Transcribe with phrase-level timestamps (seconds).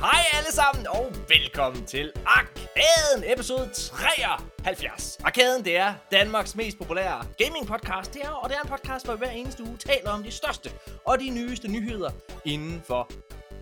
[0.00, 5.18] Hej alle sammen, og velkommen til Arkaden, episode 73.
[5.24, 9.04] Arkaden, det er Danmarks mest populære gaming podcast, det er, og det er en podcast,
[9.04, 10.70] hvor vi hver eneste uge taler om de største
[11.06, 12.10] og de nyeste nyheder
[12.44, 13.10] inden for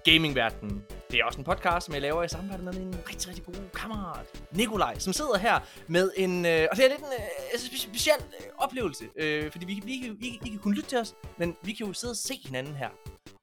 [0.05, 0.85] gamingverdenen.
[1.11, 3.69] Det er også en podcast, som jeg laver i samarbejde med min rigtig, rigtig gode
[3.75, 6.47] kammerat, Nikolaj, som sidder her med en...
[6.47, 9.75] Øh, og det er lidt en øh, altså, spe- speciel øh, oplevelse, øh, fordi vi,
[9.85, 12.17] vi, vi, vi, vi kan kun lytte til os, men vi kan jo sidde og
[12.17, 12.89] se hinanden her.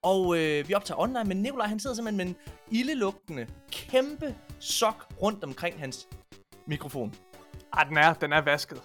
[0.03, 2.35] Og øh, vi optager online, men Nikolaj han sidder simpelthen med en
[2.71, 6.07] ildelugtende, kæmpe sok rundt omkring hans
[6.67, 7.16] mikrofon.
[7.73, 8.81] Ej, den er, den er vasket.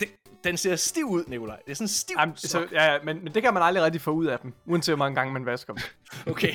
[0.00, 0.08] Det,
[0.44, 1.56] den ser stiv ud, Nikolaj.
[1.56, 2.50] Det er sådan en stiv Jamen, sok.
[2.50, 4.92] så, ja, ja, men, men det kan man aldrig rigtig få ud af dem, uanset
[4.92, 5.82] hvor mange gange man vasker dem.
[6.32, 6.54] Okay.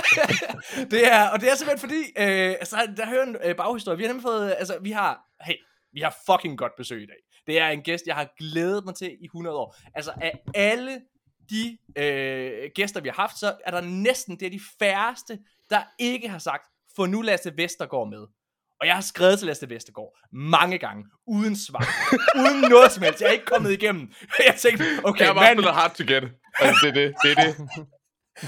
[0.92, 3.98] det er, og det er simpelthen fordi, øh, altså, der hører en øh, baghistorie.
[3.98, 5.54] Vi har nemlig fået, altså, vi har, hey,
[5.92, 7.16] vi har fucking godt besøg i dag.
[7.46, 9.76] Det er en gæst, jeg har glædet mig til i 100 år.
[9.94, 11.00] Altså, af alle
[11.50, 15.38] de øh, gæster, vi har haft, så er der næsten, det er de færreste,
[15.70, 18.26] der ikke har sagt, få nu Lasse Vestergaard med.
[18.80, 21.86] Og jeg har skrevet til Lasse Vestergaard mange gange, uden svar,
[22.36, 23.20] uden noget som helst.
[23.20, 24.12] Jeg er ikke kommet igennem.
[24.48, 26.24] Jeg tænkte, okay, Jeg har bare mand, spillet hard to get.
[26.60, 27.14] Altså, det er det.
[27.22, 27.54] Det er det.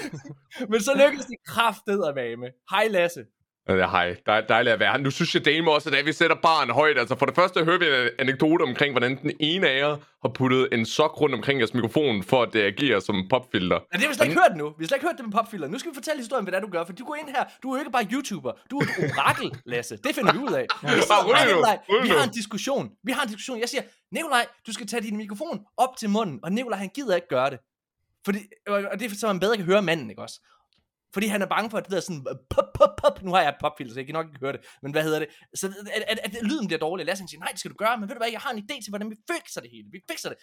[0.70, 2.50] men så lykkedes det kraftet at være med.
[2.70, 3.24] Hej Lasse.
[3.68, 4.16] Ja, er hej.
[4.26, 4.98] Dej, dejligt at være her.
[4.98, 6.98] Nu synes jeg dame også, at vi sætter barn højt.
[6.98, 10.28] Altså for det første hører vi en anekdote omkring, hvordan den ene af jer har
[10.28, 13.78] puttet en sok rundt omkring jeres mikrofon, for at det agerer som popfilter.
[13.92, 14.68] Ja, det har vi slet ikke hørt nu.
[14.78, 15.68] Vi har slet ikke hørt det med popfilter.
[15.68, 16.84] Nu skal vi fortælle historien, hvad det er, du gør.
[16.84, 17.44] For du går ind her.
[17.62, 18.52] Du er jo ikke bare YouTuber.
[18.70, 19.96] Du er et orakel, Lasse.
[19.96, 20.66] Det finder vi ud af.
[20.82, 21.46] Vi, sidder.
[21.46, 22.90] Nikolaj, vi har en diskussion.
[23.04, 23.60] Vi har en diskussion.
[23.60, 23.82] Jeg siger,
[24.12, 26.40] Nikolaj, du skal tage din mikrofon op til munden.
[26.42, 27.58] Og Nikolaj, han gider ikke gøre det.
[28.24, 30.40] Fordi, og det er så man bedre kan høre manden, ikke også?
[31.14, 33.22] Fordi han er bange for, at det der sådan, øh, pop, pop, pop.
[33.22, 34.60] Nu har jeg et popfilter, så jeg kan nok ikke høre det.
[34.82, 35.28] Men hvad hedder det?
[35.54, 37.06] Så at, at, at lyden bliver dårlig.
[37.06, 37.96] Lasse han siger, nej, det skal du gøre.
[37.98, 39.86] Men ved du hvad, jeg har en idé til, hvordan vi fikser det hele.
[39.92, 40.38] Vi fikser det.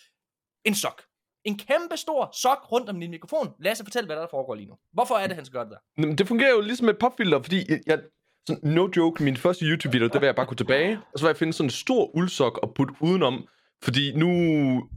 [0.65, 1.01] En sok.
[1.45, 3.47] En kæmpe stor sok rundt om din mikrofon.
[3.59, 4.75] Lasse, fortæl, hvad der, foregår lige nu.
[4.93, 5.81] Hvorfor er det, han skal gøre det der?
[6.01, 7.99] Jamen, Det fungerer jo ligesom et popfilter, fordi jeg, jeg
[8.47, 11.29] sådan, no joke, min første YouTube-video, der vil jeg bare gå tilbage, og så vil
[11.29, 13.47] jeg finde sådan en stor uldsok og putte udenom,
[13.83, 14.29] fordi nu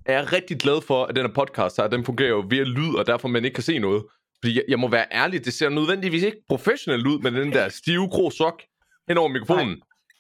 [0.06, 2.94] er jeg rigtig glad for, at den her podcast her, den fungerer jo via lyd,
[2.94, 4.02] og derfor man ikke kan se noget.
[4.44, 7.68] Fordi jeg, jeg må være ærlig, det ser nødvendigvis ikke professionelt ud med den der
[7.68, 8.62] stive, grå sok
[9.08, 9.66] hen over mikrofonen.
[9.68, 9.76] Nej.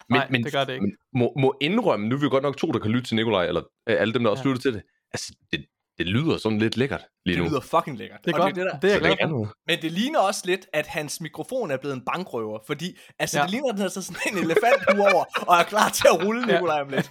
[0.08, 0.86] Men, Nej, men, det gør det ikke.
[1.14, 3.60] Må, må indrømme, nu er vi godt nok to, der kan lytte til Nikolaj, eller
[3.88, 4.48] øh, alle dem, der også Ja.
[4.48, 4.82] lytter til det.
[5.14, 5.64] Altså, det,
[5.98, 7.48] det lyder sådan lidt lækkert lige Det nu.
[7.50, 8.20] lyder fucking lækkert.
[8.24, 8.54] Det er Og godt.
[8.54, 8.78] Det, det, der.
[8.78, 9.52] Det er jeg glad for.
[9.66, 12.58] Men det ligner også lidt, at hans mikrofon er blevet en bankrøver.
[12.66, 13.42] Fordi altså, Ja.
[13.42, 16.26] det ligner, at den er så sådan en elefanthue over, og er klar til at
[16.26, 16.52] rulle Ja.
[16.54, 17.10] Nikolaj om lidt.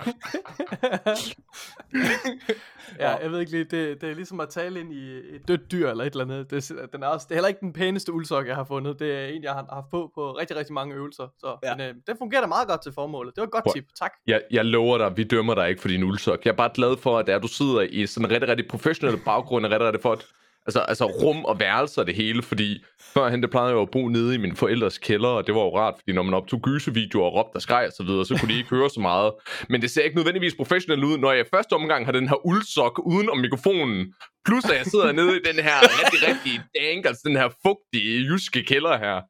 [2.99, 5.71] ja, jeg ved ikke lige, det, det er ligesom at tale ind i et dødt
[5.71, 6.51] dyr eller et eller andet.
[6.51, 8.99] Det, er- den er også, det er heller ikke den pæneste uldsok, jeg har fundet.
[8.99, 11.27] Det er en, jeg har haft på på rigtig, rigtig mange øvelser.
[11.39, 11.69] Så, Ja.
[11.69, 11.75] ja.
[11.75, 13.35] men, øh, det fungerer da meget godt til formålet.
[13.35, 13.85] Det var et godt Prøv- tip.
[13.99, 14.11] Tak.
[14.27, 16.45] Jeg, jeg lover dig, vi dømmer dig ikke for din uldsok.
[16.45, 19.17] Jeg er bare glad for, at er, du sidder i sådan en rigtig, rigtig professionel
[19.25, 20.25] baggrund, og rigtig, rigtig flot.
[20.65, 23.91] Altså, altså rum og værelser og det hele, fordi førhen, det plejede jeg jo at
[23.91, 26.61] bo nede i min forældres kælder, og det var jo rart, fordi når man optog
[26.61, 29.33] gysevideoer og råbte og skreg og så videre, så kunne de ikke høre så meget.
[29.69, 33.01] Men det ser ikke nødvendigvis professionelt ud, når jeg første omgang har den her uldsok
[33.05, 34.13] uden om mikrofonen,
[34.45, 38.25] plus at jeg sidder nede i den her rigtig, rigtig dank, altså den her fugtige
[38.29, 39.21] jyske kælder her.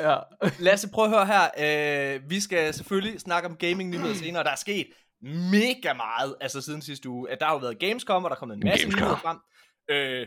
[0.00, 0.16] Ja.
[0.58, 2.14] Lasse, prøv at høre her.
[2.14, 4.44] Øh, vi skal selvfølgelig snakke om gaming-nyheder senere.
[4.44, 4.86] Der er sket
[5.52, 7.30] mega meget, altså siden sidste uge.
[7.30, 9.02] At der har jo været Gamescom, og der er kommet en masse Gamescom.
[9.02, 9.36] nyheder frem.
[9.92, 10.26] Øh,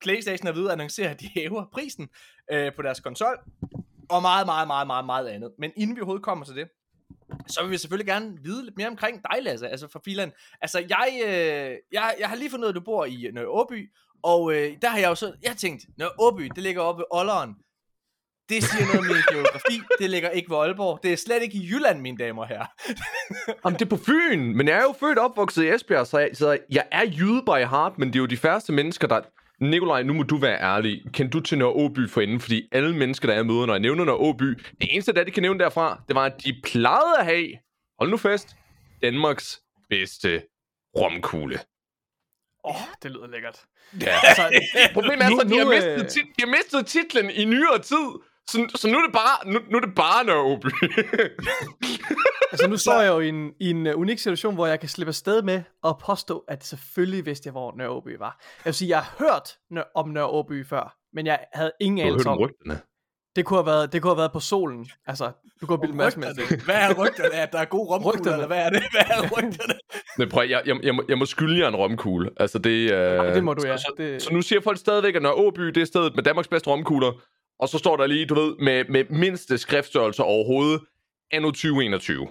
[0.00, 2.08] PlayStation er ved at annoncere, at de hæver prisen
[2.52, 3.38] øh, på deres konsol.
[4.08, 5.52] Og meget, meget, meget, meget, meget andet.
[5.58, 6.68] Men inden vi overhovedet kommer til det,
[7.48, 10.32] så vil vi selvfølgelig gerne vide lidt mere omkring dig, Lasse, altså fra Filan.
[10.60, 13.34] Altså, jeg, øh, jeg, jeg har lige fundet ud af, at du bor i øh,
[13.34, 13.90] Nørre Åby,
[14.22, 17.06] og øh, der har jeg jo så, jeg tænkt, Nørre Åby, det ligger oppe ved
[17.10, 17.54] Olleren.
[18.48, 21.56] Det siger noget om min geografi, det ligger ikke ved Aalborg, det er slet ikke
[21.58, 22.66] i Jylland, mine damer og herrer.
[23.64, 26.18] Jamen, det er på Fyn, men jeg er jo født og opvokset i Esbjerg, så
[26.18, 29.20] jeg, så jeg er jyde by heart, men det er jo de færreste mennesker, der...
[29.60, 31.02] Nikolaj, nu må du være ærlig.
[31.14, 32.40] Kan du til Nørre Åby for inden?
[32.40, 34.44] Fordi alle mennesker, der er møder, når jeg nævner Nørre Åby,
[34.80, 37.48] det eneste, der de kan nævne derfra, det var, at de plejede at have,
[37.98, 38.56] hold nu fast,
[39.02, 40.42] Danmarks bedste
[40.96, 41.60] romkugle.
[42.64, 43.58] Åh, oh, det lyder lækkert.
[44.00, 44.18] Ja.
[44.22, 44.42] Altså,
[44.94, 48.08] Problemet er at de, har mistet, øh, tit, de har mistet titlen i nyere tid.
[48.48, 50.66] Så, så nu er det bare, nu, nu er det bare Nørre Åby.
[52.52, 54.88] altså nu står jeg jo i en, i en uh, unik situation, hvor jeg kan
[54.88, 58.40] slippe afsted med at påstå, at selvfølgelig vidste jeg, hvor Nørre Åby var.
[58.58, 61.98] Jeg vil sige, jeg har hørt Nør- om Nørre Åby før, men jeg havde ingen
[61.98, 62.80] du har hørt anelse om rygterne.
[63.36, 64.86] det kunne, have været, det kunne have været på solen.
[65.06, 66.64] Altså, du kunne have bildet med det.
[66.64, 67.34] Hvad er rygterne?
[67.34, 68.32] At der er gode romkugler, Rygterne.
[68.36, 68.82] eller hvad er det?
[68.90, 69.74] Hvad er rygterne?
[70.18, 72.30] Men prøv, jeg, jeg, jeg, må, jeg må skylde jer en romkugle.
[72.36, 73.76] Altså det, øh, Ja, det må du, ja.
[73.76, 76.22] Så, så, Det- så nu siger folk stadigvæk, at Nørre Åby, det er stedet med
[76.24, 77.12] Danmarks bedste romkugler.
[77.58, 80.80] Og så står der lige, du ved, med, med mindste skriftstørrelse overhovedet,
[81.30, 82.28] anno 2021.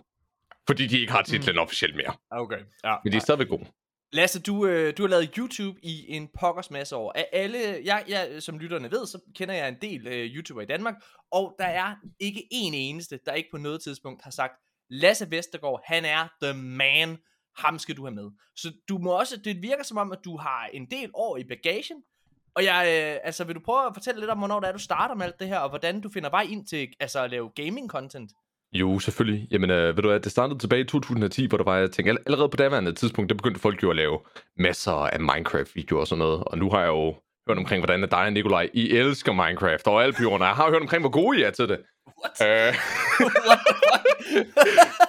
[0.68, 1.62] Fordi de ikke har titlen mm.
[1.62, 2.14] officielt mere.
[2.32, 2.96] Okay, ja.
[3.04, 3.66] Men de er stadigvæk gode.
[4.14, 7.12] Lasse, du, øh, du har lavet YouTube i en pokkers masse år.
[7.16, 10.66] Af alle, jeg, jeg, som lytterne ved, så kender jeg en del øh, YouTuber i
[10.66, 10.96] Danmark,
[11.32, 14.54] og der er ikke en eneste, der ikke på noget tidspunkt har sagt,
[14.90, 17.18] Lasse Vestergaard, han er the man,
[17.58, 18.32] ham skal du have med.
[18.56, 21.44] Så du må også, det virker som om, at du har en del år i
[21.44, 22.04] bagagen,
[22.58, 24.80] og jeg, øh, altså vil du prøve at fortælle lidt om, hvornår det er, du
[24.80, 27.50] starter med alt det her, og hvordan du finder vej ind til altså, at lave
[27.60, 28.30] gaming-content?
[28.74, 29.48] Jo, selvfølgelig.
[29.52, 32.22] Jamen, øh, ved du hvad, det startede tilbage i 2010, hvor der var, jeg tænkte,
[32.26, 34.20] allerede på daværende tidspunkt, der begyndte folk jo at lave
[34.58, 36.44] masser af Minecraft-videoer og sådan noget.
[36.44, 37.16] Og nu har jeg jo
[37.48, 40.46] hørt omkring, hvordan dig og Nikolaj, I elsker Minecraft og alle byråerne.
[40.46, 41.80] Jeg har hørt omkring, hvor gode I er til det.
[42.24, 42.42] What?
[42.50, 42.76] Øh,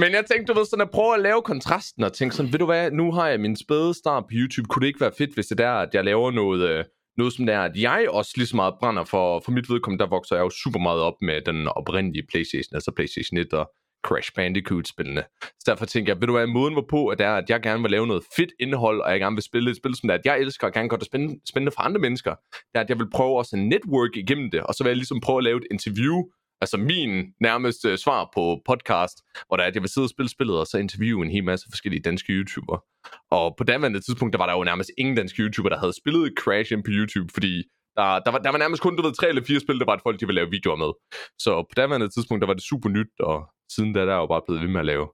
[0.00, 2.58] men jeg tænkte, du ved, sådan at prøve at lave kontrasten og tænke sådan, ved
[2.58, 4.68] du hvad, nu har jeg min spæde start på YouTube.
[4.68, 6.84] Kunne det ikke være fedt, hvis det er, at jeg laver noget, øh,
[7.18, 10.04] noget som det er, at jeg også lige så meget brænder for, for mit vedkommende,
[10.04, 13.70] der vokser jeg jo super meget op med den oprindelige Playstation, altså Playstation 1 og
[14.06, 15.22] Crash Bandicoot-spillene.
[15.42, 17.60] Så derfor tænker jeg, ved du hvad, måden var på, at, det er, at jeg
[17.62, 20.14] gerne vil lave noget fedt indhold, og jeg gerne vil spille et spil som det
[20.14, 22.80] er, at jeg elsker og gerne gøre det spændende, spændende for andre mennesker, det er,
[22.80, 25.38] at jeg vil prøve også at network igennem det, og så vil jeg ligesom prøve
[25.38, 26.16] at lave et interview,
[26.60, 29.16] altså min nærmeste svar på podcast,
[29.46, 31.44] hvor der er, at jeg vil sidde og spille spillet, og så interviewe en hel
[31.44, 32.84] masse forskellige danske YouTuber.
[33.30, 36.34] Og på daværende tidspunkt, der var der jo nærmest ingen danske YouTuber, der havde spillet
[36.38, 37.54] Crash ind på YouTube, fordi
[37.96, 39.94] der, der, var, der var nærmest kun, du ved, tre eller fire spil, der var,
[39.94, 40.92] et folk de ville lave videoer med.
[41.38, 43.36] Så på daværende tidspunkt, der var det super nyt, og
[43.74, 45.06] siden da, der er jo bare blevet ved med at lave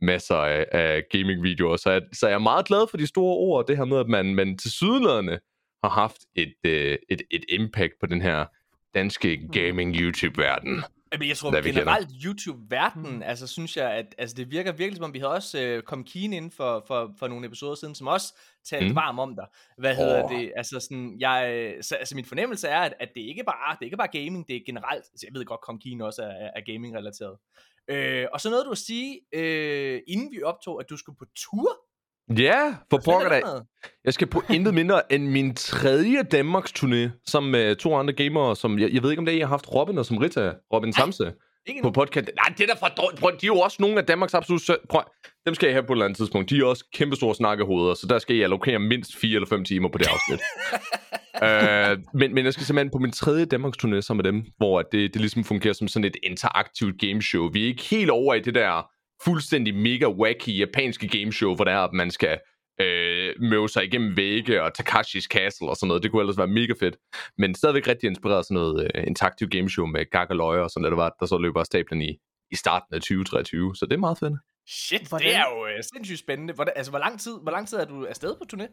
[0.00, 1.76] masser af, af gaming-videoer.
[1.76, 4.08] Så jeg, så jeg er meget glad for de store ord, det her med, at
[4.08, 5.38] man, man til sydenladende
[5.84, 8.46] har haft et, øh, et, et impact på den her
[8.94, 10.84] danske gaming-YouTube-verden.
[11.12, 14.96] Jamen, jeg tror Hvad vi generelt YouTube-verden, altså synes jeg, at altså, det virker virkelig
[14.96, 17.94] som om, vi har også øh, kommet Kine ind for, for, for nogle episoder siden,
[17.94, 18.90] som også talte Mm.
[18.90, 18.96] mm.
[18.96, 19.46] varm om dig.
[19.78, 20.30] Hvad hedder Åh.
[20.30, 20.52] det?
[20.56, 23.84] Altså sådan, jeg, så, altså min fornemmelse er, at, at det ikke bare det er
[23.84, 26.50] ikke bare gaming, det er generelt, altså jeg ved godt, Kom Kine også er, er,
[26.56, 27.36] er gaming-relateret.
[27.88, 31.26] Øh, og så noget du at sige, øh, inden vi optog, at du skulle på
[31.36, 31.87] tur.
[32.38, 33.46] Ja, for pokker er da.
[34.04, 38.56] Jeg skal på intet mindre end min tredje Danmarks turné, sammen med to andre gamere,
[38.56, 40.52] som jeg, jeg ved ikke, om det er, I har haft Robin og som Rita,
[40.72, 41.32] Robin Samse,
[41.82, 42.30] på podcast.
[42.36, 43.20] Nej, det er da for dårligt.
[43.20, 44.62] Prøv, de er jo også nogle af Danmarks absolut...
[44.62, 45.02] sø- Prøv,
[45.46, 46.50] dem skal jeg have på et eller andet tidspunkt.
[46.50, 49.64] De er også kæmpe store snakkehoveder, så der skal jeg allokere mindst 4 eller 5
[49.64, 50.40] timer på det afsnit.
[51.44, 54.82] øh, men, men jeg skal simpelthen på min tredje Danmarks turné sammen med dem, hvor
[54.82, 57.50] det, det ligesom fungerer som sådan et interaktivt gameshow.
[57.50, 58.86] Vi er ikke helt over i det der
[59.24, 62.38] fuldstændig mega wacky japanske gameshow, hvor det er, at man skal
[62.80, 66.02] øh, møve sig igennem vægge og Takashis Castle og sådan noget.
[66.02, 66.96] Det kunne ellers være mega fedt.
[67.38, 70.82] Men stadigvæk rigtig inspireret sådan noget øh, interaktivt gameshow med gak og løjer og sådan
[70.82, 72.18] noget, der, var, der så løber af stablen i,
[72.50, 73.76] i starten af 2023.
[73.76, 74.32] Så det er meget fedt.
[74.68, 76.54] Shit, Hvordan- det er jo øh, sindssygt spændende.
[76.54, 78.66] Hvordan, altså, hvor lang, tid, hvor lang tid er du afsted på turné?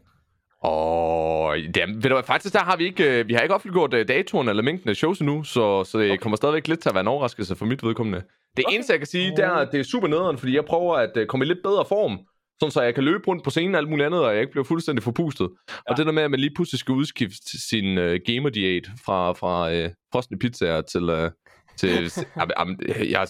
[0.64, 4.08] Og ja, ved du faktisk der har vi ikke, øh, vi har ikke offentliggjort øh,
[4.08, 6.18] datoren eller mængden af shows endnu, så, så det Okay.
[6.22, 8.22] kommer stadigvæk lidt til at være en overraskelse for mit vedkommende.
[8.58, 8.76] Det Okay.
[8.76, 11.12] eneste, jeg kan sige, det er, at det er super nederen, fordi jeg prøver at
[11.18, 12.20] øh, komme i lidt bedre form,
[12.60, 14.52] sådan så jeg kan løbe rundt på scenen og alt muligt andet, og jeg ikke
[14.52, 15.50] bliver fuldstændig forpustet.
[15.70, 15.74] Ja.
[15.92, 19.74] Og det der med, at man lige pludselig skal udskifte sin øh, gamer-diæt fra, fra
[19.74, 21.10] øh, frosne pizzaer til...
[21.10, 21.32] Øh,
[21.78, 22.80] til, jamen, jamen,
[23.10, 23.28] jeg,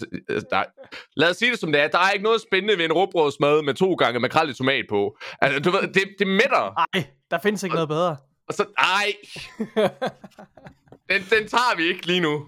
[0.52, 0.64] der,
[1.16, 1.88] lad os sige det som det er.
[1.88, 5.18] Der er ikke noget spændende ved en råbrødsmad med to gange makrel i tomat på.
[5.42, 6.88] Altså, du ved, det, det mætter.
[6.94, 8.18] Ej, der findes ikke noget bedre.
[8.48, 9.14] Og så, ej,
[11.10, 12.34] den, den tager vi ikke lige nu.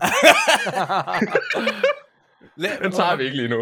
[2.84, 3.60] Den tager vi ikke lige nu.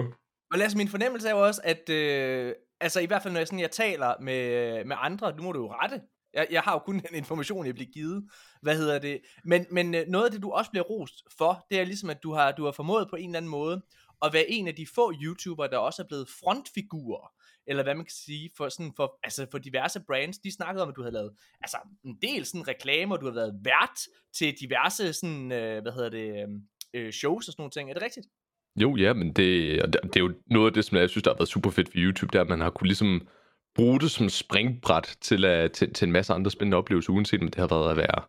[0.51, 3.39] Og lad os, min fornemmelse er jo også, at øh, altså i hvert fald når
[3.39, 6.01] jeg, sådan, jeg taler med, med andre, nu må du jo rette,
[6.35, 8.29] jeg, jeg har jo kun den information, jeg bliver givet,
[8.61, 11.79] hvad hedder det, men, men øh, noget af det, du også bliver rost for, det
[11.79, 13.81] er ligesom, at du har, du har formået på en eller anden måde,
[14.25, 17.31] at være en af de få YouTubere, der også er blevet frontfigurer,
[17.67, 20.89] eller hvad man kan sige, for, sådan for, altså for diverse brands, de snakkede om,
[20.89, 23.99] at du havde lavet altså en del sådan reklamer, du har været vært
[24.37, 26.61] til diverse sådan, øh, hvad hedder det, øhm,
[26.93, 28.27] øh, shows og sådan nogle ting, er det rigtigt?
[28.75, 31.31] Jo, ja, men det, det, det er jo noget af det, som jeg synes, der
[31.31, 33.27] har været super fedt for YouTube, det er, at man har kunne ligesom
[33.75, 37.47] bruge det som springbræt til, at, til, til en masse andre spændende oplevelser, uanset om
[37.47, 38.21] det har været at være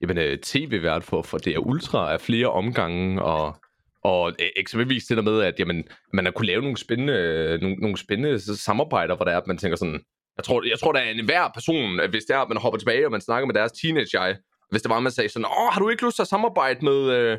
[0.00, 3.56] jamen, uh, tv-vært for, for det er ultra af flere omgange, og,
[4.04, 7.14] og uh, eksempelvis det der med, at jamen, man har kunne lave nogle spændende,
[7.54, 10.00] uh, nogle, nogle spændende samarbejder, hvor der er, at man tænker sådan,
[10.36, 12.58] jeg tror, jeg tror der er en hver person, at hvis det er, at man
[12.58, 14.36] hopper tilbage, og man snakker med deres teenage-jeg,
[14.70, 17.10] hvis det var, man sagde sådan, åh, har du ikke lyst til at samarbejde med,
[17.10, 17.38] øh,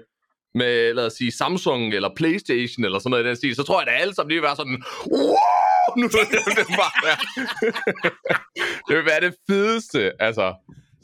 [0.53, 3.81] med, lad os sige, Samsung eller Playstation eller sådan noget i den stil, så tror
[3.81, 7.17] jeg, at alle sammen lige vil være sådan, wow, nu det, det, bare være.
[8.87, 10.53] det vil være det fedeste, altså.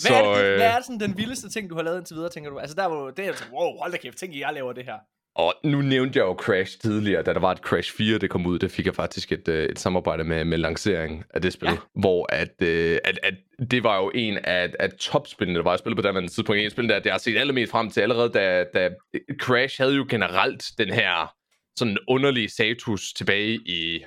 [0.02, 0.56] Hvad, så, er det, øh...
[0.56, 2.58] hvad er sådan den vildeste ting, du har lavet indtil videre, tænker du?
[2.60, 4.96] Altså der du- det er sådan, wow, hold da kæft, tænk, jeg laver det her.
[5.36, 8.46] Og nu nævnte jeg jo Crash tidligere, da der var et Crash 4, det kom
[8.46, 11.70] ud, der fik jeg faktisk et, øh, et samarbejde med, med lancering af det spil,
[11.70, 11.78] Ja.
[11.96, 13.34] hvor at, øh, at, at
[13.72, 16.62] det var jo en af, af topspillene, der var at spille på det tidspunkt.
[16.62, 18.90] En spil, der, der jeg har set allermest frem til allerede, da, da
[19.42, 21.34] Crash havde jo generelt den her
[21.76, 24.04] sådan underlige status tilbage i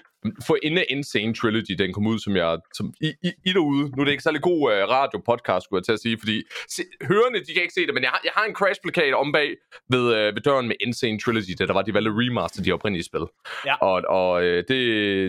[0.46, 4.00] for af Insane Trilogy, den kom ud, som jeg, som I, I, I derude, nu
[4.00, 7.38] er det ikke særlig god uh, radio-podcast, skulle jeg til at sige, fordi se, hørende,
[7.46, 9.48] de kan ikke se det, men jeg har, jeg har en crash-plakat om bag
[9.90, 13.04] ved, uh, ved døren med Insane Trilogy, da der var de valgte remaster, de oprindelige
[13.04, 13.24] spil.
[13.66, 13.74] Ja.
[13.74, 14.78] Og, og uh, det,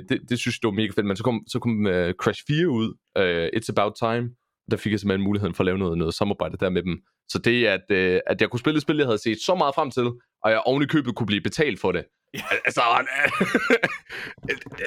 [0.09, 2.41] det, det, synes jeg, det var mega fedt, men så kom, så kom uh, Crash
[2.47, 2.87] 4 ud,
[3.19, 4.25] uh, It's About Time,
[4.71, 6.95] der fik jeg simpelthen muligheden for at lave noget, noget samarbejde der med dem.
[7.29, 9.75] Så det, at, øh, at jeg kunne spille et spil, jeg havde set så meget
[9.75, 10.07] frem til,
[10.43, 12.05] og jeg oven i købet kunne blive betalt for det.
[12.35, 12.55] Ja.
[12.65, 12.81] Altså,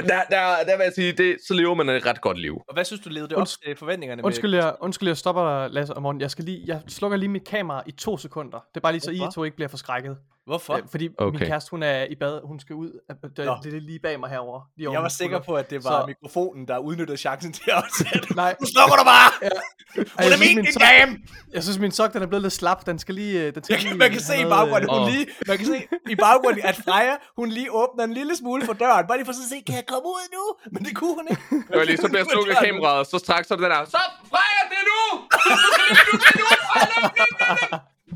[0.08, 2.54] der, der, der vil jeg sige, det, så lever man et ret godt liv.
[2.68, 4.24] Og hvad synes du levede det op Unds- til forventningerne?
[4.24, 6.20] Undskyld, jeg, undskyld, jeg stopper dig, Lasse og Morten.
[6.20, 8.58] Jeg, skal lige, jeg slukker lige mit kamera i to sekunder.
[8.58, 9.30] Det er bare lige så, I Hvorfor?
[9.30, 10.16] to ikke bliver forskrækket.
[10.48, 10.74] Hvorfor?
[10.74, 11.38] Øh, fordi Okay.
[11.38, 12.40] min kæreste, hun er i bad.
[12.50, 12.90] Hun skal ud.
[13.10, 13.56] Øh, Det, Nå.
[13.62, 14.60] det er lige bag mig herover.
[14.76, 17.70] Lige over Jeg var sikker på, at det var Så- mikrofonen, der udnyttede chancen til
[17.80, 18.34] at sætte.
[18.36, 19.30] Nej, Nu slukker du bare!
[19.42, 19.48] Ja.
[19.94, 21.10] Hun jeg er synes, min min sok- dame!
[21.56, 22.86] jeg synes, min sok den er blevet lidt slap.
[22.86, 23.34] Den skal lige...
[23.46, 25.08] øh, Den skal Jeg lige man kan se i baggrunden, øh, hun Åh.
[25.12, 25.78] lige, man kan se
[26.10, 29.06] i baggrunden, at Freja, hun lige åbner en lille smule for døren.
[29.08, 30.44] Bare lige for sådan at se, kan jeg komme ud nu?
[30.74, 31.42] Men det kunne hun ikke.
[31.70, 33.84] Det var lige, så bliver jeg slukket kameraet, så straks så er det den der,
[33.84, 34.00] så
[34.32, 35.02] Freja, det er nu!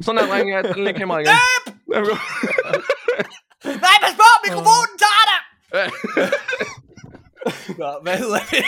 [0.02, 1.28] Sådan er drenge, den kamera igen.
[3.84, 5.40] Nej, pas på, mikrofonen tager dig!
[7.78, 8.64] Nå, hvad hedder det?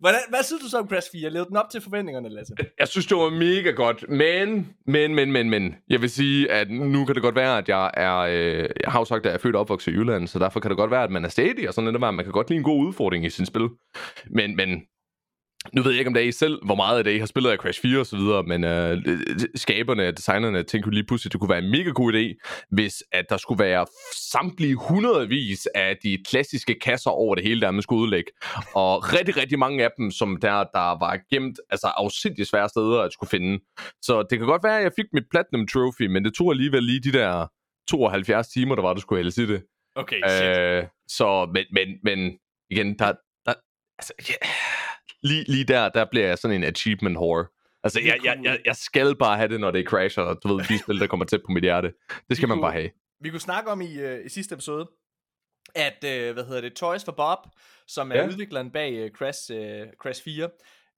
[0.00, 1.30] Hvordan, hvad synes du så om Crash 4?
[1.30, 2.54] Levede den op til forventningerne, Lasse?
[2.78, 6.70] Jeg synes, det var mega godt, men, men, men, men, men, jeg vil sige, at
[6.70, 9.34] nu kan det godt være, at jeg er, øh, jeg har jo sagt, at jeg
[9.34, 11.28] er født og opvokset i Jylland, så derfor kan det godt være, at man er
[11.28, 13.68] stadig, og sådan noget, man kan godt lide en god udfordring i sin spil.
[14.30, 14.82] Men, men,
[15.72, 17.26] nu ved jeg ikke, om det er I selv, hvor meget af det I har
[17.26, 19.02] spillet af Crash 4 og så videre, men øh,
[19.54, 22.24] skaberne, designerne tænkte jo lige pludselig, at det kunne være en mega god idé,
[22.70, 23.86] hvis at der skulle være
[24.32, 28.30] samtlige hundredvis af de klassiske kasser over det hele, der man skulle udlægge.
[28.74, 33.00] Og rigtig, rigtig mange af dem, som der, der var gemt, altså afsindig svære steder
[33.00, 33.64] at skulle finde.
[34.02, 36.82] Så det kan godt være, at jeg fik mit Platinum Trophy, men det tog alligevel
[36.82, 37.46] lige de der
[37.88, 39.62] 72 timer, der var, der skulle hældes i det.
[39.96, 40.58] Okay, shit.
[40.58, 42.38] Øh, så, men, men, men
[42.70, 43.12] igen, der,
[43.46, 43.54] der
[43.98, 44.34] altså, ja,
[45.22, 47.46] lige, lige der, der bliver jeg sådan en achievement whore.
[47.84, 50.64] Altså, jeg, jeg, jeg, jeg skal bare have det, når det crasher, og du ved,
[50.64, 51.92] de spil, der kommer tæt på mit hjerte.
[52.28, 52.62] Det skal man cool.
[52.64, 52.90] bare have.
[53.20, 54.90] Vi kunne snakke om i, øh, i sidste episode,
[55.74, 57.38] at, øh, hvad hedder det, Toys for Bob,
[57.86, 58.26] som er Ja.
[58.26, 60.50] udvikleren bag øh, Crash, øh, Crash 4,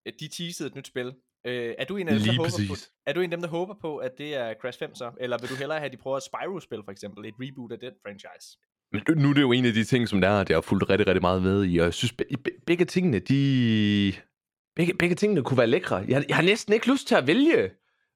[0.07, 1.15] øh, de teasede et nyt spil.
[1.45, 2.75] Øh, er du en af dem, der Lige håber på,
[3.07, 5.11] er du en af dem, der håber på, at det er Crash 5 så?
[5.21, 7.25] Eller vil du hellere have, at de prøver et Spyro-spil, for eksempel?
[7.29, 8.59] Et reboot af den franchise?
[8.93, 10.61] Men nu- er det jo en af de ting, som der er, at jeg har
[10.61, 14.13] fulgt rigtig, rigtig meget med i, og jeg synes, be- be- begge tingene, de...
[14.77, 15.97] Begge, begge tingene kunne være lækre.
[16.09, 17.71] Jeg, jeg har næsten ikke lyst til at vælge.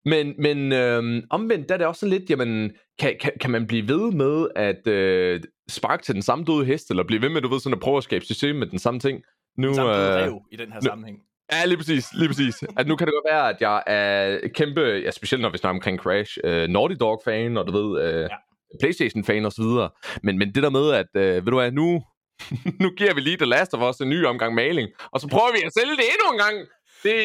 [0.04, 3.66] Men, men øhm, omvendt, der er det også sådan lidt, jamen, kan, kan, kan man
[3.66, 7.40] blive ved med at øh, sparke til den samme døde hest, eller blive ved med,
[7.40, 9.22] du ved, sådan at prøve at skabe system med den samme ting?
[9.58, 11.18] Nu, Samt øh, øh, rev i den her nu- sammenhæng.
[11.52, 12.54] Ja, lige præcis, lige præcis.
[12.76, 15.74] At nu kan det godt være, at jeg er kæmpe, ja, specielt når vi snakker
[15.76, 18.26] omkring Crash, øh, Naughty Dog-fan, og du ved, øh, Ja.
[18.72, 18.76] Ja.
[18.80, 19.90] Playstation-fan og så videre.
[20.22, 22.02] Men, men det der med, at, øh, ved du hvad, nu,
[22.82, 25.52] nu giver vi lige The Last of Us en ny omgang maling, og så prøver
[25.52, 26.56] vi at sælge det endnu en gang.
[27.02, 27.16] Det,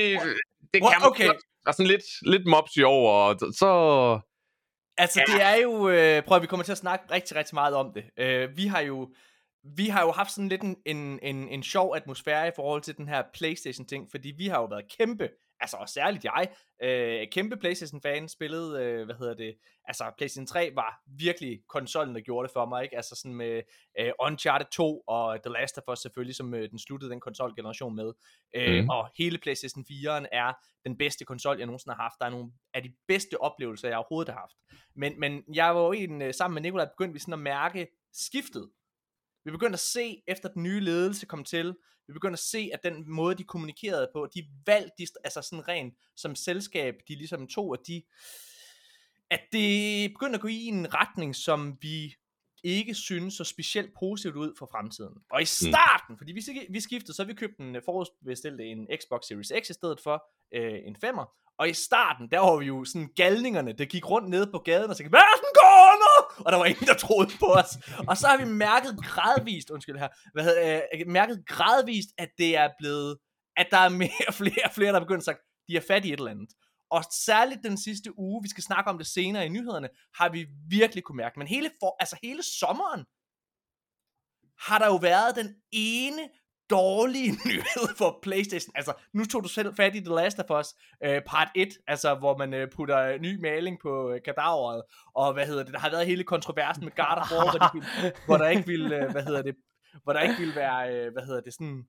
[0.73, 0.93] det What?
[0.93, 1.27] kan man Okay.
[1.63, 3.69] Der er sådan lidt, lidt mops i over, og så...
[4.97, 5.89] Altså, det er jo...
[5.89, 8.03] Øh, prøv at vi kommer til at snakke rigtig, rigtig meget om det.
[8.19, 9.09] Øh, vi har jo...
[9.77, 12.97] Vi har jo haft sådan lidt en, en, en, en sjov atmosfære i forhold til
[12.97, 16.47] den her Playstation-ting, fordi vi har jo været kæmpe, altså og særligt jeg,
[16.83, 22.21] øh, kæmpe Playstation-fan, spillede, øh, hvad hedder det, altså Playstation 3 var virkelig konsollen, der
[22.21, 22.95] gjorde det for mig, ikke?
[22.95, 23.61] Altså sådan med
[23.99, 27.95] øh, Uncharted 2 og The Last of Us selvfølgelig, som øh, den sluttede den konsolgeneration
[27.95, 28.13] med.
[28.55, 28.89] Øh, Mhm.
[28.89, 30.53] Og hele Playstation 4'eren er
[30.85, 32.15] den bedste konsol, jeg nogensinde har haft.
[32.19, 34.55] Der er nogle af de bedste oplevelser, jeg overhovedet har haft.
[34.95, 37.87] Men, men jeg var jo en, øh, sammen med Nikolaj, begyndte vi sådan at mærke
[38.13, 38.69] skiftet.
[39.45, 41.75] Vi begyndte at se, efter den nye ledelse kom til,
[42.07, 45.67] vi begyndte at se, at den måde, de kommunikerede på, de valg, de, altså sådan
[45.67, 48.03] rent som selskab, de ligesom tog, at de,
[49.29, 52.15] at det begyndte at gå i en retning, som vi
[52.63, 55.13] ikke synes så specielt positivt ud for fremtiden.
[55.31, 56.17] Og i starten, mm.
[56.17, 59.99] fordi vi, vi skiftede, så vi købte en forudbestilte en Xbox Series X i stedet
[60.03, 60.23] for
[60.53, 61.55] øh, en 5'er.
[61.57, 64.89] Og i starten, der var vi jo sådan galningerne, der gik rundt nede på gaden
[64.89, 65.64] og sagde, verden går under!
[66.37, 67.77] Og der var ingen, der troede på os.
[68.07, 72.57] Og så har vi mærket gradvist, undskyld her, hvad hedder, øh, mærket gradvist, at det
[72.57, 73.17] er blevet,
[73.57, 75.37] at der er mere flere og flere, der er begyndt at sige,
[75.67, 76.49] de er fat i et eller andet.
[76.91, 80.47] Og særligt den sidste uge, vi skal snakke om det senere i nyhederne, har vi
[80.69, 81.39] virkelig kunne mærke.
[81.39, 83.05] Men hele, for, altså hele sommeren
[84.59, 86.29] har der jo været den ene
[86.69, 88.71] dårlige nyhed for Playstation.
[88.75, 90.67] Altså, nu tog du selv fat i The Last of Us
[91.03, 94.83] øh, part 1, altså hvor man øh, putter øh, ny maling på øh, kadaveret,
[95.15, 97.69] og hvad hedder det, der har været hele kontroversen med God of War, hvor, de
[97.73, 99.55] ville, hvor der ikke ville, øh, hvad hedder det,
[100.03, 101.85] hvor der ikke ville være, øh, hvad hedder det, sådan,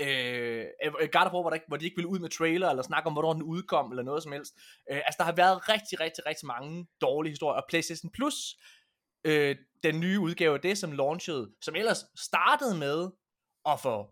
[0.00, 0.64] øh,
[1.12, 3.06] God of War, hvor, der ikke, hvor de ikke ville ud med trailer, eller snakke
[3.06, 4.54] om, hvornår den udkom, eller noget som helst.
[4.90, 8.36] Øh, altså, der har været rigtig, rigtig, rigtig mange dårlige historier, og PlayStation Plus,
[9.24, 13.10] øh, den nye udgave af det, som launchede, som ellers startede med
[13.64, 14.10] og få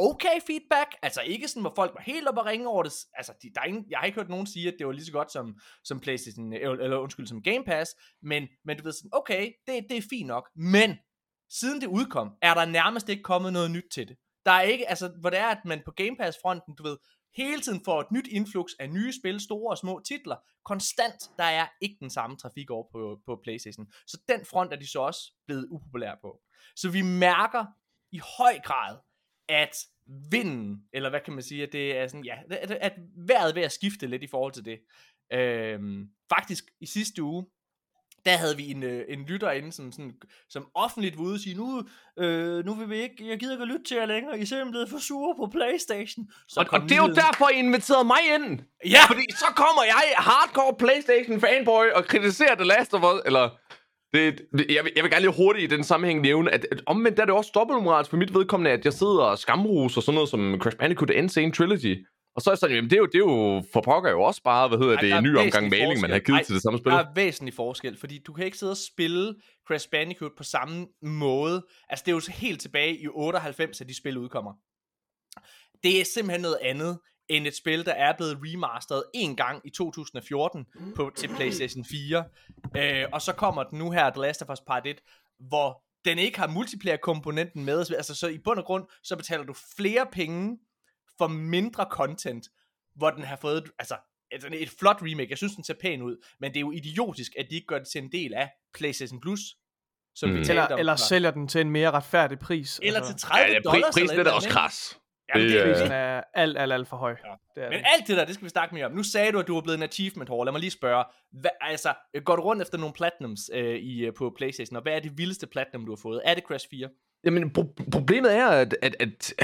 [0.00, 3.32] okay feedback, altså ikke sådan, hvor folk var helt oppe og ringe over det, altså
[3.42, 5.12] de, der er ingen, jeg har ikke hørt nogen sige, at det var lige så
[5.12, 7.90] godt som, som Playstation, eller, eller undskyld, som Game Pass,
[8.22, 10.98] men, men du ved sådan, okay, det, det er fint nok, men
[11.50, 14.16] siden det udkom, er der nærmest ikke kommet noget nyt til det.
[14.46, 16.96] Der er ikke, altså, hvor det er, at man på Game Pass fronten, du ved,
[17.36, 21.44] hele tiden får et nyt influx af nye spil, store og små titler, konstant, der
[21.44, 23.86] er ikke den samme trafik over på, på Playstation.
[24.06, 26.40] Så den front er de så også blevet upopulære på.
[26.76, 27.64] Så vi mærker
[28.12, 28.96] i høj grad,
[29.48, 29.76] at
[30.30, 33.62] vinden, eller hvad kan man sige, at det er sådan, ja, at, at vejret ved
[33.62, 34.80] at skifte lidt i forhold til det.
[35.32, 37.46] Øhm, faktisk i sidste uge,
[38.24, 40.12] der havde vi en, øh, en lytter inde, som, sådan,
[40.48, 41.82] som offentligt var ude og sige, nu,
[42.18, 44.46] øh, nu vil vi ikke, jeg gider ikke at lytte til jer længere, I er
[44.46, 46.30] simpelthen blevet for sure på Playstation.
[46.48, 48.60] Så og, og det er jo derfor, I inviterede mig ind.
[48.84, 49.04] Ja!
[49.06, 53.50] Fordi så kommer jeg, hardcore Playstation fanboy, og kritiserer The Last of Us, eller...
[54.12, 57.18] Det, jeg, vil, jeg vil gerne lige hurtigt i den sammenhæng nævne, at, at omvendt
[57.18, 60.58] er det også dobbeltmoralsk for mit vedkommende, at jeg sidder og skamruser sådan noget som
[60.60, 62.06] Crash Bandicoot Insane Trilogy.
[62.34, 64.22] Og så er jeg sådan, jamen det er jo, det er jo for pokker jo
[64.22, 66.54] også bare, hvad hedder Ej, det, en ny omgang maling, man har givet Ej, til
[66.54, 66.92] det samme spil.
[66.92, 69.34] Der er væsentlig forskel, fordi du kan ikke sidde og spille
[69.68, 71.66] Crash Bandicoot på samme måde.
[71.88, 74.52] Altså det er jo så helt tilbage i 98, at de spil udkommer.
[75.82, 76.98] Det er simpelthen noget andet,
[77.30, 82.24] end et spil, der er blevet remasteret en gang i 2014 på, til PlayStation 4.
[82.76, 85.00] Øh, og så kommer den nu her, The Last of Us Part 1,
[85.38, 87.78] hvor den ikke har multiplayer-komponenten med.
[87.90, 90.58] Altså så i bund og grund, så betaler du flere penge
[91.18, 92.48] for mindre content,
[92.96, 93.96] hvor den har fået, altså,
[94.30, 97.32] altså et flot remake, jeg synes den ser pæn ud, men det er jo idiotisk,
[97.38, 99.40] at de ikke gør det til en del af PlayStation Plus,
[100.14, 100.36] som mm.
[100.36, 102.80] vi eller, om, eller sælger den til en mere retfærdig pris.
[102.82, 103.12] Eller altså.
[103.12, 103.94] til 30 ja, ja, dollars.
[103.94, 104.99] Prisen er da også kras.
[105.34, 107.10] Ja, det, prisen er alt, alt, alt for høj.
[107.24, 107.34] Ja.
[107.54, 107.86] Det er Men det.
[107.96, 108.92] alt det der, det skal vi snakke mere om.
[108.92, 110.44] Nu sagde du, at du var blevet en achievement hall.
[110.44, 111.04] Lad mig lige spørge.
[111.32, 111.94] Hvad, altså,
[112.24, 115.12] går du rundt efter nogle platinums øh, i, øh, på Playstation, og hvad er det
[115.18, 116.22] vildeste platinum, du har fået?
[116.24, 116.88] Er det Crash 4?
[117.24, 119.34] Jamen, pro- problemet er, at, at, at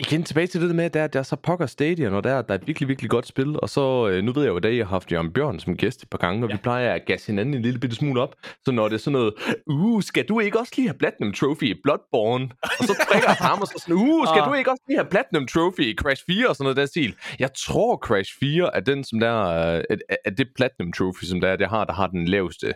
[0.00, 2.54] igen tilbage til det med, at der, der er så pokker stadion, og der, der
[2.54, 3.60] er et virkelig, virkelig godt spil.
[3.60, 6.02] Og så, øh, nu ved jeg jo, at jeg har haft Jørgen Bjørn som gæst
[6.02, 6.56] et par gange, og ja.
[6.56, 8.34] vi plejer at gasse hinanden en lille bitte smule op.
[8.64, 9.34] Så når det er sådan noget,
[9.66, 12.48] uh, skal du ikke også lige have Platinum Trophy i Bloodborne?
[12.62, 15.10] Og så trækker jeg ham og så sådan, uh, skal du ikke også lige have
[15.10, 17.14] Platinum Trophy i Crash 4 og sådan noget der stil?
[17.38, 19.82] Jeg tror, Crash 4 er den, som der er,
[20.24, 22.74] er det Platinum Trophy, som der er, det har, der har den laveste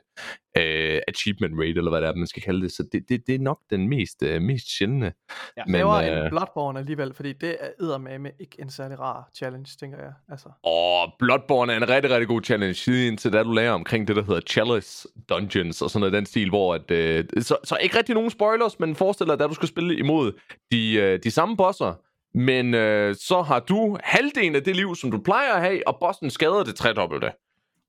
[0.58, 2.72] uh, achievement rate, eller hvad det er, man skal kalde det.
[2.72, 5.12] Så det, det, det er nok den mest, uh, mest sjældne.
[5.56, 9.70] Ja, Men, uh, en Bloodborne alligevel, fordi det er med ikke en særlig rar challenge,
[9.80, 10.12] tænker jeg.
[10.28, 10.48] Altså.
[10.64, 14.16] Åh, Bloodborne er en rigtig, rigtig god challenge, siden til da du lærer omkring det,
[14.16, 17.98] der hedder Chalice Dungeons, og sådan noget den stil, hvor at, uh, så, så ikke
[17.98, 20.32] rigtig nogen spoilers, men forestil dig, at du skal spille imod
[20.72, 21.94] de, uh, de samme bosser,
[22.34, 25.96] men uh, så har du halvdelen af det liv, som du plejer at have, og
[26.00, 27.32] bossen skader det tredobbelte.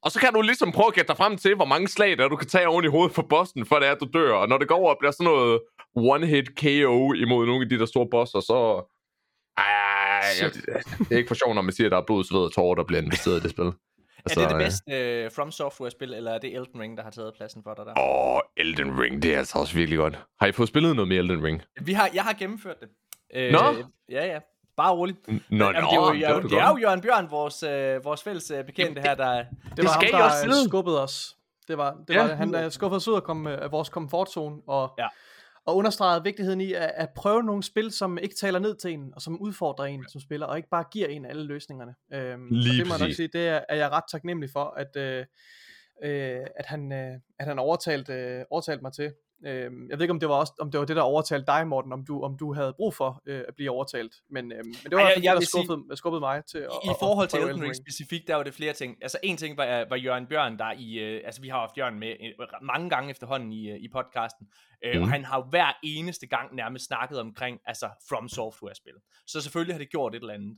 [0.03, 2.27] Og så kan du ligesom prøve at gætte dig frem til, hvor mange slag der
[2.27, 4.33] du kan tage oven i hovedet for bossen, for det er, du dør.
[4.33, 5.61] Og når det går over og bliver sådan noget
[5.97, 8.89] one-hit KO imod nogle af de der store bosser, så...
[9.57, 9.65] Ej,
[10.41, 10.51] jeg,
[10.99, 12.75] det er ikke for sjovt, når man siger, at der er blod, sved og tårer,
[12.75, 13.71] der bliver investeret i det spil.
[14.25, 17.11] Altså, er det det bedste uh, From Software-spil, eller er det Elden Ring, der har
[17.11, 17.93] taget pladsen for dig der?
[17.99, 20.19] Åh, oh, Elden Ring, det er altså også virkelig godt.
[20.39, 21.61] Har I fået spillet noget med Elden Ring?
[21.81, 22.89] Vi har, jeg har gennemført det.
[23.51, 23.59] Nå?
[24.09, 24.39] Ja, ja.
[24.79, 25.27] Bare roligt.
[25.27, 28.05] Nå, nå, Jamen, det, er jo, jeg, det, det er jo Jørgen Bjørn, vores, øh,
[28.05, 29.37] vores fælles øh, bekendte her, der...
[29.37, 31.37] Det, det var ham, der også skubbede os.
[31.67, 32.27] Det var, det ja.
[32.27, 35.07] var han, der skubbede os ud af, kom, af vores komfortzone, og, ja.
[35.65, 39.11] og understregede vigtigheden i at, at prøve nogle spil, som ikke taler ned til en,
[39.15, 41.95] og som udfordrer en som spiller, og ikke bare giver en alle løsningerne.
[42.13, 44.95] Øhm, Lige det må jeg nok sige, det er, er jeg ret taknemmelig for, at,
[44.95, 45.25] øh,
[46.03, 49.11] øh, at han, øh, at han overtalt, øh, overtalt mig til.
[49.45, 51.67] Øh, jeg ved ikke, om det var også, om det var det, der overtalte dig,
[51.67, 54.15] Morten, om du, om du havde brug for øh, at blive overtalt.
[54.29, 56.69] Men, øh, men det var Ej, jeg, det, der skubbede, sige, skubbede mig til at
[56.85, 58.97] I, at, forhold til Elden Ring specifikt, der var det flere ting.
[59.01, 61.99] Altså en ting var, var Jørgen Bjørn, der i, øh, altså vi har haft Jørgen
[61.99, 64.47] med øh, mange gange efterhånden i, øh, i podcasten,
[64.85, 65.01] øh, mm.
[65.01, 68.95] og han har jo hver eneste gang nærmest snakket omkring, altså From Software-spil.
[69.27, 70.57] Så selvfølgelig har det gjort et eller andet.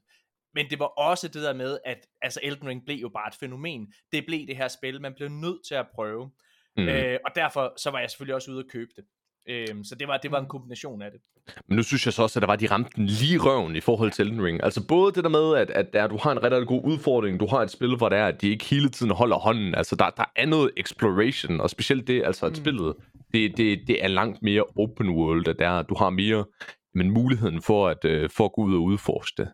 [0.53, 3.35] Men det var også det der med, at altså Elden Ring blev jo bare et
[3.35, 3.93] fænomen.
[4.11, 6.31] Det blev det her spil, man blev nødt til at prøve.
[6.77, 6.87] Mm.
[6.87, 9.03] Øh, og derfor så var jeg selvfølgelig også ude at købe det.
[9.49, 11.21] Øh, så det var, det var en kombination af det.
[11.67, 13.81] Men nu synes jeg så også, at der var de ramte den lige røven i
[13.81, 14.63] forhold til Elden Ring.
[14.63, 17.47] Altså både det der med, at, at der, du har en rigtig god udfordring, du
[17.47, 19.75] har et spil, hvor det er, at de ikke hele tiden holder hånden.
[19.75, 22.55] Altså der, der er noget exploration, og specielt det, altså at mm.
[22.55, 22.95] spillet,
[23.33, 26.45] det, det, det er langt mere open world, at der, du har mere
[26.93, 29.51] men muligheden for at, uh, for at gå ud og udforske det.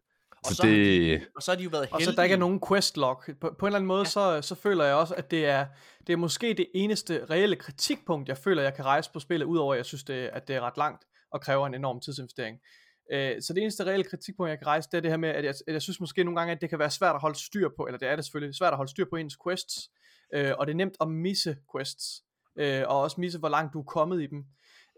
[0.47, 1.11] Og så, det...
[1.11, 2.07] har de, og så har de jo været heldige.
[2.07, 3.23] Og så der ikke er nogen quest log.
[3.41, 4.05] På, på en eller anden måde, ja.
[4.05, 5.65] så, så føler jeg også, at det er,
[6.07, 9.73] det er måske det eneste reelle kritikpunkt, jeg føler, jeg kan rejse på spillet, udover
[9.73, 12.57] at jeg synes, det, at det er ret langt og kræver en enorm tidsinvestering.
[13.11, 15.45] Øh, så det eneste reelle kritikpunkt, jeg kan rejse, det er det her med, at
[15.45, 17.69] jeg, at jeg synes måske nogle gange, at det kan være svært at holde styr
[17.77, 19.89] på, eller det er det selvfølgelig, svært at holde styr på ens quests,
[20.33, 22.23] øh, og det er nemt at misse quests,
[22.59, 24.45] øh, og også misse, hvor langt du er kommet i dem.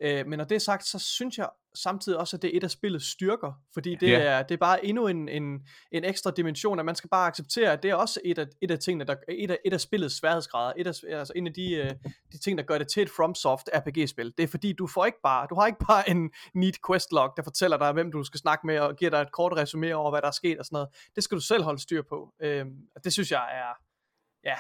[0.02, 2.64] Øh, men når det er sagt, så synes jeg samtidig også, at det er et
[2.64, 4.20] af spillets styrker, fordi det, Ja.
[4.20, 5.44] er, det er bare endnu en, en,
[5.92, 8.72] en ekstra dimension, at man skal bare acceptere, at det er også et af, et
[8.72, 11.74] af tingene, der, et af, et af spillets sværhedsgrader, et af, altså en af de,
[11.76, 11.92] øh,
[12.32, 14.34] de ting, der gør det til et FromSoft RPG-spil.
[14.38, 17.44] Det er fordi, du får ikke bare, du har ikke bare en neat questlog, der
[17.44, 20.22] fortæller dig, hvem du skal snakke med, og giver dig et kort resume over, hvad
[20.22, 20.90] der er sket og sådan noget.
[21.16, 22.34] Det skal du selv holde styr på.
[22.96, 23.89] Og det synes jeg er,
[24.46, 24.56] ja,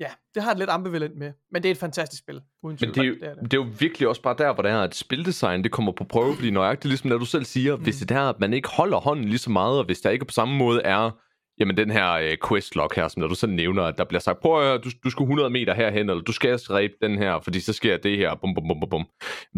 [0.00, 2.78] ja, det har det lidt ambivalent med, men det er et fantastisk spil, uden.
[2.80, 3.42] Men det er, jo, det er det.
[3.42, 6.04] det er jo virkelig også bare der, hvor det er, at spildesign det kommer på
[6.04, 7.82] prøve, fordi nøjagtigt ligesom når du selv siger, mm.
[7.82, 10.24] hvis det er, at man ikke holder hånden lige så meget, og hvis der ikke
[10.24, 11.10] på samme måde er,
[11.58, 14.40] jamen den her øh, questlog her, som når du selv nævner, at der bliver sagt,
[14.40, 17.40] prøv at høre, du, du skal 100 meter herhen, eller du skal ræbe den her,
[17.40, 19.06] fordi så sker det her, bum bum bum bum bum.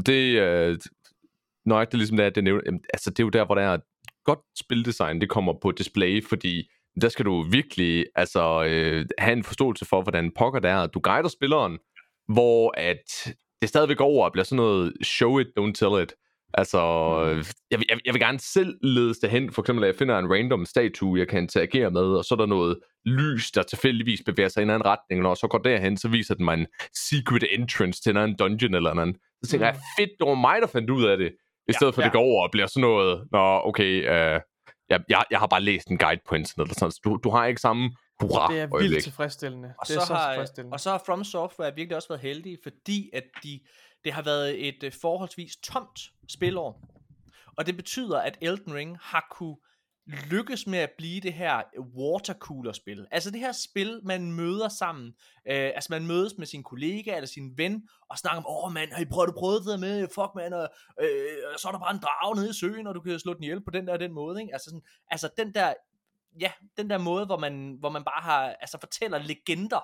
[0.07, 0.79] Det, øh,
[1.67, 3.75] nøjagtigt ligesom det er, det nævner, jamen, altså det er jo der, hvor der er
[3.75, 3.83] et
[4.25, 6.69] godt spildesign, det kommer på display, fordi
[7.01, 10.79] der skal du virkelig altså, øh, have en forståelse for, hvordan pokker det er.
[10.79, 11.79] at Du guider spilleren,
[12.29, 16.13] hvor at det stadigvæk går over og bliver sådan noget show it, don't tell it.
[16.55, 16.79] Altså,
[17.71, 20.31] jeg, vil- jeg, jeg vil gerne selv ledes derhen, for eksempel at jeg finder en
[20.33, 24.49] random statue, jeg kan interagere med, og så er der noget lys, der tilfældigvis bevæger
[24.49, 26.55] sig i en anden retning, og når jeg så går derhen, så viser den mig
[26.55, 26.67] en
[27.09, 29.17] secret entrance til en anden dungeon eller noget.
[29.45, 29.75] Så tænker Mm.
[29.75, 31.33] jeg, fedt, det var mig, der fandt ud af det,
[31.69, 32.05] i stedet for ja.
[32.07, 33.93] det går over og bliver sådan noget, nå, okay,
[34.35, 34.41] øh,
[34.89, 37.31] jeg, jeg, jeg har bare læst en guide på internet, eller sådan, så du, du
[37.31, 39.03] har ikke samme hurra Det er vildt øjeblik.
[39.03, 39.75] tilfredsstillende.
[39.79, 40.75] Og det så, er så har, tilfredsstillende.
[40.75, 43.61] og så har From Software virkelig også været heldige, fordi at de,
[44.05, 46.81] det har været et øh, forholdsvis tomt spilår.
[47.57, 49.57] Og det betyder, at Elden Ring har kunne
[50.07, 51.63] lykkes med at blive det her
[51.97, 53.07] watercooler-spil.
[53.11, 55.07] Altså det her spil, man møder sammen.
[55.49, 58.93] Øh, altså man mødes med sin kollega eller sin ven, og snakker om, åh mand,
[58.93, 60.69] har I prøvet, prøvet det der med, fuck mand, og,
[61.01, 63.35] øh, og så er der bare en drage nede i søen, og du kan slå
[63.35, 64.41] den ihjel på den der den måde.
[64.41, 64.53] Ikke?
[64.53, 65.75] Altså, sådan, altså den der,
[66.41, 69.81] ja, den der måde, hvor man, hvor man bare har, altså fortæller legender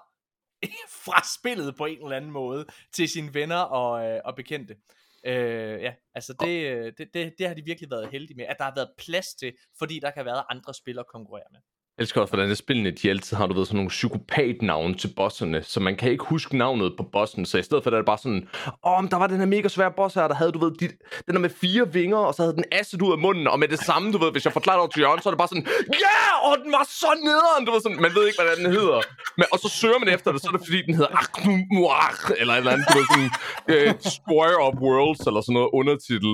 [1.05, 4.77] fra spillet på en eller anden måde til sine venner og, øh, og bekendte.
[5.25, 8.57] Øh, ja, altså det, øh, det, det, det har de virkelig været heldige med, at
[8.59, 11.13] der har været plads til, fordi der kan være andre spillere konkurrerende.
[11.13, 11.72] konkurrere med.
[12.03, 15.11] Jeg elsker også, hvordan det spillene, de altid har, du ved, sådan nogle psykopat-navne til
[15.17, 18.01] bosserne, så man kan ikke huske navnet på bossen, så i stedet for det er
[18.01, 18.49] det bare sådan,
[18.87, 20.91] åh, oh, der var den her mega svære boss her, der havde, du ved, dit,
[21.27, 23.69] den der med fire vinger, og så havde den asset ud af munden, og med
[23.69, 25.49] det samme, du ved, hvis jeg forklarer det over til Jørgen, så er det bare
[25.49, 25.67] sådan,
[26.05, 26.49] ja, yeah!
[26.49, 29.01] og den var så nederen, du ved sådan, man ved ikke, hvad den hedder,
[29.39, 32.53] men, og så søger man efter det, så er det fordi, den hedder Aknumuach, eller
[32.55, 33.31] et eller andet, du ved, sådan,
[33.73, 36.33] øh, uh, Square of Worlds, eller sådan noget undertitel.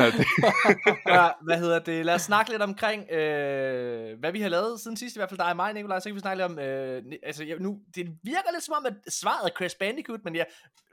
[0.00, 0.26] Ja, det,
[1.16, 2.06] ja, hvad hedder det?
[2.06, 5.38] Lad os snakke lidt omkring, øh, hvad vi har lavet siden sidst, i hvert fald
[5.38, 8.06] dig og mig, Nikolaj, så kan vi snakke lidt om, øh, altså jeg, nu, det
[8.22, 10.46] virker lidt som om, at svaret er Crash Bandicoot, men jeg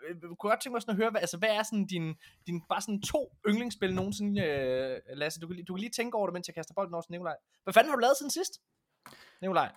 [0.09, 2.15] øh, kunne godt tænke mig sådan at høre, hvad, altså hvad er sådan din,
[2.47, 6.17] din bare sådan to yndlingsspil nogensinde, øh, Lasse, du kan, lige- du kan lige tænke
[6.17, 7.35] over det, mens jeg kaster bolden over til Nikolaj.
[7.63, 8.53] Hvad fanden har du lavet siden sidst?
[9.41, 9.69] Nikolaj?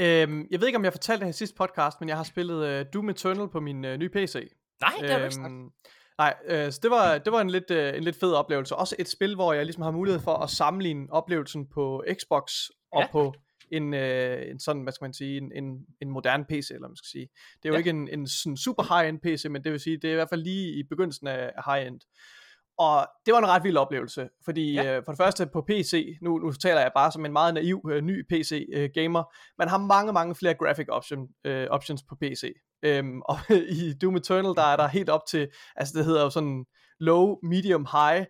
[0.00, 2.24] Øhm, jeg ved ikke, om jeg fortalte det her i sidste podcast, men jeg har
[2.24, 4.34] spillet øh, Doom Eternal på min øh, nye PC.
[4.80, 5.44] Nej, det har du ikke sagt.
[6.18, 8.76] Nej, øh, så det var, det var en, lidt, øh, en lidt fed oplevelse.
[8.76, 12.52] Også et spil, hvor jeg ligesom har mulighed for at sammenligne oplevelsen på Xbox
[12.92, 13.06] og Ja.
[13.12, 13.34] på
[13.72, 16.96] en, øh, en sådan, hvad skal man sige, en, en, en moderne PC, eller man
[16.96, 17.28] skal sige.
[17.62, 17.78] Det er jo Ja.
[17.78, 20.28] ikke en, en sådan super high-end PC, men det vil sige, det er i hvert
[20.28, 22.00] fald lige i begyndelsen af af high-end.
[22.78, 24.96] Og det var en ret vild oplevelse, fordi Ja.
[24.96, 27.80] øh, for det første på PC, nu, nu taler jeg bare som en meget naiv
[27.90, 29.22] øh, ny PC-gamer,
[29.58, 32.52] man har mange, mange flere graphic option, øh, options på PC.
[32.82, 36.30] Øhm, og i Doom Eternal, der er der helt op til, altså det hedder jo
[36.30, 36.64] sådan
[37.00, 38.24] low, medium, high,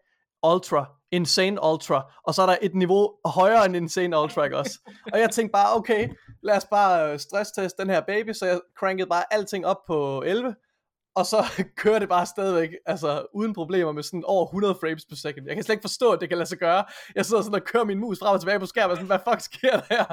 [0.46, 4.78] ultra, insane ultra, og så er der et niveau højere end insane ultra, ikke også?
[5.12, 6.08] Og jeg tænkte bare, okay,
[6.42, 10.22] lad os bare øh, stressteste den her baby, så jeg crankede bare alting op på
[10.26, 10.54] 11,
[11.14, 11.44] og så
[11.82, 15.46] kører det bare stadigvæk, altså uden problemer med sådan over 100 frames per second.
[15.46, 16.84] Jeg kan slet ikke forstå, at det kan lade sig gøre.
[17.14, 19.18] Jeg sidder sådan og kører min mus frem og tilbage på skærmen, og sådan, hvad
[19.28, 20.04] fuck sker der her?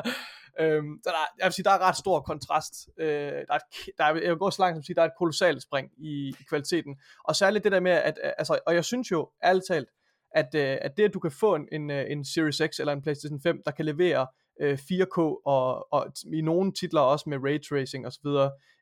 [0.59, 2.73] Øhm, så der, jeg vil sige, der er ret stor kontrast.
[2.99, 3.61] Øh, der er et,
[3.97, 5.89] der er, jeg vil gå så langt som at sige, der er et kolossalt spring
[5.97, 6.95] i, i kvaliteten.
[7.23, 9.89] Og særligt det der med, at, øh, altså, og jeg synes jo, ærligt talt,
[10.35, 12.93] at, øh, at det, at du kan få en, en, øh, en Series X eller
[12.93, 14.27] en PlayStation 5, der kan levere
[14.61, 18.27] øh, 4K og, og i nogle titler også med ray tracing osv.,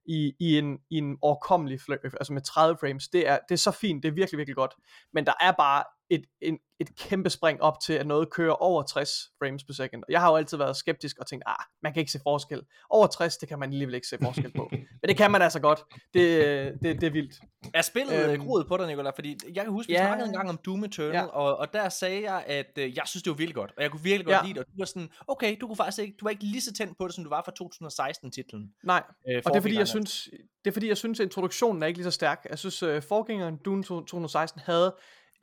[0.05, 3.71] i, i, en, i en overkommelig, altså med 30 frames, det er, det er så
[3.71, 4.75] fint, det er virkelig, virkelig godt.
[5.13, 8.83] Men der er bare et, en, et kæmpe spring op til, at noget kører over
[8.83, 10.03] 60 frames per second.
[10.09, 12.61] Jeg har jo altid været skeptisk og tænkt, ah, man kan ikke se forskel.
[12.89, 14.69] Over 60, det kan man alligevel ikke se forskel på.
[15.01, 15.83] Men det kan man altså godt.
[16.13, 17.35] Det, det, det er vildt.
[17.73, 19.11] Er spillet øhm, Øhm, groet på dig, Nicolai?
[19.15, 20.05] Fordi jeg kan huske, vi ja.
[20.07, 21.25] snakkede en gang om Doom Eternal, Ja.
[21.25, 23.73] og, og der sagde jeg, at øh, jeg synes, det var virkelig godt.
[23.77, 24.41] Og jeg kunne virkelig godt Ja.
[24.43, 24.59] lide det.
[24.59, 26.97] Og du var sådan, okay, du kunne faktisk ikke, du var ikke lige så tændt
[26.97, 28.69] på det, som du var fra 2016-titlen.
[28.83, 30.29] Nej, Øh, og det er fordi, jeg synes,
[30.65, 32.45] det er fordi, jeg synes, at introduktionen er ikke lige så stærk.
[32.49, 34.95] Jeg synes, uh, forgængeren Dune 2016 havde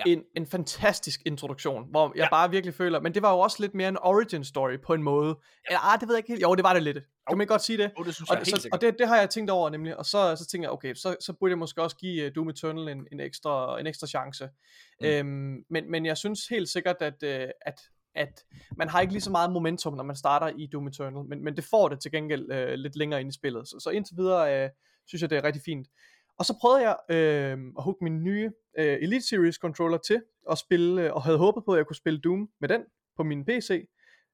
[0.07, 0.13] ja.
[0.13, 2.29] en, en fantastisk introduktion, hvor jeg ja.
[2.31, 5.03] bare virkelig føler, men det var jo også lidt mere en origin story på en
[5.03, 5.29] måde.
[5.29, 5.35] Ja.
[5.69, 6.43] Eller, ah, det ved jeg ikke helt.
[6.43, 6.97] Jo, det var det lidt.
[6.97, 7.91] Kan man ikke godt sige det?
[7.99, 10.07] Jo, det synes og, jeg så, og det, det har jeg tænkt over nemlig, og
[10.07, 12.89] så, så tænker jeg, okay, så, så burde jeg måske også give uh, Doom Eternal
[12.89, 14.49] en, en, ekstra, en ekstra chance.
[15.01, 15.07] Mm.
[15.07, 17.81] Øhm, men, men jeg synes helt sikkert, at, uh, at,
[18.15, 18.45] at
[18.77, 21.57] man har ikke lige så meget momentum, når man starter i Doom Eternal, men, men
[21.57, 23.69] det får det til gengæld uh, lidt længere ind i spillet.
[23.69, 24.71] Så, så indtil videre uh,
[25.07, 25.89] synes jeg, det er rigtig fint.
[26.41, 30.59] Og så prøvede jeg øh, at hugge min nye øh, Elite Series controller til at
[30.59, 32.83] spille, øh, og havde håbet på, at jeg kunne spille Doom med den
[33.17, 33.89] på min PC.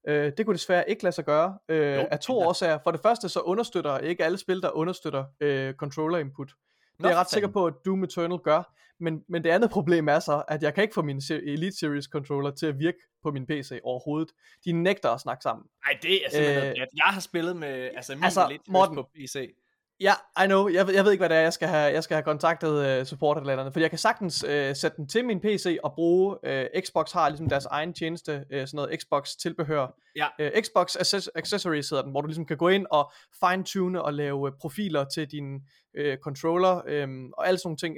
[0.09, 2.47] Øh, det kunne desværre ikke lade sig gøre øh, jo, af to ja.
[2.47, 2.79] årsager.
[2.85, 6.53] For det første så understøtter ikke alle spil, der understøtter øh, controller input.
[6.99, 8.75] Det er jeg ret sikker på, at Doom Eternal gør.
[9.01, 12.05] Men, men det andet problem er så, at jeg kan ikke få min Elite Series
[12.05, 14.33] controller til at virke på min PC overhovedet.
[14.65, 15.67] De nægter at snakke sammen.
[15.87, 19.11] Nej, det er simpelthen øh, Jeg har spillet med altså, min altså, Elite Series på
[19.15, 19.55] PC.
[20.01, 20.13] Ja,
[20.45, 20.69] I know.
[20.69, 23.07] Jeg, jeg ved ikke, hvad det er, jeg skal have, jeg skal have kontaktet uh,
[23.07, 26.83] support eller For jeg kan sagtens uh, sætte den til min PC og bruge, uh,
[26.83, 29.87] Xbox har ligesom deres egen tjeneste, uh, sådan noget Xbox tilbehør.
[30.17, 30.27] Ja.
[30.41, 33.13] Uh, Xbox Access- Accessories hedder den, hvor du ligesom kan gå ind og
[33.45, 35.55] fine-tune og lave uh, profiler til din
[36.01, 37.97] uh, controller, um, og alle sådan ting,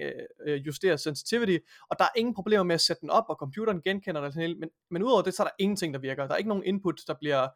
[0.49, 1.59] uh, justere sensitivity.
[1.91, 4.55] Og der er ingen problemer med at sætte den op, og computeren genkender det hele.
[4.55, 6.27] Men, men udover det, så er der ingenting, der virker.
[6.27, 7.49] Der er ikke nogen input, der bliver,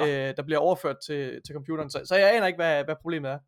[0.00, 0.06] uh,
[0.36, 1.90] der bliver overført til, til computeren.
[1.90, 3.38] Så, så jeg aner ikke, hvad, hvad problemet er.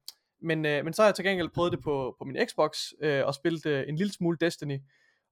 [0.42, 3.26] Men, øh, men så har jeg til gengæld prøvet det på, på min Xbox, øh,
[3.26, 4.78] og spillet øh, en lille smule Destiny,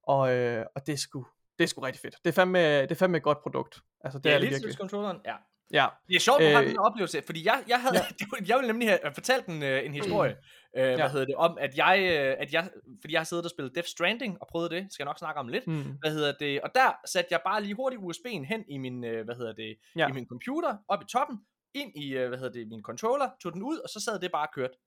[0.03, 1.25] og, øh, og det er sgu,
[1.57, 2.15] det er sgu rigtig fedt.
[2.25, 3.79] Det er fandme, det er fandme et godt produkt.
[4.01, 4.75] Altså, det, det er, er det virkelig.
[4.75, 5.35] controlleren, ja.
[5.71, 5.87] Ja.
[6.07, 8.45] Det er sjovt, at du har øh, den oplevelse, fordi jeg, jeg havde, ja.
[8.47, 10.35] jeg ville nemlig have fortalt en, øh, en historie,
[10.77, 10.95] øh, ja.
[10.95, 12.69] hvad hedder det, om at jeg, øh, at jeg,
[13.01, 15.39] fordi jeg har siddet og spillet Death Stranding og prøvet det, skal jeg nok snakke
[15.39, 15.97] om lidt, mm.
[15.99, 19.35] hvad hedder det, og der satte jeg bare lige hurtigt USB'en hen i min, hvad
[19.35, 20.07] hedder det, ja.
[20.09, 21.37] i min computer, op i toppen,
[21.73, 24.47] ind i, hvad hedder det, min controller, tog den ud, og så sad det bare
[24.47, 24.77] og kørte.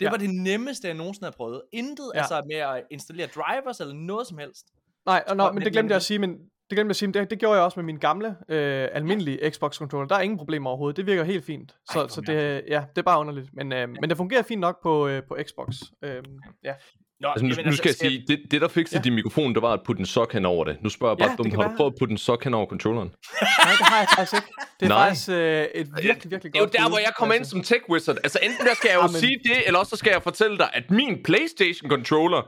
[0.00, 0.10] Det ja.
[0.10, 1.62] var det nemmeste, jeg nogensinde har prøvet.
[1.72, 2.18] Intet ja.
[2.20, 4.66] altså med at installere drivers eller noget som helst.
[5.06, 7.12] Nej, og nå, men det glemte jeg at sige, men det glemte jeg at sige,
[7.12, 9.50] det, det gjorde jeg også med min gamle, øh, almindelige ja.
[9.50, 10.08] Xbox controller.
[10.08, 10.96] Der er ingen problemer overhovedet.
[10.96, 11.74] Det virker helt fint.
[11.92, 13.48] Så, Ej, så det, ja, det er bare underligt.
[13.52, 13.86] Men, øh, ja.
[13.86, 15.76] men det fungerer fint nok på, øh, på Xbox.
[16.04, 16.22] Øh,
[16.64, 16.74] ja.
[17.20, 18.98] Nå, altså, nu, jamen, nu skal altså, jeg sige, det, det der fik ja.
[18.98, 20.76] din mikrofon, det var at putte en sok hen over det.
[20.82, 22.66] Nu spørger jeg bare, ja, dumt, har du prøvet at putte en sok hen over
[22.66, 23.08] controlleren?
[23.08, 24.52] Nej, det har jeg faktisk ikke.
[24.80, 25.08] Det er Nej.
[25.08, 27.62] faktisk øh, et virkelig, virkelig godt Det er jo der, hvor jeg kommer ind som
[27.62, 28.16] tech wizard.
[28.24, 29.16] Altså enten der skal jeg jo Amen.
[29.16, 32.42] sige det, eller også så skal jeg fortælle dig, at min Playstation controller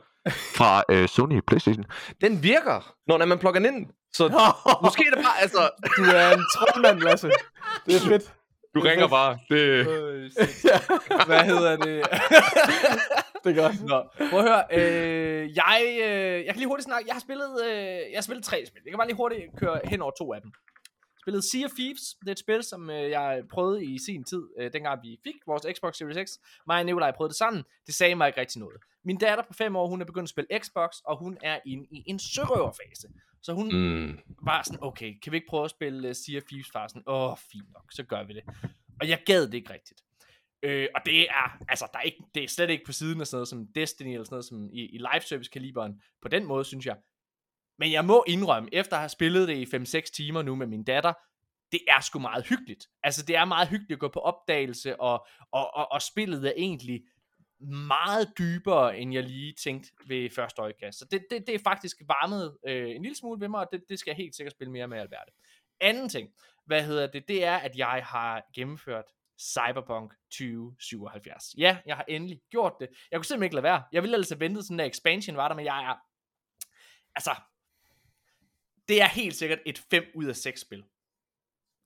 [0.57, 1.85] fra øh, Sony Playstation,
[2.21, 3.87] den virker, når man plukker den ind.
[4.13, 4.23] Så
[4.83, 5.71] måske er det bare, altså...
[5.97, 7.31] Du er en troldmand, Lasse.
[7.87, 8.33] Det er fedt.
[8.75, 9.39] Du ringer bare.
[9.51, 9.87] Det...
[11.27, 12.03] Hvad hedder det?
[13.45, 13.85] det er godt.
[13.85, 14.63] Nå, prøv at høre.
[14.73, 17.05] Øh, jeg, øh, jeg kan lige hurtigt snakke.
[17.09, 17.75] Jeg har spillet, øh,
[18.13, 18.83] jeg har spillet tre spil.
[18.85, 20.51] Jeg kan bare lige hurtigt køre hen over to af dem.
[21.23, 22.15] Spillet Sea of Thieves.
[22.21, 25.35] Det er et spil, som øh, jeg prøvede i sin tid, øh, dengang vi fik
[25.47, 26.33] vores Xbox Series X.
[26.67, 27.63] Mig og Nikolaj prøvede det sammen.
[27.87, 28.77] Det sagde mig ikke rigtig noget.
[29.05, 31.87] Min datter på 5 år, hun er begyndt at spille Xbox, og hun er inde
[31.91, 33.09] i en sørøverfase.
[33.43, 34.19] Så hun mm.
[34.43, 36.89] var sådan, okay, kan vi ikke prøve at spille uh, Sea of Thieves far?
[36.89, 38.43] Sådan, åh, oh, fint nok, så gør vi det.
[39.01, 40.03] Og jeg gad det ikke rigtigt.
[40.63, 43.27] Øh, og det er, altså, der er ikke, det er slet ikke på siden af
[43.27, 46.45] sådan noget som Destiny, eller sådan noget som i, i live service kaliberen, på den
[46.45, 46.97] måde, synes jeg.
[47.83, 50.85] Men jeg må indrømme, efter at have spillet det i 5-6 timer nu med min
[50.85, 51.13] datter,
[51.73, 52.87] det er sgu meget hyggeligt.
[53.03, 56.53] Altså, det er meget hyggeligt at gå på opdagelse, og, og, og, og spillet er
[56.57, 57.03] egentlig
[57.89, 60.99] meget dybere, end jeg lige tænkte ved første øjekast.
[60.99, 63.83] Så det, det, det er faktisk varmet øh, en lille smule ved mig, og det,
[63.89, 65.33] det skal jeg helt sikkert spille mere med Alberte.
[65.81, 66.29] Anden ting,
[66.67, 69.05] hvad hedder det, det er, at jeg har gennemført
[69.41, 71.55] Cyberpunk 2077.
[71.59, 72.89] Ja, jeg har endelig gjort det.
[73.11, 73.83] Jeg kunne simpelthen ikke lade være.
[73.93, 75.97] Jeg ville altså have ventet, sådan der expansion var der, men jeg er...
[77.15, 77.35] Altså,
[78.89, 80.85] det er helt sikkert et 5 ud af 6 spil.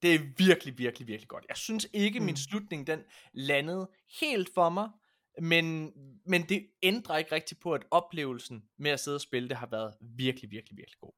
[0.03, 1.47] Det er virkelig, virkelig, virkelig godt.
[1.49, 2.27] Jeg synes ikke, mm.
[2.27, 3.01] min slutning, den
[3.35, 4.89] landede helt for mig,
[5.43, 5.93] men,
[6.27, 9.69] men det ændrer ikke rigtig på, at oplevelsen med at sidde og spille, det har
[9.71, 11.13] været virkelig, virkelig, virkelig god.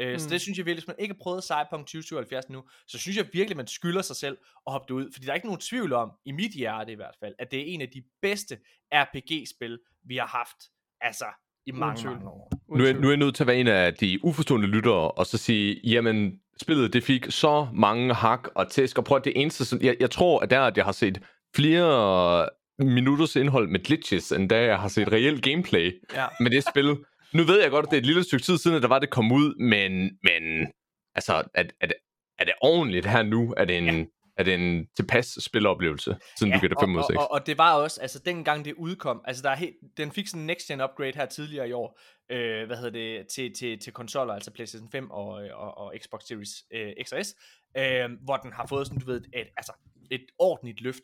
[0.00, 0.18] Øh, mm.
[0.18, 3.16] Så det synes jeg virkelig, hvis man ikke har prøvet Cyberpunk 2077 nu, så synes
[3.16, 5.12] jeg virkelig, man skylder sig selv at hoppe det ud.
[5.12, 7.60] Fordi der er ikke nogen tvivl om, i mit hjerte i hvert fald, at det
[7.60, 8.58] er en af de bedste
[8.92, 10.56] RPG-spil, vi har haft.
[11.00, 11.26] Altså,
[11.66, 12.50] i mange, mange år.
[12.68, 15.26] Nu er, nu er jeg nødt til at være en af de uforstående lyttere, og
[15.26, 19.32] så sige, jamen, spillet det fik så mange hak og tæsk, og prøv at det
[19.36, 21.20] eneste, som, jeg, jeg tror, at der, at jeg har set
[21.56, 22.48] flere
[22.78, 26.26] minutters indhold med glitches, end da jeg har set reelt gameplay ja.
[26.40, 26.96] med det spil.
[27.32, 28.98] Nu ved jeg godt, at det er et lille stykke tid siden, at der var
[28.98, 30.66] det kom ud, men, men
[31.14, 31.96] altså, er, er, det,
[32.38, 33.54] er det ordentligt her nu?
[33.56, 34.04] Er det en, ja.
[34.42, 37.74] Det en tilpas spiloplevelse, siden ja, du gætter 5 og, og, og, og, det var
[37.74, 40.80] også, altså dengang det udkom, altså der er helt, den fik sådan en next gen
[40.80, 44.90] upgrade her tidligere i år, øh, hvad hedder det, til, til, til konsoller, altså PlayStation
[44.90, 47.34] 5 og, og, og Xbox Series øh, XS,
[47.76, 49.72] øh, hvor den har fået sådan, du ved, et, altså
[50.10, 51.02] et ordentligt løft.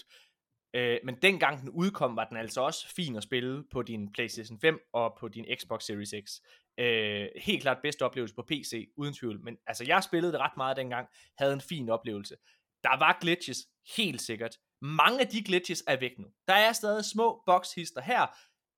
[0.74, 4.60] Øh, men dengang den udkom, var den altså også fin at spille på din PlayStation
[4.60, 6.30] 5 og på din Xbox Series X.
[6.78, 9.40] Øh, helt klart bedste oplevelse på PC, uden tvivl.
[9.44, 12.36] Men altså, jeg spillede det ret meget dengang, havde en fin oplevelse.
[12.84, 13.58] Der var glitches,
[13.96, 14.56] helt sikkert.
[14.82, 16.26] Mange af de glitches er væk nu.
[16.48, 18.26] Der er stadig små boxhister her,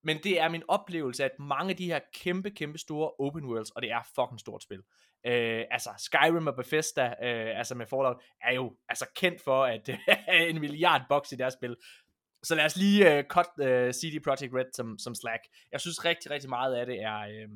[0.05, 3.71] men det er min oplevelse, at mange af de her kæmpe, kæmpe store open worlds,
[3.71, 4.83] og det er fucking stort spil.
[5.27, 9.89] Øh, altså Skyrim og Bethesda, øh, altså med Fallout, er jo altså kendt for at
[10.51, 11.77] en milliard box i deres spil.
[12.43, 15.43] Så lad os lige øh, cut øh, CD Projekt Red som, som slack.
[15.73, 17.49] Jeg synes rigtig, rigtig meget af det er, øh,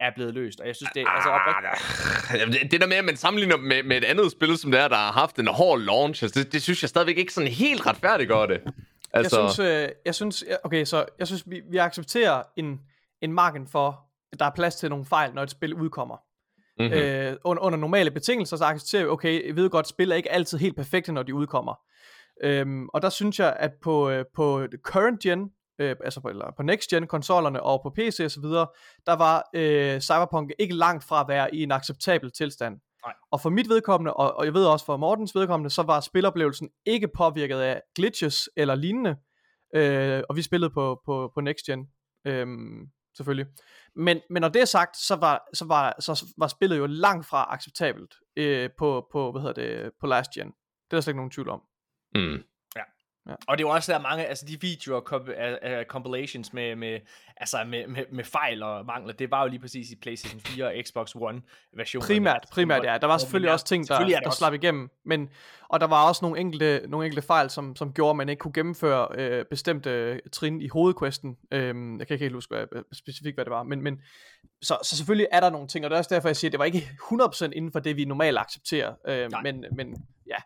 [0.00, 2.62] er blevet løst, og jeg synes, det er altså oprigtigt...
[2.62, 4.88] Det, det der med, at man sammenligner med, med et andet spil, som det er,
[4.88, 7.86] der har haft en hård launch, altså, det, det synes jeg stadigvæk ikke sådan helt
[7.86, 8.60] retfærdiggør det.
[9.12, 9.40] Altså...
[9.40, 12.80] Jeg synes, øh, jeg synes, okay, så jeg synes, vi, vi accepterer en,
[13.22, 14.00] en marken for,
[14.32, 16.16] at der er plads til nogle fejl, når et spil udkommer.
[16.78, 16.94] Mm-hmm.
[16.94, 20.32] Øh, under, under normale betingelser, så accepterer vi, okay, jeg ved godt, spil er ikke
[20.32, 21.74] altid helt perfekte, når de udkommer.
[22.42, 25.50] Øhm, og der synes jeg, at på, øh, på current gen,
[25.80, 28.66] øh, altså på, eller på next gen konsollerne og på PC og så videre,
[29.06, 32.80] der var øh, Cyberpunk ikke langt fra at være i en acceptabel tilstand.
[33.06, 33.14] Nej.
[33.30, 36.68] Og for mit vedkommende, og, og jeg ved også for Mortens vedkommende, så var spiloplevelsen
[36.86, 39.16] ikke påvirket af glitches eller lignende.
[39.74, 41.88] Øh, og vi spillede på, på, på next gen,
[42.26, 42.46] øh,
[43.16, 43.46] selvfølgelig.
[43.96, 47.26] Men, men når det er sagt, så var, så var, så var spillet jo langt
[47.26, 50.46] fra acceptabelt øh, på, på, hvad hedder det, på last gen.
[50.46, 50.52] Det
[50.90, 51.62] er der slet ikke nogen tvivl om.
[52.14, 52.42] Mm.
[53.28, 53.34] Ja.
[53.48, 57.00] Og det er jo også der mange, altså de videoer, uh, compilations med, med,
[57.36, 60.66] altså med, med, med fejl og mangler, det var jo lige præcis i PlayStation 4
[60.66, 61.42] og Xbox One
[61.76, 62.06] versionen.
[62.06, 62.98] Primært, primært ja.
[62.98, 64.38] Der var selvfølgelig også ting, der, der også.
[64.38, 65.28] slap igennem, men,
[65.68, 68.40] og der var også nogle enkelte, nogle enkelte fejl, som, som gjorde, at man ikke
[68.40, 71.36] kunne gennemføre øh, bestemte trin i hovedquesten.
[71.50, 74.00] Øhm, jeg kan ikke helt huske hvad, specifikt, hvad det var, men, men
[74.62, 76.52] så, så selvfølgelig er der nogle ting, og det er også derfor, jeg siger, at
[76.52, 80.36] det var ikke 100% inden for det, vi normalt accepterer, øh, men, men ja,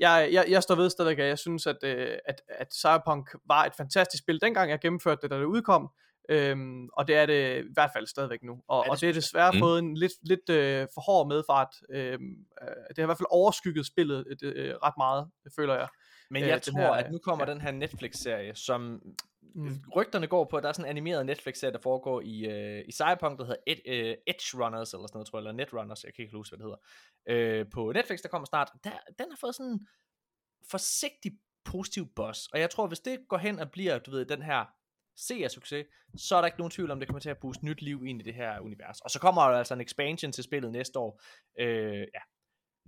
[0.00, 3.64] jeg, jeg, jeg står ved stadigvæk, at jeg synes, at, øh, at, at Cyberpunk var
[3.64, 5.90] et fantastisk spil, dengang jeg gennemførte det, da det udkom.
[6.30, 8.60] Øhm, og det er det i hvert fald stadigvæk nu.
[8.68, 9.58] Og, ja, det, og det er desværre mm.
[9.58, 11.68] fået en lidt, lidt øh, for hård medfart.
[11.90, 15.88] Øhm, øh, det har i hvert fald overskygget spillet øh, ret meget, føler jeg.
[16.30, 17.52] Men jeg øh, tror, her, at nu kommer ja.
[17.52, 19.02] den her Netflix-serie, som
[19.54, 19.82] mm.
[19.96, 22.92] rygterne går på, at der er sådan en animeret Netflix-serie, der foregår i, øh, i
[22.92, 26.14] Cyberpunk, der hedder Ed, øh, Edge Runners, eller sådan noget, tror jeg, eller Netrunners, jeg
[26.14, 26.76] kan ikke huske, hvad det
[27.26, 27.60] hedder.
[27.60, 28.70] Øh, på Netflix, der kommer snart.
[28.84, 29.86] Der, den har fået sådan
[30.70, 31.32] forsigtig
[31.64, 34.64] positiv boss, og jeg tror, hvis det går hen og bliver, du ved, den her
[35.16, 35.86] seer-succes,
[36.16, 38.20] så er der ikke nogen tvivl om, det kommer til at booste nyt liv ind
[38.20, 39.00] i det her univers.
[39.00, 41.20] Og så kommer der altså en expansion til spillet næste år.
[41.58, 42.20] Øh, ja,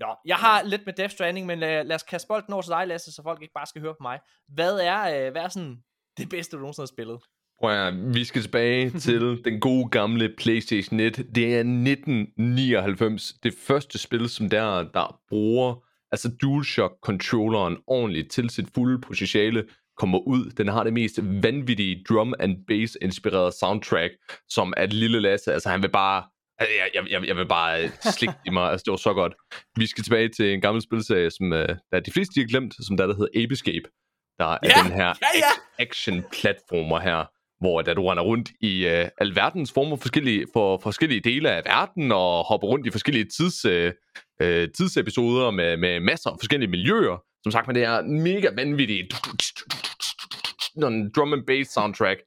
[0.01, 2.71] Nå, jeg har lidt med Death Stranding, men lad, lad os kaste bolden over til
[2.71, 4.19] dig, Lasse, så folk ikke bare skal høre på mig.
[4.49, 5.77] Hvad er, øh, hvad er sådan
[6.17, 7.19] det bedste, du nogensinde har spillet?
[7.61, 11.17] Prøv at, vi skal tilbage til den gode gamle PlayStation 1.
[11.35, 13.33] Det er 1999.
[13.43, 15.75] Det første spil, som der, der bruger
[16.13, 19.65] altså DualShock-controlleren ordentligt til sit fulde potentiale
[19.97, 20.51] kommer ud.
[20.51, 24.13] Den har det mest vanvittige drum and bass inspirerede soundtrack,
[24.49, 25.53] som et lille Lasse.
[25.53, 26.25] Altså han vil bare
[26.61, 28.71] Altså, jeg, jeg, jeg vil bare øh, slikke i mig.
[28.71, 29.35] Altså, det var så godt.
[29.77, 31.59] Vi skal tilbage til en gammel spilserie, som uh,
[31.93, 33.89] der de fleste de har glemt, som der, der hedder Ape Escape.
[34.39, 35.53] Der er ja, den her ja, ja.
[35.79, 37.25] action-platformer her,
[37.61, 42.13] hvor da du render rundt i uh, alverdens former forskellige, for forskellige dele af verden,
[42.13, 43.73] og hopper rundt i forskellige tids, uh,
[44.43, 47.23] uh, tidsepisoder med, med masser af forskellige miljøer.
[47.43, 49.15] Som sagt, men det er mega vanvittigt
[51.17, 52.21] drum and bass soundtrack.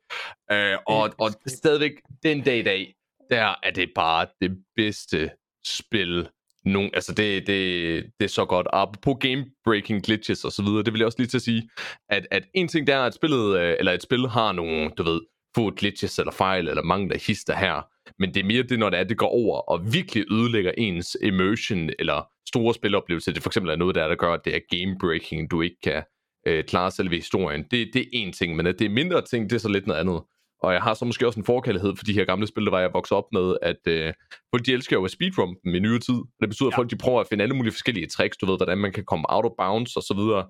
[0.52, 1.92] Uh, og, og stadigvæk
[2.24, 2.94] den dag i dag,
[3.34, 5.32] der er det bare det bedste
[5.66, 6.30] spil.
[6.66, 8.68] Nogen, altså det, det, det er så godt.
[8.68, 11.70] Og på game-breaking glitches og så videre, det vil jeg også lige til at sige,
[12.10, 15.04] at, at en ting der er, at spillet, øh, eller et spil har nogle, du
[15.04, 15.22] ved,
[15.56, 17.82] få glitches eller fejl, eller mange der hister her.
[18.20, 21.18] Men det er mere det, når det er, det går over og virkelig ødelægger ens
[21.24, 23.34] immersion, eller store spiloplevelse.
[23.34, 26.04] Det for eksempel er noget der, der gør, at det er game-breaking, du ikke kan
[26.48, 27.64] øh, klare selve historien.
[27.72, 29.88] Det, det er en ting, men at det er mindre ting, det er så lidt
[29.88, 30.22] noget andet.
[30.64, 32.80] Og jeg har så måske også en forkærlighed for de her gamle spil, der var
[32.80, 34.14] jeg vokset op med, at øh,
[34.52, 36.20] folk de elsker jo at speedrun dem i nyere tid.
[36.42, 36.74] Det betyder, ja.
[36.74, 39.06] at folk de prøver at finde alle mulige forskellige tricks, du ved, hvordan man kan
[39.06, 40.44] komme out of bounds og så videre.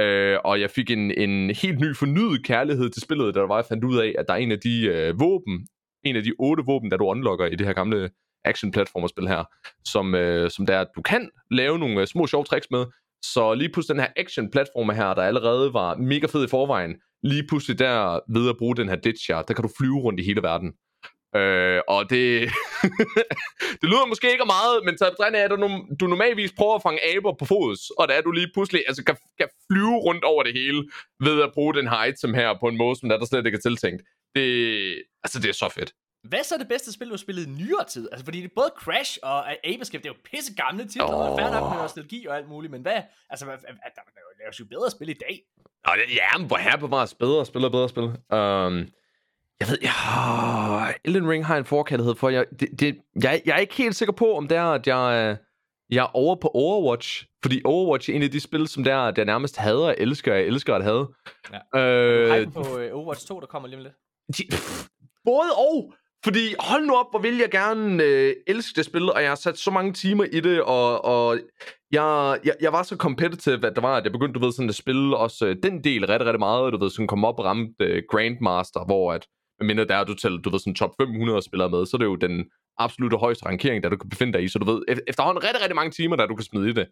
[0.00, 3.56] Øh, og jeg fik en, en helt ny fornyet kærlighed til spillet, da der var,
[3.56, 5.66] jeg fandt ud af, at der er en af de øh, våben,
[6.04, 8.10] en af de otte våben, der du unlocker i det her gamle
[8.44, 9.44] action-platformerspil her,
[9.84, 12.84] som, øh, som der er, at du kan lave nogle øh, små sjove tricks med,
[13.22, 17.46] så lige pludselig den her action-platform her, der allerede var mega fed i forvejen, lige
[17.48, 20.42] pludselig der ved at bruge den her ditch der kan du flyve rundt i hele
[20.42, 20.72] verden.
[21.36, 22.24] Øh, og det,
[23.80, 25.56] det lyder måske ikke meget, men så er at du,
[26.00, 29.04] du normalvis prøver at fange aber på fods, og der er du lige pludselig altså,
[29.04, 30.80] kan, kan flyve rundt over det hele
[31.20, 33.56] ved at bruge den her item her på en måde, som der, der slet ikke
[33.56, 34.02] er tiltænkt.
[34.34, 34.46] Det,
[35.24, 35.92] altså, det er så fedt.
[36.28, 38.08] Hvad så er det bedste spil, du har spillet i nyere tid?
[38.12, 41.30] Altså, fordi det både Crash og Ape Escape, det er jo pisse gamle titler, oh.
[41.32, 43.02] og færdig nok med nostalgi og alt muligt, men hvad?
[43.30, 44.00] Altså, hvad, der, der,
[44.38, 45.42] der er jo bedre spil i dag.
[45.86, 48.02] Nå, det- ja, men hvor her bevares bedre spil og bedre spil.
[48.02, 48.88] Um,
[49.60, 52.28] jeg ved, ja, Elden Ring har en forkærlighed for.
[52.28, 55.28] Jeg, det, det, jeg, jeg er ikke helt sikker på, om det er, at jeg,
[55.30, 55.36] øh,
[55.96, 57.26] jeg er over på Overwatch.
[57.42, 60.34] Fordi Overwatch er en af de spil, som der, der nærmest hader og elsker.
[60.34, 61.08] Jeg elsker at have.
[61.74, 61.78] Ja.
[61.80, 63.94] Øh, på øh, Overwatch 2, der kommer lige om lidt.
[64.38, 64.86] de, pff,
[65.24, 65.94] både og.
[66.24, 69.34] Fordi hold nu op, hvor vil jeg gerne øh, elske det spil, og jeg har
[69.34, 71.38] sat så mange timer i det, og, og
[71.92, 74.68] jeg, jeg, jeg var så competitive, at det var, at jeg begyndte, du ved, sådan
[74.68, 77.44] at spille også øh, den del rigtig, rigtig meget, du ved, sådan kom op og
[77.44, 79.26] ramte øh, Grandmaster, hvor at,
[79.60, 82.04] mindre der er du tæller, du ved, sådan top 500 spillere med, så er det
[82.04, 82.44] jo den
[82.78, 85.62] absolutte højeste rankering, der du kan befinde dig i, så du ved, e-, efterhånden rigtig,
[85.62, 86.86] rigtig mange timer, der du kan smide i det.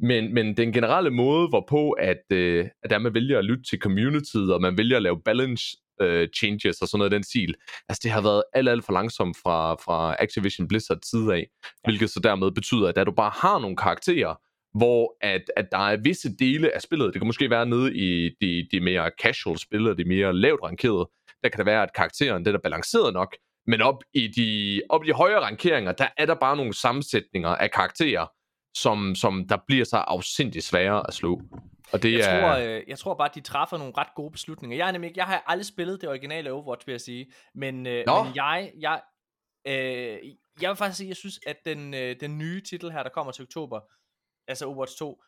[0.00, 3.78] Men, men den generelle måde, hvorpå at, øh, at der man vælger at lytte til
[3.78, 7.54] communityet, og man vælger at lave balance øh, changes og sådan noget den stil,
[7.88, 11.46] altså det har været alt, alt for langsomt fra, fra Activision Blizzard side af,
[11.84, 14.34] hvilket så dermed betyder, at da du bare har nogle karakterer,
[14.78, 18.30] hvor at, at der er visse dele af spillet, det kan måske være nede i
[18.40, 21.10] de, de mere casual spil, og de mere lavt rankerede,
[21.42, 23.36] der kan det være, at karakteren den er balanceret nok,
[23.66, 27.48] men op i de, op i de højere rankeringer, der er der bare nogle sammensætninger
[27.48, 28.26] af karakterer,
[28.76, 31.40] som, som der bliver så afsindigt sværere at slå.
[31.92, 32.40] Og det Jeg er...
[32.40, 34.76] tror, øh, jeg tror bare, at de træffer nogle ret gode beslutninger.
[34.76, 37.32] Jeg, er nemlig, ikke- jeg har aldrig spillet det originale Overwatch, vil jeg sige.
[37.54, 38.22] Men, øh, Nå.
[38.22, 39.02] men jeg, jeg,
[39.66, 40.18] øh,
[40.60, 43.32] jeg vil faktisk sige, jeg synes, at den, øh, den nye titel her, der kommer
[43.32, 43.80] til oktober,
[44.48, 45.22] altså Overwatch 2,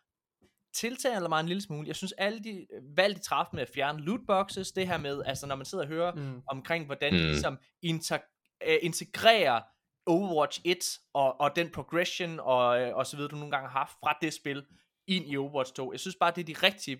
[0.74, 1.88] tiltaler mig en lille smule.
[1.88, 5.46] Jeg synes, alle de valg, de træffede med at fjerne lootboxes, det her med, altså
[5.46, 6.42] når man sidder og hører Mm.
[6.48, 7.18] omkring, hvordan Mm.
[7.18, 9.60] de ligesom inter- øh, integrerer
[10.06, 10.78] Overwatch 1
[11.14, 14.18] og, og den progression og, øh, og så videre, du nogle gange har haft fra
[14.22, 14.66] det spil
[15.08, 15.92] ind i Overwatch 2.
[15.92, 16.98] Jeg synes bare, det er de rigtige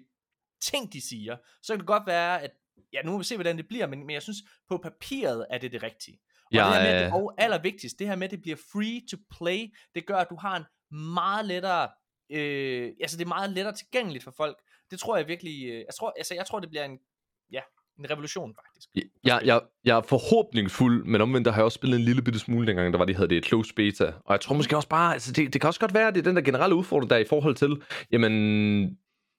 [0.63, 1.37] ting, de siger.
[1.63, 2.51] Så kan det godt være, at
[2.93, 4.39] ja, nu må vi se, hvordan det bliver, men, men jeg synes,
[4.69, 6.21] på papiret er det det rigtige.
[6.45, 9.01] Og Jeg det her med, det, og allervigtigst, det her med, at det bliver free
[9.11, 10.65] to play, det gør, at du har en
[11.15, 11.89] meget lettere,
[12.31, 14.59] øh, altså det er meget lettere tilgængeligt for folk.
[14.91, 16.99] Det tror jeg virkelig, øh, jeg tror, altså jeg tror, det bliver en,
[17.53, 17.63] ja,
[17.99, 18.89] en revolution faktisk.
[19.25, 22.39] Jeg, jeg, jeg er forhåbningsfuld, men omvendt der har jeg også spillet en lille bitte
[22.39, 24.13] smule dengang, der var de havde det close beta.
[24.25, 26.21] Og jeg tror måske også bare, altså det, det kan også godt være, at det
[26.21, 27.83] er den der generelle udfordring, der er i forhold til,
[28.13, 28.33] jamen,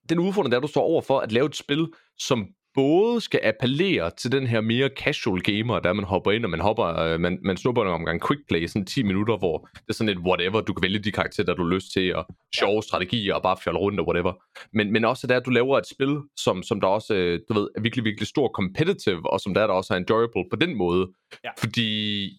[0.09, 1.87] den udfordring, der er, du står over for at lave et spil,
[2.17, 6.49] som både skal appellere til den her mere casual gamer, der man hopper ind, og
[6.49, 9.89] man hopper, øh, man, man snupper en omgang quick play, sådan 10 minutter, hvor det
[9.89, 12.25] er sådan et whatever, du kan vælge de karakterer, der du har lyst til, og
[12.55, 14.33] sjove strategier, og bare fjolle rundt og whatever.
[14.73, 17.53] Men, men også det, at du laver et spil, som, som der også, øh, du
[17.53, 20.77] ved, er virkelig, virkelig stor competitive, og som der, der også er enjoyable på den
[20.77, 21.07] måde.
[21.43, 21.49] Ja.
[21.59, 21.89] Fordi,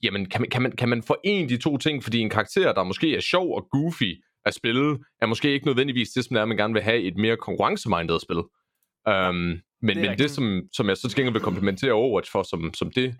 [0.02, 2.02] jamen, kan man, kan, man, kan man forene de to ting?
[2.02, 4.12] Fordi en karakter, der måske er sjov og goofy
[4.44, 7.16] at spille, er måske ikke nødvendigvis det, som det er, man gerne vil have et
[7.16, 8.42] mere konkurrencemindet spil.
[9.08, 10.18] Um, men men rigtigt.
[10.18, 13.14] det, som, som jeg så til gengæld vil komplementere Overwatch for, som, som det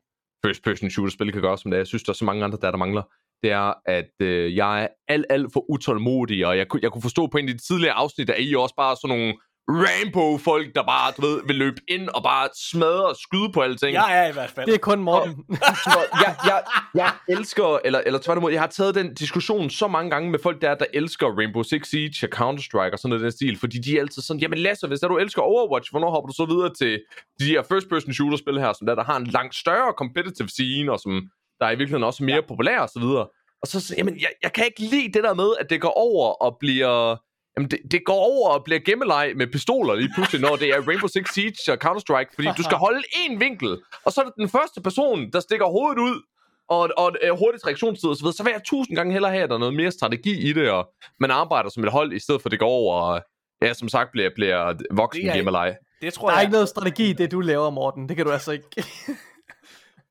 [0.47, 2.45] first person shooter spil kan gøre, som det er, jeg synes, der er så mange
[2.45, 3.03] andre, der, der mangler,
[3.43, 7.03] det er, at øh, jeg er alt, alt for utålmodig, og jeg, kunne- jeg kunne
[7.03, 9.35] forstå på en af de tidligere afsnit, at I også bare sådan nogle
[9.71, 13.93] Rainbow-folk, der bare, du ved, vil løbe ind og bare smadre og skyde på alting.
[13.95, 14.67] Jeg er i hvert fald.
[14.67, 15.45] Det er kun Morten.
[15.85, 16.63] Så jeg, jeg,
[16.95, 20.63] jeg elsker, eller, eller tværtimod, jeg har taget den diskussion så mange gange med folk
[20.63, 23.97] der, der elsker Rainbow Six Siege og Counter-Strike og sådan noget den stil, fordi de
[23.97, 26.75] er altid sådan, jamen Lasse, hvis der du elsker Overwatch, hvornår hopper du så videre
[26.75, 27.03] til
[27.41, 31.01] de her first-person shooter-spil her, som der, der har en langt større competitive scene, og
[31.01, 31.13] som
[31.61, 32.49] der er i virkeligheden også mere ja.
[32.49, 33.27] populære og så videre.
[33.63, 35.95] Og så, så jamen, jeg, jeg kan ikke lide det der med, at det går
[35.97, 37.17] over og bliver...
[37.57, 40.81] Jamen, det, det går over og bliver gemmeleg med pistoler lige pludselig, når det er
[40.89, 44.35] Rainbow Six Siege og Counter-Strike, fordi du skal holde én vinkel, og så er det
[44.37, 46.23] den første person, der stikker hovedet ud,
[46.69, 49.43] og, og et hurtigt reaktionstid og så videre, så vil jeg tusind gange hellere have,
[49.43, 50.89] at der er noget mere strategi i det, og
[51.21, 53.23] man arbejder som et hold, i stedet for at det går over, og
[53.63, 55.77] ja, som sagt, bliver, bliver voksen Det er- gemmeleg.
[56.03, 56.43] Det tror Der er jeg.
[56.45, 58.09] ikke noget strategi i det, du laver, Morten.
[58.09, 58.67] Det kan du altså ikke.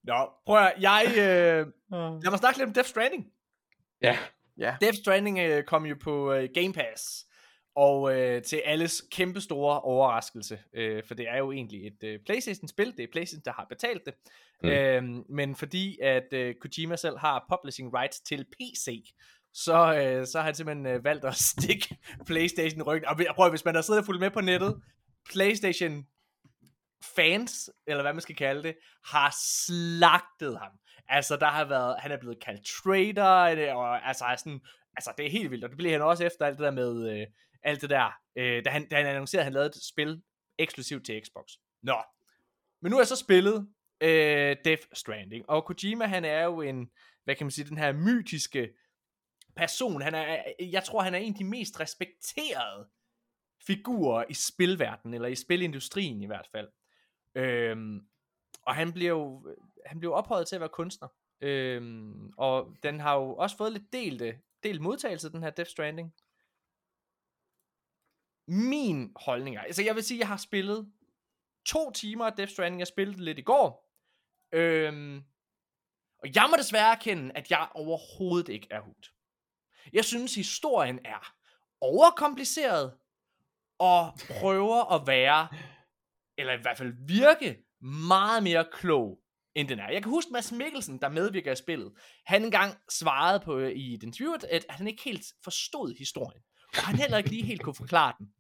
[0.04, 3.26] Nå, prøv at, jeg, øh, lad mig snakke lidt om Death Stranding.
[4.02, 4.18] Ja.
[4.58, 4.76] ja.
[4.82, 7.26] Death Stranding øh, kom jo på øh, Game Pass,
[7.80, 12.20] og øh, til alles kæmpe store overraskelse, øh, for det er jo egentlig et øh,
[12.26, 14.14] Playstation-spil, det er Playstation, der har betalt det,
[14.64, 14.70] Mm.
[14.70, 19.14] øh, men fordi at øh, Kojima selv har publishing rights til PC,
[19.54, 23.10] så, øh, så har han simpelthen øh, valgt at stikke Playstation ryggen.
[23.10, 24.82] Og prøv hvis man har siddet og fulgt med på nettet,
[25.34, 26.06] Playstation
[27.16, 28.76] fans, eller hvad man skal kalde det,
[29.06, 30.72] har slagtet ham.
[31.08, 34.60] Altså, der har været, han er blevet kaldt traitor, og altså, sådan,
[34.98, 37.12] altså, det er helt vildt, og det bliver han også efter alt det der med,
[37.12, 37.28] øh,
[37.64, 40.22] alt det der, øh, da, han, da han annoncerede, at han lavede et spil
[40.58, 41.52] eksklusivt til Xbox.
[41.84, 41.98] Nå,
[42.82, 43.68] men nu er jeg så spillet
[44.02, 46.90] øh, Death Stranding, og Kojima, han er jo en,
[47.24, 48.70] hvad kan man sige, den her mytiske
[49.56, 52.88] person, han er, jeg tror, han er en af de mest respekterede
[53.68, 56.68] figurer i spilverdenen, eller i spilindustrien i hvert fald.
[57.36, 58.08] Øhm,
[58.62, 59.56] og han bliver jo
[59.86, 61.08] han blev ophøjet til at være kunstner.
[61.42, 66.14] Øhm, og den har jo også fået lidt delte, delt modtagelse, den her Death Stranding
[68.50, 70.92] min holdning er, altså jeg vil sige, jeg har spillet
[71.66, 73.92] to timer af Death Stranding, jeg spillede det lidt i går,
[74.54, 75.24] øhm,
[76.24, 79.04] og jeg må desværre erkende, at jeg overhovedet ikke er hooked.
[79.94, 81.34] Jeg synes, historien er
[81.82, 82.94] overkompliceret,
[83.80, 85.48] og prøver at være,
[86.38, 89.20] eller i hvert fald virke, meget mere klog,
[89.56, 89.90] end den er.
[89.90, 91.94] Jeg kan huske Mads Mikkelsen, der medvirker i spillet.
[92.26, 96.42] Han engang svarede på øh, i den interview, at han ikke helt forstod historien.
[96.78, 98.34] Og han heller ikke lige helt kunne forklare den.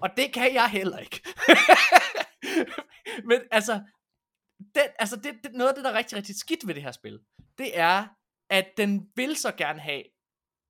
[0.00, 1.22] Og det kan jeg heller ikke.
[3.28, 3.82] Men altså,
[4.74, 6.92] den, altså det, det, noget af det, der er rigtig, rigtig skidt ved det her
[6.92, 7.20] spil,
[7.58, 8.06] det er,
[8.50, 10.02] at den vil så gerne have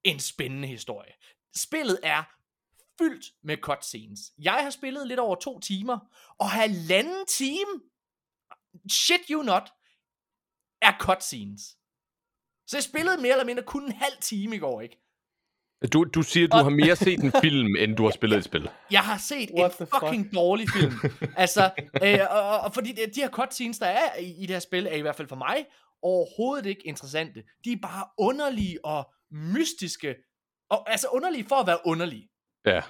[0.04, 1.12] en spændende historie.
[1.56, 2.22] Spillet er
[2.98, 4.20] fyldt med cutscenes.
[4.38, 5.98] Jeg har spillet lidt over to timer,
[6.38, 7.80] og halvanden time,
[8.90, 9.72] shit you not,
[10.82, 11.62] er cutscenes.
[12.66, 15.05] Så jeg spillede mere eller mindre kun en halv time i går, ikke?
[15.92, 18.70] Du, du siger, du har mere set en film, end du har spillet et spil.
[18.90, 20.34] Jeg har set What en fucking fuck?
[20.34, 20.92] dårlig film.
[21.36, 21.70] altså,
[22.02, 24.86] øh, og, og fordi de, de her cutscenes, der er i, i det her spil,
[24.86, 25.66] er i hvert fald for mig
[26.02, 27.42] overhovedet ikke interessante.
[27.64, 30.14] De er bare underlige og mystiske.
[30.70, 32.28] Og, altså underlige for at være underlige.
[32.66, 32.80] Ja.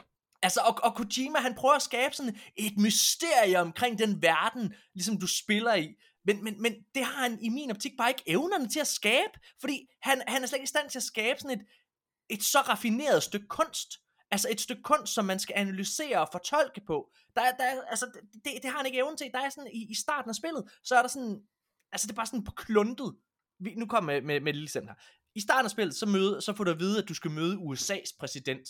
[0.43, 5.21] Altså, og, og Kojima, han prøver at skabe sådan et mysterie omkring den verden, ligesom
[5.21, 5.95] du spiller i.
[6.25, 9.33] Men, men, men det har han i min optik bare ikke evnerne til at skabe,
[9.61, 11.67] fordi han, han er slet ikke i stand til at skabe sådan et,
[12.31, 13.93] et så raffineret stykke kunst.
[14.31, 17.13] Altså et stykke kunst, som man skal analysere og fortolke på.
[17.37, 18.07] Der, er, der, er, altså,
[18.45, 19.31] det, det har han ikke evnen til.
[19.35, 21.43] Der er sådan, i, i starten af spillet, så er der sådan,
[21.93, 23.17] altså det er bare sådan på kluntet.
[23.59, 24.95] Vi, nu kommer med, med, med lille her.
[25.35, 27.57] I starten af spillet, så, møde, så får du at vide, at du skal møde
[27.57, 28.69] USA's præsident.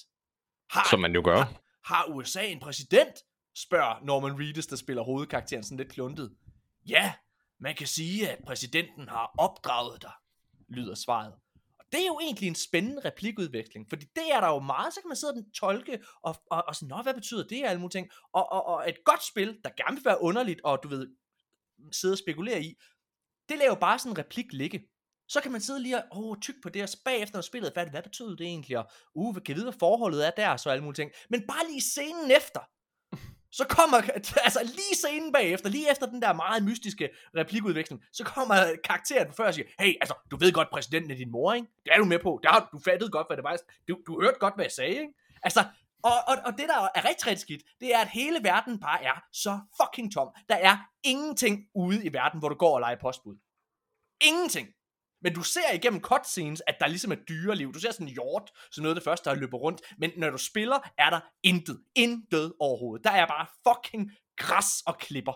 [0.71, 1.37] Har, Som man jo gør.
[1.37, 3.15] Har, har USA en præsident?
[3.57, 6.37] Spørger Norman Reedus, der spiller hovedkarakteren sådan lidt kluntet.
[6.89, 7.15] Ja,
[7.61, 10.13] man kan sige, at præsidenten har opdraget dig,
[10.69, 11.33] lyder svaret.
[11.93, 15.09] Det er jo egentlig en spændende replikudveksling, fordi det er der jo meget, så kan
[15.09, 17.99] man sidde og tolke, og, og, og sådan, Nå, hvad betyder det, og alle mulige
[17.99, 18.11] ting.
[18.33, 21.09] Og, og, og et godt spil, der gerne vil være underligt, og du ved,
[21.93, 22.75] sidde og spekulere i,
[23.49, 24.89] det laver bare sådan en replik ligge.
[25.29, 27.75] Så kan man sidde lige og oh, tyk på det, og bagefter når spillet er
[27.75, 30.85] færdigt, hvad betyder det egentlig, og uh, kan vide, hvad forholdet er der, så alle
[30.85, 31.13] mulige ting.
[31.31, 32.61] Men bare lige scenen efter,
[33.59, 33.97] så kommer,
[34.47, 39.47] altså lige scenen bagefter, lige efter den der meget mystiske replikudveksling, så kommer karakteren før
[39.47, 41.69] og siger, hey, altså, du ved godt, præsidenten er din mor, ikke?
[41.85, 42.41] Det er du med på.
[42.43, 43.57] Det har, du fattede godt, hvad det var.
[43.89, 45.13] Du, du hørte godt, hvad jeg sagde, ikke?
[45.43, 45.61] Altså,
[46.03, 49.05] og, og, og det, der er rigtig, rigtig skidt, det er, at hele verden bare
[49.05, 50.29] er så fucking tom.
[50.49, 53.37] Der er ingenting ude i verden, hvor du går og leger postbud.
[54.21, 54.69] Ingenting.
[55.27, 57.75] Men du ser igennem cutscenes, at der ligesom er dyreliv.
[57.75, 59.81] Du ser sådan en hjort, så noget af det første, der løber rundt.
[59.99, 61.81] Men når du spiller, er der intet.
[61.95, 63.05] Intet overhovedet.
[63.05, 65.33] Der er bare fucking græs og klipper.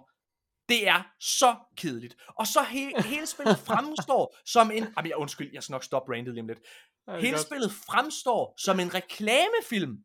[0.68, 2.14] Det er så kedeligt.
[2.38, 4.76] Og så he- hele spillet fremstår som en...
[4.96, 6.60] Jamen, jeg, undskyld, jeg skal nok stoppe randet lige om lidt.
[7.20, 7.40] Hele godt.
[7.46, 9.96] spillet fremstår som en reklamefilm.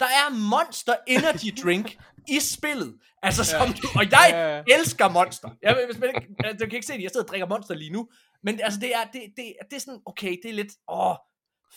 [0.00, 1.98] Der er Monster Energy Drink
[2.28, 2.98] i spillet.
[3.22, 5.50] Altså, som du, og jeg elsker Monster.
[5.62, 7.90] Jeg, hvis man ikke, du kan ikke se det, jeg sidder og drikker Monster lige
[7.90, 8.08] nu.
[8.46, 11.16] Men altså, det er, det, det, det er sådan, okay, det er lidt, åh,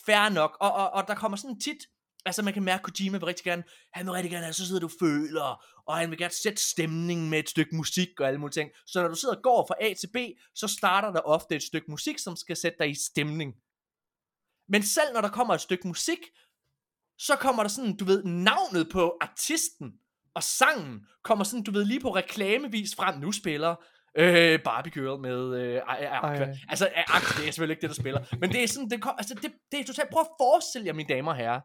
[0.05, 0.57] fair nok.
[0.61, 1.77] Og, og, og der kommer sådan tit,
[2.25, 3.63] altså man kan mærke, at Kojima vil rigtig gerne,
[3.93, 7.29] han vil rigtig gerne have, så sidder du føler, og han vil gerne sætte stemningen
[7.29, 8.71] med et stykke musik og alle mulige ting.
[8.87, 10.17] Så når du sidder og går fra A til B,
[10.55, 13.53] så starter der ofte et stykke musik, som skal sætte dig i stemning.
[14.67, 16.19] Men selv når der kommer et stykke musik,
[17.17, 19.93] så kommer der sådan, du ved, navnet på artisten
[20.33, 23.19] og sangen kommer sådan, du ved, lige på reklamevis frem.
[23.19, 23.75] Nu spiller
[24.17, 26.55] Øh, Barbie Girl med øh, Aqua.
[26.69, 28.21] Altså, Aqua, det er selvfølgelig ikke det, der spiller.
[28.39, 31.09] Men det er sådan, det, altså, det, det er totalt, prøv at forestille jer, mine
[31.09, 31.61] damer og herrer.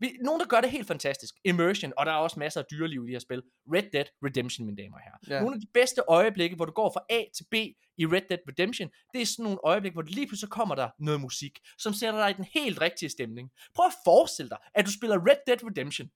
[0.00, 1.34] Vi, nogen, der gør det helt fantastisk.
[1.44, 3.42] Immersion, og der er også masser af dyreliv i de her spil.
[3.74, 5.18] Red Dead Redemption, mine damer og herrer.
[5.28, 5.40] Ja.
[5.40, 7.54] Nogle af de bedste øjeblikke, hvor du går fra A til B
[7.98, 11.20] i Red Dead Redemption, det er sådan nogle øjeblikke, hvor lige pludselig kommer der noget
[11.20, 13.50] musik, som sætter dig i den helt rigtige stemning.
[13.74, 16.08] Prøv at forestille dig, at du spiller Red Dead Redemption,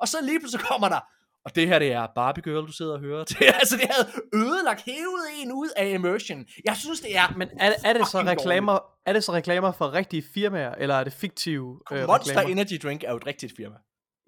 [0.00, 1.00] og så lige pludselig kommer der
[1.44, 3.44] og det her, det er Barbie Girl, du sidder og hører til.
[3.44, 6.46] altså, det havde ødelagt hævet en ud af immersion.
[6.64, 7.34] Jeg synes, det er...
[7.36, 11.04] Men er, er det så reklamer, er det så reklamer for rigtige firmaer, eller er
[11.04, 12.50] det fiktive øh, Monster reklamer?
[12.50, 13.76] Energy Drink er jo et rigtigt firma.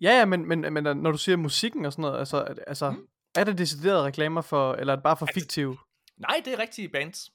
[0.03, 3.07] Ja, ja, men, men, men når du siger musikken og sådan noget, altså, altså mm.
[3.35, 5.77] er det deciderede reklamer for, eller er det bare for altså, fiktive?
[6.19, 7.31] Nej, det er rigtige bands.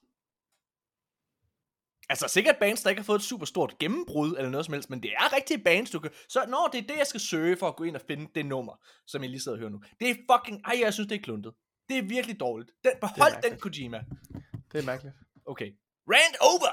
[2.10, 4.90] Altså sikkert bands, der ikke har fået et super stort gennembrud eller noget som helst,
[4.90, 6.12] men det er rigtige bands, du kan...
[6.30, 8.46] Så når det er det, jeg skal søge for at gå ind og finde det
[8.46, 8.74] nummer,
[9.08, 9.82] som jeg lige sidder og hører nu.
[10.00, 10.62] Det er fucking...
[10.66, 11.54] Ej, jeg synes, det er kluntet.
[11.90, 12.72] Det er virkelig dårligt.
[12.84, 14.00] Den, behold den, Kojima.
[14.72, 15.16] Det er mærkeligt.
[15.46, 15.72] Okay.
[16.08, 16.72] Rand over!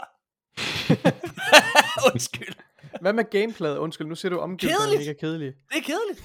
[2.12, 2.54] Undskyld.
[3.00, 3.78] Hvad med gameplayet?
[3.78, 5.54] Undskyld, nu siger du omgivelser ikke er kedelige.
[5.72, 6.22] Det er kedeligt.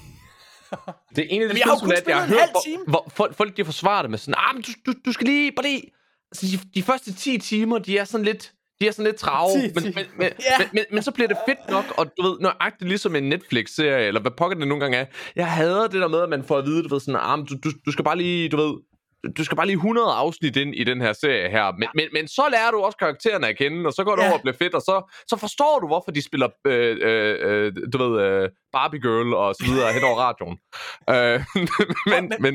[1.15, 3.65] det er en af de spil, som jeg har hørt, hvor, hvor, folk, folk de
[3.65, 5.83] forsvarer det med sådan, ah, men du, du, du skal lige, bare lige,
[6.31, 9.49] altså, de, de første 10 timer, de er sådan lidt, de er sådan lidt trave,
[9.75, 10.57] men, men, men, Ja.
[10.59, 14.07] men, men, men så bliver det fedt nok, og du ved, nøjagtigt ligesom en Netflix-serie,
[14.07, 15.05] eller hvad pokker det nogle gange er.
[15.35, 17.55] Jeg hader det der med, at man får at vide, du ved, sådan, ah, du,
[17.63, 18.73] du, du skal bare lige, du ved,
[19.37, 21.71] du skal bare lige 100 afsnit ind i den her serie her.
[21.79, 24.27] Men, men, men så lærer du også karaktererne at kende, og så går det Ja.
[24.27, 27.73] over og bliver fedt, og så, så forstår du, hvorfor de spiller, øh, øh, øh,
[27.93, 30.57] du ved, øh, Barbie Girl og så videre hen over radioen.
[31.09, 31.39] Øh,
[32.13, 32.53] men, men- men,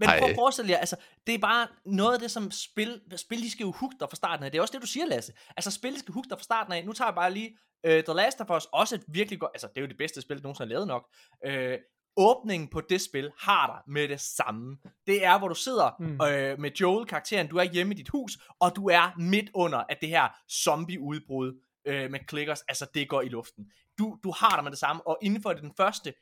[0.00, 0.30] Men prøv Ej.
[0.30, 0.96] at forestille jer, altså,
[1.26, 4.16] det er bare noget af det, som spil, spil de skal jo hugge dig fra
[4.16, 4.50] starten af.
[4.50, 5.32] Det er også det, du siger, Lasse.
[5.56, 6.86] Altså, spil skal hugge dig fra starten af.
[6.86, 7.56] Nu tager jeg bare lige
[7.88, 10.20] uh, The Last of Us, også et virkelig godt, altså, det er jo det bedste
[10.20, 11.08] spil, der nogensinde har lavet nok.
[11.48, 11.78] Uh,
[12.16, 14.76] åbningen på det spil har dig med det samme.
[15.06, 16.06] Det er, hvor du sidder Mm.
[16.06, 16.20] mm.
[16.26, 19.98] øh, med Joel-karakteren, du er hjemme i dit hus, og du er midt under, at
[20.00, 20.28] det her
[20.64, 23.64] zombie-udbrud øh, med clickers, altså det går i luften.
[23.98, 26.14] Du, du har dig med det samme, og inden for den første,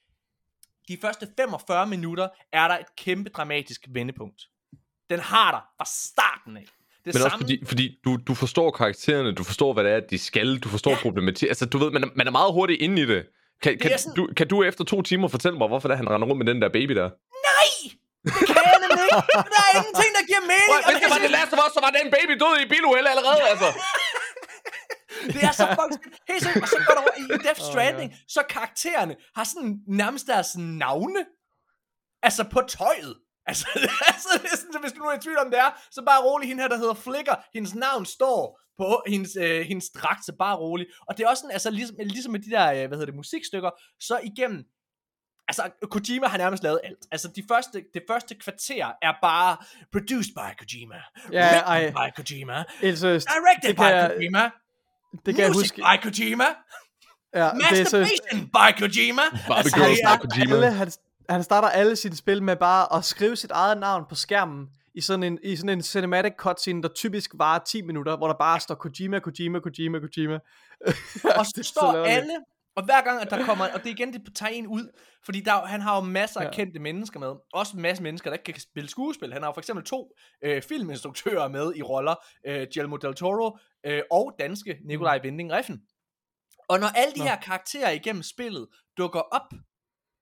[0.88, 4.42] de første 45 minutter, er der et kæmpe dramatisk vendepunkt.
[5.10, 6.64] Den har dig fra starten af.
[7.04, 10.18] Det Men også fordi, fordi du, du forstår karaktererne, du forstår, hvad det er, de
[10.18, 10.96] skal, du forstår ja.
[11.04, 11.48] Problematik.
[11.48, 13.22] Altså, du ved, man er, man er meget hurtigt inde i det.
[13.62, 16.08] Kan, kan, er sådan- du, kan du efter to timer fortælle mig, hvorfor det han
[16.10, 17.08] render rundt med den der baby der?
[17.48, 17.70] Nej!
[18.24, 18.88] Det kan jeg ikke.
[19.54, 20.78] Der er ingenting, der giver mening.
[20.88, 23.42] Hvis det var det last of us, så var den baby død i biluheld allerede,
[23.52, 23.68] altså.
[25.26, 26.14] Det er så fucking skidt.
[26.28, 30.26] Helt seriøst, og så går der over i Death Stranding, så karaktererne har sådan nærmest
[30.26, 31.20] deres navne,
[32.22, 33.14] altså på tøjet.
[33.46, 33.66] Altså,
[34.06, 36.02] altså det er sådan, så hvis du nu er i tvivl om det er, så
[36.06, 37.34] bare rolig hende her, der hedder Flicker.
[37.54, 40.86] Hendes navn står på hendes, øh, hendes dragt, så bare rolig.
[41.08, 43.14] Og det er også sådan, altså ligesom, ligesom med de der, øh, hvad hedder det,
[43.14, 44.64] musikstykker, så igennem,
[45.48, 47.06] altså Kojima har nærmest lavet alt.
[47.12, 49.56] Altså de første, det første kvarter er bare
[49.92, 51.00] produced by Kojima,
[51.32, 52.10] Ja, written ej.
[52.10, 52.64] by Kojima,
[53.36, 54.50] directed by jeg- Kojima,
[55.26, 55.82] Det kan jeg music huske.
[55.82, 56.44] by Kojima,
[57.34, 59.22] Ja, det er masturbation by Kojima.
[59.48, 60.54] Barbie Han Girls starter, by Kojima.
[60.54, 60.90] alle, han,
[61.30, 65.00] han starter alle sine spil med bare at skrive sit eget navn på skærmen i
[65.00, 68.60] sådan en, i sådan en cinematic cutscene, der typisk varer 10 minutter, hvor der bare
[68.60, 70.38] står Kojima, Kojima, Kojima, Kojima.
[71.36, 72.32] og så Det står alle,
[72.76, 75.40] og hver gang, at der kommer, og det er igen, det tager en ud, fordi
[75.40, 76.50] der, han har jo masser af Ja.
[76.50, 79.32] kendte mennesker med, også en masse mennesker, der ikke kan spille skuespil.
[79.32, 80.12] Han har jo for eksempel to
[80.44, 82.14] øh, filminstruktører med i roller,
[82.46, 85.74] øh, Guillermo del Toro øh, og danske Nikolaj Winding Refn.
[86.68, 87.24] Og når alle de Nå.
[87.24, 89.52] her karakterer igennem spillet dukker op,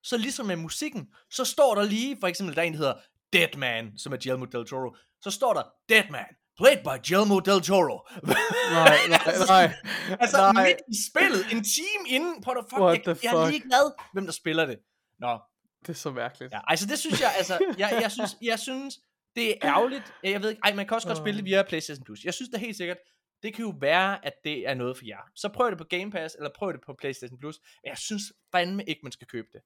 [0.02, 2.94] så ligesom med musikken, så står der lige, for eksempel der er en, der hedder
[3.32, 6.26] Deadman, som er Guillermo del Toro, så står der Deadman,
[6.60, 7.96] played by Guillermo del Toro.
[8.22, 8.34] Nej,
[9.14, 9.66] nej, nej.
[10.20, 10.66] Altså nej.
[10.66, 13.50] midt i spillet, en time inden på fuck, What jeg, jeg er fuck?
[13.52, 14.78] lige glad, hvem der spiller det.
[15.18, 15.38] Nå,
[15.82, 16.52] Det er så mærkeligt.
[16.52, 18.98] ja, altså det synes jeg, altså, jeg, jeg, synes, jeg synes,
[19.36, 20.12] det er ærgerligt.
[20.22, 22.24] Jeg ved ikke, ej, man kan også godt spille det via PlayStation Plus.
[22.24, 22.96] Jeg synes da helt sikkert,
[23.42, 25.22] det kan jo være, at det er noget for jer.
[25.34, 27.56] Så prøv det på Game Pass, eller prøv det på PlayStation Plus.
[27.82, 29.60] Men jeg synes fandme ikke, man skal købe det.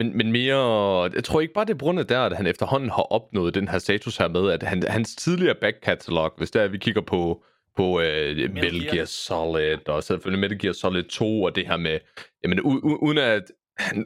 [0.00, 3.02] Men, men mere, jeg tror ikke bare, det er grundet der, at han efterhånden har
[3.12, 6.78] opnået den her status her med, at han, hans tidligere back catalog, hvis der vi
[6.78, 7.42] kigger på,
[7.76, 8.94] på øh, Metal Gear.
[8.94, 11.98] Gear Solid, og selvfølgelig Metal Gear Solid 2, og det her med,
[12.44, 13.42] jamen u- uden at,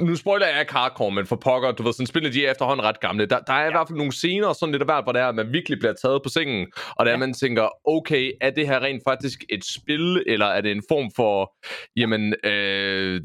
[0.01, 2.87] nu spoiler jeg ikke hardcore, men for pokker, du ved, sådan spillene, de er efterhånden
[2.87, 3.27] ret gamle.
[3.27, 5.29] Der, der er i hvert fald nogle scener, sådan lidt af hvert, hvor det er,
[5.29, 6.67] at man virkelig bliver taget på sengen,
[6.97, 7.19] og der Ja.
[7.19, 11.11] man tænker, okay, er det her rent faktisk et spil, eller er det en form
[11.17, 11.55] for,
[11.97, 13.21] jamen, øh,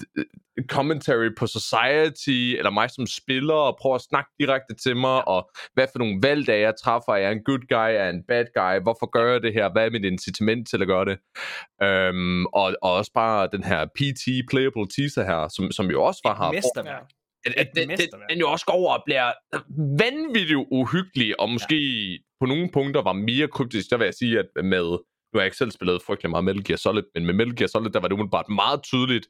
[0.68, 5.50] commentary på society, eller mig som spiller, og prøver at snakke direkte til mig, og
[5.74, 8.24] hvad for nogle valg, der jeg træffer, er jeg en good guy, er jeg en
[8.28, 11.18] bad guy, hvorfor gør jeg det her, hvad er mit incitament til at gøre det,
[11.84, 16.22] øhm, og, og også bare den her PT, playable teaser her, som, som jo også
[16.24, 17.06] var her, Mesterværk.
[17.46, 18.30] at, den, den, mesterværk.
[18.30, 19.32] den jo også går over og bliver
[20.06, 22.18] vanvittigt uhyggelig, og måske ja.
[22.40, 23.90] på nogle punkter var mere kryptisk.
[23.90, 24.88] Der vil jeg sige, at med,
[25.30, 27.68] nu har jeg ikke selv spillet frygtelig meget Metal Gear Solid, men med Metal Gear
[27.68, 29.26] Solid, der var det umiddelbart meget tydeligt,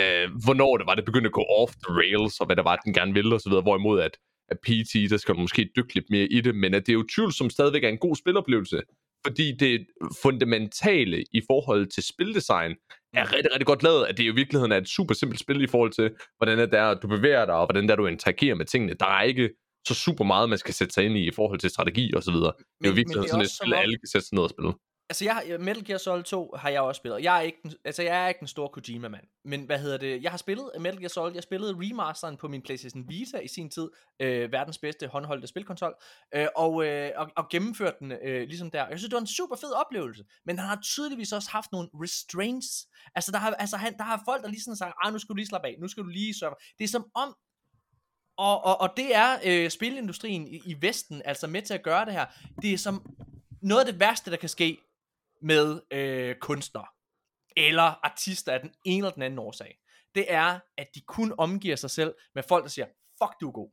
[0.00, 2.76] øh, hvornår det var, det begyndte at gå off the rails, og hvad der var,
[2.76, 3.62] den gerne ville, og så videre.
[3.62, 4.14] Hvorimod at,
[4.48, 6.98] at PT, der skal du måske dykke lidt mere i det, men at det er
[7.00, 8.80] jo tvivlsomt stadigvæk er en god spiloplevelse,
[9.26, 9.86] fordi det
[10.22, 12.72] fundamentale i forhold til spildesign
[13.14, 15.66] er rigtig, rigtig godt lavet, at det i virkeligheden er et super simpelt spil i
[15.66, 18.66] forhold til, hvordan det er, du bevæger dig, og hvordan det er, du interagerer med
[18.66, 18.94] tingene.
[18.94, 19.50] Der er ikke
[19.88, 22.32] så super meget, man skal sætte sig ind i i forhold til strategi og så
[22.32, 22.52] videre.
[22.78, 24.72] Det er jo virkelig sådan et spil, som alle kan sætte sig ned og spille.
[25.10, 27.22] Altså, jeg, øh, Metal Gear Solid 2 har jeg også spillet.
[27.22, 29.24] Jeg er ikke den, altså, jeg er ikke den store Kojima-mand.
[29.44, 30.22] Men hvad hedder det?
[30.22, 31.34] Jeg har spillet øh, Metal Gear Solid.
[31.34, 33.88] Jeg spillede remasteren på min PlayStation Vita i sin tid.
[34.20, 35.94] Øh, verdens bedste håndholdte spilkonsol.
[36.34, 38.88] Øh, og, øh, og, og gennemførte den øh, ligesom der.
[38.88, 40.24] Jeg synes, det var en super fed oplevelse.
[40.46, 42.86] Men han har tydeligvis også haft nogle restraints.
[43.14, 45.32] Altså, der har, altså han, der har folk, der lige sådan sagt, ah, nu skal
[45.32, 45.76] du lige slappe af.
[45.78, 46.54] Nu skal du lige sørge.
[46.78, 47.36] Det er som om,
[48.38, 52.04] og, og, og det er øh, spilindustrien i, i Vesten altså med til at gøre
[52.04, 52.26] det her.
[52.62, 53.16] Det er som
[53.62, 54.78] noget af det værste, der kan ske
[55.42, 56.86] med øh, kunstnere
[57.56, 59.78] eller artister af den ene eller den anden årsag.
[60.14, 62.86] Det er, at de kun omgiver sig selv med folk, der siger,
[63.22, 63.70] fuck du er god.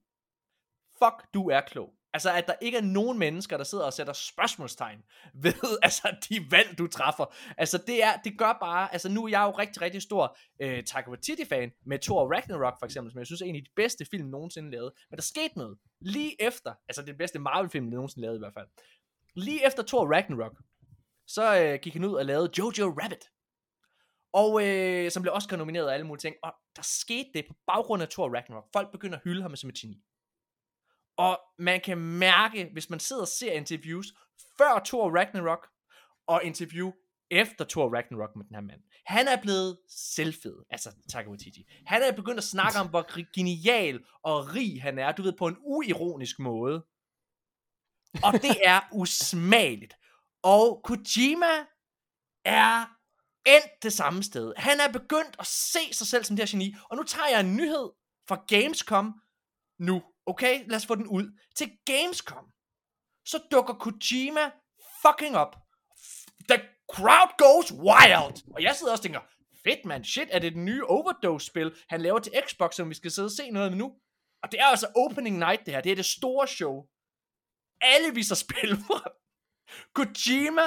[1.00, 1.94] Fuck du er klog.
[2.14, 5.04] Altså, at der ikke er nogen mennesker, der sidder og sætter spørgsmålstegn
[5.44, 7.26] ved, altså, de valg, du træffer.
[7.58, 10.84] Altså, det, er, det gør bare, altså, nu er jeg jo rigtig, rigtig stor øh,
[10.84, 14.06] Taika Waititi-fan med Thor Ragnarok, for eksempel, som jeg synes er en af de bedste
[14.12, 14.92] film nogensinde lavet.
[15.10, 15.78] Men der skete noget.
[16.02, 18.68] Lige efter, altså det bedste Marvel-film nogensinde lavet i hvert fald.
[19.36, 20.54] Lige efter Thor Ragnarok,
[21.28, 23.32] så øh, gik han ud og lavede Jojo Rabbit.
[24.34, 26.36] Og øh, som blev også nomineret og alle mulige ting.
[26.44, 28.66] Og der skete det på baggrund af Thor Ragnarok.
[28.74, 30.04] Folk begynder at hylde ham som et geni.
[31.18, 34.08] Og man kan mærke, hvis man sidder og ser interviews
[34.58, 35.68] før Thor Ragnarok,
[36.28, 36.92] og interview
[37.32, 38.82] efter Thor Ragnarok med den her mand.
[39.06, 41.66] Han er blevet selvfed, altså Taika Waititi.
[41.86, 45.48] Han er begyndt at snakke om, hvor genial og rig han er, du ved, på
[45.48, 46.86] en uironisk måde.
[48.24, 49.94] Og det er usmageligt.
[50.56, 51.54] Og Kojima
[52.46, 52.86] er
[53.46, 54.54] endt det samme sted.
[54.58, 56.76] Han er begyndt at se sig selv som det her geni.
[56.90, 57.90] Og nu tager jeg en nyhed
[58.28, 59.22] fra Gamescom
[59.80, 60.04] nu.
[60.26, 61.40] Okay, lad os få den ud.
[61.56, 62.46] Til Gamescom.
[63.26, 64.52] Så dukker Kojima
[65.02, 65.56] fucking op.
[66.50, 66.60] The
[66.96, 68.54] crowd goes wild.
[68.56, 69.22] Og jeg sidder også og tænker,
[69.64, 73.12] fedt man, shit, er det det nye Overdose-spil, han laver til Xbox, som vi skal
[73.12, 73.88] sidde og se noget med nu?
[74.44, 75.82] Og det er altså opening night, det her.
[75.82, 76.76] Det er det store show.
[77.82, 79.12] Alle viser spil fra
[79.94, 80.62] Kojima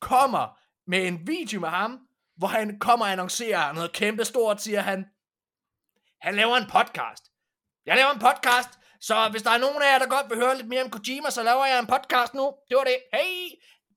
[0.00, 1.98] kommer med en video med ham,
[2.36, 5.06] hvor han kommer og annoncerer noget kæmpe stort, siger han.
[6.20, 7.24] Han laver en podcast.
[7.86, 8.68] Jeg laver en podcast,
[9.00, 11.30] så hvis der er nogen af jer, der godt vil høre lidt mere om Kojima,
[11.30, 12.54] så laver jeg en podcast nu.
[12.68, 12.98] Det var det.
[13.12, 13.48] Hey!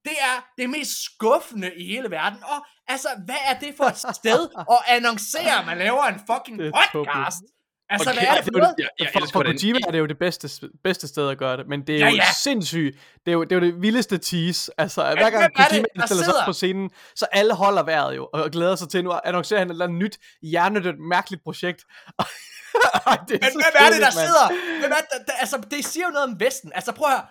[0.06, 2.44] Det er det mest skuffende i hele verden.
[2.44, 6.58] Og altså, hvad er det for et sted at annoncere, at man laver en fucking
[6.92, 7.44] podcast?
[7.90, 8.76] Altså, Okay, hvad er det for det er noget?
[8.78, 11.68] jeg- jeg for, for Kojima er det jo det bedste, bedste sted at gøre det,
[11.68, 12.24] men det er Ja, jo ja.
[12.44, 12.96] sindssygt.
[13.26, 14.72] Det er jo, det er jo det vildeste tease.
[14.78, 18.16] Altså, hver gang det, Kojima der stiller sig op på scenen, så alle holder vejret
[18.16, 21.44] jo, og glæder sig til nu at annoncere han et eller andet nyt, hjernedødt, mærkeligt
[21.44, 21.84] projekt.
[23.12, 24.26] Ej, det Men så hvem er det, der mand.
[24.26, 24.46] sidder?
[24.82, 26.70] Hvem er det, der, altså, det siger jo noget om Vesten.
[26.78, 27.26] Altså, prøv at høre.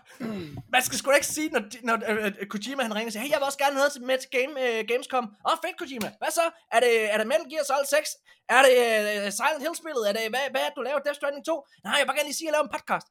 [0.75, 3.31] Man skal sgu da ikke sige, når, når uh, Kojima han ringer og siger, hey,
[3.33, 5.25] jeg vil også gerne have noget til- med til game, uh, Gamescom.
[5.25, 6.09] Åh, oh, fedt, Kojima.
[6.21, 6.45] Hvad så?
[6.75, 8.11] Er det, er det Metal Gear Solid 6?
[8.57, 10.03] Er det uh, Silent Hill-spillet?
[10.11, 10.99] Er det, hvad, hvad er det, du laver?
[11.07, 11.55] Death Stranding 2?
[11.85, 13.07] Nej, jeg vil bare gerne lige sige, at jeg laver en podcast.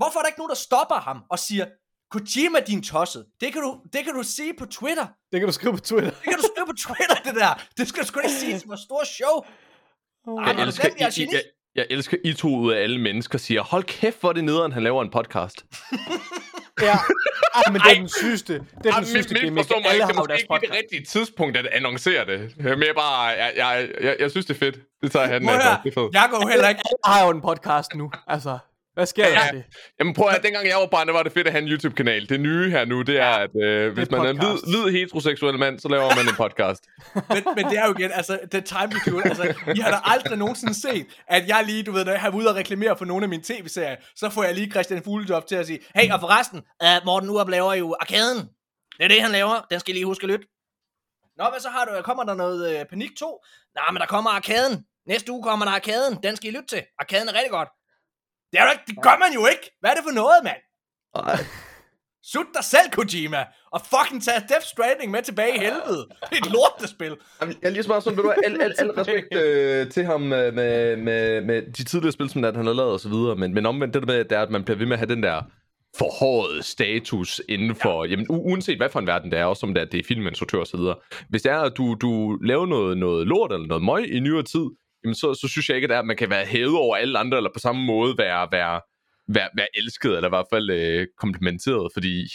[0.00, 1.66] Hvorfor er der ikke nogen, der stopper ham og siger,
[2.14, 3.22] Kojima, din tosset.
[3.40, 5.06] Det kan, du, det kan du sige på Twitter.
[5.32, 6.10] Det kan du skrive på Twitter.
[6.10, 7.52] Det kan du skrive på Twitter, det der.
[7.78, 9.34] Det skal du sgu ikke sige som et stort show.
[10.26, 11.32] Ej, Jeg er elsker, jeg geni.
[11.32, 11.42] jeg,
[11.74, 14.82] jeg elsker, I to ud af alle mennesker siger, hold kæft, hvor det nederen, han
[14.82, 15.64] laver en podcast.
[16.82, 16.92] Ja,
[17.54, 18.52] Ej, men det er den sygeste.
[18.54, 19.66] Det er den Ej, sygeste men, gimmick.
[19.68, 22.52] forstå mig Alle ikke, har det er ikke det rigtige tidspunkt at annoncere det.
[22.56, 24.78] Men jeg bare, jeg, jeg, jeg, jeg synes, det er fedt.
[25.02, 26.14] Det tager jeg Prøv af høre, Det er fedt.
[26.14, 28.10] jeg går heller ikke Alle har jo en podcast nu.
[28.26, 28.58] Altså,
[28.94, 29.48] hvad sker der Ja.
[29.52, 29.64] det?
[29.98, 32.28] Jamen prøv at dengang jeg var barn, der var det fedt at have en YouTube-kanal.
[32.28, 34.66] Det nye her nu, det er, at øh, hvis man er en hvid, podcast.
[34.66, 36.84] hvid heteroseksuel mand, så laver man en podcast.
[37.34, 39.24] men, men det er jo igen, altså, the time do it.
[39.26, 42.30] Altså, I har da aldrig nogensinde set, at jeg lige, du ved, når jeg har
[42.30, 45.56] ude og reklamere for nogle af mine tv-serier, så får jeg lige Christian Fuglejob til
[45.56, 48.38] at sige, hey, og forresten, uh, Morten Urup laver jo Arkaden.
[48.98, 49.66] Det er det, han laver.
[49.70, 50.46] Den skal I lige huske at lytte.
[51.38, 53.44] Nå, men så har du, kommer der noget uh, Panik 2?
[53.74, 54.84] Nej, men der kommer Arkaden.
[55.08, 56.18] Næste uge kommer der Arkaden.
[56.22, 56.82] Den skal I lytte til.
[56.98, 57.68] Arkaden er rigtig godt.
[58.50, 59.64] Det, er jo ikke, det gør man jo ikke.
[59.80, 60.60] Hvad er det for noget, mand?
[62.32, 66.02] Sut dig selv, Kojima, og fucking tag Death Stranding med tilbage i helvede.
[66.30, 67.16] Det er et lortespil.
[67.40, 70.20] Jamen, Jeg er lige smart sådan, ved du al, al, al respekt øh, til ham
[70.20, 73.66] med, med, med de tidligere spil, som han har lavet og så videre, men, men
[73.66, 75.42] omvendt det der med, det er, at man bliver ved med at have den der
[75.98, 78.10] forhårede status inden for, ja.
[78.10, 80.58] jamen uanset hvad for en verden det er, også om det er, det er filminstruktør
[80.58, 80.96] og så videre.
[81.28, 84.42] Hvis det er, at du, du laver noget, noget lort eller noget møg i nyere
[84.42, 84.66] tid,
[85.04, 87.50] jamen så, så synes jeg ikke, at, man kan være hævet over alle andre, eller
[87.54, 88.80] på samme måde være, være,
[89.28, 92.28] være, være elsket, eller i hvert fald øh, komplimenteret, fordi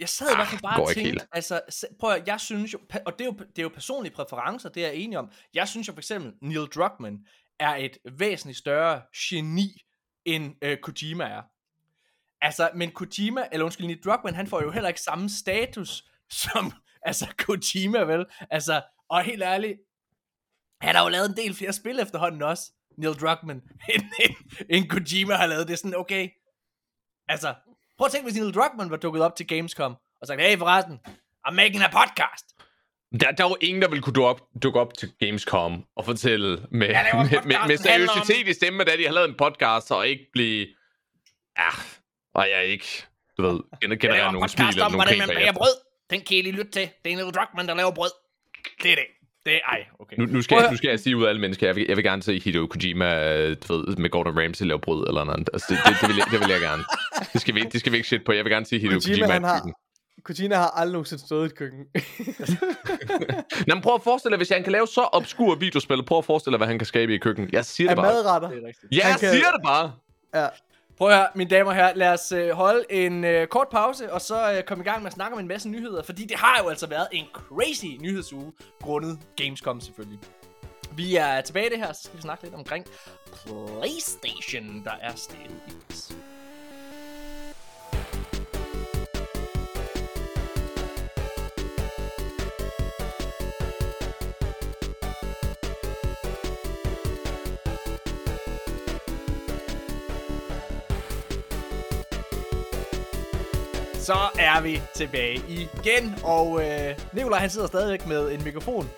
[0.00, 1.60] Jeg sad i hvert fald Ah, bare og tænkte, altså,
[2.00, 4.84] prøv at, jeg synes jo, og det er jo, det er jo personlige præferencer, det
[4.84, 5.30] er jeg enig om.
[5.54, 7.18] Jeg synes jo for eksempel, Neil Druckmann
[7.60, 9.82] er et væsentligt større geni,
[10.24, 11.42] end øh, Kojima er.
[12.42, 16.04] Altså, men Kojima, eller undskyld, Neil Druckmann, han får jo heller ikke samme status,
[16.42, 18.26] som, altså, Kojima, vel?
[18.50, 19.78] Altså, og helt ærligt,
[20.80, 23.60] han har jo lavet en del flere spil efterhånden også, Neil Druckmann,
[23.94, 24.34] end, end,
[24.70, 25.66] end Kojima har lavet.
[25.68, 26.28] Det er sådan, okay,
[27.28, 27.54] altså,
[27.98, 30.98] prøv at tænke, hvis Neil Druckmann var dukket op til Gamescom, og sagt, hey forresten,
[31.48, 32.46] I'm making a podcast.
[33.20, 36.04] Der, der er jo ingen, der vil kunne dukke op, dukke op til Gamescom og
[36.04, 39.90] fortælle med, Jeg med, med, med seriøsitet i stemmen, at de har lavet en podcast,
[39.90, 40.66] og ikke blive...
[41.58, 41.68] Ja,
[42.34, 42.86] og jeg ikke,
[43.38, 45.52] du ved, gener- Jeg generere laver en nogle smil eller nogle bager bagefter.
[45.52, 45.74] brød.
[46.10, 46.90] Den kan I lige lytte til.
[47.04, 48.10] Det er Neil Druckmann, der laver brød.
[48.82, 49.06] Det er det.
[49.50, 50.16] Det er, ej, okay.
[50.18, 51.96] Nu, nu, skal jeg, nu skal jeg sige ud af alle mennesker, jeg vil, jeg
[51.96, 55.50] vil gerne se Hideo Kojima du ved, med Gordon Ramsay lave brød eller noget andet.
[55.52, 56.82] Altså, det, det, det, vil jeg, det vil jeg gerne.
[57.32, 58.32] Det skal, vi, det skal vi ikke shit på.
[58.32, 59.32] Jeg vil gerne se Hideo Kojima, Kojima.
[59.32, 59.70] han i har.
[60.24, 61.78] Kojima har aldrig nogensinde stået i et køkken.
[63.66, 66.24] Nå, men prøv at forestille dig, hvis han kan lave så obskur videospil, prøv at
[66.24, 67.48] forestille dig, hvad han kan skabe i køkken.
[67.52, 68.06] Jeg siger det bare.
[68.06, 68.48] madretter.
[68.48, 68.92] Det er rigtigt.
[68.96, 69.92] Ja, jeg kan- siger det bare.
[70.34, 70.46] Ja.
[71.00, 74.12] Prøv at høre, mine damer og herrer, lad os øh, holde en øh, kort pause,
[74.12, 76.36] og så øh, komme i gang med at snakke om en masse nyheder, fordi det
[76.36, 80.18] har jo altså været en crazy nyhedsuge, grundet Gamescom selvfølgelig.
[80.96, 82.86] Vi er tilbage i det her, så skal vi snakke lidt omkring
[83.46, 85.72] PlayStation, der er steget i
[104.00, 108.90] Så er vi tilbage igen, og øh, Nikolaj han sidder stadigvæk med en mikrofon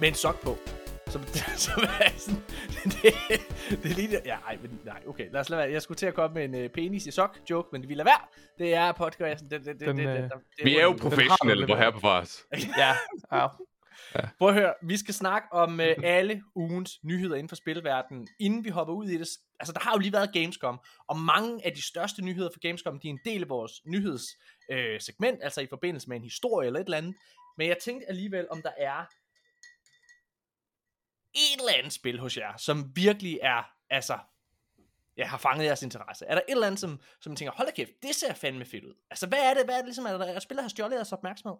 [0.00, 0.58] med en sok på.
[1.06, 1.18] Så,
[1.56, 1.70] så
[2.00, 2.40] er sådan,
[2.84, 3.14] det,
[3.82, 4.20] det er lige det.
[4.24, 5.72] Ja, nej, men, nej, okay, lad os lade være.
[5.72, 7.96] Jeg skulle til at komme med en uh, penis i sok joke, men det vil
[7.96, 8.20] lade være.
[8.58, 9.50] Det er podcasten.
[9.50, 12.00] Det, det, det, Den, det, øh, det, det, Vi er jo professionelle på her på
[12.00, 12.42] fars.
[12.78, 12.92] Ja,
[13.32, 13.46] Ja.
[14.38, 18.64] Prøv at høre, vi skal snakke om uh, alle ugens nyheder inden for spilverdenen, inden
[18.64, 19.28] vi hopper ud i det.
[19.60, 23.00] Altså, der har jo lige været Gamescom, og mange af de største nyheder for Gamescom,
[23.00, 26.66] de er en del af vores nyhedssegment, øh, segment, altså i forbindelse med en historie
[26.66, 27.14] eller et eller andet.
[27.58, 29.04] Men jeg tænkte alligevel, om der er
[31.34, 34.18] et eller andet spil hos jer, som virkelig er, altså,
[35.16, 36.26] ja, har fanget jeres interesse.
[36.26, 38.64] Er der et eller andet, som, som I tænker, hold da kæft, det ser fandme
[38.64, 38.94] fedt ud.
[39.10, 41.12] Altså, hvad er det, hvad er det ligesom, er der, er spillet har stjålet jeres
[41.12, 41.56] opmærksomhed?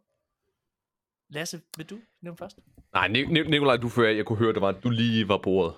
[1.35, 2.59] Lasse, vil du nævne først?
[2.95, 5.41] Nej, Nik- Nik- Nikolaj, du før jeg kunne høre, det var, at du lige var
[5.45, 5.75] på ordet.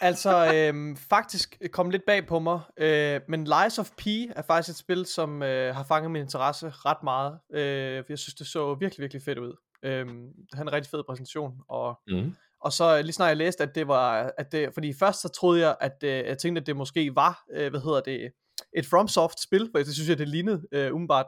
[0.00, 4.68] Altså, øhm, faktisk kom lidt bag på mig, øh, men Lies of P er faktisk
[4.74, 7.32] et spil, som øh, har fanget min interesse ret meget.
[7.52, 9.56] Øh, for jeg synes, det så virkelig, virkelig fedt ud.
[9.82, 12.34] Øh, det har en rigtig fed præsentation, og, Mm.
[12.60, 15.60] og så lige snart jeg læste, at det var, at det, fordi først så troede
[15.60, 18.32] jeg, at øh, jeg tænkte, at det måske var, øh, hvad hedder det,
[18.76, 21.26] et FromSoft spil, for det synes jeg, det lignede øh, umiddelbart.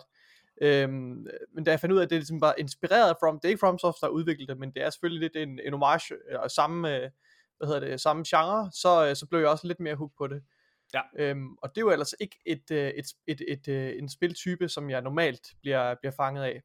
[0.62, 3.44] Øhm, men da jeg fandt ud af, at det ligesom var inspireret af From, det
[3.44, 6.14] er ikke FromSoft, der har udviklet det, men det er selvfølgelig lidt en, en homage,
[6.30, 7.10] øh, og samme, øh,
[7.58, 10.26] hvad hedder det, samme genre, så, øh, så blev jeg også lidt mere hooked på
[10.26, 10.42] det.
[10.94, 11.00] Ja.
[11.18, 14.68] Øhm, og det er jo ellers ikke et, øh, et, et, et, et, en spiltype,
[14.68, 16.62] som jeg normalt bliver, bliver fanget af.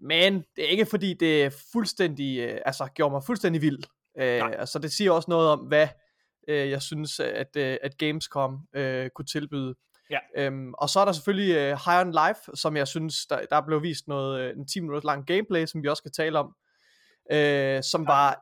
[0.00, 3.82] Men det er ikke fordi, det fuldstændig, øh, altså gjorde mig fuldstændig vild.
[4.18, 4.54] Øh, Nej.
[4.58, 5.88] altså det siger også noget om, hvad
[6.48, 9.74] øh, jeg synes, at, øh, at Gamescom øh, kunne tilbyde.
[10.10, 10.18] Ja.
[10.36, 13.60] Øhm, og så er der selvfølgelig øh, High on Life, som jeg synes, der, der
[13.66, 16.54] blev vist noget, øh, en 10 minutter lang gameplay, som vi også skal tale om,
[17.32, 18.38] øh, som var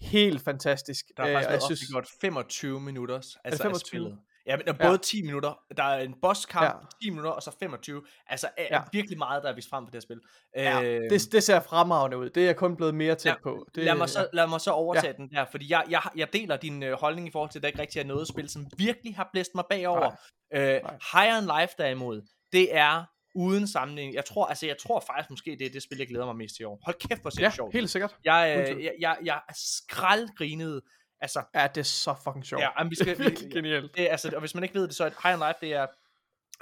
[0.00, 1.04] helt fantastisk.
[1.16, 3.88] Der er Øh, faktisk blevet jeg synes, opgjort 25 minutter altså af 25?
[3.88, 4.18] spillet.
[4.48, 4.86] Ja, men der er Ja.
[4.88, 6.70] både 10 minutter, der er en bosskamp, Ja.
[6.70, 6.86] ja.
[7.02, 8.02] 10 minutter, og så 25.
[8.26, 8.76] Altså er, Ja.
[8.76, 8.82] ja.
[8.92, 10.20] virkelig meget, der er vist frem for det her spil.
[10.56, 12.30] ja, Øh, det, det ser fremragende ud.
[12.30, 13.66] Det er jeg kun blevet mere tæt Ja, på.
[13.74, 15.12] Det, lad, mig så, lad mig så overtage Ja.
[15.12, 15.16] ja.
[15.16, 17.68] den der, fordi jeg, jeg, jeg deler din øh, holdning i forhold til, at der
[17.68, 20.10] ikke rigtig er noget spil, som virkelig har blæst mig bagover.
[20.54, 20.98] Øh, Nej.
[21.12, 22.22] Higher on Life derimod,
[22.52, 24.14] det er uden sammenligning.
[24.14, 26.56] Jeg tror, altså, jeg tror faktisk måske, det er det spil, jeg glæder mig mest
[26.56, 26.80] til i år.
[26.84, 27.72] Hold kæft, hvor ser Ja, det sjovt.
[27.72, 28.14] helt sikkert.
[28.24, 30.82] Jeg, øh, jeg, jeg, jeg skraldgrinede.
[31.20, 32.62] Altså, Ja, det er så fucking sjovt.
[32.62, 33.96] ja, vi skal, Virkelig genialt.
[33.96, 35.72] det, er, altså, og hvis man ikke ved det, så er High on Life, det
[35.72, 35.86] er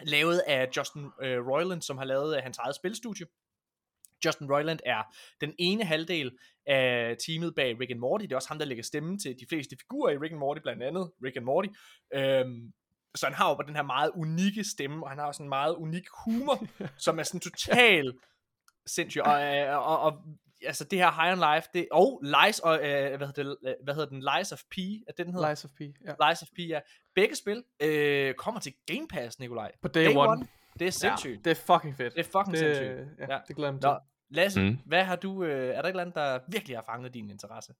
[0.03, 3.27] lavet af Justin øh, Roiland, som har lavet øh, hans eget spilstudie.
[4.25, 5.03] Justin Roiland er
[5.41, 8.23] den ene halvdel af teamet bag Rick and Morty.
[8.23, 10.61] Det er også ham, der lægger stemme til de fleste figurer i Rick and Morty,
[10.61, 11.69] blandt andet Rick and Morty.
[12.15, 12.73] Øhm,
[13.15, 15.75] så han har jo den her meget unikke stemme, og han har også en meget
[15.75, 16.67] unik humor,
[17.05, 18.13] som er sådan total
[18.87, 19.23] sindssyg.
[19.23, 20.13] Og, øh, og, og
[20.63, 23.75] altså det her High on Life, det, og Lies, og, øh, hvad, hedder det, øh,
[23.85, 25.49] hvad hedder den, Lies of P, er det den hedder?
[25.49, 25.81] Lies of P.
[25.81, 26.29] Ja.
[26.29, 26.81] Lies of P, ja.
[27.15, 29.73] Begge spil øh, kommer til Game Pass, Nikolaj.
[29.83, 30.47] På day, one.
[30.79, 31.45] Det er sindssygt.
[31.45, 32.15] Det er fucking fedt.
[32.15, 33.19] Det er fucking det, sindssygt.
[33.19, 33.39] Ja, Ja.
[33.49, 33.89] det glæder jeg mig til.
[33.91, 33.99] Nå,
[34.31, 34.67] Lasse, Mm.
[34.67, 34.79] mm.
[34.87, 37.73] hvad har du, øh, er der et eller andet, der virkelig har fanget din interesse?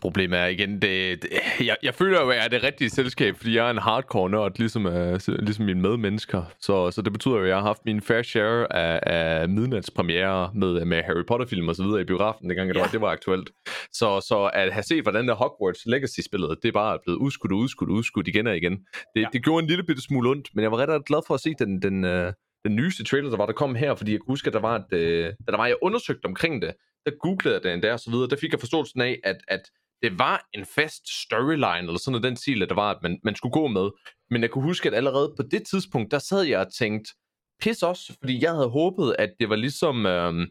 [0.00, 1.30] Problemet er igen, det, det,
[1.66, 4.30] jeg, jeg føler jo, at jeg er det rigtige selskab, fordi jeg er en hardcore
[4.30, 4.92] nørd, ligesom, uh,
[5.38, 6.42] ligesom mine medmennesker.
[6.60, 10.50] Så, så det betyder jo, at jeg har haft min fair share af, af midnatspremiere
[10.54, 12.80] med, med Harry Potter-film og så videre i biografen, dengang det, Ja.
[12.80, 13.50] var, det var aktuelt.
[13.92, 17.58] Så, så at have set, hvordan der Hogwarts Legacy-spillet, det er bare blevet udskudt og
[17.58, 18.72] udskudt og udskudt igen og igen.
[18.72, 19.26] Det, Ja.
[19.32, 21.54] det gjorde en lille bitte smule ondt, men jeg var ret, glad for at se
[21.58, 22.32] den, den, uh,
[22.64, 24.76] den nyeste trailer, der var, der kom her, fordi jeg kunne huske, at der var,
[24.76, 26.72] et, da der var, jeg undersøgte omkring det,
[27.06, 29.62] der googlede jeg det endda og så videre, der fik jeg forståelsen af, at, at
[30.02, 33.20] det var en fast storyline, eller sådan noget den stil, at der var, at man,
[33.24, 33.90] man skulle gå med.
[34.30, 37.14] Men jeg kunne huske, at allerede på det tidspunkt, der sad jeg og tænkte,
[37.60, 40.46] pis også, fordi jeg havde håbet, at det var ligesom øh,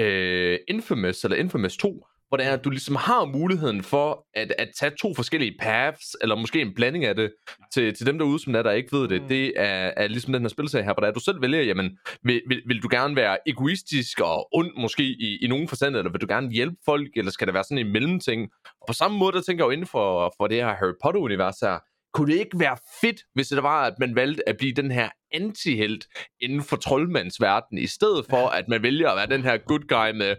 [0.00, 4.52] øh, Infamous, eller Infamous 2, hvor det er, at du ligesom har muligheden for at,
[4.58, 7.32] at tage to forskellige paths, eller måske en blanding af det,
[7.74, 9.22] til, til dem derude, som der, der ikke ved det.
[9.22, 9.28] Mm.
[9.28, 11.98] Det er, er ligesom den her spilserie her, hvor det er, du selv vælger, jamen,
[12.22, 16.10] vil, vil, vil du gerne være egoistisk og ond måske i, i nogen forstand, eller
[16.10, 18.48] vil du gerne hjælpe folk, eller skal det være sådan en mellemting?
[18.80, 21.58] Og på samme måde, der tænker jeg jo inden for, for det her Harry Potter-univers
[21.62, 21.78] her,
[22.14, 25.08] kunne det ikke være fedt, hvis det var, at man valgte at blive den her
[25.34, 26.06] antihelt
[26.40, 30.08] inden for troldmandsverden, i stedet for, at man vælger at være den her good guy
[30.20, 30.30] med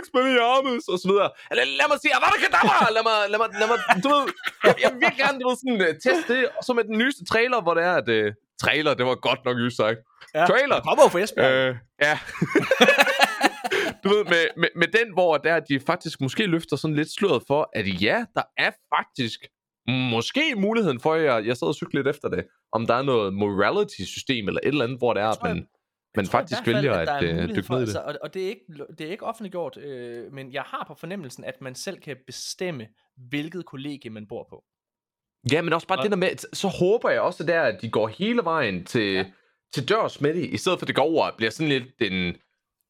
[0.00, 1.30] Expelliarmus og så videre.
[1.50, 2.62] Eller lad mig sige, hvad kan der
[2.96, 4.24] Lad mig, lad mig, lad mig, du ved,
[4.64, 6.96] jeg, jeg vil virkelig gerne, du ved, sådan, uh, teste det, og så med den
[7.02, 9.98] nyeste trailer, hvor det er, at, uh, trailer, det var godt nok sagt.
[10.34, 10.80] Ja, trailer.
[10.80, 11.52] Kommer jo for Esbjerg.
[11.52, 11.76] Øh,
[12.06, 12.18] ja.
[14.02, 17.42] du ved, med, med, med den, hvor der de faktisk måske løfter sådan lidt sløret
[17.46, 19.40] for, at ja, der er faktisk
[19.88, 23.02] måske muligheden for, at jeg, jeg sad og cyklede lidt efter det, om der er
[23.02, 25.66] noget morality-system eller et eller andet, hvor det er, at man,
[26.16, 27.80] man faktisk fald, vælger at, at uh, dykke ned i det.
[27.80, 28.64] Altså, og, og det, er ikke,
[28.98, 32.86] det er ikke offentliggjort, øh, men jeg har på fornemmelsen, at man selv kan bestemme,
[33.28, 34.64] hvilket kollegie man bor på.
[35.52, 36.02] Ja, men også bare og...
[36.02, 39.24] det der med, så håber jeg også der, at de går hele vejen til, ja.
[39.72, 42.12] til dørs med det, i stedet for at det går over og bliver sådan lidt
[42.12, 42.36] en,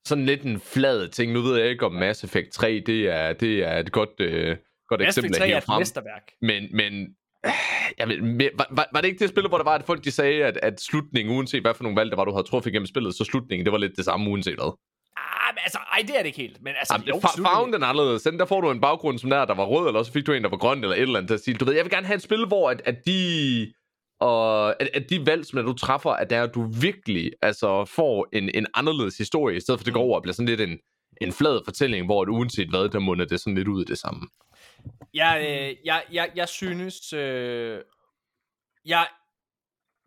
[0.07, 1.33] sådan lidt en flad ting.
[1.33, 4.21] Nu ved jeg ikke, om Mass Effect 3, det er, det er et godt...
[4.21, 4.57] Øh,
[4.89, 6.33] godt eksempel af er et mesterværk.
[6.43, 6.93] Men, men
[7.99, 10.11] jeg ved, var, var, var, det ikke det spil, hvor der var, at folk de
[10.11, 12.87] sagde, at, at slutningen, uanset hvad for nogle valg der var, du havde truffet igennem
[12.87, 14.73] spillet, så slutningen, det var lidt det samme, uanset hvad?
[15.17, 16.63] Ah, men altså, ej, det er det ikke helt.
[16.63, 18.23] Men altså, Jamen, jo, fa- farven den anderledes.
[18.23, 20.33] Den der får du en baggrund, som der, der var rød, eller så fik du
[20.33, 21.29] en, der var grøn, eller et eller andet.
[21.29, 23.73] Til at sige, du ved, jeg vil gerne have et spil, hvor at, at de
[24.21, 28.51] og at, at de valg, som du træffer, at der du virkelig altså, får en,
[28.55, 30.09] en anderledes historie, i stedet for at det går mm.
[30.09, 30.79] over og bliver sådan lidt en,
[31.21, 33.99] en flad fortælling, hvor det uanset hvad, der munder det sådan lidt ud af det
[33.99, 34.21] samme.
[35.15, 37.83] Jeg, øh, jeg, jeg, jeg synes, øh,
[38.85, 39.09] jeg,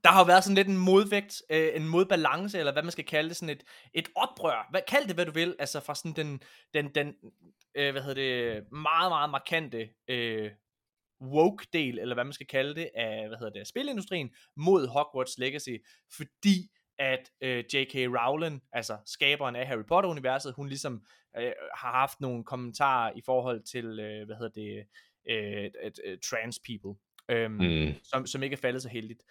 [0.03, 3.05] der har jo været sådan lidt en modvægt, øh, en modbalance, eller hvad man skal
[3.05, 3.63] kalde det, sådan et,
[3.93, 4.67] et oprør.
[4.69, 6.41] Hvad, kald det, hvad du vil, altså fra sådan den,
[6.73, 7.15] den, den
[7.75, 10.51] øh, hvad hedder det, meget, meget markante øh,
[11.21, 15.75] woke-del, eller hvad man skal kalde det, af, hvad hedder det, spilindustrien, mod Hogwarts Legacy,
[16.17, 17.95] fordi at øh, J.K.
[17.95, 21.05] Rowling, altså skaberen af Harry Potter-universet, hun ligesom
[21.37, 24.87] øh, har haft nogle kommentarer i forhold til, øh, hvad hedder det,
[25.29, 27.93] øh, et, trans people, øh, mm.
[28.03, 29.23] som, som ikke er faldet så heldigt.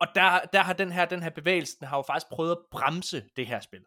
[0.00, 2.58] Og der, der har den her, den her bevægelse, den har jo faktisk prøvet at
[2.70, 3.84] bremse det her spil.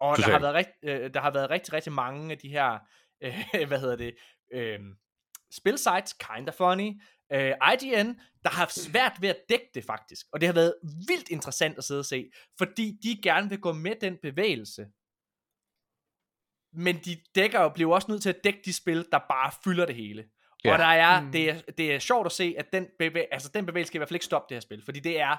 [0.00, 2.78] Og der har, været rigt, øh, der har været rigtig, rigtig mange af de her,
[3.24, 4.14] øh, hvad hedder det,
[4.52, 4.80] øh,
[5.52, 7.00] spilsites, kinda funny,
[7.32, 8.08] øh, IGN,
[8.42, 10.26] der har haft svært ved at dække det faktisk.
[10.32, 10.74] Og det har været
[11.08, 14.86] vildt interessant at sidde og se, fordi de gerne vil gå med den bevægelse.
[16.74, 19.86] Men de dækker og bliver også nødt til at dække de spil, der bare fylder
[19.86, 20.24] det hele.
[20.64, 20.72] Ja.
[20.72, 21.32] Og der er, mm.
[21.32, 24.00] det, er, det er sjovt at se, at den, bevæ- altså den bevægelse skal i
[24.00, 25.36] hvert fald ikke stoppe det her spil, fordi det er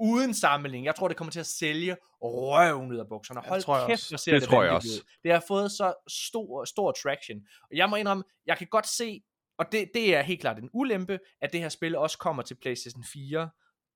[0.00, 0.86] uden sammenligning.
[0.86, 3.40] Jeg tror, det kommer til at sælge røven ud af bukserne.
[3.40, 4.88] Hold tror kæft, hvor ser det, det tror jeg også.
[4.88, 5.06] Ud.
[5.22, 7.38] Det har fået så stor, stor traction.
[7.62, 9.22] Og jeg må indrømme, jeg kan godt se,
[9.58, 12.54] og det, det er helt klart en ulempe, at det her spil også kommer til
[12.54, 13.50] PlayStation 4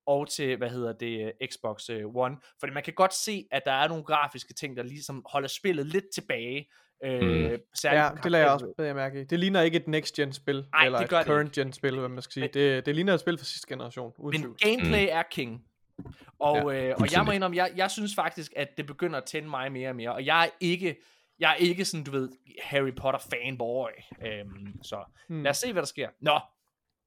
[0.05, 2.37] og til, hvad hedder det, Xbox øh, One.
[2.59, 5.85] Fordi man kan godt se, at der er nogle grafiske ting, der ligesom holder spillet
[5.85, 6.69] lidt tilbage.
[7.05, 7.59] Øh, mm.
[7.83, 9.23] Ja, det lader jeg også jeg mærke i.
[9.23, 12.47] Det ligner ikke et next-gen spil, Ej, eller et current-gen spil, hvad man skal sige.
[12.47, 14.13] Det, det ligner et spil for sidste generation.
[14.31, 15.09] Men gameplay mm.
[15.11, 15.65] er king.
[16.39, 19.25] Og, ja, øh, og jeg må indrømme, jeg, jeg synes faktisk, at det begynder at
[19.25, 20.13] tænde mig mere og mere.
[20.13, 20.95] Og jeg er ikke,
[21.39, 22.29] jeg er ikke sådan, du ved,
[22.63, 23.89] Harry Potter fanboy.
[24.25, 25.43] Øhm, så hmm.
[25.43, 26.09] lad os se, hvad der sker.
[26.21, 26.39] Nå.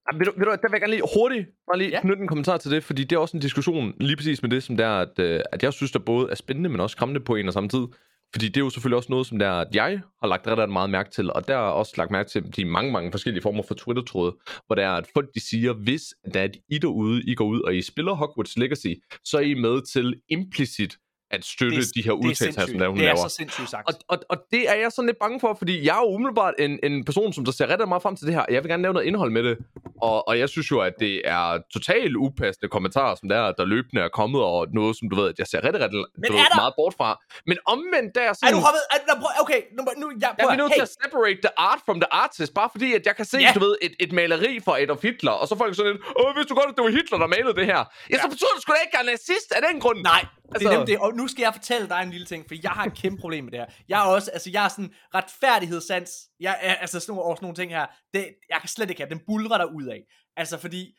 [0.07, 2.01] Jamen, ved, du, ved du, der vil jeg gerne lige hurtigt bare lige ja.
[2.01, 4.63] knytte en kommentar til det, fordi det er også en diskussion lige præcis med det,
[4.63, 7.35] som der, at, øh, at jeg synes, der både er spændende, men også skræmmende på
[7.35, 7.87] en og samme tid.
[8.33, 10.91] Fordi det er jo selvfølgelig også noget, som der, at jeg har lagt ret meget
[10.91, 13.75] mærke til, og der har også lagt mærke til de mange, mange forskellige former for
[13.75, 14.37] Twitter-tråde,
[14.67, 16.03] hvor der er, at folk de siger, hvis
[16.35, 18.95] der er I derude, I går ud, og I spiller Hogwarts Legacy,
[19.25, 20.97] så er I med til implicit
[21.31, 23.15] at støtte det, de her udtalelser, som der, hun laver.
[23.15, 23.89] Det er så sindssygt sagt.
[23.89, 26.55] Og, og, og det er jeg sådan lidt bange for, fordi jeg er jo umiddelbart
[26.59, 28.45] en, en person, som der ser rigtig meget frem til det her.
[28.51, 29.57] Jeg vil gerne lave noget indhold med det.
[30.03, 34.01] Og, og jeg synes jo, at det er totalt upassende kommentarer, som der, der løbende
[34.03, 36.63] er kommet, og noget, som du ved, at jeg ser rigtig, rigtig Men ved, der...
[36.63, 37.09] meget bort fra.
[37.51, 38.49] Men omvendt der er sådan...
[38.49, 38.83] Er du hoppet?
[38.95, 40.79] Er, der, okay, nu, nu jeg, jeg er nødt hey.
[40.79, 43.53] til at separate the art from the artist, bare fordi, at jeg kan se, ja.
[43.55, 46.47] du ved, et, et maleri fra Adolf Hitler, og så folk sådan lidt, åh, hvis
[46.51, 47.83] du godt, at det var Hitler, der malede det her.
[47.85, 48.17] Ja, ja.
[48.23, 49.99] så betyder det sgu da ikke, at jeg er nazist af den grund.
[50.15, 50.23] Nej,
[50.55, 50.69] Altså...
[50.69, 52.71] Det er nemt det, og nu skal jeg fortælle dig en lille ting, for jeg
[52.71, 53.67] har et kæmpe problem med det her.
[53.89, 56.11] Jeg er også, altså jeg er sådan retfærdighedssans,
[56.41, 59.11] jeg er, altså sådan nogle, sådan nogle ting her, det, jeg kan slet ikke have,
[59.11, 60.03] den bulrer der ud af.
[60.37, 60.95] Altså fordi,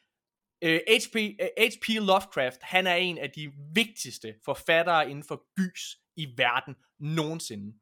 [0.61, 1.15] øh, H.P.
[1.15, 1.87] Uh, H.P.
[1.89, 5.83] Lovecraft, han er en af de vigtigste forfattere inden for gys
[6.15, 7.73] i verden nogensinde.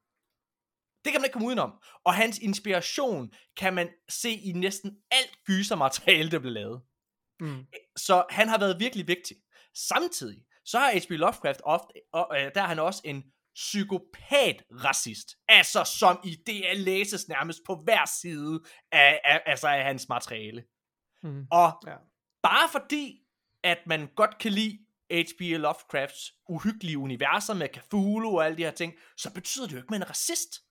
[1.06, 1.72] Det kan man ikke komme udenom.
[2.06, 6.82] Og hans inspiration kan man se i næsten alt gysermateriale, der blev lavet.
[7.40, 7.66] Mm.
[7.96, 9.38] Så han har været virkelig vigtig.
[9.74, 11.10] Samtidig, så har H.P.
[11.10, 13.24] Lovecraft ofte, og, øh, der er han også en
[13.56, 15.36] psykopat-racist.
[15.48, 18.60] Altså som i det er læses nærmest på hver side
[18.92, 20.64] af, af, altså af hans materiale.
[21.24, 21.48] Mm.
[21.52, 21.96] Og ja.
[22.44, 23.22] bare fordi,
[23.64, 24.80] at man godt kan lide
[25.12, 25.42] H.P.
[25.42, 29.88] Lovecrafts uhyggelige universer med Cthulhu og alle de her ting, så betyder det jo ikke,
[29.88, 30.62] at man er racist.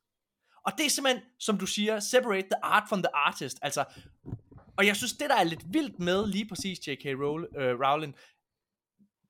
[0.67, 3.59] Og det er simpelthen, som du siger, separate the art from the artist.
[3.63, 3.85] Altså,
[4.77, 7.05] Og jeg synes, det der er lidt vildt med lige præcis J.K.
[7.05, 8.15] Rowl- øh, Rowling,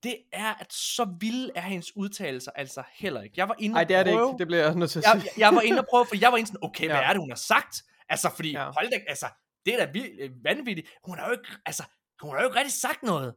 [0.04, 3.34] det er, at så vilde er hendes udtalelser altså heller ikke.
[3.36, 4.38] Jeg var inde Nej, det er det prøve, ikke.
[4.38, 5.14] Det bliver jeg nødt til at sige.
[5.14, 7.02] jeg, jeg var inde og prøve, for jeg var inde sådan, okay, hvad Ja.
[7.08, 7.82] er det, hun har sagt?
[8.08, 8.64] Altså, fordi, Ja.
[8.64, 9.26] hold da, altså,
[9.66, 10.88] det er da vildt, øh, vanvittigt.
[11.04, 11.82] Hun har jo ikke, altså,
[12.22, 13.34] hun har jo ikke rigtig sagt noget.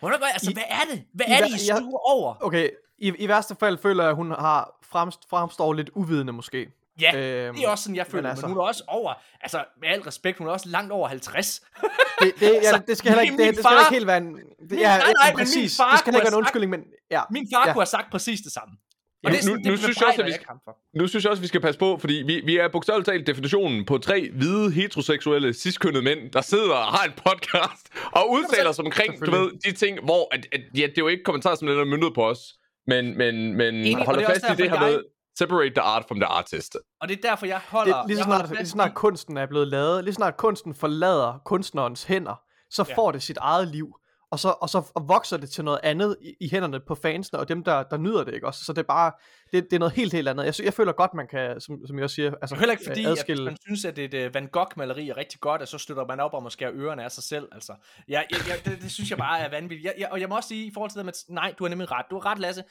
[0.00, 1.04] Hun har jo ikke, altså, I- hvad er det?
[1.14, 2.34] Hvad i er det, I jeg- stuer over?
[2.40, 6.68] Okay, i, i værste fald føler jeg, at hun har fremst, fremstår lidt uvidende måske.
[7.00, 9.14] Ja, Øhm, det er også sådan, jeg føler, men, altså- men hun er også over,
[9.40, 11.60] altså, med al respekt, hun er også langt over 50.
[12.20, 14.16] Det, det, ja, Altså, det skal heller ikke, det, det skal far- ikke helt være
[14.16, 14.36] en...
[14.36, 15.76] Det, Min- ja, nej, nej, ja, men min præcis.
[15.76, 17.22] far Det skal heller ikke være en undskyldning, men ja.
[17.30, 17.72] Min far Ja.
[17.72, 18.74] kunne have sagt præcis det samme.
[19.24, 20.74] Og Ja, det, nu- det nu synes jeg også, at vi jeg.
[21.00, 23.84] Nu synes jeg også, vi skal passe på, fordi vi, vi er bogstaveligt talt definitionen
[23.84, 28.84] på tre hvide, heteroseksuelle, ciskønnede mænd, der sidder og har en podcast og udtaler sig
[28.84, 31.68] omkring, du ved, de ting, hvor, at, at, ja, det er jo ikke kommentarer, som
[31.68, 32.38] er myndet på os,
[32.86, 35.02] men, men, men Enig, holder det er fast i det her med,
[35.38, 36.76] separate the art from the artist.
[37.00, 38.06] Og det er derfor, jeg Det, holder...
[38.06, 40.36] lige, så jeg holder snart, lige så snart kunsten er blevet lavet, lige så snart
[40.36, 42.34] kunsten forlader kunstnerens hænder,
[42.70, 42.94] så Ja.
[42.96, 43.96] får det sit eget liv.
[44.30, 47.48] Og så, og så vokser det til noget andet i, i hænderne på fansene, og
[47.48, 48.64] dem, der, der nyder det, ikke også?
[48.64, 49.12] Så det er bare,
[49.52, 50.44] det, det er noget helt, helt andet.
[50.44, 52.84] Jeg, jeg føler godt, man kan, som, som jeg også siger, altså, er heller ikke
[52.86, 53.42] fordi, øh, at adskille...
[53.42, 56.20] hvis man synes, at et uh, Van Gogh-maleri er rigtig godt, at så støtter man
[56.20, 57.48] op om at skære ørerne af sig selv.
[57.52, 57.74] Altså,
[58.08, 59.84] jeg, jeg, jeg, det, det, synes jeg bare er vanvittigt.
[59.84, 61.68] Jeg, jeg, og jeg må også sige, i forhold til det med, nej, du har
[61.68, 62.06] nemlig ret.
[62.10, 62.64] Du har ret, Lasse.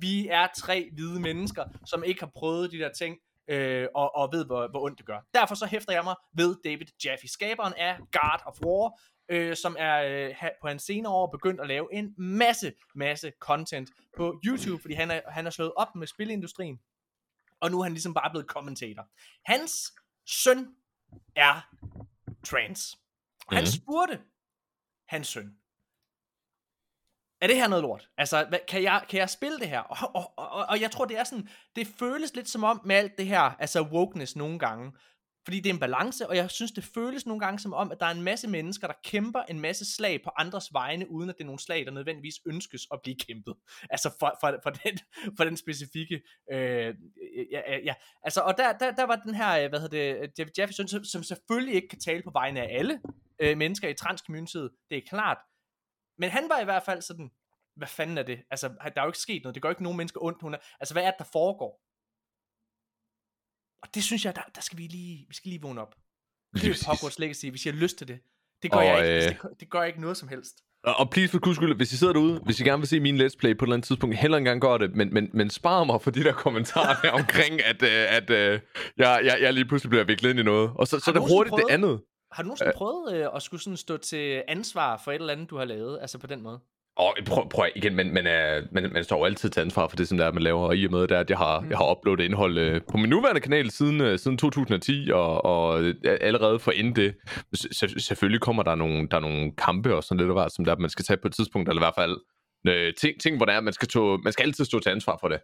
[0.00, 3.16] Vi er tre hvide mennesker, som ikke har prøvet de der ting,
[3.48, 5.20] øh, og, og ved, hvor, hvor ondt det gør.
[5.34, 8.98] Derfor så hæfter jeg mig ved David Jaffe, skaberen af God of War,
[9.32, 13.90] øh, som er øh, på hans senere år begyndt at lave en masse, masse content
[14.16, 16.80] på YouTube, fordi han er, han er slået op med spilindustrien,
[17.60, 19.08] og nu er han ligesom bare blevet kommentator.
[19.52, 19.92] Hans
[20.26, 20.68] søn
[21.36, 21.60] er
[22.44, 22.98] trans.
[23.46, 23.66] Og han Mhm.
[23.82, 24.20] spurgte
[25.08, 25.56] hans søn,
[27.40, 28.08] er det her noget lort?
[28.16, 29.80] Altså, hvad, kan, jeg, kan jeg spille det her?
[29.80, 32.96] Og, og, og, og jeg tror, det er sådan, det føles lidt som om med
[32.96, 34.92] alt det her, altså wokeness nogle gange,
[35.44, 38.00] fordi det er en balance, og jeg synes, det føles nogle gange som om, at
[38.00, 41.34] der er en masse mennesker, der kæmper en masse slag på andres vegne, uden at
[41.36, 43.54] det er nogle slag, der nødvendigvis ønskes at blive kæmpet.
[43.90, 44.98] Altså for, for, for, den,
[45.36, 46.22] for den specifikke...
[46.52, 46.94] Øh,
[47.52, 50.28] ja, ja, altså, og der, der, der var den her, øh, hvad hedder det, øh,
[50.38, 53.00] David Jefferson, som, som selvfølgelig ikke kan tale på vegne af alle
[53.38, 55.38] øh, mennesker i transcommunityet, det er klart.
[56.18, 57.30] Men han var i hvert fald sådan,
[57.76, 58.42] hvad fanden er det?
[58.50, 60.42] Altså, der er jo ikke sket noget, det gør ikke nogen mennesker ondt.
[60.42, 61.80] Hun er, altså, hvad er det, der foregår?
[63.82, 65.94] Og det synes jeg, der, der skal vi lige, vi skal lige vågne op.
[66.54, 66.86] Det er.
[66.86, 68.18] Hogwarts Legacy, hvis jeg har lyst til det.
[68.62, 69.26] Det gør Og, jeg ikke.
[69.26, 70.54] øh, det, det gør jeg ikke noget som helst.
[70.84, 73.20] Og, please for guds skyld, hvis I sidder derude, hvis I gerne vil se min
[73.20, 75.84] let's play på et eller andet tidspunkt, heller engang gør det, men, men, men spar
[75.84, 78.60] mig for de der kommentarer der omkring, at, øh, at øh,
[78.98, 80.70] jeg, jeg, jeg lige pludselig bliver viklet ind i noget.
[80.78, 82.00] Og så, så er det hurtigt det prøvet- andet.
[82.32, 85.50] Har du nogensinde prøvet øh, at skulle sådan stå til ansvar for et eller andet,
[85.50, 85.98] du har lavet?
[86.00, 86.60] Altså på den måde?
[86.96, 89.88] Og prøv, prøv igen, men men øh, er, man, man står jo altid til ansvar
[89.88, 91.38] for det, som der er, man laver, og i og med, det er, at jeg
[91.38, 95.44] har, jeg har uploadet indhold øh, på min nuværende kanal siden, øh, siden 2010, og,
[95.44, 97.14] og øh, allerede for inden det,
[97.56, 100.64] s- selvfølgelig kommer der nogle, der er nogle kampe og sådan lidt, af hvert, som
[100.64, 102.16] der, man skal tage på et tidspunkt, eller i hvert fald
[102.66, 105.18] øh, ting, ting, hvor det er, man skal, tå, man skal altid stå til ansvar
[105.20, 105.40] for det.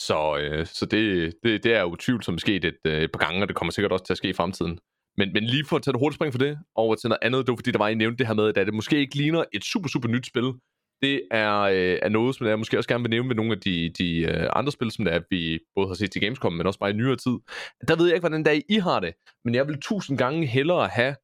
[0.00, 3.42] Så, øh, så det, det, det er jo tvivlsomt sket et, øh, et par gange,
[3.42, 4.78] og det kommer sikkert også til at ske i fremtiden.
[5.16, 7.46] Men, men lige for at tage et hurtigt spring for det, over til noget andet,
[7.46, 9.44] det var fordi, der var I nævnt det her med, at det måske ikke ligner
[9.52, 10.52] et super, super nyt spil,
[11.02, 13.60] det er, øh, er noget, som jeg måske også gerne vil nævne ved nogle af
[13.60, 16.66] de, de øh, andre spil, som det er, vi både har set til Gamescom, men
[16.66, 17.36] også bare i nyere tid.
[17.88, 20.88] Der ved jeg ikke, hvordan dag I har det, men jeg vil tusind gange hellere
[20.88, 21.16] have,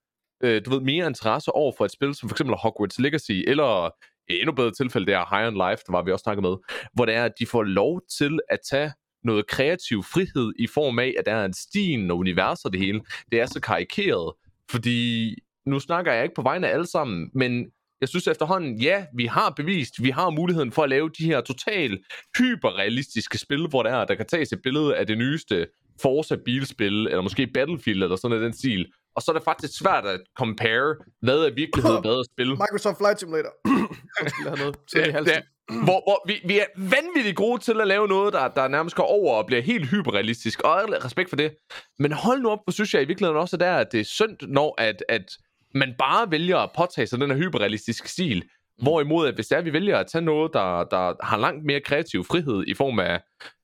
[0.43, 3.91] øh, du ved, mere interesse over for et spil, som for eksempel Hogwarts Legacy, eller
[4.29, 6.57] i endnu bedre tilfælde, det er High on Life, der var vi også snakket med,
[6.95, 8.93] hvor det er, at de får lov til at tage
[9.25, 12.81] noget kreativ frihed i form af, at der er en stien og univers og det
[12.81, 13.01] hele.
[13.33, 14.33] Det er så karikeret,
[14.71, 15.35] fordi
[15.67, 17.67] nu snakker jeg ikke på vegne af alle sammen, men
[18.05, 21.41] jeg synes efterhånden, ja, vi har bevist, vi har muligheden for at lave de her
[21.41, 21.99] total
[22.39, 25.67] hyperrealistiske spil, hvor der er, der kan tages et billede af det nyeste
[26.03, 28.87] Forza bilspil, eller måske Battlefield, eller sådan noget den stil.
[29.17, 32.51] Og så er det faktisk svært at compare, hvad er virkelighed, hvad er spil.
[32.51, 33.53] Microsoft Flight Simulator.
[35.09, 35.43] I halsen.
[35.69, 39.05] hvor, hvor vi, vi er vanvittigt gode til at lave noget, der, der nærmest går
[39.05, 41.55] over og bliver helt hyperrealistisk, og respekt for det.
[41.99, 44.75] Men hold nu op, hvor synes jeg i virkeligheden også, at det er synd, når
[44.79, 45.27] at, at
[45.75, 48.45] man bare vælger at påtage sig den her hyperrealistiske stil.
[48.83, 51.65] Hvorimod, at hvis det er, at vi vælger at tage noget, der, der har langt
[51.65, 53.21] mere kreativ frihed i form af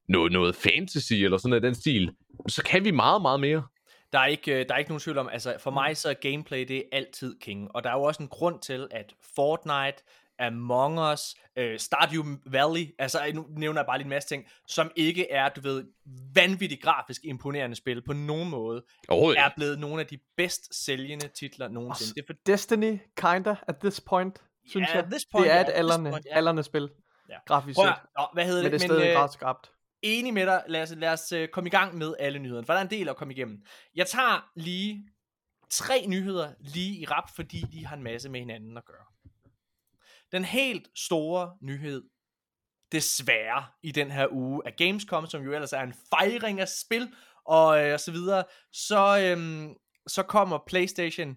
[0.08, 2.10] noget, noget fantasy eller sådan noget den stil,
[2.48, 3.62] så kan vi meget, meget mere.
[4.12, 6.14] Der er ikke, øh, der er ikke nogen tvivl om, altså for mig så er
[6.14, 10.02] gameplay det er altid king, og der er jo også en grund til, at Fortnite,
[10.40, 14.90] Among Us, øh, Stardew Valley, altså nu nævner jeg bare lige en masse ting, som
[14.96, 15.84] ikke er, du ved,
[16.34, 21.28] vanvittigt grafisk imponerende spil på nogen måde, Overhovedet er blevet nogle af de bedst sælgende
[21.28, 22.14] titler nogensinde.
[22.14, 25.04] Det er for, Destiny, kinda, at this point, synes Ja, jeg.
[25.10, 26.36] this point, det er et aldrende, point, ja.
[26.36, 26.88] aldrende spil,
[27.28, 27.36] Ja.
[27.46, 27.84] grafisk set.
[28.18, 28.80] nå, hvad hedder Men det?
[28.80, 29.70] det er stadig øh, ret skrabt.
[30.02, 30.62] enig med dig.
[30.68, 32.90] Lad os, lad os uh, komme i gang med alle nyhederne, for der er en
[32.90, 33.62] del at komme igennem.
[33.94, 35.08] Jeg tager lige
[35.70, 39.04] tre nyheder lige i rap, fordi de har en masse med hinanden at gøre.
[40.32, 42.10] Den helt store nyhed,
[42.92, 47.14] desværre, i den her uge af Gamescom, som jo ellers er en fejring af spil,
[47.44, 49.74] og, øh, og så videre, så, øhm,
[50.06, 51.36] så kommer PlayStation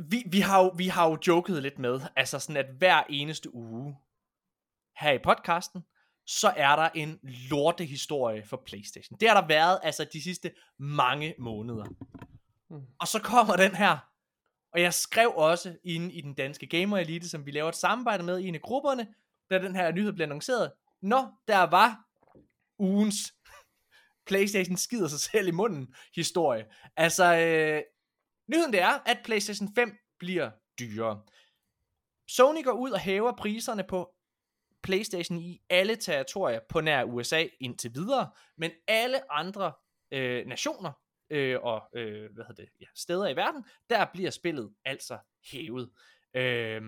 [0.00, 3.54] vi, vi, har jo, vi har jo joket lidt med, altså sådan at hver eneste
[3.54, 3.96] uge
[4.96, 5.84] her i podcasten,
[6.26, 9.18] så er der en lortehistorie for Playstation.
[9.20, 11.84] Det har der været altså de sidste mange måneder.
[12.70, 12.82] Mm.
[13.00, 13.98] Og så kommer den her,
[14.74, 18.22] og jeg skrev også inde i den danske Gamer Elite, som vi laver et samarbejde
[18.22, 19.14] med i en af grupperne,
[19.50, 20.72] da den her nyhed blev annonceret.
[21.02, 22.04] Nå, der var
[22.78, 23.34] ugens
[24.26, 26.66] PlayStation skider sig selv i munden historie.
[26.96, 27.82] Altså, øh,
[28.48, 31.22] nyheden det er, at PlayStation 5 bliver dyrere.
[32.28, 34.14] Sony går ud og hæver priserne på
[34.82, 39.72] PlayStation i alle territorier på nær USA indtil videre, men alle andre
[40.12, 40.92] øh, nationer
[41.30, 45.18] øh, og øh, hvad hedder det, ja, steder i verden, der bliver spillet altså
[45.52, 45.90] hævet.
[46.36, 46.82] Øh,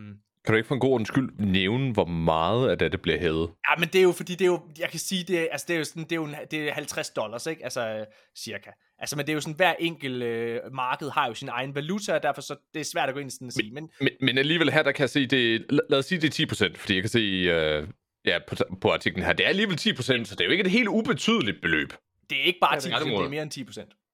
[0.47, 3.19] kan du ikke for en god ordens skyld nævne, hvor meget af det, det bliver
[3.19, 3.51] hævet?
[3.71, 5.65] Ja, men det er jo, fordi det er jo, jeg kan sige, det er, altså
[5.69, 7.65] det er jo sådan, det er jo det er 50 dollars, ikke?
[7.65, 8.05] Altså,
[8.37, 8.71] cirka.
[8.99, 12.15] Altså, men det er jo sådan, hver enkelt øh, marked har jo sin egen valuta,
[12.15, 13.73] og derfor så, det er svært at gå ind og sådan sige.
[13.73, 16.47] Men, men, men alligevel her, der kan jeg se, det, lad os sige, det er
[16.47, 17.89] 10%, fordi jeg kan se, øh,
[18.25, 20.71] ja, på, på artiklen her, det er alligevel 10%, så det er jo ikke et
[20.71, 21.93] helt ubetydeligt beløb.
[22.31, 24.06] Det er ikke bare 10%, det er, det er mere end 10%.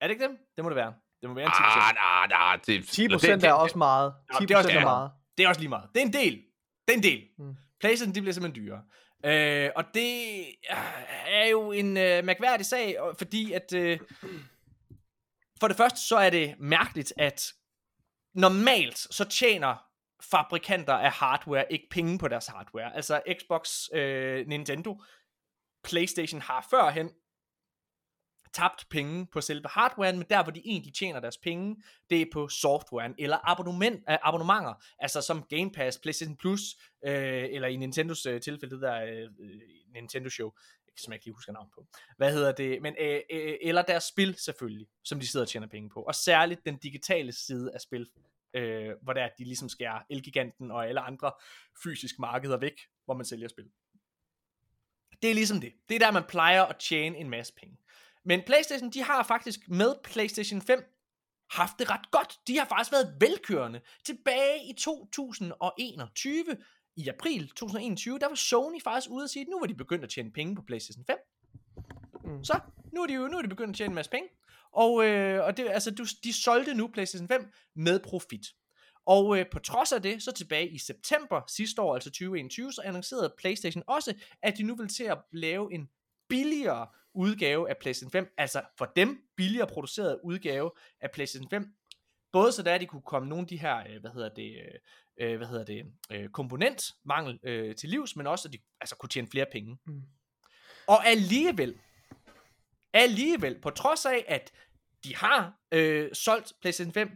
[0.00, 0.36] Er det ikke det?
[0.56, 0.94] Det må det være.
[1.20, 1.62] Det må være en 10%.
[1.62, 4.14] Ah, nej, nej, det, 10% det, det, er også meget.
[4.32, 5.10] 10% det er, også, er meget.
[5.38, 5.88] Det er også lige meget.
[5.94, 6.32] Det er en del.
[6.88, 7.28] Det er en del.
[7.38, 7.56] Mm.
[7.80, 8.82] PlayStation, de bliver simpelthen dyrere.
[9.24, 10.44] Øh, og det
[11.26, 13.98] er jo en øh, mærkværdig sag, fordi at øh,
[15.60, 17.52] for det første så er det mærkeligt, at
[18.34, 19.76] normalt så tjener
[20.30, 22.96] fabrikanter af hardware ikke penge på deres hardware.
[22.96, 25.02] Altså Xbox, øh, Nintendo,
[25.84, 27.10] PlayStation har førhen
[28.52, 31.76] tabt penge på selve hardwaren, men der hvor de egentlig tjener deres penge,
[32.10, 36.60] det er på softwaren eller abonnement, äh, abonnementer, altså som Game Pass, PlayStation Plus,
[37.04, 39.28] øh, eller i Nintendos øh, tilfælde, det der øh,
[39.94, 40.50] Nintendo Show,
[40.98, 41.86] som jeg ikke lige husker navn på.
[42.16, 42.82] Hvad hedder det?
[42.82, 46.02] Men, øh, øh, eller deres spil selvfølgelig, som de sidder og tjener penge på.
[46.02, 48.06] Og særligt den digitale side af spil,
[48.54, 51.32] øh, hvor der de ligesom skærer Elgiganten og alle andre
[51.82, 53.70] fysiske markeder væk, hvor man sælger spil.
[55.22, 55.72] Det er ligesom det.
[55.88, 57.76] Det er der, man plejer at tjene en masse penge.
[58.24, 60.84] Men PlayStation, de har faktisk med PlayStation 5
[61.50, 62.38] haft det ret godt.
[62.46, 63.80] De har faktisk været velkørende.
[64.04, 66.44] Tilbage i 2021,
[66.96, 70.04] i april 2021, der var Sony faktisk ude at sige, at nu var de begyndt
[70.04, 71.16] at tjene penge på PlayStation 5.
[72.24, 72.44] Mm.
[72.44, 72.60] Så,
[72.92, 74.28] nu er de jo nu er de begyndt at tjene en masse penge.
[74.72, 78.46] Og, øh, og det, altså, du, de solgte nu PlayStation 5 med profit.
[79.06, 82.82] Og øh, på trods af det, så tilbage i september sidste år, altså 2021, så
[82.84, 85.88] annoncerede PlayStation også, at de nu vil til at lave en
[86.28, 90.70] billigere udgave af PlayStation 5, altså for dem billigere produceret udgave
[91.00, 91.66] af PlayStation 5,
[92.32, 94.56] både så der de kunne komme nogle af de her, øh, hvad hedder det,
[95.20, 99.08] øh, hvad hedder det, øh, komponentmangel øh, til livs, men også at de altså kunne
[99.08, 99.78] tjene flere penge.
[99.86, 100.02] Mm.
[100.86, 101.78] Og alligevel,
[102.92, 104.52] alligevel, på trods af, at
[105.04, 107.10] de har øh, solgt PlayStation 5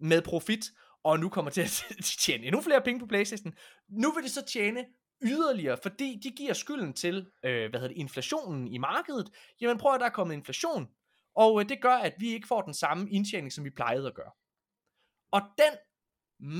[0.00, 0.64] med profit,
[1.04, 1.84] og nu kommer til at
[2.24, 3.54] tjene endnu flere penge på PlayStation,
[3.88, 4.86] nu vil de så tjene
[5.22, 9.30] yderligere, fordi de giver skylden til, øh, hvad hedder det, inflationen i markedet.
[9.60, 10.88] Jamen prøv at der er kommet inflation,
[11.34, 14.14] og øh, det gør, at vi ikke får den samme indtjening, som vi plejede at
[14.14, 14.30] gøre.
[15.30, 15.78] Og den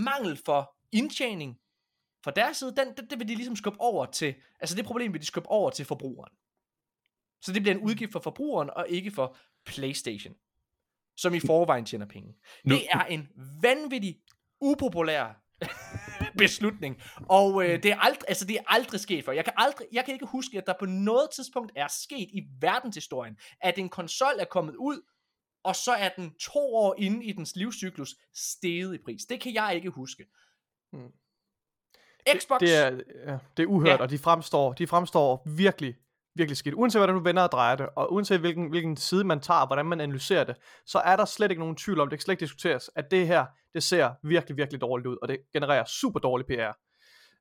[0.05, 1.59] mangel for indtjening
[2.24, 5.12] fra deres side, den, det, det vil de ligesom skubbe over til, altså det problem
[5.12, 6.32] vil de skubbe over til forbrugeren.
[7.43, 9.36] Så det bliver en udgift for forbrugeren, og ikke for
[9.66, 10.34] PlayStation,
[11.16, 12.34] som i forvejen tjener penge.
[12.64, 12.74] Nu.
[12.74, 13.28] Det er en
[13.62, 14.22] vanvittig
[14.60, 15.41] upopulær
[16.39, 17.02] beslutning.
[17.28, 19.32] Og øh, det, er aldrig, altså, det er aldrig sket før.
[19.32, 22.43] Jeg kan, aldrig, jeg kan ikke huske, at der på noget tidspunkt er sket i
[22.60, 25.02] verdenshistorien, at en konsol er kommet ud,
[25.64, 29.24] og så er den to år inde i dens livscyklus steget i pris.
[29.24, 30.26] Det kan jeg ikke huske.
[30.93, 31.12] Hmm.
[32.39, 32.60] Xbox...
[32.60, 32.90] Det, det, er,
[33.32, 34.02] ja, det er uhørt, ja.
[34.02, 35.97] og de fremstår, de fremstår virkelig
[36.34, 36.74] virkelig skidt.
[36.74, 39.86] Uanset hvordan du vender og drejer det, og uanset hvilken, hvilken side man tager, hvordan
[39.86, 40.56] man analyserer det,
[40.86, 43.26] så er der slet ikke nogen tvivl om, det kan slet ikke diskuteres, at det
[43.26, 46.72] her, det ser virkelig, virkelig dårligt ud, og det genererer super dårlig PR.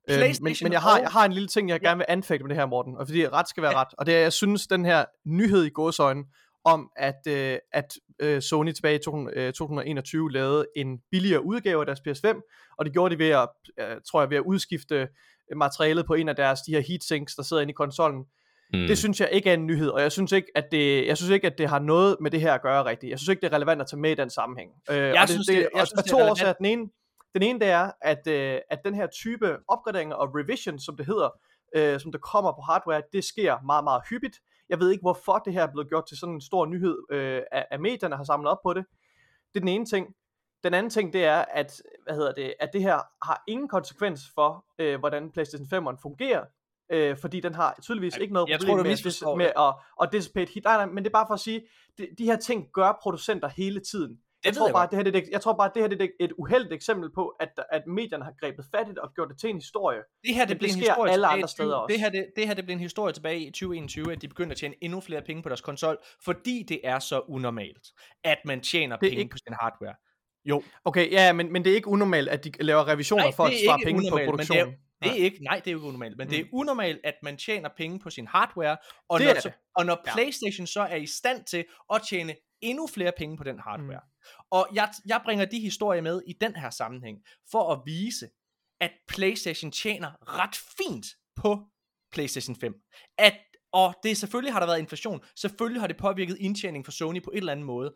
[0.10, 2.50] Øhm, men, men jeg har, jeg har en lille ting, jeg gerne vil anfægte med
[2.50, 4.86] det her, Morten, og fordi ret skal være ret, og det er, jeg synes, den
[4.86, 6.24] her nyhed i gåsøjne,
[6.64, 12.00] om at, øh, at øh, Sony tilbage i 2021 lavede en billigere udgave af deres
[12.00, 13.50] PS5, og det gjorde de ved at,
[13.80, 15.08] øh, tror jeg, ved at udskifte
[15.56, 18.26] materialet på en af deres de her heatsinks, der sidder inde i konsollen,
[18.74, 18.88] Mm.
[18.88, 21.30] Det synes jeg ikke er en nyhed, og jeg synes ikke, at det, jeg synes
[21.30, 23.10] ikke, at det har noget med det her at gøre rigtigt.
[23.10, 24.72] Jeg synes ikke, det er relevant at tage med i den sammenhæng.
[24.90, 26.54] Øh, jeg og synes, det, det, jeg synes, det er to årsager.
[26.54, 26.90] Den ene,
[27.34, 31.06] den ene det er, at, øh, at den her type opgraderinger og revision, som det
[31.06, 31.30] hedder,
[31.76, 34.40] øh, som der kommer på hardware, det sker meget, meget hyppigt.
[34.70, 37.42] Jeg ved ikke, hvorfor det her er blevet gjort til sådan en stor nyhed, øh,
[37.52, 38.86] af, af medierne har samlet op på det.
[39.54, 40.08] Det er den ene ting.
[40.64, 44.22] Den anden ting, det er, at, hvad hedder det, at det her har ingen konsekvens
[44.36, 46.46] for, øh, hvordan PlayStation 5'eren fungerer,
[46.92, 50.10] øh, fordi den har tydeligvis ikke noget jeg problem tror, med, dis- med at, at
[50.14, 50.64] dissipate heat.
[50.64, 51.62] Nej, nej, men det er bare for at sige,
[51.98, 54.18] de, de her ting gør producenter hele tiden.
[54.46, 56.08] Jeg tror, jeg bare, det her, det, er- jeg tror bare, det her det er
[56.20, 59.40] et uheldigt eksempel på, at, at medierne har grebet fat i det og gjort det
[59.40, 60.00] til en historie.
[60.24, 61.94] Det her det Men blev det en historie alle andre 20 steder også.
[61.94, 64.52] Det her, det, det her det blev en historie tilbage i 2021, at de begyndte
[64.54, 67.88] at tjene endnu flere penge på deres konsol, fordi det er så unormalt,
[68.24, 69.96] at man tjener Det er penge ikke- på sin hardware.
[70.46, 73.44] Jo, Okay, ja, men, men det er ikke unormalt, at de laver revisioner Nej, for
[73.44, 74.91] at det spare penge unormalt, på men det er- produktionen.
[75.04, 76.32] Det er ikke, nej, det er jo unormalt, men mm.
[76.32, 78.78] det er unormalt, at man tjener penge på sin hardware,
[79.10, 80.14] og Det når, så, og når Ja.
[80.14, 84.02] PlayStation så er i stand til at tjene endnu flere penge på den hardware.
[84.04, 84.46] Mm.
[84.52, 87.18] Og jeg, jeg bringer de historier med i den her sammenhæng,
[87.52, 88.30] for at vise,
[88.82, 91.06] at PlayStation tjener ret fint
[91.36, 91.68] på
[92.12, 92.74] PlayStation 5.
[93.18, 93.38] At,
[93.74, 97.32] og det selvfølgelig har der været inflation, selvfølgelig har det påvirket indtjening for Sony på
[97.32, 97.94] et eller andet måde,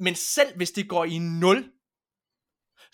[0.00, 1.72] men selv hvis det går i 0,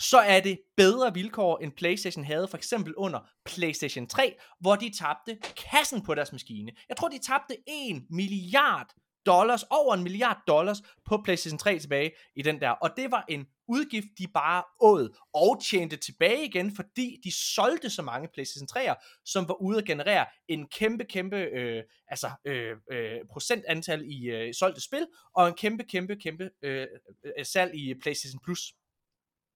[0.01, 4.93] så er det bedre vilkår, end PlayStation havde for eksempel under PlayStation 3, hvor de
[4.99, 5.39] tabte
[5.71, 6.73] kassen på deres maskine.
[6.89, 8.95] Jeg tror, de tabte 1 milliard
[9.27, 12.71] dollars, over en milliard dollars på PlayStation 3 tilbage i den der.
[12.71, 17.91] Og det var en udgift, de bare åd og tjente tilbage igen, fordi de solgte
[17.91, 22.77] så mange PlayStation 3'er, som var ude at generere en kæmpe, kæmpe øh, altså, øh,
[22.93, 26.87] øh, procentantal i øh, solgte spil, og en kæmpe, kæmpe, kæmpe øh,
[27.39, 28.73] øh salg i PlayStation Plus.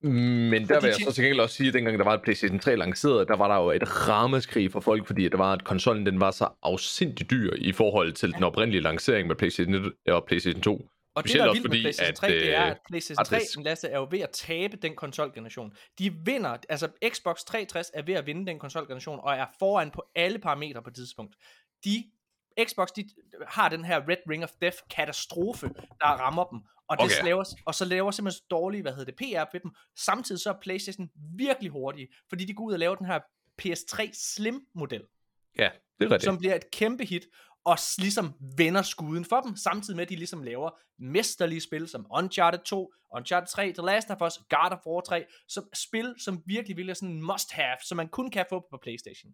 [0.09, 2.23] Men der Fordi vil jeg så til gengæld også sige, at dengang der var et
[2.23, 5.65] PlayStation 3 lanceret, der var der jo et ramaskrig for folk, fordi der var, at
[5.65, 9.93] konsollen den var så afsindig dyr i forhold til den oprindelige lancering med PlayStation 1
[10.13, 10.89] og PlayStation 2.
[11.15, 12.79] Og det, Specielt der er vildt med fordi, PlayStation at, 3, det er, øh, at
[12.89, 15.73] PlayStation 3, harddisk- Lasse, er jo ved at tabe den konsolgeneration.
[15.99, 20.05] De vinder, altså Xbox 360 er ved at vinde den konsolgeneration, og er foran på
[20.15, 21.37] alle parametre på tidspunkt.
[21.85, 22.05] De,
[22.65, 23.05] Xbox, de
[23.49, 25.69] har den her Red Ring of Death katastrofe,
[26.01, 27.25] der rammer dem, og, det Okay.
[27.25, 29.71] laver, og så laver simpelthen så dårlige, hvad hedder det, PR ved dem.
[29.97, 33.21] Samtidig så er PlayStation virkelig hurtige, fordi de går ud og laver den her
[33.63, 35.03] PS3 Slim-model
[35.59, 36.23] Ja, det er rigtigt.
[36.25, 37.27] som bliver et kæmpe hit,
[37.65, 42.07] og ligesom vender skuden for dem, samtidig med, at de ligesom laver mesterlige spil, som
[42.19, 46.43] Uncharted 2, Uncharted 3, The Last of Us, God of War 3, som spil, som
[46.47, 49.33] virkelig, virkelig er sådan en must-have, som man kun kan få på PlayStation.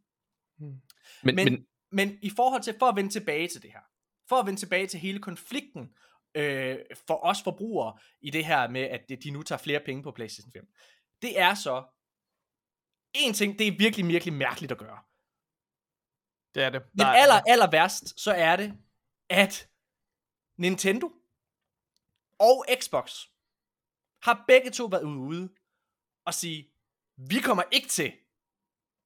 [0.58, 0.80] men,
[1.24, 3.80] Men, men, men, men i forhold til, for at vende tilbage til det her,
[4.28, 5.90] for at vende tilbage til hele konflikten
[6.34, 10.10] øh, for os forbrugere i det her med, at de nu tager flere penge på
[10.10, 10.72] PlayStation 5,
[11.22, 11.84] det er så,
[13.14, 14.98] en ting, det er virkelig, virkelig mærkeligt at gøre.
[16.54, 16.82] Det er det.
[16.94, 18.78] Men er- aller, aller værst, så er det,
[19.28, 19.68] at
[20.58, 21.12] Nintendo
[22.38, 23.26] og Xbox
[24.22, 25.54] har begge to været ude
[26.24, 26.70] og sige,
[27.16, 28.12] vi kommer ikke til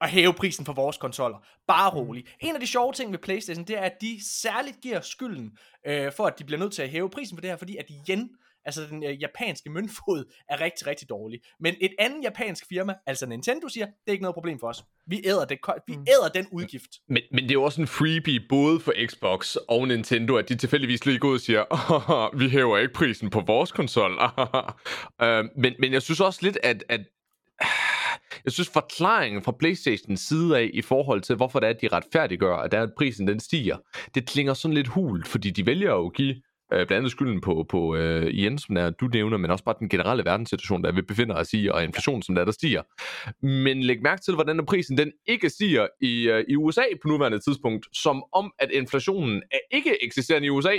[0.05, 1.37] at hæve prisen for vores konsoller.
[1.67, 1.97] Bare Mm.
[1.97, 2.23] rolig.
[2.39, 5.57] En af de sjove ting ved PlayStation, det er, at de særligt giver skylden
[5.87, 7.85] øh, for, at de bliver nødt til at hæve prisen for det her, fordi at
[8.09, 8.29] yen,
[8.65, 11.39] altså den øh, japanske møntfod, er rigtig, rigtig dårlig.
[11.59, 14.83] Men et andet japansk firma, altså Nintendo, siger, det er ikke noget problem for os.
[15.07, 15.57] Vi æder, det,
[15.87, 16.01] vi Mm.
[16.07, 16.89] æder den udgift.
[17.09, 20.55] men, men det er jo også en freebie både for Xbox og Nintendo, at de
[20.55, 21.63] tilfældigvis lige går ud og siger,
[22.33, 24.11] "Åh, vi hæver ikke prisen på vores konsol.
[24.13, 25.27] uh,
[25.61, 27.01] men, men jeg synes også lidt, at, at
[28.43, 31.87] jeg synes forklaringen fra Playstations side af i forhold til, hvorfor det er, at de
[31.87, 33.77] retfærdiggør, at der er, at prisen den stiger,
[34.15, 36.35] det klinger sådan lidt hult, fordi de vælger jo at give
[36.73, 39.75] øh, blandt andet skylden på, på øh, igen, som der, du nævner, men også bare
[39.79, 42.81] den generelle verdenssituation, der vi befinder os i, og inflation, som der, der stiger.
[43.45, 47.07] Men læg mærke til, hvordan er prisen den ikke stiger i, øh, i USA på
[47.07, 50.75] nuværende tidspunkt, som om, at inflationen er ikke eksisterende i USA,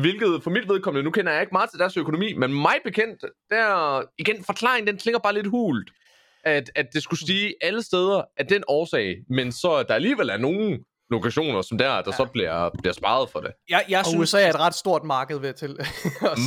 [0.00, 3.24] Hvilket for mit vedkommende, nu kender jeg ikke meget til deres økonomi, men mig bekendt,
[3.50, 5.90] der igen, forklaringen den klinger bare lidt hult.
[6.44, 10.36] At, at det skulle stige alle steder af den årsag, men så der alligevel er
[10.36, 10.78] nogle
[11.10, 12.12] lokationer, som der, der ja.
[12.16, 13.50] så bliver, bliver sparet for det.
[13.68, 15.68] Jeg, jeg Og synes, USA er et ret stort marked ved til.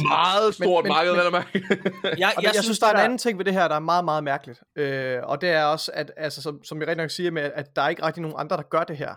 [0.09, 1.49] Meget stort men- marked, men- vel at mærke.
[2.19, 3.79] jeg, Og jeg, jeg, synes, der er en anden ting ved det her, der er
[3.79, 4.59] meget, meget mærkeligt.
[4.77, 7.65] Øh, og det er også, at, altså, som, som jeg rigtig nok siger med, at
[7.75, 9.13] der er ikke rigtig nogen andre, der gør det her.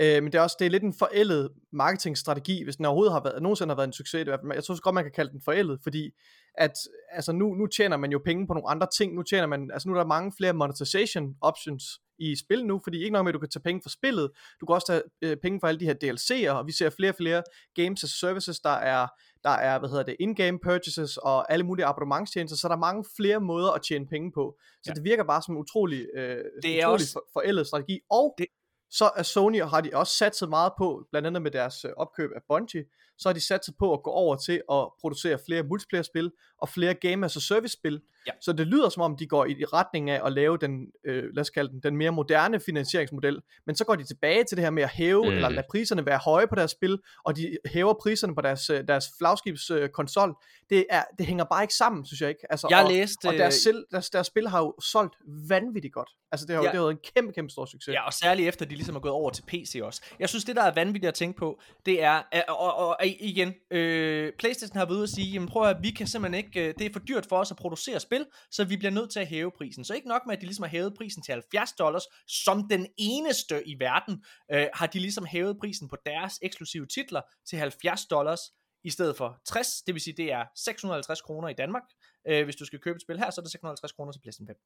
[0.00, 3.22] Øh, men det er også det er lidt en forældet marketingstrategi, hvis den overhovedet har
[3.22, 4.20] været, nogensinde har været en succes.
[4.20, 4.52] i hvert fald.
[4.54, 6.10] Jeg tror godt, man kan kalde den forældet, fordi
[6.58, 6.72] at,
[7.10, 9.14] altså nu, nu tjener man jo penge på nogle andre ting.
[9.14, 11.84] Nu tjener man, altså nu er der mange flere monetization options
[12.18, 14.66] i spil nu, fordi ikke nok med, at du kan tage penge for spillet, du
[14.66, 17.16] kan også tage øh, penge for alle de her DLC'er, og vi ser flere og
[17.16, 17.42] flere
[17.74, 19.06] games as services, der er,
[19.44, 23.04] der er, hvad hedder det, in-game purchases og alle mulige abonnementstjenester, så der er mange
[23.16, 24.56] flere måder at tjene penge på.
[24.82, 24.94] Så Ja.
[24.94, 28.34] det virker bare som en utrolig, øh, Det er utrolig også- for, forældet strategi, og
[28.38, 28.46] det,
[28.92, 32.30] så er Sony, har de også satset meget på, blandt andet med deres øh, opkøb
[32.36, 32.84] af Bungie,
[33.18, 36.68] så har de sat sig på at gå over til at producere flere multiplayer-spil og
[36.68, 38.00] flere game as a service-spil.
[38.26, 38.32] Ja.
[38.40, 41.40] Så det lyder som om, de går i retning af at lave den, øh, lad
[41.40, 44.70] os kalde den, den mere moderne finansieringsmodel, men så går de tilbage til det her
[44.70, 45.32] med at hæve, Mm.
[45.32, 48.88] eller lade priserne være høje på deres spil, og de hæver priserne på deres, øh,
[48.88, 50.28] deres flagskibskonsol.
[50.28, 50.34] Øh,
[50.70, 52.46] det, er, det hænger bare ikke sammen, synes jeg ikke.
[52.50, 53.26] Altså, Jeg og, læste...
[53.28, 55.16] og deres, selv, deres, deres spil har jo solgt
[55.48, 56.10] vanvittigt godt.
[56.32, 56.70] Altså det har jo Ja.
[56.70, 57.92] det har været en kæmpe, kæmpe stor succes.
[57.94, 60.02] Ja, og særligt efter, de ligesom er gået over til PC også.
[60.18, 63.54] Jeg synes, det der er vanvittigt at tænke på, det er, og, og, og igen,
[63.70, 66.74] øh, Playstation har været ude at sige, jamen prøv at vi kan simpelthen ikke, øh,
[66.78, 69.26] det er for dyrt for os at producere spil, så vi bliver nødt til at
[69.26, 69.84] hæve prisen.
[69.84, 72.86] Så ikke nok med, at de ligesom har hævet prisen til 70 dollars, som den
[72.98, 78.06] eneste i verden, øh, har de ligesom hævet prisen på deres eksklusive titler til 70
[78.06, 78.40] dollars,
[78.84, 81.82] i stedet for 60, det vil sige, det er 650 kroner i Danmark.
[82.28, 84.46] Øh, hvis du skal købe et spil her, så er det 650 kroner til PlayStation
[84.46, 84.56] 5.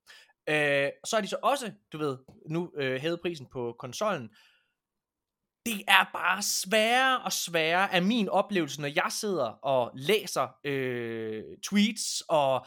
[0.49, 2.19] Øh, så er de så også, du ved,
[2.51, 4.31] nu øh, hævet prisen på konsollen.
[5.67, 11.45] Det er bare sværere og sværere af min oplevelse, når jeg sidder og læser øh,
[11.63, 12.67] tweets og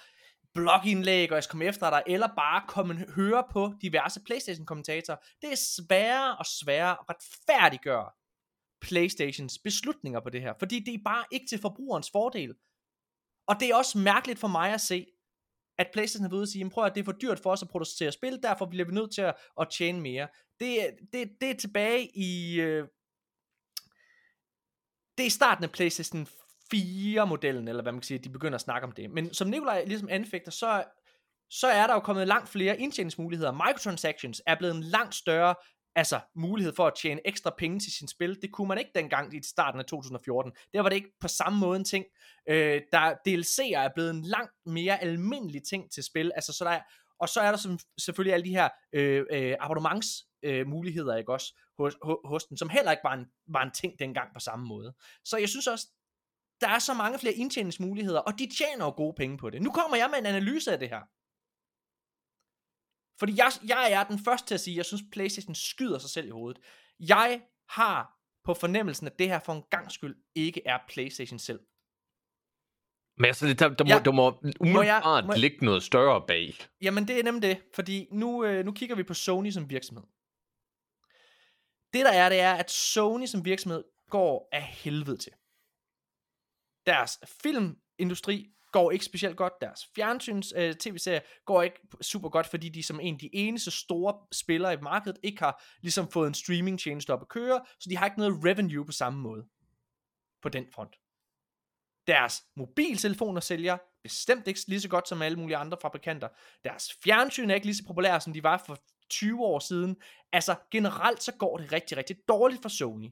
[0.53, 5.17] blogindlæg, og jeg skal komme efter dig, eller bare komme høre på diverse Playstation-kommentatorer.
[5.41, 8.09] Det er sværere og sværere at retfærdiggøre
[8.81, 12.53] Playstations beslutninger på det her, fordi det er bare ikke til forbrugerens fordel.
[13.47, 15.05] Og det er også mærkeligt for mig at se,
[15.79, 17.61] at PlayStation har været ude og sige, prøv at det er for dyrt for os
[17.61, 20.27] at producere spil, derfor bliver vi nødt til at, at tjene mere.
[20.59, 22.59] Det, det, det er tilbage i...
[22.59, 22.87] Øh,
[25.17, 26.27] det er i starten af PlayStation
[26.73, 29.09] 4-modellen, eller hvad man kan sige, de begynder at snakke om det.
[29.09, 30.83] Men som Nikolaj ligesom anfægter, så,
[31.49, 33.51] så er der jo kommet langt flere indtjeningsmuligheder.
[33.51, 35.55] Microtransactions er blevet en langt større
[35.95, 38.41] altså mulighed for at tjene ekstra penge til sin spil.
[38.41, 40.51] Det kunne man ikke dengang i starten af 2014.
[40.73, 42.05] Der var det ikke på samme måde en ting.
[42.49, 46.31] Øh, der DLC'er er blevet en langt mere almindelig ting til spil.
[46.35, 46.81] Altså, så der er,
[47.19, 51.33] og så er der som, selvfølgelig alle de her øh, øh, abonnementsmuligheder, øh, muligheder, ikke
[51.33, 54.39] også, hos, hos, hos den, som heller ikke var en, var en ting dengang på
[54.39, 54.93] samme måde.
[55.25, 55.87] Så jeg synes også,
[56.61, 59.61] der er så mange flere indtjeningsmuligheder, og de tjener jo gode penge på det.
[59.61, 61.01] Nu kommer jeg med en analyse af det her.
[63.19, 66.09] Fordi jeg, jeg er den første til at sige, at jeg synes, PlayStation skyder sig
[66.09, 66.61] selv i hovedet.
[66.99, 71.59] Jeg har på fornemmelsen, at det her for en gang skyld ikke er PlayStation selv.
[73.17, 73.99] Men altså, der, der, må, Ja.
[74.05, 76.53] der må umiddelbart må jeg- ligge noget større bag.
[76.81, 80.03] Jamen det er nemlig det, fordi nu, øh, nu kigger vi på Sony som virksomhed.
[81.93, 85.31] Det der er, det er, at Sony som virksomhed går af helvede til.
[86.85, 89.53] Deres filmindustri går ikke specielt godt.
[89.61, 93.71] Deres fjernsyns øh, tv-serie går ikke super godt, fordi de som en af de eneste
[93.71, 97.89] store spillere i markedet ikke har ligesom fået en streaming change op at køre, så
[97.89, 99.45] de har ikke noget revenue på samme måde
[100.41, 100.95] på den front.
[102.07, 106.27] Deres mobiltelefoner sælger bestemt ikke lige så godt som alle mulige andre fabrikanter.
[106.63, 108.77] Deres fjernsyn er ikke lige så populære, som de var for
[109.09, 109.95] 20 år siden.
[110.31, 113.09] Altså generelt så går det rigtig, rigtig dårligt for Sony.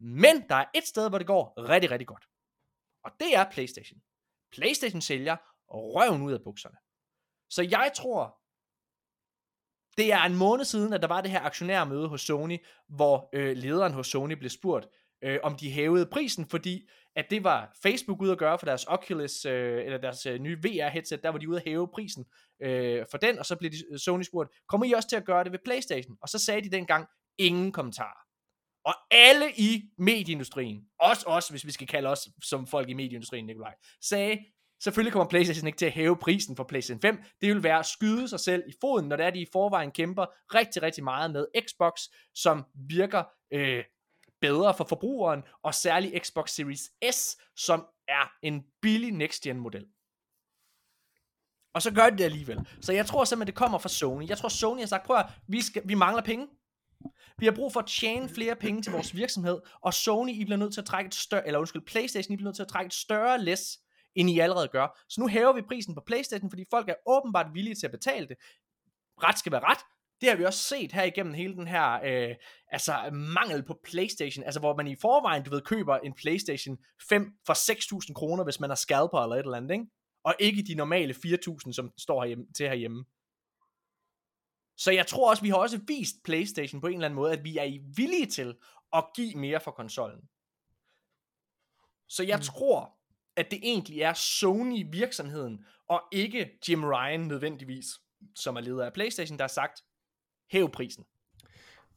[0.00, 2.24] Men der er et sted, hvor det går rigtig, rigtig godt.
[3.04, 4.00] Og det er PlayStation.
[4.52, 5.36] PlayStation sælger
[5.68, 6.76] røven ud af bukserne.
[7.50, 8.38] Så jeg tror,
[9.96, 12.58] det er en måned siden, at der var det her aktionærmøde hos Sony,
[12.88, 14.88] hvor øh, lederen hos Sony blev spurgt,
[15.22, 18.84] øh, om de hævede prisen, fordi at det var Facebook ude at gøre for deres
[18.84, 22.26] Oculus, øh, eller deres øh, nye VR-headset, der var de ude at hæve prisen
[22.62, 25.24] øh, for den, og så blev de, øh, Sony spurgt, kommer I også til at
[25.24, 26.16] gøre det ved Playstation?
[26.22, 27.06] Og så sagde de dengang,
[27.38, 28.27] ingen kommentarer.
[28.88, 33.46] Og alle i medieindustrien, også os, hvis vi skal kalde os som folk i medieindustrien,
[33.46, 34.38] Nikolaj, sagde,
[34.82, 37.22] selvfølgelig kommer PlayStation ikke til at hæve prisen for PlayStation 5.
[37.40, 39.90] Det vil være at skyde sig selv i foden, når det er, de i forvejen
[39.90, 42.00] kæmper rigtig, rigtig meget med Xbox,
[42.34, 43.84] som virker øh,
[44.40, 49.86] bedre for forbrugeren, og særligt Xbox Series S, som er en billig next-gen model.
[51.74, 52.68] Og så gør de det alligevel.
[52.80, 54.28] Så jeg tror simpelthen, det kommer fra Sony.
[54.28, 56.46] Jeg tror, Sony har sagt, prøv at, vi, skal, vi mangler penge.
[57.38, 60.56] Vi har brug for at tjene flere penge til vores virksomhed, og Sony, I bliver
[60.56, 62.86] nødt til at trække et større, eller undskyld, Playstation, I bliver nødt til at trække
[62.86, 63.78] et større læs,
[64.14, 65.04] end I allerede gør.
[65.08, 68.28] Så nu hæver vi prisen på Playstation, fordi folk er åbenbart villige til at betale
[68.28, 68.36] det.
[69.22, 69.78] Ret skal være ret.
[70.20, 72.34] Det har vi også set her igennem hele den her øh,
[72.72, 77.32] altså mangel på Playstation, altså hvor man i forvejen, du ved, køber en Playstation 5
[77.46, 77.54] for
[78.08, 79.86] 6.000 kroner, hvis man har scalper eller et eller andet, ikke?
[80.24, 83.04] og ikke de normale 4.000, som står herhjemme, til herhjemme.
[84.78, 87.44] Så jeg tror også, vi har også vist PlayStation på en eller anden måde, at
[87.44, 88.56] vi er i villige til
[88.92, 90.20] at give mere for konsollen.
[92.08, 92.42] Så jeg mm.
[92.42, 92.98] tror,
[93.36, 97.86] at det egentlig er Sony virksomheden, og ikke Jim Ryan nødvendigvis,
[98.34, 99.84] som er leder af PlayStation, der har sagt,
[100.50, 101.04] hæv prisen.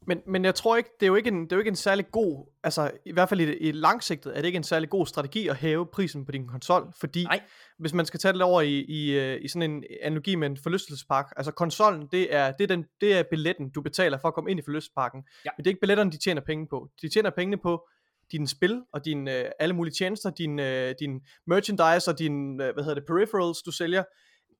[0.06, 1.76] Men, men jeg tror ikke, det er jo ikke en, det er jo ikke en
[1.76, 5.06] særlig god, altså i hvert fald i, i langsigtet, er det ikke en særlig god
[5.06, 7.40] strategi at hæve prisen på din konsol, fordi Nej.
[7.78, 10.56] hvis man skal tage det over i, i, øh, i sådan en analogi med en
[10.56, 14.34] forlystelsespark, altså konsollen, det er, det, er den, det er billetten, du betaler for at
[14.34, 15.50] komme ind i forlystelsesparken, Ja.
[15.56, 16.88] men det er ikke billetterne, de tjener penge på.
[17.02, 17.88] De tjener pengene på
[18.32, 22.74] dine spil og dine øh, alle mulige tjenester, din, øh, din merchandise og din, øh,
[22.74, 24.04] hvad hedder det, peripherals, du sælger,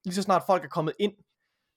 [0.05, 1.13] lige så snart folk er kommet ind.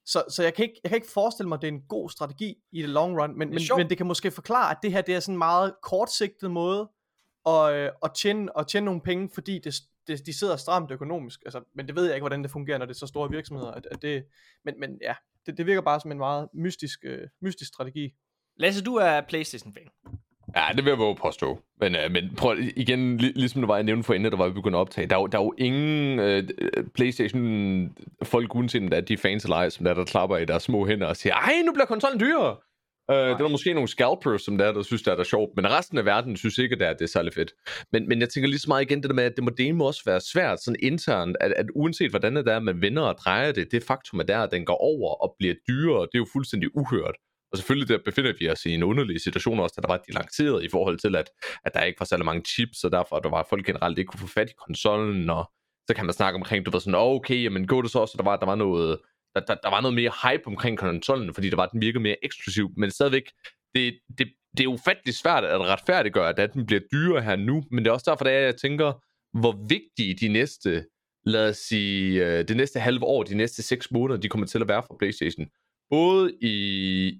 [0.05, 2.09] Så, så jeg, kan ikke, jeg kan ikke forestille mig, at det er en god
[2.09, 3.79] strategi i det long run, men, men, sjovt.
[3.79, 6.89] men det kan måske forklare, at det her det er sådan en meget kortsigtet måde
[7.45, 9.75] at, øh, at, tjene, at tjene nogle penge, fordi det,
[10.07, 11.39] det, de sidder stramt økonomisk.
[11.45, 13.71] Altså, men det ved jeg ikke, hvordan det fungerer, når det er så store virksomheder.
[13.71, 14.25] At, at det,
[14.65, 15.15] men, men ja,
[15.45, 18.13] det, det virker bare som en meget mystisk, øh, mystisk strategi.
[18.57, 19.89] Lasse, du er Playstation-fan.
[20.55, 21.59] Ja, det vil jeg våge påstå.
[21.79, 24.47] Men, øh, men prøv igen, lig, ligesom det var, jeg nævnte for inden, der var
[24.47, 25.07] vi begyndt at optage.
[25.07, 26.43] Der er jo, der er jo ingen øh,
[26.95, 30.87] Playstation-folk, uanset at de er fans eller ej, som der, der klapper i deres små
[30.87, 32.55] hænder og siger, ej, nu bliver konsollen dyrere.
[33.11, 35.71] Øh, det er måske nogle scalpers, som der, der synes, det er der sjovt, men
[35.71, 37.51] resten af verden synes ikke, at det er særlig fedt.
[37.91, 39.87] Men, men jeg tænker lige så meget igen det der med, at det må må
[39.87, 43.51] også være svært, sådan internt, at, at uanset hvordan det er, man vender og drejer
[43.51, 46.27] det, det faktum er der, at den går over og bliver dyrere, det er jo
[46.33, 47.15] fuldstændig uhørt.
[47.51, 50.13] Og selvfølgelig der befinder vi os i en underlig situation også, da der var de
[50.13, 51.29] lanceret i forhold til, at,
[51.65, 54.07] at der ikke var særlig mange chips, og derfor at der var folk generelt ikke
[54.07, 55.51] kunne få fat i konsollen, og
[55.87, 58.13] så kan man snakke omkring, du ved sådan, oh, okay, men gå det så også,
[58.15, 58.99] at der var, der var noget,
[59.35, 62.25] der, der, der var noget mere hype omkring konsollen, fordi der var, den virkede mere
[62.25, 63.23] eksklusiv, men stadigvæk,
[63.75, 64.27] det, det,
[64.57, 67.93] det er ufattelig svært at retfærdiggøre, at den bliver dyrere her nu, men det er
[67.93, 68.93] også derfor, at jeg tænker,
[69.39, 70.85] hvor vigtige de næste,
[71.25, 74.61] lad os sige, øh, det næste halve år, de næste 6 måneder, de kommer til
[74.61, 75.45] at være for PlayStation.
[75.89, 76.55] Både i,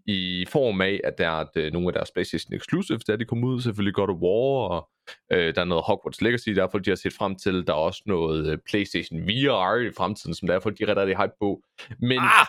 [0.06, 3.26] i form af, at der er at, øh, nogle af deres PlayStation Exclusives, der de
[3.26, 4.90] kommer ud, selvfølgelig God of War, og
[5.32, 8.02] øh, der er noget Hogwarts Legacy, derfor de har set frem til, der er også
[8.06, 11.62] noget øh, PlayStation VR i fremtiden, som derfor de er ret rigtig hype på.
[12.00, 12.48] Men Ah!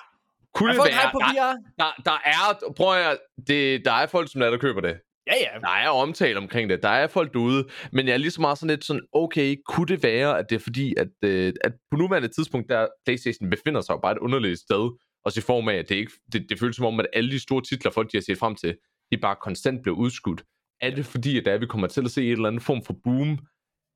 [0.54, 1.56] kunne det være, på der, VR.
[1.78, 4.96] der, der er, prøv at, det, der er folk, som der, der køber det.
[5.26, 5.60] Ja, ja.
[5.60, 6.82] Der er omtale omkring det.
[6.82, 7.68] Der er folk derude.
[7.92, 10.56] Men jeg er lige så meget sådan lidt sådan, okay, kunne det være, at det
[10.56, 14.18] er fordi, at, øh, at på nuværende tidspunkt, der PlayStation befinder sig jo bare et
[14.18, 14.90] underligt sted.
[15.26, 17.38] Også i form af, at det, ikke, det, det føles som om, at alle de
[17.38, 18.76] store titler, folk de har set frem til,
[19.12, 20.44] de bare konstant bliver udskudt.
[20.80, 22.96] Er det fordi, at der vi kommer til at se en eller anden form for
[23.04, 23.38] boom,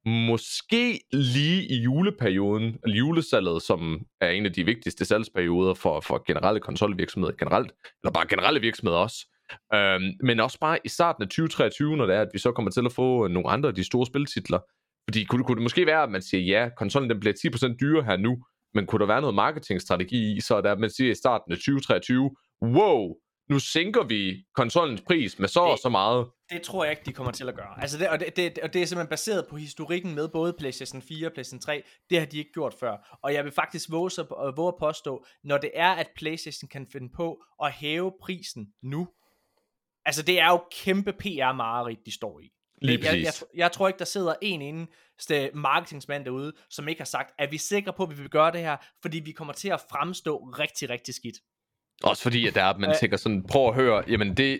[0.06, 6.22] måske lige i juleperioden, eller julesalget, som er en af de vigtigste salgsperioder for, for
[6.26, 9.26] generelle konsolvirksomheder generelt, eller bare generelle virksomheder også,
[9.74, 12.70] øhm, men også bare i starten af 2023, når det er, at vi så kommer
[12.70, 14.58] til at få nogle andre af de store spiltitler.
[15.08, 18.04] Fordi kunne, kunne det måske være, at man siger, ja, konsollen den bliver 10% dyrere
[18.04, 18.44] her nu,
[18.74, 21.58] men kunne der være noget marketingstrategi i, så er der, man siger i starten af
[21.58, 22.30] 2023,
[22.62, 23.14] wow,
[23.50, 26.26] nu sænker vi konsollens pris med så og så meget.
[26.50, 27.80] Det tror jeg ikke, de kommer til at gøre.
[27.80, 31.02] Altså det, og, det, det, og det er simpelthen baseret på historikken med både PlayStation
[31.02, 31.82] 4 og PlayStation 3.
[32.10, 33.18] Det har de ikke gjort før.
[33.22, 36.68] Og jeg vil faktisk våge, så, øh, våge at påstå, når det er, at PlayStation
[36.68, 39.08] kan finde på at hæve prisen nu.
[40.04, 42.50] Altså det er jo kæmpe PR-mareridt, de står i.
[42.80, 47.00] Lige jeg, jeg, jeg, jeg tror ikke, der sidder en eneste marketingsmand derude, som ikke
[47.00, 49.52] har sagt, er vi sikre på, at vi vil gøre det her, fordi vi kommer
[49.52, 51.36] til at fremstå rigtig, rigtig skidt.
[52.02, 52.96] Også fordi, at der er, at man Øh.
[52.96, 54.58] tænker sådan, prøv at høre, jamen det,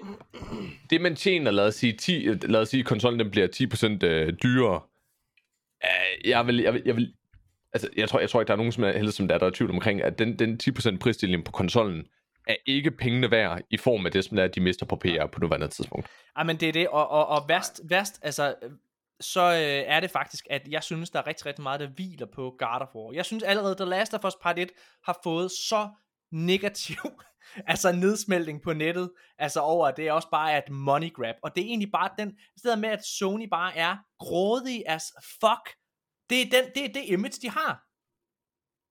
[0.91, 3.49] det man tjener, lad os sige, 10, lad os sige, konsollen den bliver
[4.03, 4.81] 10% øh, dyrere.
[5.85, 7.15] Uh, jeg vil, jeg vil, jeg vil,
[7.73, 9.39] altså, jeg tror, jeg tror ikke, der er nogen, som er heldig som der, er,
[9.39, 12.07] der er i tvivl omkring, at den, den 10% prisstilling på konsollen
[12.51, 15.27] er ikke pengene værd i form af det, som er, er, de mister på PR
[15.33, 16.09] på nuværende tidspunkt.
[16.39, 18.55] Ja, men det er det, og, og, og værst, værst, altså,
[19.21, 22.27] så øh, er det faktisk, at jeg synes, der er rigtig, rigtig meget, der hviler
[22.27, 23.13] på God of War.
[23.13, 24.71] Jeg synes allerede, The Last of Us Part 1
[25.05, 25.89] har fået så
[26.33, 26.97] negativ,
[27.73, 31.57] altså nedsmeltning på nettet, altså over, at det er også bare et money grab, og
[31.57, 35.05] det er egentlig bare den, i stedet med, at Sony bare er grådig as
[35.41, 35.75] fuck,
[36.31, 37.90] det er, den, det er det image, de har.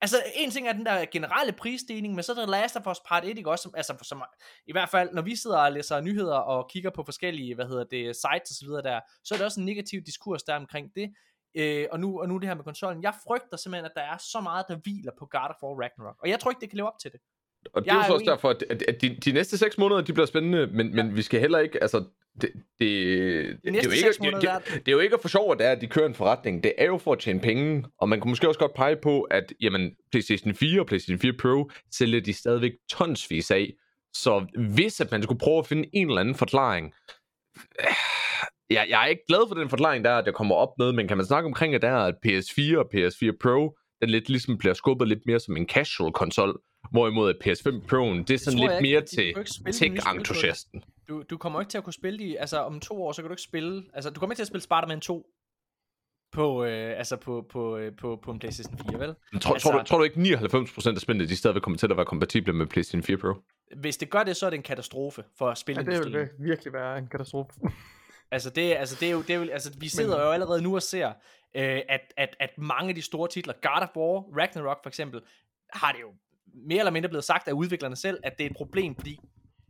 [0.01, 2.97] Altså, en ting er den der generelle prisstigning, men så er der Last of Us
[3.07, 3.63] Part 1, ikke også?
[3.63, 4.23] Som, altså, som,
[4.67, 7.83] i hvert fald, når vi sidder og læser nyheder og kigger på forskellige, hvad hedder
[7.83, 10.91] det, sites og så videre der, så er der også en negativ diskurs der omkring
[10.95, 11.13] det.
[11.55, 13.03] Øh, og, nu, og nu det her med konsollen.
[13.03, 16.15] Jeg frygter simpelthen, at der er så meget, der hviler på God of War Ragnarok.
[16.23, 17.19] Og jeg tror ikke, det kan leve op til det.
[17.73, 19.77] Og det Jeg er jo så også en- derfor, at, at, de, de næste 6
[19.77, 22.05] måneder, de bliver spændende, men, men vi skal heller ikke, altså,
[22.41, 24.09] det, det, det, det, er jo ikke,
[24.73, 26.63] det, er jo ikke for sjov, at det er, at de kører en forretning.
[26.63, 29.21] Det er jo for at tjene penge, og man kan måske også godt pege på,
[29.21, 33.73] at jamen, PlayStation 4 og PlayStation 4 Pro sælger de stadigvæk tonsvis af.
[34.13, 36.93] Så hvis at man skulle prøve at finde en eller anden forklaring,
[38.75, 40.91] jeg, jeg er ikke glad for den forklaring, der er, at jeg kommer op med,
[40.91, 44.29] men kan man snakke omkring, at der er, at PS4 og PS4 Pro, den lidt
[44.29, 46.61] ligesom bliver skubbet lidt mere som en casual konsol,
[46.91, 49.33] hvorimod at PS5 Pro'en, det er sådan lidt ikke, mere til
[49.73, 50.81] tech-entusiasten.
[51.09, 53.29] Du, du kommer ikke til at kunne spille de, altså om to år, så kan
[53.29, 55.25] du ikke spille, altså du kommer ikke til at spille Spider-Man 2
[56.31, 59.15] på, øh, altså på, på, øh, på, på en PlayStation 4, vel?
[59.31, 61.87] Men Tror, Altså- tror, du, tror du ikke 99% af spillene, de stadigvæk kommer til
[61.91, 63.33] at være kompatible med PlayStation 4 Pro?
[63.77, 66.13] Hvis det gør det, så er det en katastrofe for Ja, det spilindustrien.
[66.13, 67.51] vil virkelig være en katastrofe.
[68.31, 70.75] Altså det, altså det er jo, det er jo altså vi sidder jo allerede nu
[70.75, 71.07] og ser,
[71.55, 75.21] øh, at, at, at mange af de store titler, God of War, Ragnarok for eksempel,
[75.73, 76.07] har det jo
[76.53, 79.19] mere eller mindre blevet sagt af udviklerne selv, at det er et problem, fordi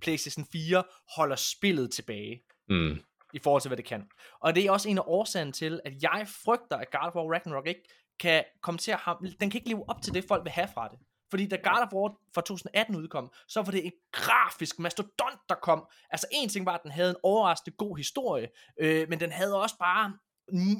[0.01, 0.83] PlayStation 4
[1.15, 2.41] holder spillet tilbage.
[2.69, 2.99] Mm.
[3.33, 4.07] i forhold til, hvad det kan.
[4.39, 7.33] Og det er også en af årsagerne til, at jeg frygter, at God of War
[7.33, 7.83] Ragnarok ikke
[8.19, 10.67] kan komme til at have, den kan ikke leve op til det, folk vil have
[10.73, 10.99] fra det.
[11.29, 15.55] Fordi da God of War fra 2018 udkom, så var det en grafisk mastodont, der
[15.55, 15.85] kom.
[16.09, 18.47] Altså en ting var, at den havde en overraskende god historie,
[18.79, 20.13] øh, men den havde også bare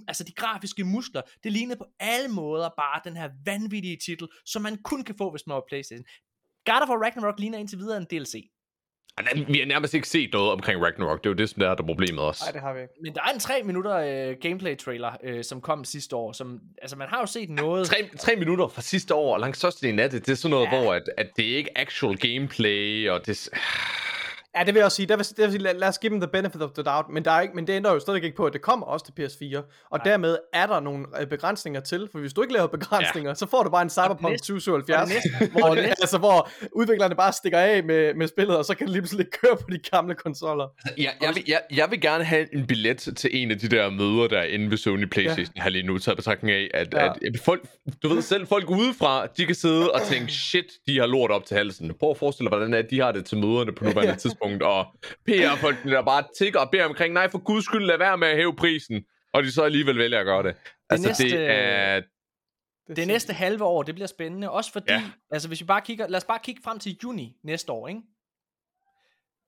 [0.07, 4.61] altså de grafiske muskler, det lignede på alle måder bare den her vanvittige titel, som
[4.61, 6.05] man kun kan få, hvis man var Playstation.
[6.65, 8.49] God of War Ragnarok ligner indtil videre en DLC.
[9.47, 11.23] Vi har nærmest ikke set noget omkring Ragnarok.
[11.23, 12.43] Det er jo det, som der er der problemet også.
[12.45, 12.93] Nej, det har vi ikke.
[13.03, 16.31] Men der er en 3 minutter øh, gameplay trailer, øh, som kom sidste år.
[16.31, 17.87] Som, altså, man har jo set noget...
[17.87, 20.65] Tre, tre minutter fra sidste år, og langt størstedelen af det, det er sådan noget,
[20.71, 20.81] ja.
[20.81, 23.49] hvor at, at det er ikke actual gameplay, og det...
[24.57, 25.07] Ja, det vil jeg også sige.
[25.07, 27.09] Det vil, det vil sige lad, lad os give dem the benefit of the doubt,
[27.09, 29.05] men, der er ikke, men det ændrer jo stadig ikke på, at det kommer også
[29.05, 29.57] til PS4,
[29.91, 30.03] og Nej.
[30.03, 33.35] dermed er der nogle øh, begrænsninger til, for hvis du ikke laver begrænsninger, ja.
[33.35, 35.11] så får du bare en Cyberpunk 2077,
[35.51, 39.01] hvor, altså, hvor udviklerne bare stikker af med, med spillet, og så kan det lige
[39.01, 40.67] pludselig køre på de gamle konsoller.
[40.97, 43.89] Ja, jeg, vil, jeg, jeg vil gerne have en billet til en af de der
[43.89, 45.61] møder, der er inde ved Sony Playstation, ja.
[45.61, 47.05] har lige nu taget betragtning af, at, ja.
[47.05, 47.67] at, at folk,
[48.03, 51.45] du ved selv, folk udefra, de kan sidde og tænke, shit, de har lort op
[51.45, 51.93] til halsen.
[51.99, 54.15] Prøv at forestille dig, hvordan er, de har det til møderne på nuværende ja.
[54.15, 54.85] tidspunkt tidspunkt, og
[55.25, 58.35] PR-folkene der bare tigger og beder omkring, nej, for guds skyld, lad være med at
[58.35, 60.55] hæve prisen, og de så alligevel vælger at gøre det.
[60.55, 62.01] det altså, næste, det er...
[62.87, 65.03] Det, det næste halve år, det bliver spændende, også fordi, ja.
[65.31, 68.01] altså hvis vi bare kigger, lad os bare kigge frem til juni næste år, ikke?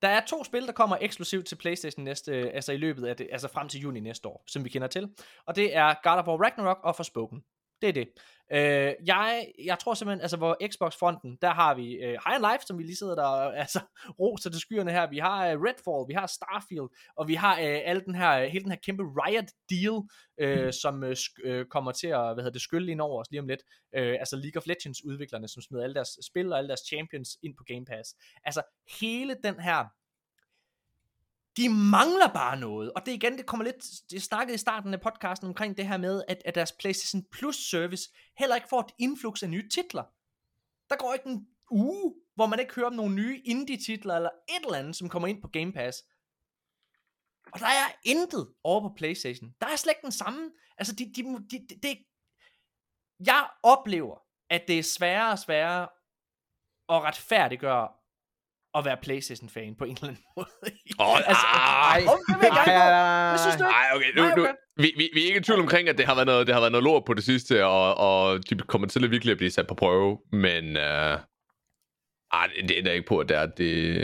[0.02, 3.28] Der er to spil, der kommer eksklusivt til PlayStation næste, altså i løbet af det,
[3.32, 5.08] altså frem til juni næste år, som vi kender til.
[5.46, 7.42] Og det er God of War Ragnarok og Forspoken.
[7.82, 8.08] Det er det.
[8.52, 12.66] Øh, jeg, jeg tror simpelthen, altså hvor Xbox-fronten, der har vi øh, High and Life,
[12.66, 13.28] som vi lige sidder der,
[13.64, 13.80] altså
[14.20, 15.10] roser til skyerne her.
[15.10, 18.62] Vi har øh, Redfall, vi har Starfield, og vi har øh, al den her, hele
[18.64, 19.98] den her kæmpe Riot-deal,
[20.40, 20.72] øh, mm.
[20.72, 23.48] som øh, øh, kommer til at, hvad hedder det, skylle ind over os lige om
[23.48, 23.62] lidt.
[23.96, 27.28] Øh, altså League of Legends udviklerne, som smider alle deres spil og alle deres champions
[27.42, 28.08] ind på Game Pass.
[28.44, 28.62] Altså
[29.00, 29.84] hele den her
[31.56, 32.92] de mangler bare noget.
[32.92, 35.96] Og det igen, det kommer lidt, det snakkede i starten af podcasten omkring det her
[35.96, 40.04] med, at, at deres PlayStation Plus service heller ikke får et influx af nye titler.
[40.90, 44.64] Der går ikke en uge, hvor man ikke hører om nogle nye indie-titler, eller et
[44.64, 45.98] eller andet, som kommer ind på Game Pass.
[47.52, 49.54] Og der er intet over på Playstation.
[49.60, 50.50] Der er slet ikke den samme.
[50.78, 51.98] Altså, de, de, de, de, det,
[53.26, 54.18] jeg oplever,
[54.50, 55.88] at det er sværere og sværere
[56.88, 57.88] at retfærdiggøre
[58.74, 60.48] at være Playstation-fan på en eller anden måde.
[60.98, 62.02] Oh, altså, ej,
[62.60, 65.88] ej, synes du Ej, okay, nu, nu, vi, vi, vi er ikke i tvivl omkring,
[65.88, 68.50] at det har været noget, det har været noget lort på det sidste, og, og
[68.50, 70.82] de kommer til at virkelig at blive sat på prøve, men uh,
[72.32, 73.98] ej, det er da ikke på, at det er det...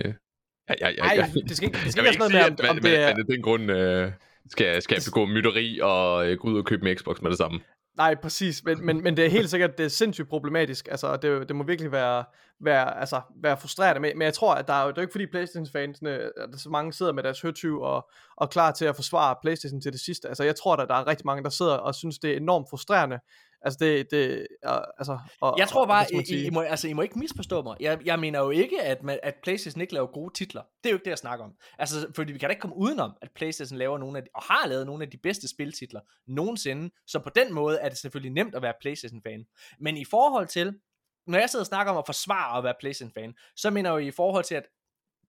[0.68, 1.26] Ja, ja, ja, ja.
[1.48, 3.08] det skal ikke, det skal ikke være sådan noget med, om, om det er...
[3.08, 4.12] Men af den grund uh,
[4.50, 7.38] skal, skal jeg begå mytteri og uh, gå ud og købe en Xbox med det
[7.38, 7.60] samme.
[7.98, 11.48] Nej, præcis, men, men, men det er helt sikkert, det er sindssygt problematisk, altså det,
[11.48, 12.24] det må virkelig være,
[12.60, 15.12] være, altså, være frustrerende, men, men jeg tror, at der er jo, det er ikke
[15.12, 16.10] fordi Playstation-fansene,
[16.52, 19.92] der så mange sidder med deres høtyv og, og klar til at forsvare Playstation til
[19.92, 22.32] det sidste, altså jeg tror, at der er rigtig mange, der sidder og synes, det
[22.32, 23.18] er enormt frustrerende,
[23.62, 24.46] Altså det, det
[24.98, 27.76] altså, og, jeg tror bare, I, I, I, må, altså, I må ikke misforstå mig.
[27.80, 30.62] Jeg, jeg mener jo ikke, at, man, at Playstation ikke laver gode titler.
[30.62, 31.54] Det er jo ikke det, jeg snakker om.
[31.78, 34.42] Altså, fordi vi kan da ikke komme udenom, at Playstation laver nogle af de, og
[34.42, 36.90] har lavet nogle af de bedste spiltitler nogensinde.
[37.06, 39.44] Så på den måde er det selvfølgelig nemt at være Playstation-fan.
[39.80, 40.74] Men i forhold til,
[41.26, 44.08] når jeg sidder og snakker om at forsvare at være Playstation-fan, så mener jeg jo
[44.08, 44.66] i forhold til, at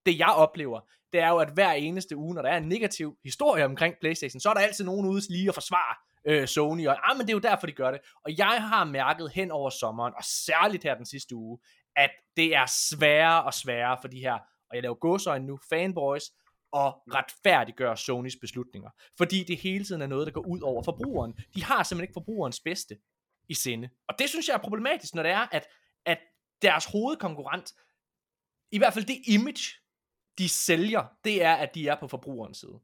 [0.06, 0.80] det jeg oplever,
[1.12, 4.40] det er jo, at hver eneste uge, når der er en negativ historie omkring Playstation,
[4.40, 5.94] så er der altid nogen ude lige at forsvare
[6.24, 8.00] øh, Sony, og ah, men det er jo derfor, de gør det.
[8.24, 11.58] Og jeg har mærket hen over sommeren, og særligt her den sidste uge,
[11.96, 14.34] at det er sværere og sværere for de her,
[14.70, 16.24] og jeg laver godsøjne nu, fanboys,
[16.72, 18.90] og retfærdiggøre Sonys beslutninger.
[19.18, 21.32] Fordi det hele tiden er noget, der går ud over forbrugeren.
[21.54, 22.98] De har simpelthen ikke forbrugerens bedste
[23.48, 23.88] i sinde.
[24.08, 25.66] Og det synes jeg er problematisk, når det er, at,
[26.06, 26.18] at
[26.62, 27.72] deres hovedkonkurrent,
[28.72, 29.64] i hvert fald det image,
[30.38, 32.80] de sælger, det er, at de er på forbrugerens side.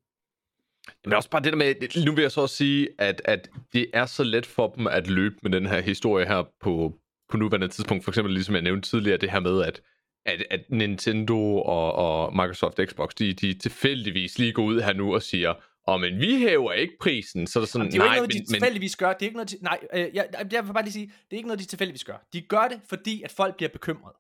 [1.05, 3.87] Men også bare det der med, nu vil jeg så også sige, at, at det
[3.93, 6.93] er så let for dem at løbe med den her historie her på,
[7.31, 8.05] på nuværende tidspunkt.
[8.05, 9.83] For eksempel, ligesom jeg nævnte tidligere, det her med, at,
[10.27, 15.15] at, at Nintendo og, og Microsoft Xbox, de, de tilfældigvis lige går ud her nu
[15.15, 15.55] og siger,
[15.89, 18.09] Åh, oh, men vi hæver ikke prisen, så er det sådan, Jamen, det er jo
[18.09, 19.13] nej, ikke noget, de men, tilfældigvis gør.
[19.13, 21.49] Det er ikke noget, nej, øh, jeg, jeg vil bare lige sige, det er ikke
[21.49, 22.27] noget, de tilfældigvis gør.
[22.33, 24.13] De gør det, fordi at folk bliver bekymret.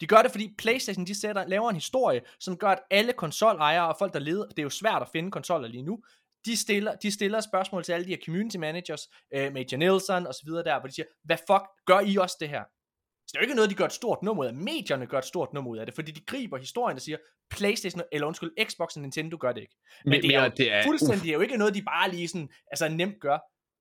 [0.00, 3.88] De gør det, fordi PlayStation de sætter, laver en historie, som gør, at alle konsolejere
[3.88, 6.02] og folk, der leder, det er jo svært at finde konsoller lige nu,
[6.44, 10.34] de stiller, de stiller spørgsmål til alle de her community managers, øh, Major Nielsen og
[10.34, 12.64] så videre der, hvor de siger, hvad fuck gør I også det her?
[13.26, 14.54] Så det er jo ikke noget, de gør et stort nummer ud af.
[14.54, 17.18] Medierne gør et stort nummer ud af det, fordi de griber historien og siger,
[17.50, 19.76] Playstation, eller undskyld, Xbox og Nintendo gør det ikke.
[20.04, 22.10] Men, men det er, jo det er, fuldstændig, det er jo ikke noget, de bare
[22.10, 23.38] lige sådan, altså nemt gør.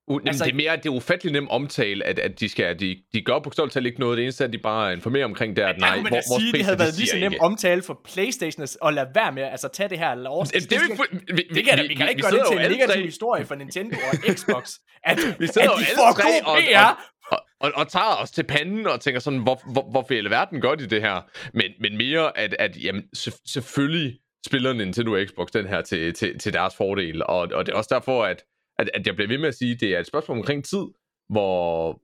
[0.09, 2.95] Uh, altså, det er mere, det er ufattelig nem omtale, at, at de skal, de,
[3.13, 4.17] de gør på talt ikke noget.
[4.17, 6.63] Det eneste er, at de bare informerer omkring det, at nej, man hvor, sige, det
[6.63, 7.43] havde de været lige så nem ikke.
[7.43, 10.45] omtale for Playstation at lade være med, altså tage det her lov.
[10.45, 12.59] Det, det, ikke fu- vi, det kan da, vi kan da ikke gøre det til
[12.65, 14.71] en negativ historie for Nintendo og Xbox,
[15.03, 17.05] at, Vi at de får god og, PR.
[17.31, 20.29] og, og, og, tager os til panden og tænker sådan, hvor, hvor, hvorfor i hele
[20.29, 21.21] verden gør de det her?
[21.53, 24.13] Men, men mere, at, at jamen, se- selvfølgelig
[24.45, 27.23] spiller Nintendo og Xbox den her til, til, til deres fordel.
[27.25, 28.43] Og, og det er også derfor, at,
[28.79, 30.85] at, at jeg bliver ved med at sige, at det er et spørgsmål omkring tid,
[31.29, 32.01] hvor,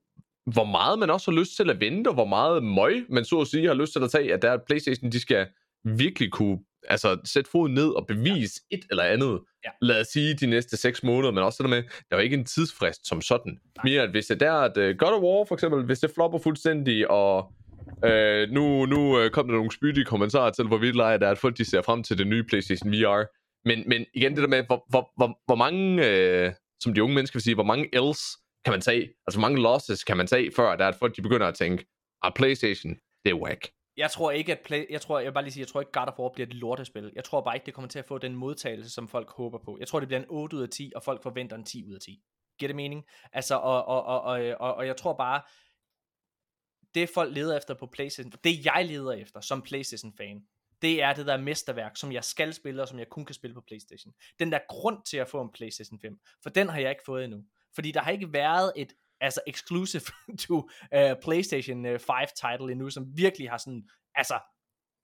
[0.52, 3.40] hvor meget man også har lyst til at vente, og hvor meget møg man så
[3.40, 5.46] at sige har lyst til at tage, at der er Playstation, de skal
[5.84, 6.58] virkelig kunne
[6.88, 9.40] altså, sætte foden ned og bevise et eller andet.
[9.64, 9.70] Ja.
[9.80, 12.22] Lad os sige de næste 6 måneder, men også det der med, der er jo
[12.22, 13.58] ikke en tidsfrist som sådan.
[13.84, 16.38] Mere at hvis det er, at uh, God of War for eksempel, hvis det flopper
[16.38, 17.52] fuldstændig, og
[18.04, 21.30] uh, nu, nu uh, kom der nogle spydige kommentarer til, hvor vildt lejer det er,
[21.30, 23.24] at folk de ser frem til det nye PlayStation VR.
[23.68, 27.14] Men, men igen det der med, hvor, hvor, hvor, hvor mange, uh, som de unge
[27.14, 28.22] mennesker vil sige, hvor mange else
[28.64, 31.16] kan man tage, altså hvor mange losses kan man tage, før der er, at folk
[31.16, 31.86] de begynder at tænke,
[32.22, 32.92] ah, PlayStation,
[33.24, 33.70] det er whack.
[33.96, 35.92] Jeg tror ikke, at play, jeg tror, jeg vil bare lige sige, jeg tror ikke,
[35.92, 37.12] God of War bliver et lortespil.
[37.14, 39.76] Jeg tror bare ikke, det kommer til at få den modtagelse, som folk håber på.
[39.80, 41.94] Jeg tror, det bliver en 8 ud af 10, og folk forventer en 10 ud
[41.94, 42.22] af 10.
[42.58, 43.04] Giver det mening?
[43.32, 45.42] Altså, og, og, og, og, og, og jeg tror bare,
[46.94, 50.42] det folk leder efter på PlayStation, det jeg leder efter som PlayStation-fan,
[50.82, 53.54] det er det der mesterværk, som jeg skal spille, og som jeg kun kan spille
[53.54, 54.12] på PlayStation.
[54.38, 57.24] Den der grund til at få en PlayStation 5, for den har jeg ikke fået
[57.24, 57.44] endnu.
[57.74, 60.02] Fordi der har ikke været et altså exclusive
[60.48, 64.40] to uh, PlayStation øh, 5 title endnu, som virkelig har sådan, altså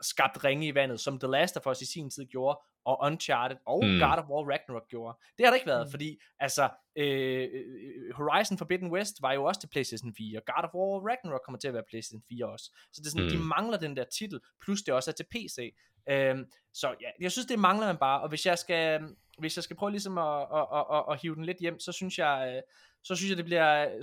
[0.00, 3.56] skabt ringe i vandet, som The Last of Us i sin tid gjorde, og Uncharted
[3.66, 3.98] og Mm.
[3.98, 5.18] God of War Ragnarok gjorde.
[5.38, 5.90] Det har der ikke været, Mm.
[5.90, 10.64] fordi altså øh, øh, Horizon Forbidden West var jo også til PlayStation 4, og God
[10.64, 12.64] of War Ragnarok kommer til at være PlayStation 4 også.
[12.92, 13.32] Så det er sådan, Mm.
[13.32, 13.38] mm.
[13.38, 15.74] de mangler den der titel, plus det også er til PC.
[16.10, 16.44] Øhm,
[16.74, 19.00] så ja, jeg synes, det mangler man bare, og hvis jeg skal,
[19.38, 21.92] hvis jeg skal prøve ligesom at, at, at, at, at hive den lidt hjem, så
[21.92, 22.62] synes jeg, øh,
[23.04, 24.00] så synes jeg, det bliver,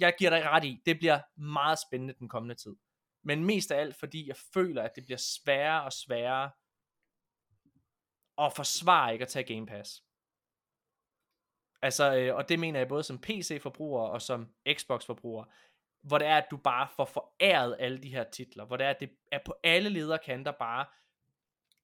[0.00, 2.76] jeg giver dig ret i, det bliver meget spændende den kommende tid.
[3.24, 6.50] Men mest af alt, fordi jeg føler, at det bliver sværere og sværere
[8.36, 10.02] og forsvare ikke at tage Game Pass.
[11.82, 15.44] Altså, øh, og det mener jeg både som PC-forbruger og som Xbox-forbruger,
[16.02, 18.90] hvor det er, at du bare får foræret alle de her titler, hvor det er,
[18.90, 20.86] at det er på alle lederkanter bare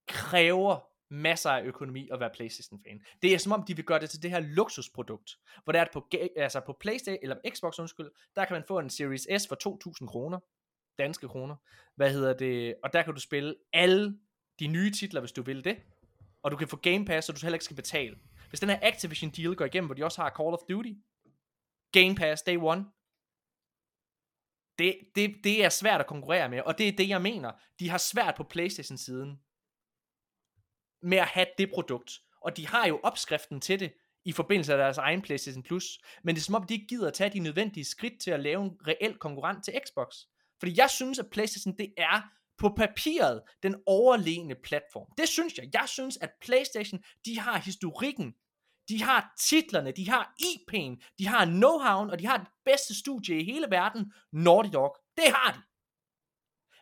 [0.08, 3.04] kræver masser af økonomi at være PlayStation-fan.
[3.22, 5.84] Det er som om, de vil gøre det til det her luksusprodukt, hvor det er,
[5.84, 9.48] at på, altså på PlayStation, eller Xbox, undskyld, der kan man få en Series S
[9.48, 10.38] for 2.000 kroner,
[10.98, 11.56] danske kroner,
[11.96, 14.18] hvad hedder det, og der kan du spille alle
[14.58, 15.76] de nye titler, hvis du vil det,
[16.48, 18.18] og du kan få Game Pass, så du heller ikke skal betale.
[18.48, 20.92] Hvis den her Activision deal går igennem, hvor de også har Call of Duty,
[21.92, 22.84] Game Pass Day One,
[24.78, 27.52] det, det, det er svært at konkurrere med, og det er det, jeg mener.
[27.78, 29.40] De har svært på Playstation-siden
[31.02, 32.12] med at have det produkt.
[32.40, 33.92] Og de har jo opskriften til det
[34.24, 35.98] i forbindelse af deres egen PlayStation Plus.
[36.22, 38.40] Men det er som om, de ikke gider at tage de nødvendige skridt til at
[38.40, 40.14] lave en reel konkurrent til Xbox.
[40.58, 45.06] Fordi jeg synes, at PlayStation det er på papiret den overlegne platform.
[45.18, 45.68] Det synes jeg.
[45.72, 48.34] Jeg synes, at PlayStation, de har historikken.
[48.88, 53.40] De har titlerne, de har IP'en, de har know-how'en, og de har det bedste studie
[53.40, 54.96] i hele verden, Naughty Dog.
[55.16, 55.60] Det har de.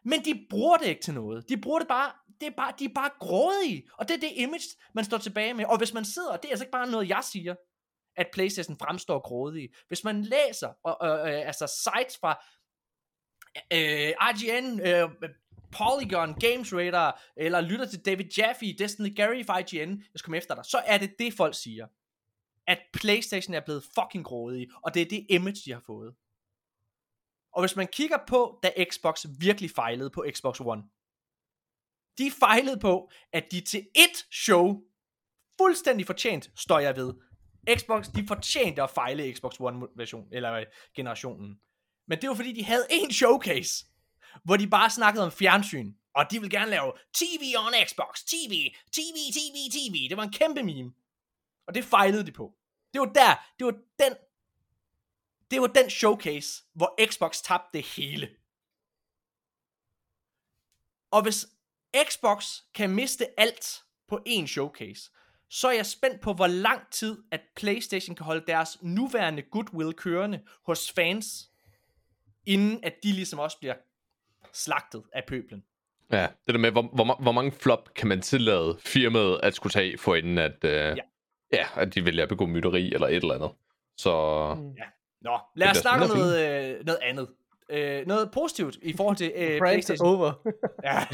[0.04, 1.48] Men de bruger det ikke til noget.
[1.48, 3.88] De bruger det bare, det er bare, de er bare grådige.
[3.98, 5.64] Og det er det image, man står tilbage med.
[5.64, 7.54] Og hvis man sidder, og det er altså ikke bare noget, jeg siger,
[8.16, 9.68] at Playstation fremstår grådige.
[9.88, 12.44] Hvis man læser, og, øh, øh, altså sites fra
[13.72, 15.30] øh, IGN, øh,
[15.78, 20.36] Polygon, Games Radar, eller lytter til David Jaffe, Destiny Gary fra IGN, jeg skal komme
[20.36, 21.86] efter dig, så er det det, folk siger.
[22.66, 26.14] At Playstation er blevet fucking grådige, og det er det image, de har fået.
[27.52, 30.82] Og hvis man kigger på, da Xbox virkelig fejlede på Xbox One,
[32.18, 34.82] de fejlede på, at de til ét show,
[35.60, 37.14] fuldstændig fortjent, står jeg ved,
[37.78, 41.60] Xbox, de fortjente at fejle Xbox One version, eller generationen.
[42.08, 43.84] Men det var fordi, de havde en showcase,
[44.44, 48.74] hvor de bare snakkede om fjernsyn, og de ville gerne lave TV on Xbox, TV,
[48.92, 50.08] TV, TV, TV.
[50.08, 50.92] Det var en kæmpe meme.
[51.66, 52.54] Og det fejlede de på.
[52.92, 54.16] Det var der, det var den,
[55.50, 58.28] det var den showcase, hvor Xbox tabte det hele.
[61.10, 61.46] Og hvis
[62.08, 65.10] Xbox kan miste alt på en showcase,
[65.50, 69.92] så er jeg spændt på, hvor lang tid, at PlayStation kan holde deres nuværende goodwill
[69.92, 71.50] kørende hos fans,
[72.46, 73.74] inden at de ligesom også bliver
[74.56, 75.62] slagtet af pøblen.
[76.12, 79.72] Ja, det der med, hvor, hvor, hvor mange flop kan man tillade firmaet at skulle
[79.72, 80.94] tage, for inden at, øh, ja.
[81.52, 83.50] ja, at de vælger at begå mytteri eller et eller andet.
[83.96, 84.10] Så
[85.20, 87.28] Nå, lad os snakke om noget, øh, noget andet.
[87.70, 90.08] Øh, noget positivt i forhold til øh, PlayStation.
[90.08, 90.32] over.
[90.84, 91.04] Ja.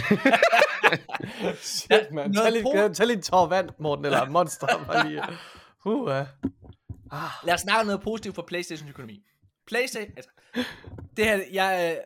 [1.60, 2.30] Shit, man.
[2.30, 4.66] noget Tag lige, po- tag lige en tår vand, Morten, eller monster.
[4.92, 5.22] Bare lige.
[5.84, 6.10] Uh,
[7.12, 9.22] Ah, Lad os snakke om noget positivt for Playstations økonomi.
[9.66, 10.30] Playstation, altså,
[11.16, 12.02] det her, jeg, øh,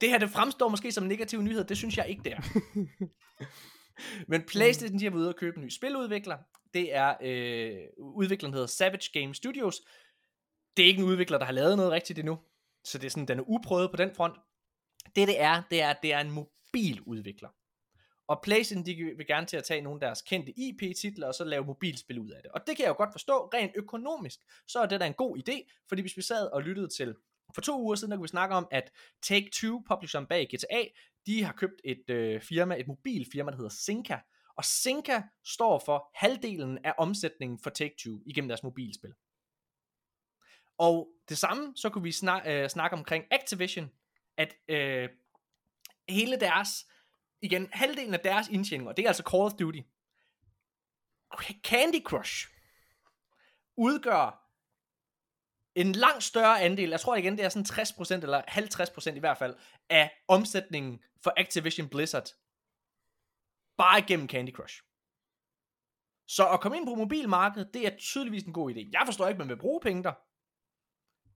[0.00, 2.40] det her, det fremstår måske som negativ nyhed, det synes jeg ikke, det er.
[4.28, 6.38] Men Playstation, de har været ude og købe en ny spiludvikler.
[6.74, 9.80] Det er, øh, udvikleren hedder Savage Game Studios.
[10.76, 12.38] Det er ikke en udvikler, der har lavet noget rigtigt endnu.
[12.84, 14.36] Så det er sådan, den er uprøvet på den front.
[15.16, 17.48] Det det er, det er, det er en mobiludvikler.
[18.28, 21.44] Og PlayStation, de vil gerne til at tage nogle af deres kendte IP-titler, og så
[21.44, 22.50] lave mobilspil ud af det.
[22.50, 25.38] Og det kan jeg jo godt forstå, rent økonomisk, så er det da en god
[25.38, 27.14] idé, fordi hvis vi sad og lyttede til,
[27.54, 28.92] for to uger siden, der kunne vi snakke om, at
[29.26, 30.84] Take-Two, publisheren bag GTA,
[31.26, 34.18] de har købt et øh, firma, et mobilfirma, der hedder Zynga.
[34.56, 39.14] og Zynga står for halvdelen af omsætningen for Take-Two igennem deres mobilspil.
[40.78, 43.90] Og det samme, så kunne vi snak, øh, snakke omkring Activision,
[44.36, 45.08] at øh,
[46.08, 46.68] hele deres,
[47.42, 49.80] igen, halvdelen af deres indtjening, og det er altså Call of Duty,
[51.62, 52.48] Candy Crush,
[53.76, 54.43] udgør
[55.74, 59.38] en langt større andel, jeg tror igen, det er sådan 60% eller 50% i hvert
[59.38, 59.56] fald,
[59.90, 62.28] af omsætningen for Activision Blizzard.
[63.76, 64.82] Bare igennem Candy Crush.
[66.26, 68.90] Så at komme ind på mobilmarkedet, det er tydeligvis en god idé.
[68.92, 70.12] Jeg forstår ikke, man vil bruge penge der.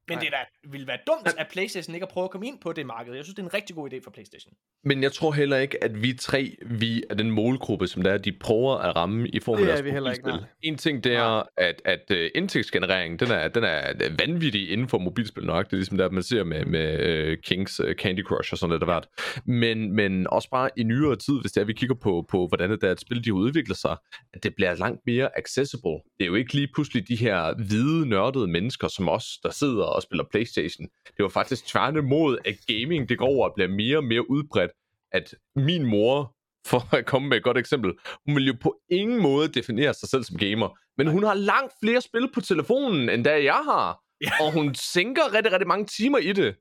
[0.09, 0.25] Men Nej.
[0.25, 2.87] det der ville være dumt, at Playstation ikke har prøvet at komme ind på det
[2.87, 3.15] marked.
[3.15, 4.53] Jeg synes, det er en rigtig god idé for Playstation.
[4.85, 8.19] Men jeg tror heller ikke, at vi tre, vi er den målgruppe, som der er,
[8.19, 10.41] de prøver at ramme i form af er deres vi heller ikke, nej.
[10.63, 14.99] En ting, det er, at, at uh, indtægtsgenereringen, den er, den er vanvittig inden for
[14.99, 15.67] mobilspil nok.
[15.67, 18.73] Det er ligesom der, man ser med, med uh, Kings uh, Candy Crush og sådan
[18.73, 19.07] lidt af hvert.
[19.45, 22.71] Men, men også bare i nyere tid, hvis det er, vi kigger på, på hvordan
[22.71, 23.97] det er, at spil de udvikler sig,
[24.35, 25.99] at det bliver langt mere accessible.
[26.19, 29.85] Det er jo ikke lige pludselig de her hvide, nørdede mennesker, som os, der sidder
[29.99, 30.89] og spiller Playstation.
[31.17, 34.71] Det var faktisk tværtimod, at gaming det går over og bliver mere og mere udbredt,
[35.13, 36.35] at min mor,
[36.67, 37.93] for at komme med et godt eksempel,
[38.27, 41.73] hun vil jo på ingen måde definere sig selv som gamer, men hun har langt
[41.83, 44.01] flere spil på telefonen, end da jeg har,
[44.41, 46.57] og hun sænker rigtig, rigtig mange timer i det.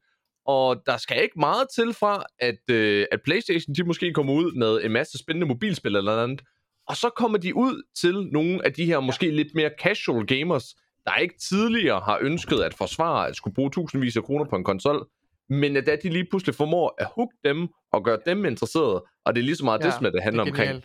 [0.46, 4.52] Og der skal ikke meget til fra, at, øh, at Playstation de måske kommer ud
[4.52, 6.42] med en masse spændende mobilspil eller andet,
[6.88, 10.76] og så kommer de ud til nogle af de her måske lidt mere casual gamers,
[11.08, 14.64] der ikke tidligere har ønsket at forsvare at skulle bruge tusindvis af kroner på en
[14.64, 15.08] konsol,
[15.50, 19.36] men at da de lige pludselig formår at hook dem og gøre dem interesserede, og
[19.36, 20.84] det er lige så meget ja, det, som det handler er omkring.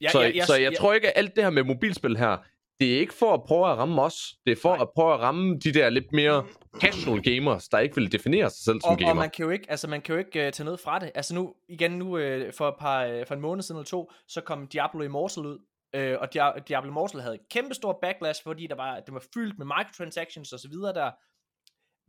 [0.00, 2.36] Jeg, så, jeg, så jeg, tror ikke, at alt det her med mobilspil her,
[2.80, 4.82] det er ikke for at prøve at ramme os, det er for Nej.
[4.82, 6.44] at prøve at ramme de der lidt mere
[6.80, 9.10] casual gamers, der ikke vil definere sig selv som og, gamer.
[9.10, 11.10] og man kan jo ikke, altså man kan jo ikke uh, tage noget fra det.
[11.14, 14.12] Altså nu, igen nu, uh, for, et par, uh, for en måned siden eller to,
[14.28, 15.58] så kom Diablo Immortal ud.
[15.96, 16.32] Øh, og
[16.68, 20.60] Diablo Immortal havde kæmpe stor backlash, fordi der var, det var fyldt med microtransactions og
[20.60, 21.10] så videre der.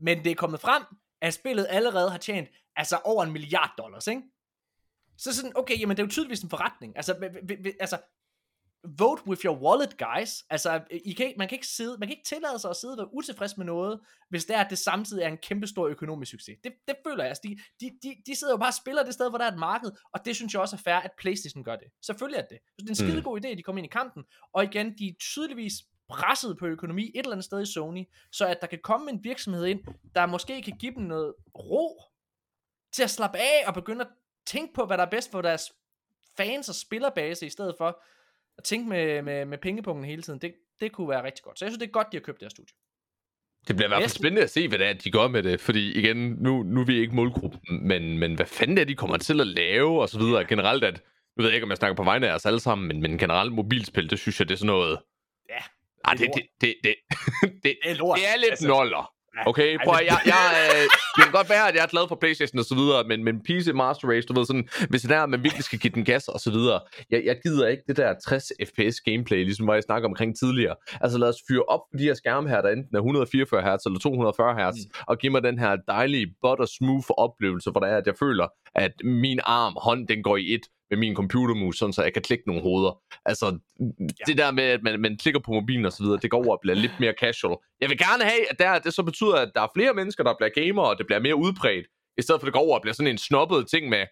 [0.04, 0.84] Men det er kommet frem,
[1.22, 4.22] at spillet allerede har tjent altså over en milliard dollars, ikke?
[5.18, 6.98] Så sådan, okay, jamen det er jo tydeligvis en forretning.
[6.98, 7.32] Altså,
[7.80, 7.98] altså
[8.84, 10.44] vote with your wallet, guys.
[10.50, 12.98] Altså, I kan man, kan ikke sidde, man kan ikke tillade sig at sidde og
[12.98, 14.00] være utilfreds med noget,
[14.30, 16.58] hvis det er, at det samtidig er en kæmpe stor økonomisk succes.
[16.64, 17.30] Det, det føler jeg.
[17.30, 19.52] Altså, de, de, de, de sidder jo bare og spiller det sted, hvor der er
[19.52, 21.88] et marked, og det synes jeg også er fair, at Playstation gør det.
[22.02, 22.58] Selvfølgelig er det.
[22.68, 24.24] Så det er en skide god idé, at de kommer ind i kampen.
[24.54, 25.74] Og igen, de er tydeligvis
[26.10, 29.24] presset på økonomi et eller andet sted i Sony, så at der kan komme en
[29.24, 29.80] virksomhed ind,
[30.16, 32.02] der måske kan give dem noget ro
[32.92, 34.12] til at slappe af og begynde at
[34.46, 35.72] tænke på, hvad der er bedst for deres
[36.38, 38.04] fans og spillerbase, i stedet for
[38.58, 40.40] at tænke med, med, med pengepunkten hele tiden.
[40.40, 41.60] Det, det kunne være rigtig godt.
[41.60, 42.74] Så jeg synes, det er godt, de har købt deres studie.
[43.68, 45.60] Det bliver i hvert fald spændende at se, hvad det er, de gør med det.
[45.62, 49.18] Fordi igen, nu, nu er vi ikke målgruppen, men, men hvad fanden er de kommer
[49.18, 50.46] til at lave, og så videre.
[50.46, 51.04] Generelt, at,
[51.38, 53.18] nu ved jeg ikke, om jeg snakker på vegne af os alle sammen, men, men
[53.18, 55.00] generelt mobilspil, det synes jeg, det er sådan noget...
[55.50, 55.60] Ja,
[56.06, 57.18] Ej, det er det, det, det, det,
[57.64, 58.20] det, Det er lort.
[58.20, 59.14] det er lidt Altså, noller.
[59.46, 60.84] Okay, prøv at, jeg, jeg, øh,
[61.16, 63.36] det kan godt være, at jeg er glad for Playstation og så videre, men, men
[63.48, 66.06] PC Master Race, du ved sådan, hvis det er, at man virkelig skal give den
[66.06, 66.80] gas og så videre,
[67.12, 70.76] jeg, jeg gider ikke det der 60 fps gameplay, ligesom hvad jeg snakker omkring tidligere.
[71.02, 73.86] Altså lad os fyre op på de her skærme her, der enten er 144 Hz
[73.86, 75.04] eller 240 Hz, mm.
[75.08, 78.48] og give mig den her dejlige butter smooth oplevelse, hvor det er, at jeg føler,
[78.76, 82.22] at min arm, hånd, den går i et med min computermus, sådan så jeg kan
[82.22, 83.00] klikke nogle hoveder.
[83.26, 83.46] Altså,
[83.80, 84.24] ja.
[84.28, 86.56] det der med, at man, man klikker på mobilen og så videre, det går over
[86.56, 87.58] og bliver lidt mere casual.
[87.82, 90.34] Jeg vil gerne have, at der, det så betyder, at der er flere mennesker, der
[90.40, 91.88] bliver gamer, og det bliver mere udbredt,
[92.18, 94.04] i stedet for at det går over og bliver sådan en snobbet ting med,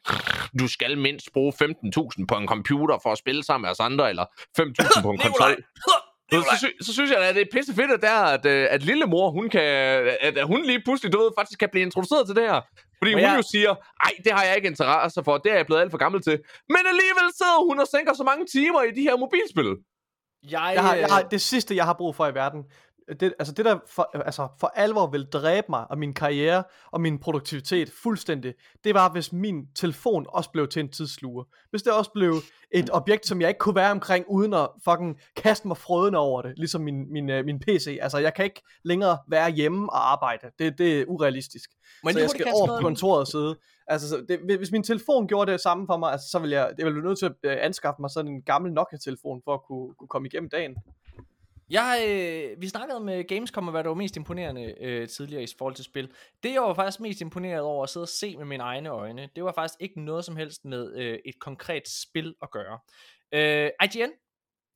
[0.60, 4.10] du skal mindst bruge 15.000 på en computer for at spille sammen med os andre,
[4.10, 4.26] eller
[4.60, 5.56] 5.000 på en konsol.
[6.32, 8.68] Så, så, sy- så synes jeg, at det er pisse fedt, at, der, at, øh,
[8.70, 12.28] at lillemor, hun kan, at, at hun lige pludselig, du ved, faktisk kan blive introduceret
[12.28, 12.62] til det her.
[13.00, 13.76] Fordi Må hun jeg- jo siger,
[14.06, 16.40] ej, det har jeg ikke interesse for, det er jeg blevet alt for gammel til.
[16.70, 19.70] Men alligevel sidder hun og sænker så mange timer i de her mobilspil.
[20.52, 22.64] Jeg, Jeg har, jeg har, øh, det sidste, jeg har brug for i verden,
[23.20, 27.02] det, altså det der for, altså for alvor vil dræbe mig og min karriere og
[27.02, 28.54] min produktivitet fuldstændig,
[28.84, 31.44] det var hvis min telefon også blev til en tidsluger.
[31.70, 32.36] Hvis det også blev
[32.72, 36.42] et objekt, som jeg ikke kunne være omkring, uden at fucking kaste mig frødende over
[36.42, 37.98] det, ligesom min, min, øh, min PC.
[38.02, 40.52] Altså jeg kan ikke længere være hjemme og arbejde.
[40.60, 41.70] Det, det er urealistisk.
[42.04, 43.56] Men så jeg skal over på kontoret og sidde.
[43.88, 46.74] Altså, så det, hvis min telefon gjorde det samme for mig, altså, så ville jeg,
[46.78, 49.64] jeg ville blive nødt til at øh, anskaffe mig sådan en gammel Nokia-telefon, for at
[49.68, 50.76] kunne, kunne komme igennem dagen.
[51.70, 55.48] Jeg, øh, vi snakkede med Gamescom, og hvad der var mest imponerende øh, tidligere i
[55.58, 56.12] forhold til spil.
[56.44, 59.30] Det, jeg var faktisk mest imponeret over at sidde og se med mine egne øjne,
[59.36, 62.80] det var faktisk ikke noget som helst med øh, et konkret spil at gøre.
[63.32, 64.12] Øh, IGN,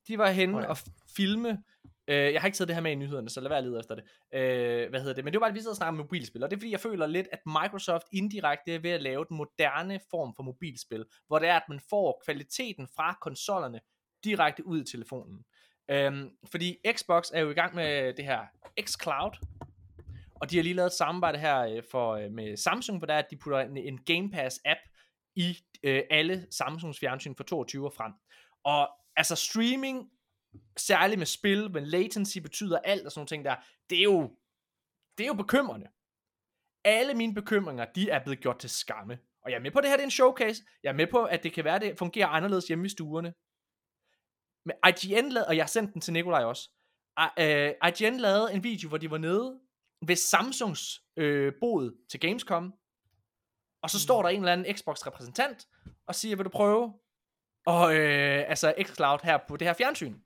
[0.08, 0.68] de var henne Oh ja.
[0.68, 0.76] og
[1.16, 1.62] filme,
[2.08, 3.78] øh, jeg har ikke taget det her med i nyhederne, så lad være at lede
[3.78, 4.04] efter det.
[4.34, 5.24] Øh, hvad hedder det?
[5.24, 6.70] Men det var bare, at vi sidder og snakker om mobilspil, og det er fordi,
[6.70, 11.04] jeg føler lidt, at Microsoft indirekte er ved at lave den moderne form for mobilspil,
[11.26, 13.80] hvor det er, at man får kvaliteten fra konsollerne
[14.24, 15.44] direkte ud i telefonen.
[15.90, 18.46] Øhm, fordi Xbox er jo i gang med det her
[18.80, 19.46] xCloud,
[20.40, 23.14] og de har lige lavet et samarbejde her øh, for, øh, med Samsung, hvor der
[23.14, 24.80] er, at de putter en, en Game Pass app
[25.36, 28.12] i øh, alle Samsungs fjernsyn for 22 og frem.
[28.64, 30.10] Og altså streaming,
[30.76, 33.56] særligt med spil, men latency betyder alt og sådan nogle ting der,
[33.90, 34.36] det er jo,
[35.18, 35.86] det er jo bekymrende.
[36.84, 39.18] Alle mine bekymringer, de er blevet gjort til skamme.
[39.42, 40.62] Og jeg er med på, at det her det er en showcase.
[40.82, 43.34] Jeg er med på, at det kan være, at det fungerer anderledes hjemme i stuerne.
[44.64, 46.70] Men IGN lavede, og jeg har sendt den til Nikolaj også,
[47.18, 49.60] I- øh, IGN lavede en video, hvor de var nede
[50.06, 52.74] ved Samsungs øh, bod til Gamescom,
[53.82, 55.68] og så står der en eller anden Xbox repræsentant,
[56.06, 56.92] og siger, vil du prøve?
[57.66, 60.16] Og øh, altså xCloud her på det her fjernsyn.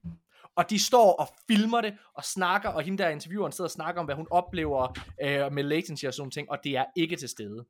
[0.56, 4.01] Og de står og filmer det, og snakker, og hende der intervieweren sidder og snakker
[4.01, 7.28] om, hvad hun oplever øh, med latency og sådan ting, og det er ikke til
[7.28, 7.65] stede.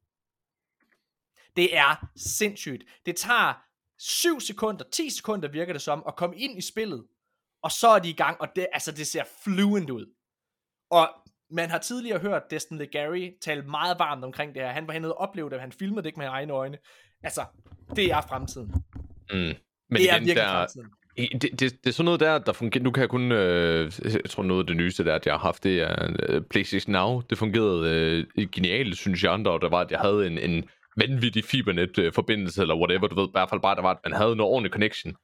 [1.57, 2.83] Det er sindssygt.
[3.07, 3.65] Det tager
[4.07, 7.05] 7 sekunder, 10 sekunder virker det som, at komme ind i spillet,
[7.63, 10.07] og så er de i gang, og det, altså, det ser fluent ud.
[10.91, 11.09] Og
[11.51, 14.69] man har tidligere hørt Destin Legary tale meget varmt omkring det her.
[14.71, 16.79] Han var hernede og oplevede det, han filmede det ikke med egne øjne.
[17.23, 17.45] Altså,
[17.97, 18.75] det er fremtiden.
[19.31, 19.37] Mm.
[19.39, 19.55] Men
[19.91, 20.91] det er igen, virkelig der, fremtiden.
[21.17, 22.85] Det, det, det er sådan noget der, der fungerer.
[22.85, 23.33] Nu kan jeg kun...
[23.33, 26.43] Øh, jeg tror noget af det nyeste der, at jeg har haft, det er øh,
[26.43, 27.21] PlayStation Now.
[27.21, 27.91] Det fungerede
[28.37, 30.65] øh, genialt, synes jeg andre, og der var, at jeg havde en, en
[30.97, 34.33] vanvittig fibernet-forbindelse, eller whatever, du ved, i hvert fald bare, der var, at man havde
[34.33, 35.15] en ordentlig connection.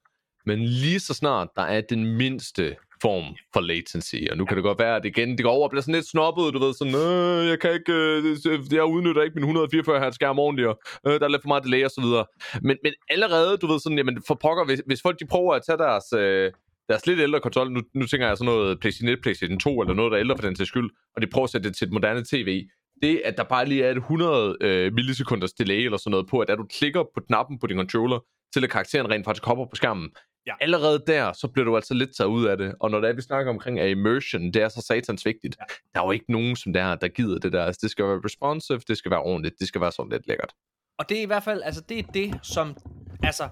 [0.45, 4.63] Men lige så snart der er den mindste form for latency, og nu kan det
[4.63, 6.95] godt være, at igen, det går over og bliver sådan lidt snobbet, du ved, sådan,
[6.95, 11.19] øh, jeg kan ikke, øh, jeg udnytter ikke min 144 Hz skærm ordentligt, og øh,
[11.19, 12.25] der er lidt for meget delay og så videre.
[12.61, 15.61] Men, men allerede, du ved sådan, jamen for pokker, hvis, hvis folk de prøver at
[15.67, 16.51] tage deres, øh,
[16.89, 19.93] deres lidt ældre kontrol, nu, nu tænker jeg sådan noget PlayStation 1, PlayStation 2, eller
[19.93, 21.85] noget, der er ældre for den til skyld, og de prøver at sætte det til
[21.85, 22.49] et moderne tv,
[23.01, 26.39] det at der bare lige er et 100 øh, millisekunders delay eller sådan noget på,
[26.39, 28.19] at da du klikker på knappen på din controller,
[28.53, 30.09] til at karakteren rent faktisk hopper på skærmen,
[30.47, 30.53] Ja.
[30.61, 32.75] allerede der, så bliver du altså lidt taget ud af det.
[32.79, 35.55] Og når det er, vi snakker omkring, at immersion, det er så satans vigtigt.
[35.59, 35.63] Ja.
[35.93, 37.63] Der er jo ikke nogen som der, der gider det der.
[37.65, 40.53] Altså, det skal være responsive, det skal være ordentligt, det skal være sådan lidt lækkert.
[40.99, 42.77] Og det er i hvert fald, altså det er det, som,
[43.23, 43.43] altså,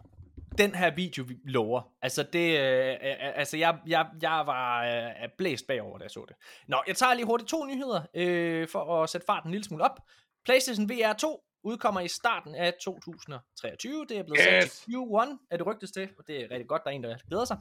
[0.58, 1.82] den her video vi lover.
[2.02, 6.26] Altså det, øh, øh, altså jeg, jeg, jeg var øh, blæst bagover, da jeg så
[6.28, 6.36] det.
[6.68, 9.84] Nå, jeg tager lige hurtigt to nyheder, øh, for at sætte farten en lille smule
[9.84, 10.00] op.
[10.46, 14.06] PlayStation VR 2 udkommer i starten af 2023.
[14.10, 14.72] Det er blevet yes.
[14.72, 17.04] Sendt til Q1, er det rygtes til, og det er rigtig godt, der er en,
[17.04, 17.58] der glæder sig.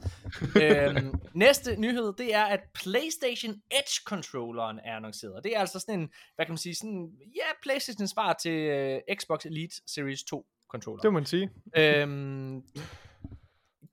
[0.63, 1.13] øhm,
[1.45, 5.43] næste nyhed, det er, at PlayStation Edge-controlleren er annonceret.
[5.43, 8.99] Det er altså sådan en, hvad kan man sige, sådan, ja, PlayStation svar til øh,
[9.15, 11.01] Xbox Elite Series 2 controller.
[11.01, 11.49] Det må man sige.
[11.77, 12.61] Øhm,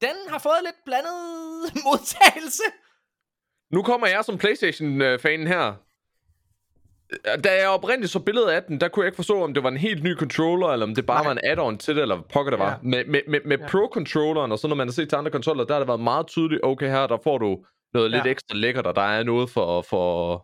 [0.00, 1.14] den har fået lidt blandet
[1.86, 2.62] modtagelse.
[3.72, 5.74] Nu kommer jeg som Playstation-fan her.
[7.44, 9.68] Da jeg oprindeligt så billedet af den, der kunne jeg ikke forstå, om det var
[9.68, 11.32] en helt ny controller, eller om det bare Nej.
[11.34, 12.70] var en add-on til det, eller hvad pokker det var.
[12.70, 12.76] Ja.
[12.82, 13.66] Med, med, med, med Ja.
[13.66, 16.26] Pro-controlleren, og så når man har set til andre controller, der har det været meget
[16.26, 18.30] tydeligt, okay her, der får du noget lidt Ja.
[18.30, 19.82] ekstra lækkert, og der er noget for...
[19.82, 20.36] for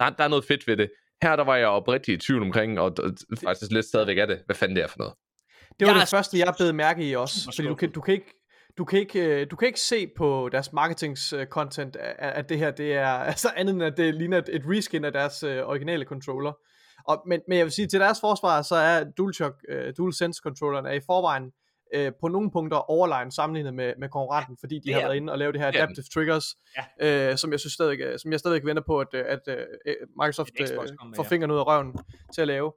[0.00, 0.90] der, der er noget fedt ved det.
[1.22, 4.42] Her der var jeg oprigtigt i tvivl omkring, og d- faktisk lidt stadigvæk af det.
[4.46, 5.14] Hvad fanden det er for noget?
[5.80, 7.52] Det var Jeg det er første, jeg blev mærke i også.
[7.56, 8.34] Fordi du kan, du kan ikke
[8.78, 12.70] du kan ikke, øh, du kan ikke se på deres marketings content, at, det her
[12.70, 16.52] det er altså andet end at det ligner et, reskin af deres øh, originale controller.
[17.08, 20.86] Og, men, men jeg vil sige, til deres forsvar, så er DualShock, øh, DualSense controlleren
[20.86, 21.52] er i forvejen
[22.20, 25.38] på nogle punkter overlegen sammenlignet med, med konkurrenten, fordi de det har været inde og
[25.38, 26.44] lavet det her er adaptive triggers,
[27.00, 29.56] øh, som jeg synes stadig, som jeg stadig venter på, at, at øh,
[30.20, 30.50] Microsoft
[31.16, 31.22] får ja.
[31.22, 31.94] fingeren ud af røven
[32.34, 32.72] til at lave.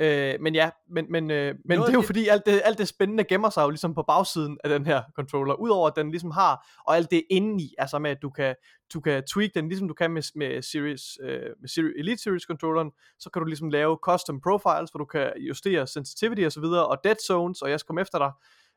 [0.00, 2.60] Øh, men ja, men, men, øh, men Noget det er jo det- fordi alt det,
[2.64, 5.96] alt det spændende gemmer sig jo ligesom på bagsiden af den her controller, udover at
[5.96, 8.54] den ligesom har, og alt det indeni, altså med at du kan,
[8.94, 12.42] du kan tweak den, ligesom du kan med, med, Series, øh, med Series, Elite Series
[12.42, 16.60] controlleren, så kan du ligesom lave custom profiles, hvor du kan justere sensitivity og så
[16.60, 18.32] videre, og dead zones, og jeg skal komme efter dig,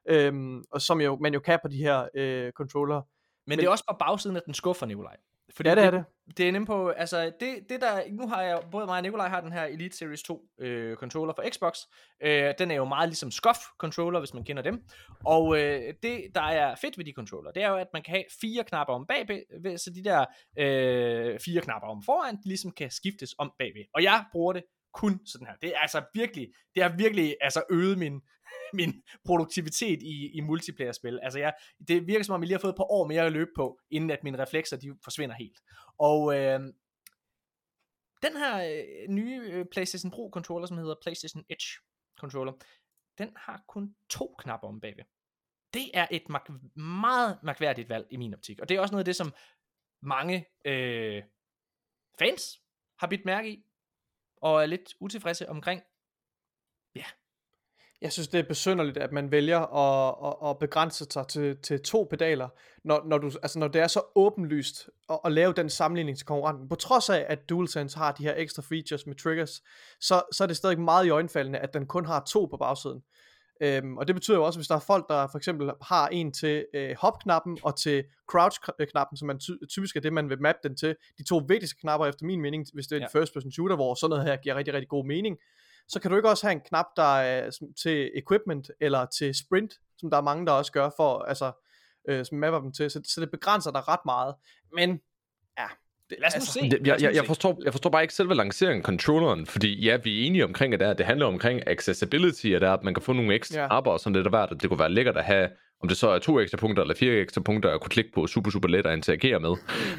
[0.09, 2.95] øhm, og som jo, man jo kan på de her øh, controller.
[2.95, 3.03] Men,
[3.47, 5.15] men det er også på bagsiden af den skuffer, Nikolaj.
[5.55, 6.05] Fordi Ja, det er det.
[6.37, 9.27] Det er nemt på, altså det, det der, nu har jeg, både mig og Nikolaj
[9.27, 11.77] har den her Elite Series 2 øh, controller for Xbox.
[12.23, 14.83] Øh, den er jo meget ligesom SCUF controller, hvis man kender dem.
[15.25, 18.11] Og øh, det, der er fedt ved de controller, det er jo, at man kan
[18.13, 20.25] have fire knapper om bagved, ved- så de der
[20.59, 23.85] øh, fire knapper om foran, de ligesom kan skiftes om bagved.
[23.93, 24.63] Og jeg bruger det
[24.93, 25.53] kun sådan her.
[25.61, 28.21] Det er altså virkelig, det har virkelig altså øget min,
[28.79, 31.19] min produktivitet i, i multiplayer-spil.
[31.23, 31.53] Altså jeg,
[31.87, 33.79] det virker som om, jeg lige har fået et par år mere at løbe på,
[33.89, 35.59] inden at mine reflekser de forsvinder helt.
[35.97, 36.59] Og øh,
[38.21, 41.67] den her øh, nye øh, PlayStation Pro controller, som hedder PlayStation Edge
[42.19, 42.53] controller,
[43.17, 45.03] den har kun to knapper om bagved.
[45.73, 48.59] Det er et mark- meget mærkværdigt valg i min optik.
[48.59, 49.33] Og det er også noget af det, som
[50.01, 51.23] mange øh,
[52.19, 52.61] fans
[52.99, 53.65] har bidt mærke i,
[54.41, 55.81] og er lidt utilfredse omkring.
[58.05, 61.81] Jeg synes, det er besynderligt, at man vælger at, at, at begrænse sig til, til
[61.81, 62.49] to pedaler,
[62.83, 66.25] når, når, du, altså når det er så åbenlyst at, at lave den sammenligning til
[66.27, 66.69] konkurrenten.
[66.69, 69.61] På trods af, at DualSense har de her ekstra features med triggers,
[70.01, 73.01] så, så er det stadig meget i øjenfaldende, at den kun har to på bagsiden.
[73.61, 76.31] Øhm, og det betyder jo også, hvis der er folk, der for eksempel har en
[76.31, 80.59] til øh, hop-knappen og til crouch-knappen, som man ty- typisk er det, man vil mappe
[80.63, 83.19] den til, de to vigtigste knapper efter min mening, hvis det er en Ja.
[83.19, 85.37] first-person shooter, hvor sådan noget her giver rigtig, rigtig god mening,
[85.89, 89.35] så kan du ikke også have en knap, der er som- til equipment eller til
[89.35, 91.51] sprint, som der er mange, der også gør for, altså,
[92.09, 94.35] øh, som mapper dem til, så, så det begrænser dig ret meget.
[94.73, 94.89] Men,
[95.59, 95.65] ja.
[96.09, 96.59] Det, Lad os nu altså, se.
[96.85, 100.21] Jeg, jeg, jeg, forstår, jeg forstår bare ikke selve lanceringen af controlleren, fordi ja, vi
[100.21, 102.93] er enige omkring, at det, er, det handler omkring accessibility, at, det er, at man
[102.93, 103.63] kan få nogle ekstra Ja.
[103.63, 103.77] ja.
[103.77, 105.49] apper og sådan lidt af hvert, og det kunne være lækkert at have,
[105.81, 108.27] om det så er to ekstra punkter eller fire ekstra punkter, at kunne klikke på
[108.27, 109.53] super, super let at interagere med.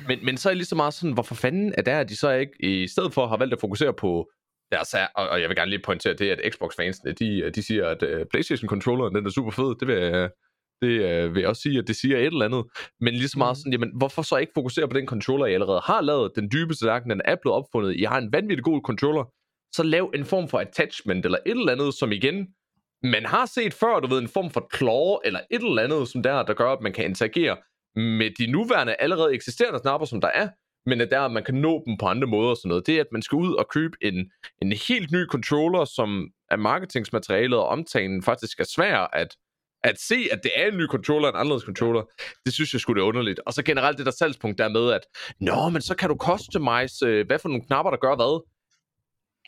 [0.08, 2.16] Men, men så er det lige så meget sådan, hvorfor fanden er det, at de
[2.16, 4.30] så ikke i stedet for har valgt at fokusere på
[4.72, 8.02] deres, og, og jeg vil gerne lige pointere det, at Xbox-fansene, de, de siger, at
[8.02, 10.30] uh, PlayStation-controlleren, den er super fed, det vil jeg,
[10.82, 12.64] det uh, vil jeg også sige, at det siger et eller andet.
[13.00, 13.56] Men lige så meget Mhm.
[13.56, 16.32] sådan, jamen, hvorfor så ikke fokusere på den controller, I allerede har lavet?
[16.36, 17.96] Den dybeste sagt, den er blevet opfundet.
[17.96, 19.24] I har en vanvittig god controller.
[19.72, 22.46] Så lav en form for attachment, eller et eller andet, som igen,
[23.02, 26.22] man har set før, du ved, en form for claw, eller et eller andet, som
[26.22, 27.56] der, der gør, at man kan interagere
[27.96, 30.48] med de nuværende, allerede eksisterende snapper, som der er,
[30.86, 32.86] men at der, at man kan nå dem på andre måder og sådan noget.
[32.86, 34.30] Det er, at man skal ud og købe en,
[34.62, 39.36] en helt ny controller, som er marketingsmaterialet og omtalen faktisk er svær at,
[39.84, 42.02] at se, at det er en ny controller, en anderledes controller,
[42.44, 43.40] det synes jeg skulle det er underligt.
[43.46, 45.00] Og så generelt det der salgspunkt der med, at
[45.40, 48.40] nå, men så kan du customize, øh, hvad for nogle knapper, der gør hvad.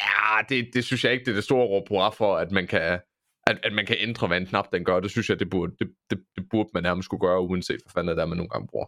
[0.00, 2.66] Ja, det, det synes jeg ikke, det er det store råb hurra for, at man
[2.66, 3.00] kan,
[3.46, 5.00] at, at man kan ændre, hvad en knap den gør.
[5.00, 7.92] Det synes jeg, det burde, det, det, det burde man nærmest skulle gøre, uanset hvad
[7.94, 8.86] fanden det er, man nogle gange bruger.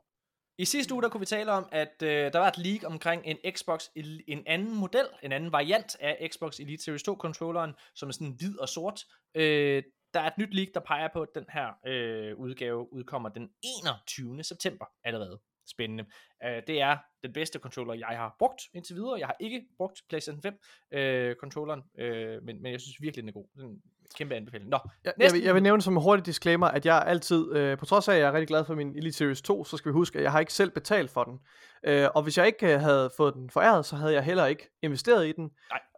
[0.61, 3.23] I sidste uge, der kunne vi tale om, at øh, der var et leak omkring
[3.25, 3.89] en Xbox,
[4.27, 8.59] en anden model, en anden variant af Xbox Elite Series 2-controlleren, som er sådan hvid
[8.59, 9.05] og sort.
[9.35, 9.83] Øh,
[10.15, 13.51] der er et nyt leak, der peger på, at den her øh, udgave udkommer den
[13.85, 14.45] 21.
[14.45, 15.41] september allerede.
[15.67, 16.05] Spændende.
[16.45, 19.19] Øh, det er den bedste controller, jeg har brugt indtil videre.
[19.19, 23.33] Jeg har ikke brugt PlayStation 5-controlleren, øh, øh, men, men jeg synes virkelig, den er
[23.33, 23.47] god.
[23.57, 23.83] Den
[24.15, 24.71] kæmpe anbefaling.
[24.71, 27.79] Nå, Jeg, jeg, vil, jeg vil nævne som en hurtig disclaimer, at jeg altid, øh,
[27.79, 29.89] på trods af, at jeg er rigtig glad for min Elite Series 2, så skal
[29.89, 31.39] vi huske, at jeg har ikke selv betalt for den.
[31.85, 34.71] Øh, og hvis jeg ikke øh, havde fået den foræret, så havde jeg heller ikke
[34.83, 35.51] investeret i den.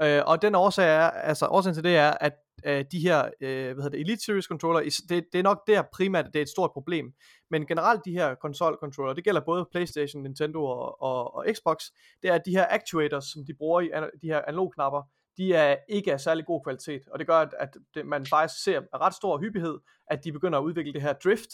[0.03, 2.33] Øh, og den årsag er, altså årsagen til det er, at
[2.67, 5.83] øh, de her øh, hvad hedder det, Elite Series controller, det, det er nok der
[5.93, 7.13] primært, det er et stort problem.
[7.51, 11.85] Men generelt de her konsol controller, det gælder både PlayStation, Nintendo og, og, og Xbox,
[12.23, 15.03] det er at de her actuators, som de bruger i ana- de her analogknapper,
[15.37, 18.65] de er ikke af særlig god kvalitet, og det gør, at, at det, man faktisk
[18.65, 21.51] ser med ret stor hyppighed, at de begynder at udvikle det her drift,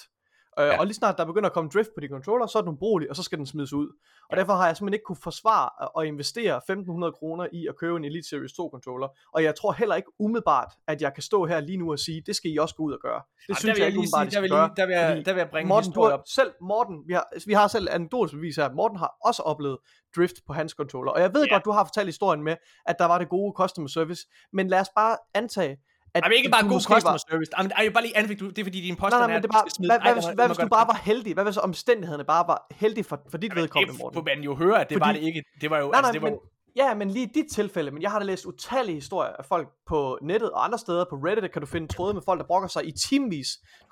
[0.59, 0.79] øh, Ja.
[0.79, 3.11] og lige snart der begynder at komme drift på de controller, så er den ubrugelig,
[3.11, 3.89] og så skal den smides ud.
[4.31, 7.77] Og derfor har jeg simpelthen ikke kunne forsvare at- at investere 1500 kroner i at
[7.77, 11.23] købe en Elite Series 2 controller, og jeg tror heller ikke umiddelbart, at jeg kan
[11.23, 13.21] stå her lige nu og sige, det skal I også gå ud og gøre.
[13.37, 14.71] Det Jamen, synes jeg vil ikke umiddelbart, sige, der vil, gøre.
[14.77, 16.21] der, vil jeg, der vil jeg bringe Morten, historie op.
[16.27, 19.79] selv Morten, vi har, vi har selv anekdotisk bevis her, Morten har også oplevet
[20.17, 21.55] drift på hans controller, og jeg ved Ja.
[21.55, 22.57] godt, du har fortalt historien med,
[22.87, 24.23] at der var det gode customer service,
[24.53, 25.77] men lad os bare antage,
[26.15, 27.51] at Jamen ikke bare god customer var, service.
[27.59, 29.43] Jamen, jeg bare lige anfægte, det er fordi din Nej, påstand nej, er, men at
[29.43, 31.35] det er du bare, skal smide- hvad, hvad, hvad lad hvis du bare var heldig?
[31.35, 34.15] Hvad hvis omstændighederne bare var heldige for, for dit vedkommende, Det Morten?
[34.17, 35.43] kunne man jo høre, at det var Fordi- det ikke.
[35.61, 36.39] Det var jo, Nej, altså, nej, det var men,
[36.77, 39.69] ja, men lige i dit tilfælde, men jeg har da læst utallige historier af folk
[39.89, 41.05] på nettet og andre steder.
[41.11, 43.49] På Reddit kan du finde tråde med folk, der brokker sig i timevis.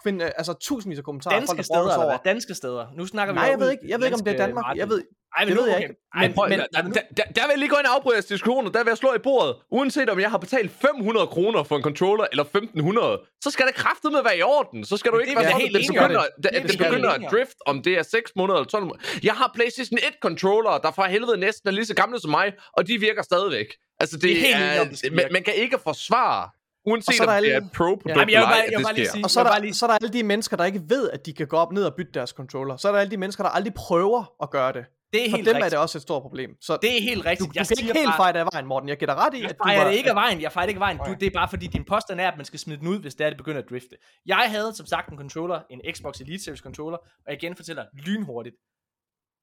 [0.06, 1.34] Finde øh, altså tusindvis af kommentarer.
[1.34, 2.32] folk, danske brokker steder, eller hvad?
[2.32, 2.86] Danske steder.
[2.98, 4.62] Nu snakker vi Nej, jeg ved ikke, jeg ved ikke om det er Danmark.
[4.66, 4.80] marked.
[4.82, 5.02] Jeg ved,
[5.36, 5.88] Ej, men det ved jeg okay.
[5.88, 6.00] ikke.
[6.14, 6.82] Ej, Men- prøv- men- der, der,
[7.18, 8.70] der, der vil jeg lige gå ind og afbryde jeres diskussioner.
[8.70, 9.52] Der vil jeg slå i bordet.
[9.70, 13.74] Uanset om jeg har betalt 500 kroner for en controller eller 1500, så skal det
[13.74, 14.84] kraftedeme være i orden.
[14.84, 16.78] Så skal du ikke det være sådan, helt at det begynder, Det det, er det
[16.78, 19.04] begynder at drift, om det er 6 måneder eller 12 måneder.
[19.22, 22.52] Jeg har PlayStation 1 controller, der fra helvede næsten er lige så gamle som mig,
[22.76, 23.66] og de virker stadigvæk.
[24.00, 26.48] Altså det Vi er helt er, det man, man kan ikke forsvare,
[26.86, 28.68] uanset Og så er om der det er alle- et pro-produkt jeg vil eller ej,
[28.70, 29.12] jeg det sker.
[29.12, 30.64] sige- Og så er, Jeg der, bare lige- så er der alle de mennesker, der
[30.64, 32.76] ikke ved, at de kan gå op ned og bytte deres controller.
[32.76, 34.84] Så er der alle de mennesker, der aldrig prøver at gøre det.
[35.12, 35.70] Det er For helt dem er rigtigt.
[35.70, 36.50] det også et stort problem.
[36.60, 37.48] Så Det er helt du, rigtigt.
[37.48, 38.88] du kan ikke helt fejre det af vejen, Morten.
[38.88, 40.40] Jeg giver dig ret i, Jeg at du var, det ikke af vejen.
[40.40, 40.98] Jeg fejrer det ikke af vejen.
[40.98, 43.14] Du, det er bare fordi, din påstand er, at man skal smide den ud, hvis
[43.14, 43.96] det er, det begynder at drifte.
[44.26, 48.56] Jeg havde som sagt en controller, en Xbox Elite Series controller, og jeg genfortæller lynhurtigt.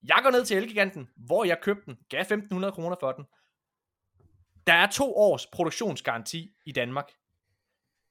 [0.08, 3.26] Jeg går ned til Elgiganten, hvor jeg købte den, gav 1500 kroner for den.
[4.68, 7.06] Der er to års produktionsgaranti i Danmark.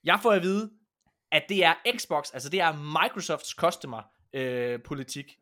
[0.04, 0.70] Jeg får at vide,
[1.32, 2.72] at det er Xbox, altså det er
[3.02, 4.02] Microsofts customer
[4.32, 5.36] øh, politik,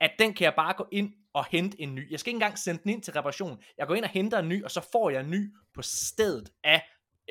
[0.00, 2.10] at den kan jeg bare gå ind og hente en ny.
[2.10, 3.62] Jeg skal ikke engang sende den ind til reparation.
[3.78, 6.50] Jeg går ind og henter en ny, og så får jeg en ny på stedet
[6.64, 6.82] af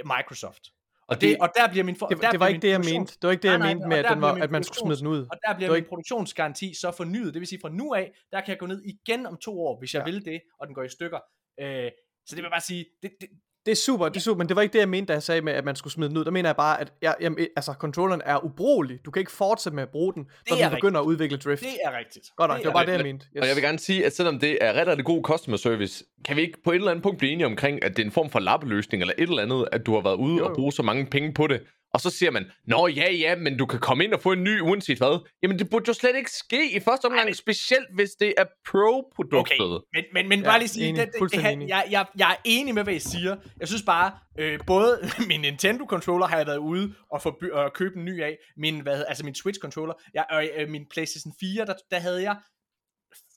[0.06, 0.68] Microsoft.
[1.08, 3.14] Og, det, og der bliver min for, det, der det var ikke det, jeg mente.
[3.14, 4.98] Det var ikke det, jeg nej, mente med, at, den var, at man skulle smide
[4.98, 5.20] den ud.
[5.32, 7.34] Og der bliver min ikke- produktionsgaranti så fornyet.
[7.34, 9.80] Det vil sige, fra nu af, der kan jeg gå ned igen om to år,
[9.80, 10.12] hvis jeg Ja.
[10.12, 11.20] vil det, og den går i stykker.
[11.60, 11.92] Øh,
[12.26, 13.30] så det vil jeg bare sige, det, det,
[13.66, 15.24] Det er super, det er super, men det var ikke det, jeg mente, da jeg
[15.24, 16.26] sagde med, at man skulle smide den ud.
[16.26, 19.00] Der mener jeg bare, at jeg, jeg, altså, controlleren er ubrugelig.
[19.06, 21.62] Du kan ikke fortsætte med at bruge den, når du begynder at udvikle drift.
[21.64, 22.26] det er rigtigt.
[22.38, 23.26] Godt nok, det var er bare det, jeg men- mente.
[23.42, 26.36] Og jeg vil gerne sige, at selvom det er rigtig, rigtig god customer service, kan
[26.36, 28.30] vi ikke på et eller andet punkt blive enige omkring, at det er en form
[28.30, 30.56] for lappeløsning eller et eller andet, at du har været ude Jo, og jo.
[30.56, 31.62] bruge så mange penge på det.
[31.94, 34.44] Og så siger man, nå ja, ja, men du kan komme ind og få en
[34.44, 35.28] ny, uanset hvad.
[35.44, 38.46] Jamen det burde jo slet ikke ske i første omgang, men- specielt hvis det er
[38.68, 39.60] pro-produktet.
[39.62, 41.02] Okay, men, men, men Ja, bare lige sige, enig.
[41.06, 43.36] det, det, det, det, jeg, jeg, jeg er enig med, hvad I siger.
[43.60, 45.00] Jeg synes bare, øh, både
[45.30, 48.38] min Nintendo-controller har jeg været ude og, få, by- og købe en ny af.
[48.58, 49.94] Min, hvad, hedder- altså min Switch-controller.
[50.14, 52.36] Jeg, og øh, min PlayStation 4, der, der havde jeg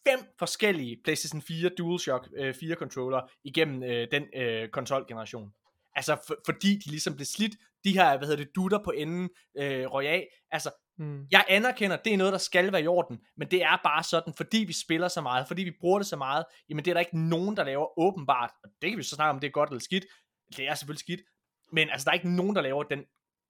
[0.08, 5.48] fem forskellige PlayStation 4 DualShock øh, 4 controller igennem øh, den øh, konsolgeneration.
[5.96, 7.52] Altså for, fordi de ligesom blev slidt,
[7.84, 10.28] de her, hvad hedder det, dutter på enden øh, røg af.
[10.50, 11.26] Altså, Mm.
[11.30, 14.34] jeg anerkender, det er noget, der skal være i orden, men det er bare sådan,
[14.36, 17.00] fordi vi spiller så meget, fordi vi bruger det så meget, jamen det er der
[17.00, 19.70] ikke nogen, der laver åbenbart, og det kan vi så snakke om, det er godt
[19.70, 20.04] eller skidt,
[20.56, 21.20] det er selvfølgelig skidt,
[21.72, 23.04] men altså der er ikke nogen, der laver den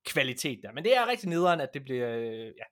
[0.07, 2.65] kvalitet der, men det er rigtig nederen, at det bliver, øh, ja.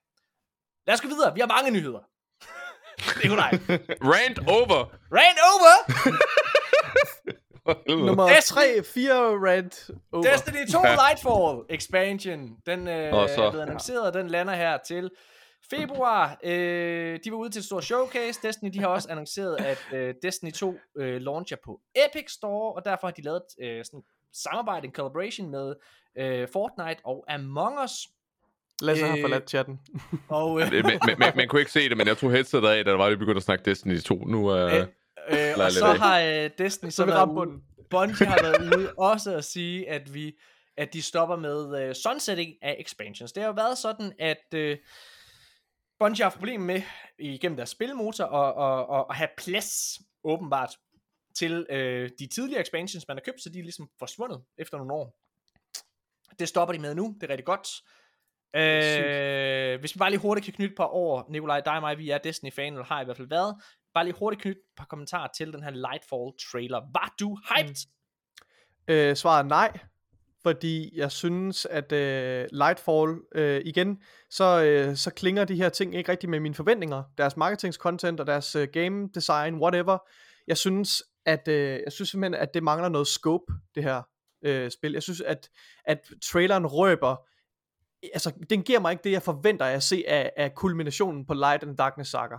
[0.87, 1.99] Lad os gå videre, vi har mange nyheder.
[3.21, 3.37] det er.
[4.13, 4.79] Rant over!
[5.11, 5.73] Ran over!
[7.87, 9.13] Nummer Destiny- 3, 4
[9.49, 10.23] rant over.
[10.23, 15.09] Destiny 2 Lightfall expansion, den øh, Og så- er blevet annonceret, den lander her til
[15.69, 16.37] februar.
[16.43, 18.39] Øh, de var ude til et stort showcase.
[18.43, 22.81] Destiny, de har også annonceret, at øh, Destiny 2 øh, launcher på Epic Store, og
[22.85, 25.75] derfor har de lavet øh, sådan et samarbejde, en collaboration med
[26.17, 27.91] øh, Fortnite og Among Us.
[28.81, 29.79] Lasse har øh, forladt chatten.
[30.29, 32.85] Og, øh, man, man, man, man kunne ikke se det, men jeg tog headsetet af,
[32.85, 34.15] da der var, vi begyndte at snakke Destiny 2.
[34.15, 34.87] Nu øh,
[35.29, 37.63] Øh, og så har øh, Destiny så Så været ude, bunden.
[37.89, 40.39] Bungie har været ude også at sige, at vi
[40.77, 43.31] at de stopper med øh, sunsetting af expansions.
[43.31, 44.77] Det har jo været sådan, at øh,
[45.99, 46.81] Bungie har haft problemer med
[47.19, 50.77] igennem deres spilmotor og, og, og, at have plads åbenbart
[51.35, 54.93] til øh, de tidligere expansions, man har købt, så de er ligesom forsvundet efter nogle
[54.93, 55.15] år.
[56.39, 57.67] Det stopper de med nu, det er rigtig godt.
[58.55, 61.97] Øh, hvis vi bare lige hurtigt kan knytte et par år, Nikolaj, dig og mig,
[61.97, 63.55] vi er Destiny-fan, eller har i hvert fald været,
[63.93, 66.79] bare lige hurtigt knytte et par kommentarer til den her Lightfall-trailer.
[66.93, 67.75] Var du hyped?
[68.87, 68.93] Mm.
[68.93, 69.79] Øh, svaret er nej,
[70.43, 75.95] fordi jeg synes, at øh, Lightfall, øh, igen, så, øh, så klinger de her ting
[75.95, 77.03] ikke rigtig med mine forventninger.
[77.17, 79.97] Deres marketingskontent og deres øh, game design, whatever.
[80.47, 84.01] Jeg synes, at øh, jeg synes simpelthen, at det mangler noget scope, det her
[84.45, 84.91] øh, spil.
[84.91, 85.49] Jeg synes, at,
[85.85, 85.99] at
[86.31, 87.15] traileren røber,
[88.13, 91.63] altså den giver mig ikke det, jeg forventer at se af, af kulminationen på Light
[91.63, 92.37] and Darkness Saga.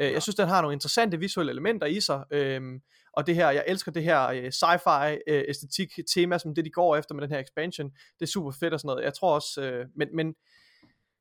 [0.00, 2.80] Øh, Jeg synes, den har nogle interessante visuelle elementer i sig, øhm,
[3.12, 6.70] og det her, jeg elsker det her øh, sci-fi øh, æstetik tema, som det de
[6.70, 7.90] går efter med den her expansion.
[7.90, 9.04] Det er super fedt og sådan noget.
[9.04, 10.34] Jeg tror også, øh, men, men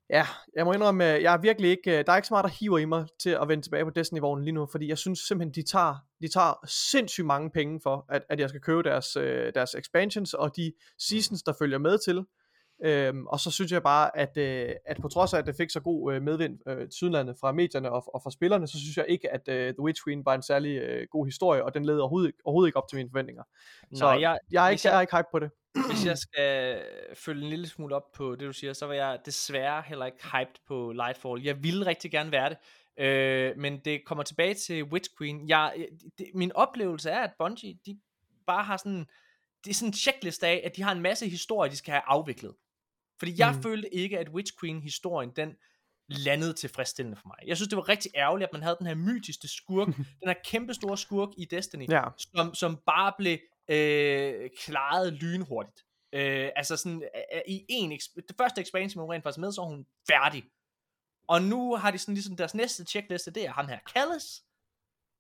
[0.10, 0.26] ja,
[0.56, 2.58] jeg må indrømme, øh, jeg er virkelig ikke, øh, der er ikke så meget, der
[2.60, 5.54] hiver i mig til at vende tilbage på Destiny-vognen lige nu, fordi jeg synes simpelthen,
[5.54, 9.52] de tager, de tager sindssygt mange penge for, at, at jeg skal købe deres, øh,
[9.56, 12.24] deres expansions og de seasons, der følger med til.
[12.84, 15.70] Øhm, og så synes jeg bare, at, øh, at på trods af, at det fik
[15.70, 19.06] så god øh, medvind øh, Sydlandet fra medierne og, og fra spillerne, så synes jeg
[19.10, 21.98] ikke, at øh, The Witch Queen var en særlig øh, god historie, og den led
[22.00, 23.44] overhovedet, overhovedet ikke op til mine forventninger.
[23.94, 25.52] Så Nej, jeg, Jeg er ikke, jeg er ikke hype på det.
[25.90, 26.82] hvis jeg skal
[27.14, 30.28] følge en lille smule op på det, du siger, så var jeg desværre heller ikke
[30.28, 31.44] hyped på Lightfall.
[31.44, 32.58] Jeg ville rigtig gerne være det,
[33.06, 35.50] øh, men det kommer tilbage til Witch Queen.
[35.50, 35.88] Jeg,
[36.18, 38.00] det, min oplevelse er, at Bungie, de
[38.48, 39.06] bare har sådan,
[39.64, 42.04] det er sådan en checklist af, at de har en masse historier, de skal have
[42.06, 42.54] afviklet.
[43.20, 43.64] Fordi jeg Mm.
[43.64, 45.56] følte ikke, at Witch Queen-historien, den
[46.08, 47.38] landede tilfredsstillende for mig.
[47.48, 49.88] Jeg synes, det var rigtig ærgerligt, at man havde den her mytiske skurk,
[50.22, 52.04] den her kæmpe store skurk i Destiny, Ja.
[52.18, 53.38] som, som bare blev
[53.70, 55.86] øh, klaret lynhurtigt.
[56.14, 57.04] Øh, altså sådan,
[57.36, 60.44] øh, i en, exp- det første expansion, hun rent faktisk med, så var hun færdig.
[61.28, 64.44] Og nu har de sådan ligesom deres næste checkliste, det er ham her, Callis,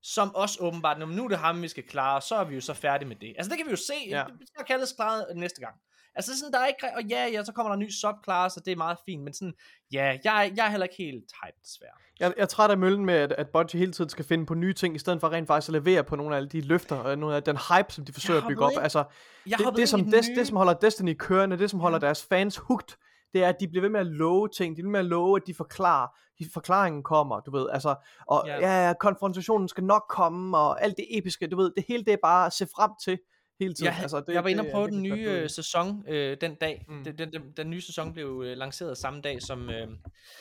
[0.01, 2.73] som også åbenbart, nu er det ham, vi skal klare, så er vi jo så
[2.73, 3.34] færdige med det.
[3.38, 4.17] Altså det kan vi jo se, Ja.
[4.19, 4.23] ja.
[4.39, 5.76] det skal Callis klare næste gang.
[6.19, 8.65] Altså sådan, der er ikke, og ja, ja, så kommer der en ny subclass, og
[8.65, 9.53] det er meget fint, men sådan,
[9.93, 11.91] ja, jeg, jeg er heller ikke helt hyped, desværre.
[12.19, 14.53] Jeg, jeg er træt af møllen med, at, at Bungie hele tiden skal finde på
[14.53, 16.95] nye ting, i stedet for rent faktisk at levere på nogle af alle de løfter,
[16.95, 18.71] og nogle af den hype, som de forsøger at bygge op.
[18.71, 19.03] ind- Altså,
[19.49, 22.25] Jeg det, det, som Des, nye- det, som holder Destiny kørende, det, som holder deres
[22.25, 22.95] fans hooked,
[23.33, 24.77] det er, at de bliver ved med at love ting.
[24.77, 26.07] De bliver ved med at love, at de forklarer.
[26.39, 27.69] De, forklaringen kommer, du ved.
[27.69, 27.95] Altså,
[28.27, 28.87] og ja.
[28.87, 31.71] ja, konfrontationen skal nok komme, og alt det episke, du ved.
[31.75, 33.19] Det hele, det er bare at se frem til
[33.60, 33.86] hele tiden.
[33.86, 36.86] Jeg, altså, det, jeg var inde og prøve den nye øh, sæson øh, den dag.
[36.88, 37.03] Mm.
[37.03, 39.88] Den, den, den, den nye sæson blev øh, lanceret samme dag, som, øh,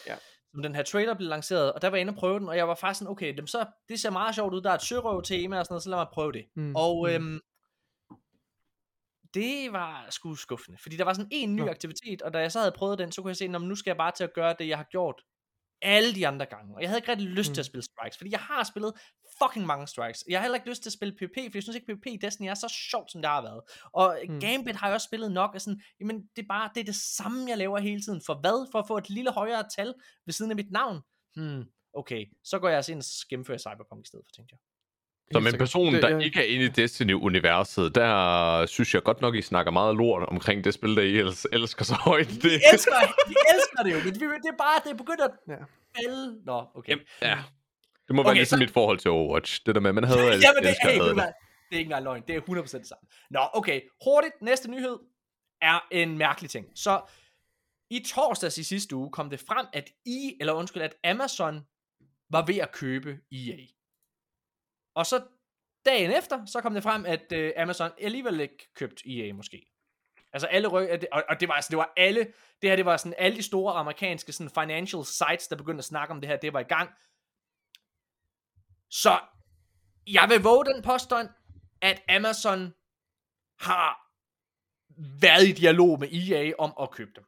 [0.07, 0.17] Ja.
[0.51, 1.73] som den her trailer blev lanceret.
[1.73, 3.47] Og der var jeg inde og prøve den, og jeg var faktisk sådan, okay, dem
[3.47, 4.61] så, det ser meget sjovt ud.
[4.61, 6.45] Der er et sørøv tema og sådan noget, så lad mig prøve det.
[6.57, 6.77] Mm.
[6.77, 7.41] Og øhm,
[9.35, 11.69] det var sgu skuffende, fordi der var sådan en ny Nå.
[11.69, 13.91] aktivitet, og da jeg så havde prøvet den, så kunne jeg se, at nu skal
[13.91, 15.23] jeg bare til at gøre det, jeg har gjort
[15.83, 16.75] alle de andre gange.
[16.75, 17.55] Og jeg havde ikke rigtig lyst mm.
[17.55, 17.63] til Mm.
[17.63, 18.93] at spille Strikes, fordi jeg har spillet
[19.43, 20.25] fucking mange Strikes.
[20.29, 22.17] Jeg har heller ikke lyst til at spille PvP, for jeg synes ikke, PvP i
[22.17, 23.63] Destiny er så sjovt, som det har været.
[23.93, 24.35] Og mm.
[24.35, 24.41] Mm.
[24.41, 26.95] Gambit har jeg også spillet nok, og sådan, jamen det er bare, det er det
[26.95, 28.23] samme, jeg laver hele tiden.
[28.27, 28.69] For hvad?
[28.73, 29.95] For at få et lille højere tal
[30.27, 31.01] ved siden af mit navn?
[31.37, 31.65] Hmm,
[31.95, 34.59] okay, så går jeg altså ind og gennemfører Cyberpunk i stedet for, tænkte jeg.
[35.33, 39.21] Som en person, der Det- jeg- ikke er inde i Destiny-universet, der synes jeg godt
[39.21, 42.29] nok, I snakker meget lort omkring det spil, der I ellers elsker så højt.
[42.29, 45.21] Det, Vi elsker, vi elsker det jo, men vi- det er bare, det er begyndt
[45.21, 45.55] at Ja.
[45.97, 46.41] falde.
[46.47, 46.91] Nå, okay.
[46.93, 47.39] Jamen, ja.
[48.09, 49.61] Det må være Okay, ligesom så- mit forhold til Overwatch.
[49.67, 51.17] Det der med, at man havde elsker, Jamen, det, elsker, hey, du det.
[51.17, 51.23] det
[51.73, 52.23] er ikke engang løgn.
[52.29, 53.09] Det er 100% det samme.
[53.31, 53.81] Nå, okay.
[54.05, 54.35] Hurtigt.
[54.43, 54.97] Næste nyhed
[55.63, 56.67] er en mærkelig ting.
[56.75, 57.01] Så
[57.91, 61.61] i torsdags i sidste uge kom det frem, at I, eller undskyld, at Amazon
[62.31, 63.57] var ved at købe EA.
[64.99, 65.23] Og så
[65.85, 69.67] dagen efter, så kom det frem, at øh, Amazon alligevel ikke købt EA måske.
[70.33, 72.21] Altså alle ryg, og, og det var altså, det var alle,
[72.63, 75.85] det her, det var sådan alle de store amerikanske sådan financial sites, der begyndte at
[75.85, 76.91] snakke om det her, det var i gang.
[78.91, 79.21] Så
[80.07, 81.29] jeg vil våge den påstand,
[81.83, 82.75] at Amazon
[83.61, 84.11] har
[85.21, 87.25] været i dialog med EA om at købe dem.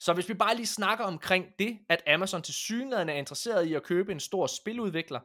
[0.00, 3.74] Så hvis vi bare lige snakker omkring det, at Amazon til synligheden er interesseret i
[3.74, 5.20] at købe en stor spiludvikler,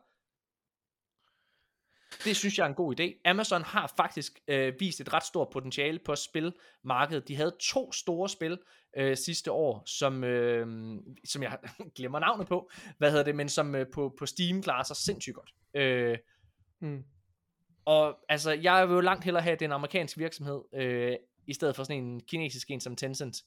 [2.23, 3.21] det synes jeg er en god idé.
[3.25, 7.27] Amazon har faktisk øh, vist et ret stort potentiale på spilmarkedet.
[7.27, 8.59] De havde to store spil
[8.97, 11.57] øh, sidste år, som, øh, som jeg
[11.97, 15.35] glemmer navnet på, hvad hedder det, men som øh, på, på Steam klarer sig sindssygt
[15.35, 15.53] godt.
[15.73, 16.17] Øh,
[16.79, 17.03] Mm.
[17.85, 21.15] og altså, jeg vil jo langt hellere have, at det er en amerikansk virksomhed, øh,
[21.47, 23.43] i stedet for sådan en kinesisk en som Tencent.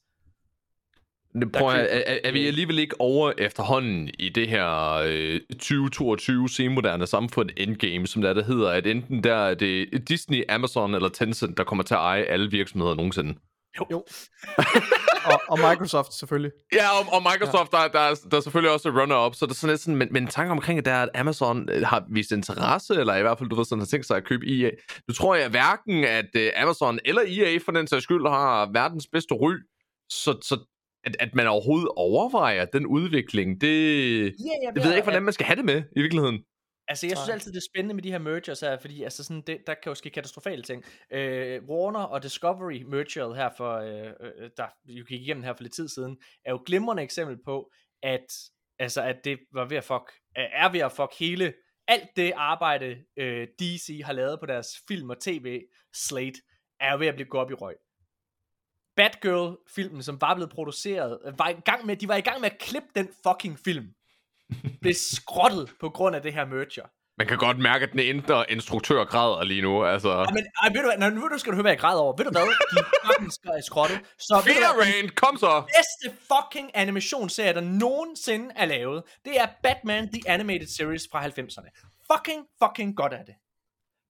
[1.35, 4.49] Det, prøv, Der at, køber- er, er, er vi alligevel ikke over efterhånden i det
[4.49, 10.09] her øh, 2022 senmoderne samfund endgame, som der, der hedder, at enten der er det
[10.09, 13.35] Disney, Amazon eller Tencent, der kommer til at eje alle virksomheder nogensinde?
[13.91, 14.05] Jo.
[15.33, 16.51] og, og Microsoft selvfølgelig.
[16.75, 17.79] Ja, og, og Microsoft, ja.
[17.79, 20.09] Der, der, er, der er selvfølgelig også runner-up, så der er sådan lidt sådan, men,
[20.11, 23.49] men tanken omkring det er, at Amazon øh, har vist interesse, eller i hvert fald,
[23.49, 24.71] du ved, sådan har tænkt sig at købe EA.
[25.09, 29.07] Nu tror jeg hverken, at uh, Amazon eller EA for den sags skyld har verdens
[29.13, 29.53] bedste ry,
[30.11, 30.59] så, så
[31.05, 34.31] at, at man overhovedet overvejer den udvikling, det, Ja,
[34.63, 36.45] jeg, det ved jeg ikke, hvordan man skal have det med, i virkeligheden.
[36.89, 39.43] Altså, jeg synes altid, det er spændende med de her mergers her, fordi altså sådan,
[39.47, 40.85] det, der kan jo ske katastrofale ting.
[41.13, 45.63] Øh, Warner og Discovery mergeret her for, øh, øh, der vi gik igennem her for
[45.63, 47.71] lidt tid siden, er jo glimrende eksempel på,
[48.03, 48.27] at,
[48.79, 51.53] altså, at det var ved at fuck, er ved at fuck hele,
[51.89, 55.61] alt det arbejde, øh, DC har lavet på deres film og tv
[55.95, 56.41] slate,
[56.81, 57.77] er jo ved at blive gået op i røg.
[59.01, 62.51] Batgirl-filmen, som var blevet produceret, øh, var i gang med, de var i gang med
[62.51, 63.87] at klippe den fucking film.
[64.83, 66.87] Blev skrottet på grund af det her merger.
[67.19, 70.11] Man kan godt mærke, at den indre instruktør græder lige nu, altså...
[70.11, 72.01] Ja, men ej, ved du hvad, nu ved du, skal du høre, hvad jeg græder
[72.01, 72.17] over.
[72.17, 72.43] Ved du hvad?
[72.43, 74.01] De fucking skal i skrottet.
[74.19, 75.63] Så Fear hvad, Rain, kom så!
[75.77, 81.69] bedste fucking animationsserie, der nogensinde er lavet, det er Batman The Animated Series fra 90'erne.
[82.13, 83.35] Fucking, fucking godt er det.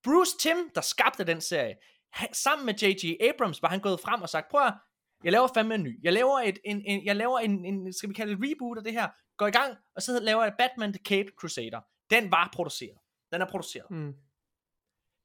[0.04, 1.74] Bruce Tim, der skabte den serie,
[2.12, 3.16] han, sammen med J.G.
[3.20, 4.74] Abrams, var han gået frem og sagt, prøv at,
[5.24, 6.05] jeg laver fandme en ny.
[6.05, 8.78] Jeg laver, et, en, en, jeg laver en, en, skal vi kalde det et reboot
[8.78, 9.09] af det her.
[9.39, 11.81] Går i gang, og så laver jeg Batman The Caped Crusader.
[12.11, 12.99] Den var produceret.
[13.32, 13.91] Den er produceret.
[13.91, 14.12] Mm.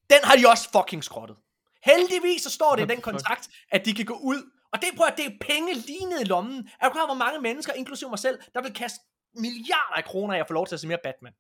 [0.10, 1.38] Den har de også fucking skrottet.
[1.84, 3.14] Heldigvis så står det i What den the fuck?
[3.14, 4.52] kontrakt, at de kan gå ud.
[4.74, 6.70] Og det, prøv at det er penge lige ned i lommen.
[6.82, 9.00] Er du klar, hvor mange mennesker, inklusive mig selv, der vil kaste
[9.34, 11.34] milliarder af kroner af at få lov til at se mere Batman?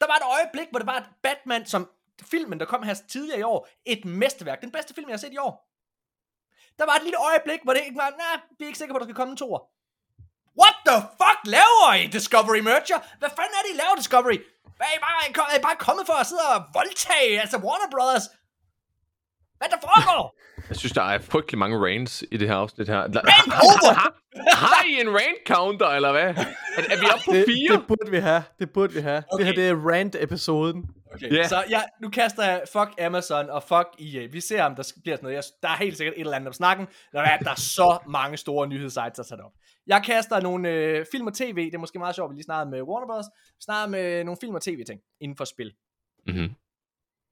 [0.00, 1.90] Der var et øjeblik, hvor det var et Batman, som
[2.24, 4.60] filmen, der kom her tidligere i år, et mesterværk.
[4.60, 5.66] Den bedste film, jeg har set i år.
[6.78, 8.96] Der var et lille øjeblik, hvor det ikke var, nej, vi er ikke sikre på,
[8.96, 9.60] at der skal komme en toer.
[10.60, 12.98] What the fuck laver I, Discovery Merger?
[13.20, 14.38] Hvad fanden er det, I laver, Discovery?
[14.78, 15.16] Hvad er I bare,
[15.52, 18.26] er I bare kommet for at sidde og voldtage, altså Warner Brothers?
[19.60, 20.38] Hvad der foregår?
[20.68, 23.06] Jeg synes, der er frygtelig mange rains i det her afsnit her.
[23.06, 23.20] Der,
[23.66, 23.94] over!
[23.94, 24.14] har,
[24.56, 26.22] har I en rain counter, eller hvad?
[26.22, 26.32] Er,
[26.76, 27.76] er vi oppe på Det, fire?
[27.76, 28.42] det burde vi have.
[28.58, 29.22] Det burde vi have.
[29.32, 29.38] Okay.
[29.38, 30.84] Det her det er rant-episoden.
[31.14, 31.48] Okay, Ja.
[31.48, 34.26] så ja, nu kaster jeg fuck Amazon og fuck EA.
[34.32, 35.36] Vi ser, om der bliver sådan noget.
[35.36, 37.54] Jeg, der er helt sikkert et eller andet om snakken, når der er, der er
[37.60, 39.52] så mange store nyhedssites, der tager op.
[39.86, 41.56] Jeg kaster nogle øh, film og tv.
[41.64, 43.26] Det er måske meget sjovt, vi lige snakkede med Warner Bros.
[43.60, 45.72] Snakkede med nogle film og tv-ting inden for spil.
[46.26, 46.50] Mm-hmm.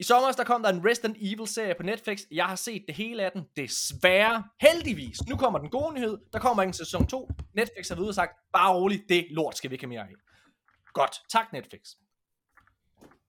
[0.01, 2.23] I sommer der kom der en Resident Evil-serie på Netflix.
[2.31, 3.45] Jeg har set det hele af den.
[3.57, 4.45] Desværre.
[4.61, 5.27] Heldigvis.
[5.29, 6.19] Nu kommer den gode nyhed.
[6.33, 7.31] Der kommer en sæson 2.
[7.55, 10.01] Netflix har været ude og sagt, bare roligt, det lort skal vi ikke have mere
[10.01, 10.15] af.
[10.93, 11.23] Godt.
[11.29, 11.81] Tak Netflix.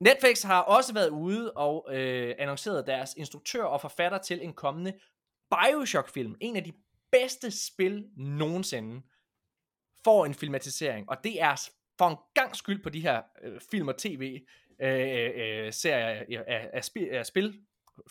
[0.00, 4.92] Netflix har også været ude og øh, annonceret deres instruktør og forfatter til en kommende
[5.50, 6.34] Bioshock-film.
[6.40, 6.72] En af de
[7.12, 9.02] bedste spil nogensinde
[10.04, 11.10] får en filmatisering.
[11.10, 11.68] Og det er
[11.98, 14.40] for en gang skyld på de her øh, film og tv
[14.82, 17.60] Øh, øh, øh, serier af, af, spil, af spil,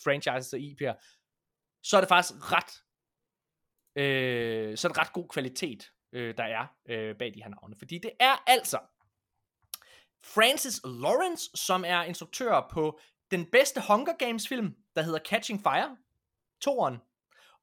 [0.03, 0.93] franchises og IP'er,
[1.83, 2.83] så er det faktisk ret,
[3.95, 7.75] øh, så er det ret god kvalitet, øh, der er øh, bag de her navne.
[7.77, 8.79] Fordi det er altså
[10.23, 12.99] Francis Lawrence, som er instruktør på
[13.31, 15.97] den bedste Hunger Games film, der hedder Catching Fire,
[16.61, 16.97] toren,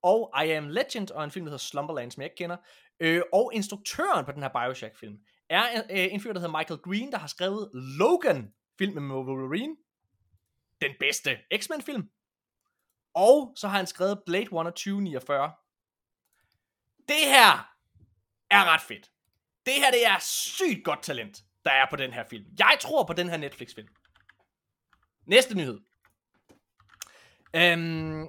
[0.03, 2.57] og I Am Legend, og en film, der hedder Slumberland, som jeg ikke kender,
[3.01, 5.19] øh, og instruktøren på den her Bioshock-film,
[5.51, 9.77] er øh, en fyr, der hedder Michael Green, der har skrevet Logan, filmen med Wolverine,
[10.81, 12.11] den bedste X-Men-film,
[13.15, 15.53] og så har han skrevet Blade Runner 2049.
[17.09, 17.77] Det her
[18.51, 19.11] er ret fedt.
[19.67, 22.45] Det her, det er sygt godt talent, der er på den her film.
[22.59, 23.89] Jeg tror på den her Netflix-film.
[25.27, 25.81] Næste nyhed.
[27.55, 28.29] Øhm,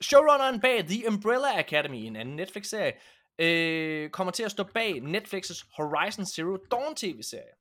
[0.00, 2.92] showrunneren bag The Umbrella Academy, en anden Netflix-serie,
[3.38, 7.57] øh, kommer til at stå bag Netflix's Horizon Zero Dawn tv-serie.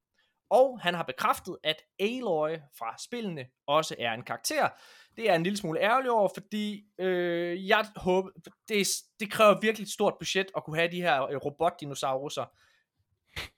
[0.50, 4.70] Og han har bekræftet, at Aloy fra spillene også er en karakter.
[5.16, 8.30] Det er en lille smule ærgerlig over, fordi øh, jeg håber,
[8.70, 8.88] det,
[9.20, 12.46] det kræver virkelig et stort budget at kunne have de her øh, robotdinosauruser.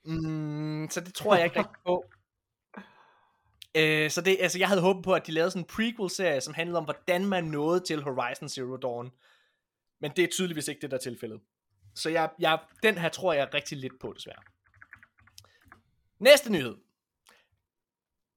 [0.04, 2.04] Mm, så det tror jeg ikke rigtig på.
[3.74, 6.54] Øh, så det, altså, jeg havde håbet på, at de lavede sådan en prequel-serie, som
[6.54, 9.10] handlede om, hvordan man nåede til Horizon Zero Dawn.
[10.00, 11.40] Men det er tydeligvis ikke det, der er tilfældet.
[11.94, 14.42] Så jeg, jeg, den her tror jeg rigtig lidt på, desværre.
[16.20, 16.76] Næste nyhed.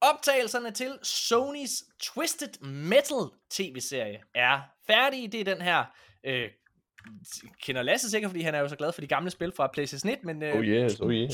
[0.01, 5.27] Optagelserne til Sonys Twisted Metal tv-serie er færdige.
[5.27, 5.85] Det er den her,
[6.23, 6.49] øh,
[7.61, 10.11] kender Lasse sikkert, fordi han er jo så glad for de gamle spil fra PlayStation
[10.11, 11.30] 1, men øh, Oh yes, oh yeah.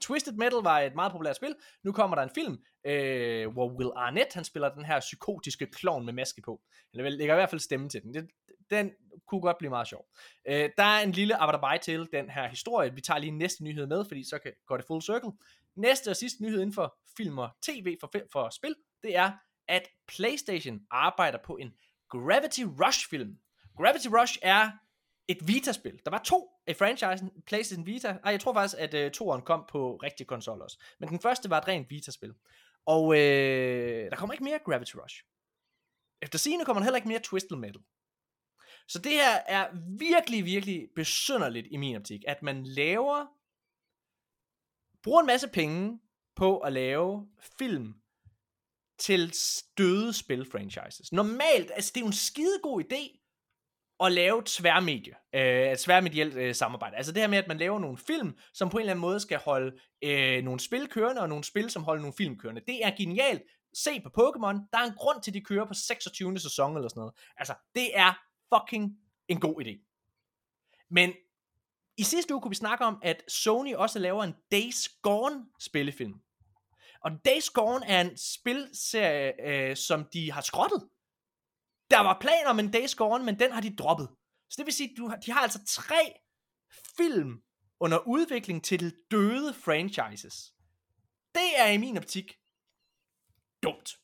[0.00, 1.54] Twisted Metal var et meget populært spil.
[1.84, 6.04] Nu kommer der en film, øh, hvor Will Arnett, han spiller den her psykotiske klovn
[6.04, 6.60] med maske på.
[6.92, 8.14] Eller vel, lægger i hvert fald stemme til den.
[8.14, 8.30] Det,
[8.70, 8.90] den
[9.26, 10.06] kunne godt blive meget sjov.
[10.48, 12.94] Øh, der er en lille arbejde til den her historie.
[12.94, 15.32] Vi tager lige næste nyhed med, fordi så kan, går det full circle.
[15.76, 19.32] Næste og sidste nyhed inden for film og tv for, for spil, det er,
[19.68, 21.72] at PlayStation arbejder på en
[22.08, 23.38] Gravity Rush film.
[23.76, 24.70] Gravity Rush er
[25.28, 26.00] et Vita-spil.
[26.04, 28.08] Der var to i franchisen, PlayStation Vita.
[28.24, 30.78] Ej, jeg tror faktisk, at øh, toeren kom på rigtige konsoller også.
[31.00, 32.34] Men den første var et rent Vita-spil.
[32.86, 35.24] Og øh, der kommer ikke mere Gravity Rush.
[36.22, 37.82] Efter sigende kommer der heller ikke mere Twisted Metal.
[38.88, 43.26] Så det her er virkelig, virkelig besynderligt i min optik, at man laver,
[45.02, 45.98] bruger en masse penge
[46.36, 47.28] på at lave
[47.58, 47.94] film
[48.98, 49.34] til
[49.78, 51.12] døde spil-franchises.
[51.12, 53.24] Normalt, altså det er jo en skide god idé
[54.00, 56.96] at lave tværmedie, øh, et tværmedielt øh, samarbejde.
[56.96, 59.20] Altså det her med, at man laver nogle film, som på en eller anden måde
[59.20, 62.62] skal holde øh, nogle spil kørende, og nogle spil, som holder nogle film kørende.
[62.66, 63.42] Det er genialt.
[63.74, 66.38] Se på Pokémon, der er en grund til, at de kører på 26.
[66.38, 67.14] sæson eller sådan noget.
[67.36, 68.98] Altså, det er fucking
[69.28, 69.84] en god idé.
[70.90, 71.12] Men
[71.96, 76.20] i sidste uge kunne vi snakke om, at Sony også laver en Days Gone spillefilm.
[77.00, 80.88] Og Days Gone er en spilserie, øh, som de har skrottet.
[81.90, 84.08] Der var planer om en Days Gone, men den har de droppet.
[84.50, 86.12] Så det vil sige, du de har altså tre
[86.96, 87.42] film
[87.80, 90.54] under udvikling til døde franchises.
[91.34, 92.38] Det er i min optik
[93.62, 93.98] dumt.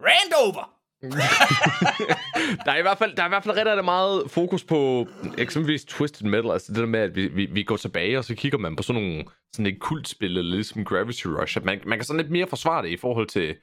[0.00, 0.77] Randover!
[2.64, 5.08] der, er i hvert fald, der er i hvert fald rigtig, meget fokus på
[5.38, 8.34] eksempelvis Twisted Metal, altså det der med, at vi, vi, vi går tilbage, og så
[8.34, 11.98] kigger man på sådan nogle sådan et kultspil, eller ligesom Gravity Rush, at man, man
[11.98, 13.56] kan sådan lidt mere forsvare det i forhold til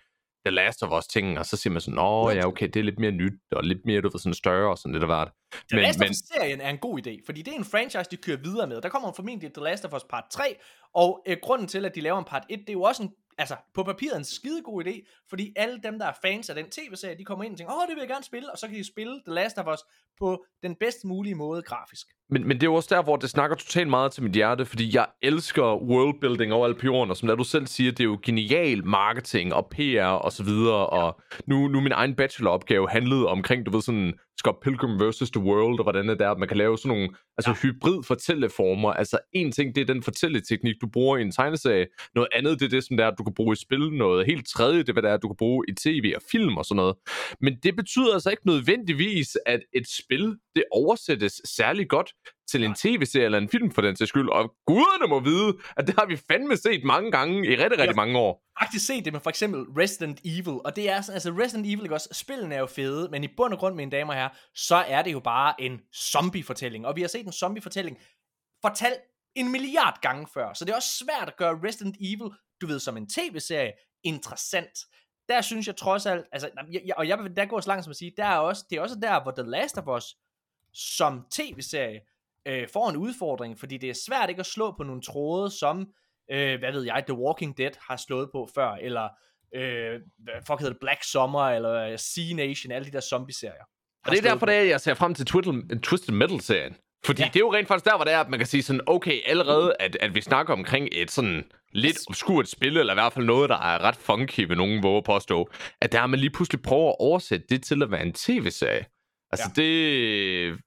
[0.45, 2.83] The Last of Us ting, og så siger man sådan, åh ja, okay, det er
[2.83, 5.23] lidt mere nyt, og lidt mere, du ved, sådan større, og sådan det der var
[5.25, 5.33] det.
[5.71, 8.37] The Last of Us-serien er en god idé, fordi det er en franchise, de kører
[8.37, 8.81] videre med.
[8.81, 10.43] Der kommer formentlig The Last of Us part 3,
[10.95, 13.09] og øh, grunden til, at de laver en part 1, det er jo også en,
[13.37, 16.69] altså på papiret en skide god idé, fordi alle dem, der er fans af den
[16.71, 18.75] tv-serie, de kommer ind og tænker, åh, det vil jeg gerne spille, og så kan
[18.75, 19.79] de spille The Last of Us
[20.19, 22.07] på den bedst mulige måde grafisk.
[22.29, 24.65] Men, men det er jo også der, hvor det snakker totalt meget til mit hjerte,
[24.65, 28.03] fordi jeg elsker worldbuilding over alle på jorden, og som du selv siger, det er
[28.03, 33.27] jo genial marketing og PR og så videre, og nu, nu min egen bacheloropgave handlede
[33.27, 35.31] omkring, du ved sådan, Scott Pilgrim vs.
[35.31, 37.55] The World, og hvordan det er, at man kan lave sådan nogle altså ja.
[37.55, 38.93] hybrid fortælleformer.
[38.93, 41.87] Altså en ting, det er den fortælleteknik, du bruger i en tegneserie.
[42.15, 43.91] Noget andet, det er det, som der, du kan bruge i spil.
[43.91, 46.57] Noget helt tredje, det er, hvad det er, du kan bruge i tv og film
[46.57, 46.95] og sådan noget.
[47.41, 52.13] Men det betyder altså ikke nødvendigvis, at et spil, det oversættes særlig godt
[52.51, 54.29] til en tv-serie eller en film for den til skyld.
[54.29, 57.95] Og guderne må vide, at det har vi fandme set mange gange i rigtig, rigtig
[57.95, 58.43] mange år.
[58.59, 61.93] faktisk set det med for eksempel Resident Evil, og det er sådan, altså Resident Evil,
[61.93, 64.75] også, spillene er jo fede, men i bund og grund, mine damer og herrer, så
[64.75, 67.97] er det jo bare en zombie-fortælling, og vi har set en zombie-fortælling
[68.61, 68.99] fortalt
[69.35, 72.31] en milliard gange før, så det er også svært at gøre Resident Evil,
[72.61, 73.71] du ved, som en tv-serie,
[74.03, 74.79] interessant.
[75.29, 77.83] Der synes jeg trods alt, altså, jeg, jeg, og jeg vil der gå så langt
[77.83, 80.15] som at sige, der er også, det er også der, hvor The Last of Us,
[80.73, 81.99] som tv-serie,
[82.47, 85.87] øh, får en udfordring, fordi det er svært ikke at slå på nogle tråde, som,
[86.31, 89.09] øh, hvad ved jeg, The Walking Dead har slået på før, eller
[89.55, 93.65] øh, hvad fuck hedder det, Black Summer, eller Sea Nation, alle de der zombie-serier.
[94.05, 96.75] Og det er derfor, det er, jeg ser frem til Twisted, Twisted Metal-serien.
[97.05, 97.27] Fordi ja.
[97.27, 99.21] det er jo rent faktisk der, hvor det er, at man kan sige sådan, okay,
[99.25, 103.25] allerede, at, at vi snakker omkring et sådan lidt obskurt spil, eller i hvert fald
[103.25, 105.49] noget, der er ret funky, ved nogen våge påstå,
[105.81, 108.85] at der man lige pludselig prøver at oversætte det til at være en tv-serie.
[109.31, 109.61] Altså ja.
[109.61, 110.59] det,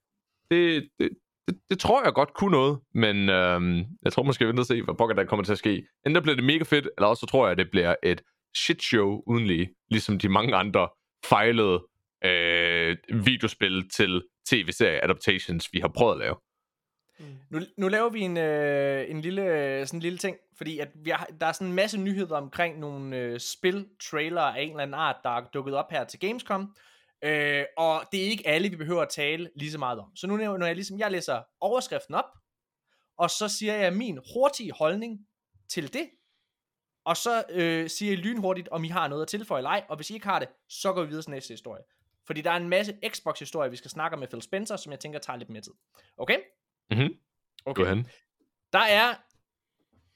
[0.50, 1.08] det, det,
[1.48, 4.66] det, det tror jeg godt kunne noget, men øhm, jeg tror måske, vi venter og
[4.66, 5.86] se, hvad pokker der kommer til at ske.
[6.06, 8.22] Enten bliver det mega fedt, eller også så tror jeg, at det bliver et
[8.56, 10.88] shit show uden lige, ligesom de mange andre
[11.24, 11.86] fejlede
[12.24, 12.96] øh,
[13.26, 16.36] videospil til tv-serie adaptations, vi har prøvet at lave.
[17.18, 17.26] Mm.
[17.50, 20.88] Nu, nu laver vi en, øh, en lille, øh, sådan en lille ting, fordi at
[21.04, 24.82] vi har, der er sådan en masse nyheder omkring nogle øh, spil-trailer af en eller
[24.82, 26.74] anden art, der er dukket op her til Gamescom.
[27.22, 30.16] Øh, og det er ikke alle, vi behøver at tale lige så meget om.
[30.16, 32.24] Så nu når jeg ligesom, jeg læser overskriften op,
[33.16, 35.26] og så siger jeg min hurtige holdning
[35.68, 36.10] til det,
[37.04, 39.96] og så øh, siger jeg lynhurtigt, om I har noget at tilføje eller ej, og
[39.96, 41.82] hvis I ikke har det, så går vi videre til næste historie.
[42.26, 45.00] Fordi der er en masse Xbox-historie, vi skal snakke om med Phil Spencer, som jeg
[45.00, 45.72] tænker tager lidt mere tid.
[46.16, 46.38] Okay?
[46.90, 47.08] Mhm.
[47.64, 47.86] Okay.
[47.86, 48.08] Hen.
[48.72, 49.14] Der er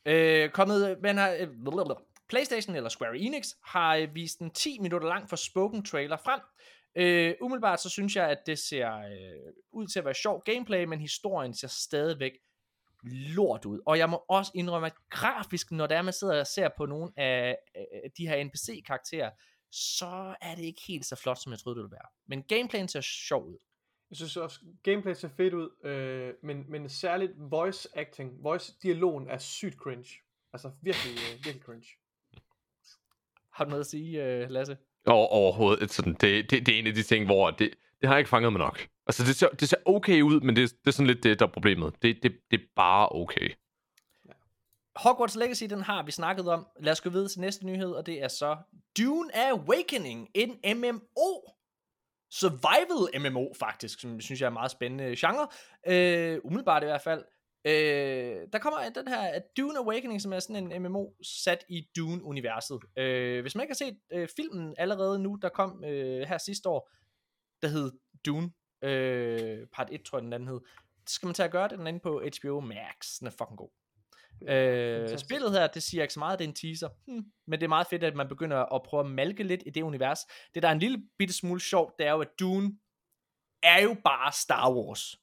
[0.07, 1.95] øh, kommet, man har, øh, blablabla.
[2.29, 6.41] PlayStation eller Square Enix har øh, vist en 10 minutter lang for spoken trailer frem.
[6.95, 10.85] Øh, umiddelbart så synes jeg, at det ser øh, ud til at være sjov gameplay,
[10.85, 12.33] men historien ser stadigvæk
[13.05, 13.81] lort ud.
[13.87, 17.13] Og jeg må også indrømme, at grafisk, når der man sidder og ser på nogle
[17.17, 19.31] af, af de her NPC-karakterer,
[19.71, 22.09] så er det ikke helt så flot, som jeg troede, det ville være.
[22.27, 23.59] Men gameplayen ser sjov ud.
[24.11, 29.29] Jeg synes også, gameplay ser fedt ud, øh, men, men særligt voice acting, voice dialogen
[29.29, 30.11] er sygt cringe.
[30.53, 31.87] Altså virkelig, øh, virkelig cringe.
[33.51, 34.77] Har du noget at sige, øh, Lasse?
[35.07, 35.91] Og overhovedet.
[35.91, 37.71] Sådan, det, det, det er en af de ting, hvor det,
[38.01, 38.87] det har jeg ikke fanget mig nok.
[39.07, 41.47] Altså, det ser, det ser okay ud, men det, det er sådan lidt det, der
[41.47, 41.95] er problemet.
[42.03, 43.51] Det, det, det er bare okay.
[44.97, 46.67] Hogwarts Legacy, den har vi snakket om.
[46.81, 48.57] Lad os gå videre til næste nyhed, og det er så
[48.99, 51.53] Dune Awakening, en MMO.
[52.31, 55.49] Survival MMO faktisk, som jeg synes jeg er en meget spændende genre.
[55.87, 57.25] Øh, umiddelbart i hvert fald.
[57.65, 62.81] Øh, der kommer den her Dune Awakening, som er sådan en MMO sat i Dune-universet.
[62.97, 66.69] Øh, hvis man ikke har set øh, filmen allerede nu, der kom øh, her sidste
[66.69, 66.91] år,
[67.63, 67.93] der hed
[68.27, 68.51] Dune,
[68.83, 70.61] øh, part 1 tror jeg den anden hed,
[71.07, 73.59] så skal man tage at gøre det, den anden på HBO Max, den er fucking
[73.59, 73.71] god.
[74.49, 76.89] Øh, spillet her, det siger ikke så meget, det er en teaser.
[77.07, 77.25] Hmm.
[77.47, 79.83] Men det er meget fedt, at man begynder at prøve at malke lidt i det
[79.83, 80.19] univers.
[80.55, 82.79] Det der er en lille bitte smule sjovt, det er jo, at Dune
[83.63, 85.17] er jo bare Star Wars.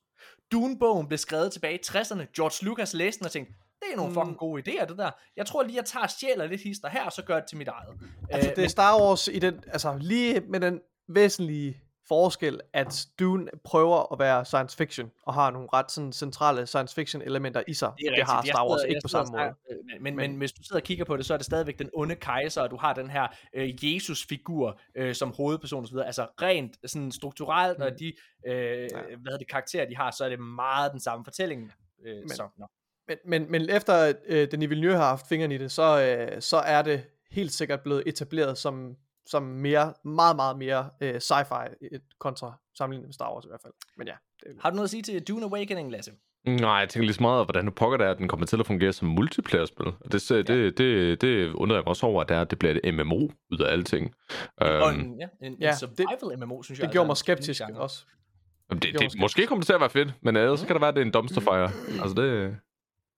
[0.51, 2.25] Dune-bogen blev skrevet tilbage i 60'erne.
[2.35, 5.11] George Lucas læste den og tænkte, det er nogle fucking gode idéer, det der.
[5.37, 7.67] Jeg tror lige, jeg tager stjæler lidt hister her, og så gør det til mit
[7.67, 7.97] eget.
[8.29, 13.07] Altså, Øh, det er Star Wars i den, altså lige med den væsentlige forskel, at
[13.19, 17.63] Dune prøver at være science fiction, og har nogle ret sådan, centrale science fiction elementer
[17.67, 17.91] i sig.
[17.97, 19.53] Det, det har Star Wars ikke på samme måde.
[19.83, 21.89] Men, men, men hvis du sidder og kigger på det, så er det stadigvæk den
[21.93, 25.97] onde kejser, og du har den her øh, Jesus-figur øh, som hovedperson osv.
[25.97, 27.83] Altså rent sådan strukturelt, mm.
[27.83, 28.13] og de
[28.47, 31.71] øh, hvad hedder det, karakterer, de har, så er det meget den samme fortælling.
[32.05, 32.65] Øh, Men- så, nå.
[33.07, 36.57] Men, men, men efter øh, Denis Villeneuve har haft fingrene i det, så, øh, så
[36.57, 41.99] er det helt sikkert blevet etableret som, som mere, meget, meget mere øh, sci-fi øh,
[42.19, 43.73] kontra sammenlignet med Star Wars i hvert fald.
[43.97, 46.11] Men ja, det, Har du noget at sige til Dune Awakening, Lasse?
[46.45, 48.59] Nej, jeg tænker lige så meget, hvordan nu pokker det er, at den kommer til
[48.59, 49.87] at fungere som multiplayer-spil.
[49.87, 50.41] Og det, ja.
[50.41, 52.93] det, det, det undrer jeg mig også over, at det, er, at det bliver et
[52.93, 54.15] MMO ud af alting.
[54.57, 56.85] Og Um, en, ja, en, ja, en survival MMO, synes jeg.
[56.85, 58.05] det gjorde mig altså en skeptisk også.
[58.71, 60.67] det, gjorde det, måske- kommer det til at være fedt, men ellers mm.
[60.67, 61.71] kan det være, at det er en dumpster fire.
[62.01, 62.57] Altså det...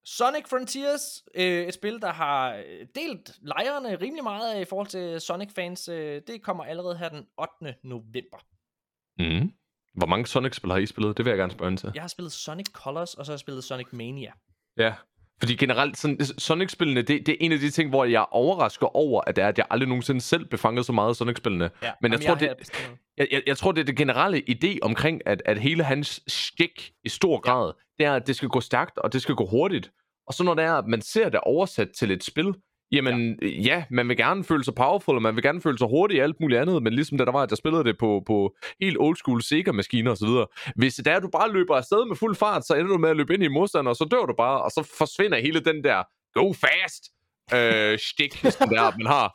[0.06, 5.22] Sonic Frontiers, øh, et spil, der har øh, delt lejrene rimelig meget i forhold til
[5.22, 5.88] Sonic-fans.
[5.88, 7.26] Øh, det kommer allerede her den
[7.62, 7.76] 8.
[7.84, 8.38] november.
[9.20, 9.52] Mm.
[9.94, 11.18] Hvor mange Sonic-spil har I spillet?
[11.18, 11.92] Det vil jeg gerne spørge til.
[11.96, 14.32] Jeg har spillet Sonic Colors, og så har jeg spillet Sonic Mania.
[14.78, 14.94] Ja.
[15.40, 18.90] Fordi generelt, sådan, Sonic-spillene, det, det er en af de ting, hvor jeg er overrasket
[18.94, 21.70] over, at det er, at jeg aldrig nogensinde selv befanget så meget af Sonic-spillene.
[21.84, 22.72] Ja, Men jeg jamen, tror, har det-.
[23.22, 26.92] Jeg, jeg, jeg tror, det er det generelle idé omkring, at, at hele hans stik
[27.04, 29.92] i stor grad, det er, at det skal gå stærkt, og det skal gå hurtigt.
[30.28, 32.54] Og så når det er, at man ser det oversat til et spil,
[32.92, 35.88] jamen ja, ja man vil gerne føle sig powerful, og man vil gerne føle sig
[35.88, 38.24] hurtig og alt muligt andet, men ligesom da der var, at jeg spillede det på,
[38.28, 40.30] på helt old school Sega-maskiner osv.
[40.76, 43.10] Hvis det er, at du bare løber afsted med fuld fart, så ender du med
[43.10, 45.84] at løbe ind i modstanderen, og så dør du bare, og så forsvinder hele den
[45.84, 46.04] der
[46.34, 47.04] go fast
[47.54, 49.28] øh, stik, som der, man har.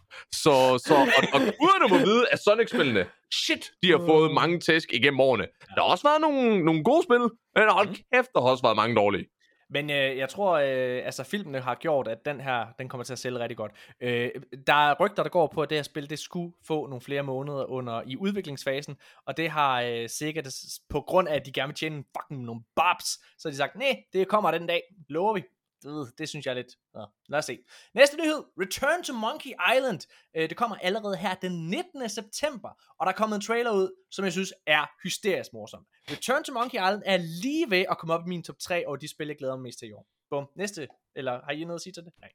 [0.42, 0.54] Så,
[0.86, 5.20] så og, og guderne må vide, at Sonic-spillene, shit, de har fået mange tæsk igennem
[5.20, 5.46] årene.
[5.74, 7.24] Der har også været nogle, nogle gode spil,
[7.56, 9.26] men hold kæft, der har også været mange dårlige.
[9.70, 13.12] Men øh, jeg tror, øh, altså filmene har gjort, at den her, den kommer til
[13.12, 13.72] at sælge rigtig godt.
[14.00, 14.30] Øh,
[14.66, 17.22] der er rygter, der går på, at det her spil, det skulle få nogle flere
[17.22, 18.96] måneder under i udviklingsfasen,
[19.26, 20.46] og det har øh, sikkert,
[20.88, 23.08] på grund af, at de gerne vil tjene fucking nogle babs,
[23.38, 25.42] så har de sagt, nej, det kommer den dag, lover vi.
[25.86, 26.72] Det, det synes jeg er lidt.
[26.94, 27.58] Nå, lad os se.
[27.94, 28.44] Næste nyhed.
[28.60, 30.00] Return to Monkey Island.
[30.36, 32.08] Øh, det kommer allerede her den 19.
[32.08, 32.68] september.
[32.98, 35.86] Og der er kommet en trailer ud, som jeg synes er hysterisk morsom.
[36.10, 38.96] Return to Monkey Island er lige ved at komme op i min top 3 over
[38.96, 40.06] de spil, jeg glæder mig mest til i år.
[40.30, 40.48] Bum.
[40.56, 40.88] Næste.
[41.16, 42.12] Eller har I noget at sige til det?
[42.20, 42.30] Nej.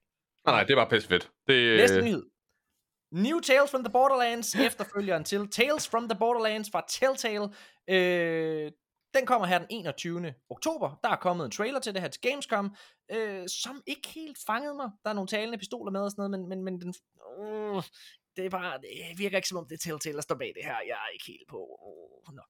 [0.46, 1.32] Nej, nej, det var pisse fedt.
[1.48, 2.24] Det, Næste nyhed.
[3.12, 7.50] New Tales from the Borderlands, efterfølgeren til Tales from the Borderlands fra Telltale.
[7.90, 8.72] Øh,
[9.14, 10.34] den kommer her den 21.
[10.50, 11.00] oktober.
[11.04, 12.76] Der er kommet en trailer til det her til Gamescom,
[13.12, 14.90] øh, som ikke helt fangede mig.
[15.04, 16.94] Der er nogle talende pistoler med og sådan noget, men, men, men den,
[17.40, 17.84] øh,
[18.36, 20.66] det er bare, det virker ikke som om det er Telltale, der står bag det
[20.66, 20.76] her.
[20.88, 21.60] Jeg er ikke helt på.
[22.28, 22.42] Øh, nå.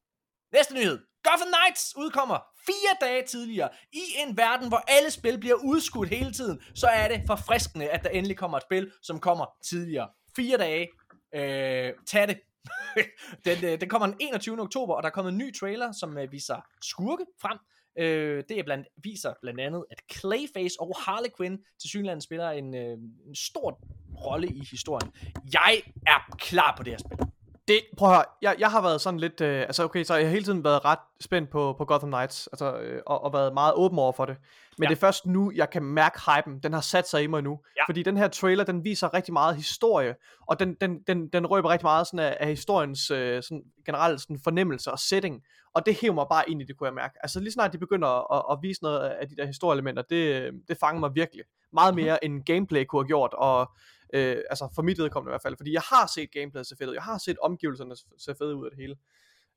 [0.54, 1.00] Næste nyhed.
[1.24, 3.70] Gotham Knights udkommer fire dage tidligere.
[3.94, 8.04] I en verden, hvor alle spil bliver udskudt hele tiden, så er det forfriskende, at
[8.04, 10.10] der endelig kommer et spil, som kommer tidligere.
[10.36, 10.90] Fire dage.
[11.36, 12.40] Øh, tag det.
[13.46, 14.62] den, øh, den kommer den 21.
[14.62, 17.58] oktober, og der er kommet en ny trailer, som øh, viser skurke frem.
[17.98, 22.50] Øh, det er blandt, viser blandt andet, at Clayface og Harley Quinn til synligheden spiller
[22.50, 22.98] en, øh,
[23.28, 23.80] en stor
[24.26, 25.12] rolle i historien.
[25.54, 27.28] Jeg er klar på det her spil.
[27.68, 30.26] Det, prøv at høre, jeg, jeg har været sådan lidt, øh, altså okay, så jeg
[30.26, 33.54] har hele tiden været ret spændt på, på Gotham Knights, altså, øh, og, og været
[33.54, 34.38] meget åben over for det.
[34.78, 34.90] Men Ja.
[34.90, 37.60] det er først nu, jeg kan mærke hypen, den har sat sig i mig nu.
[37.78, 37.84] Ja.
[37.88, 40.16] Fordi den her trailer, den viser rigtig meget historie,
[40.48, 44.22] og den, den, den, den røber rigtig meget sådan af, af historiens øh, sådan, generelt
[44.22, 45.42] sådan fornemmelse og setting.
[45.74, 47.14] Og det hæver mig bare ind i det, kunne jeg mærke.
[47.24, 50.78] Altså lige snart de begynder at, at, vise noget af de der historieelementer, det, det
[50.80, 51.44] fanger mig virkelig.
[51.74, 52.36] Meget mere mm-hmm.
[52.36, 53.72] end gameplay kunne have gjort, og
[54.14, 55.58] øh, altså for mit vedkommende i hvert fald.
[55.58, 58.66] Fordi jeg har set gameplayet se fedt ud, jeg har set omgivelserne se fede ud
[58.66, 58.96] af det hele.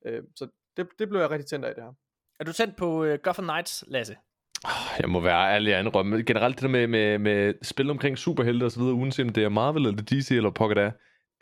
[0.06, 1.92] Øh, så det, det blev jeg rigtig tændt af det her.
[2.40, 4.16] Er du tændt på øh, Gotham Knights, Lasse?
[5.00, 6.22] Jeg må være ærlig og indrømme.
[6.22, 9.44] Generelt det der med, med, med spil omkring superhelte og så videre, uanset om det
[9.44, 10.90] er Marvel eller DC eller pokker det er,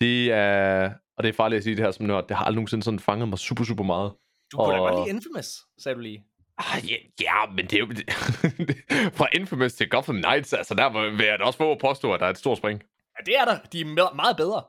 [0.00, 2.54] det er, og det er farligt at sige det her som nørd, det har aldrig
[2.56, 4.12] nogensinde sådan fanget mig super, super meget.
[4.52, 5.46] Du kunne da Og- godt lide Infamous,
[5.78, 6.24] sagde du lige.
[6.58, 7.86] Ah, ja, ja, men det er jo...
[9.18, 12.20] Fra Infamous til Gotham Knights, altså der vil jeg da også få at påstå, at
[12.20, 12.82] der er et stort spring.
[13.26, 13.58] Det er der.
[13.72, 14.64] De er me- meget bedre.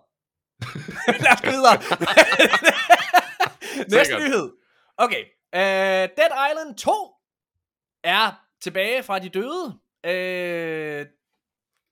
[1.24, 1.78] Lad os videre.
[3.98, 4.52] Næste nyhed.
[4.98, 5.24] Okay.
[5.56, 5.60] Uh,
[6.18, 6.92] Dead Island 2
[8.04, 9.66] er tilbage fra de døde.
[10.08, 11.12] Uh,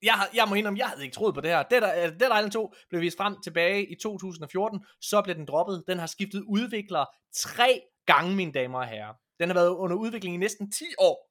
[0.02, 1.62] jeg, har- jeg må indrømme, jeg havde ikke troet på det her.
[1.62, 4.86] Dead, uh, Dead Island 2 blev vist frem tilbage i 2014.
[5.00, 5.84] Så blev den droppet.
[5.88, 7.04] Den har skiftet udvikler
[7.36, 9.14] tre gange, mine damer og herrer.
[9.40, 11.30] Den har været under udvikling i næsten 10 år.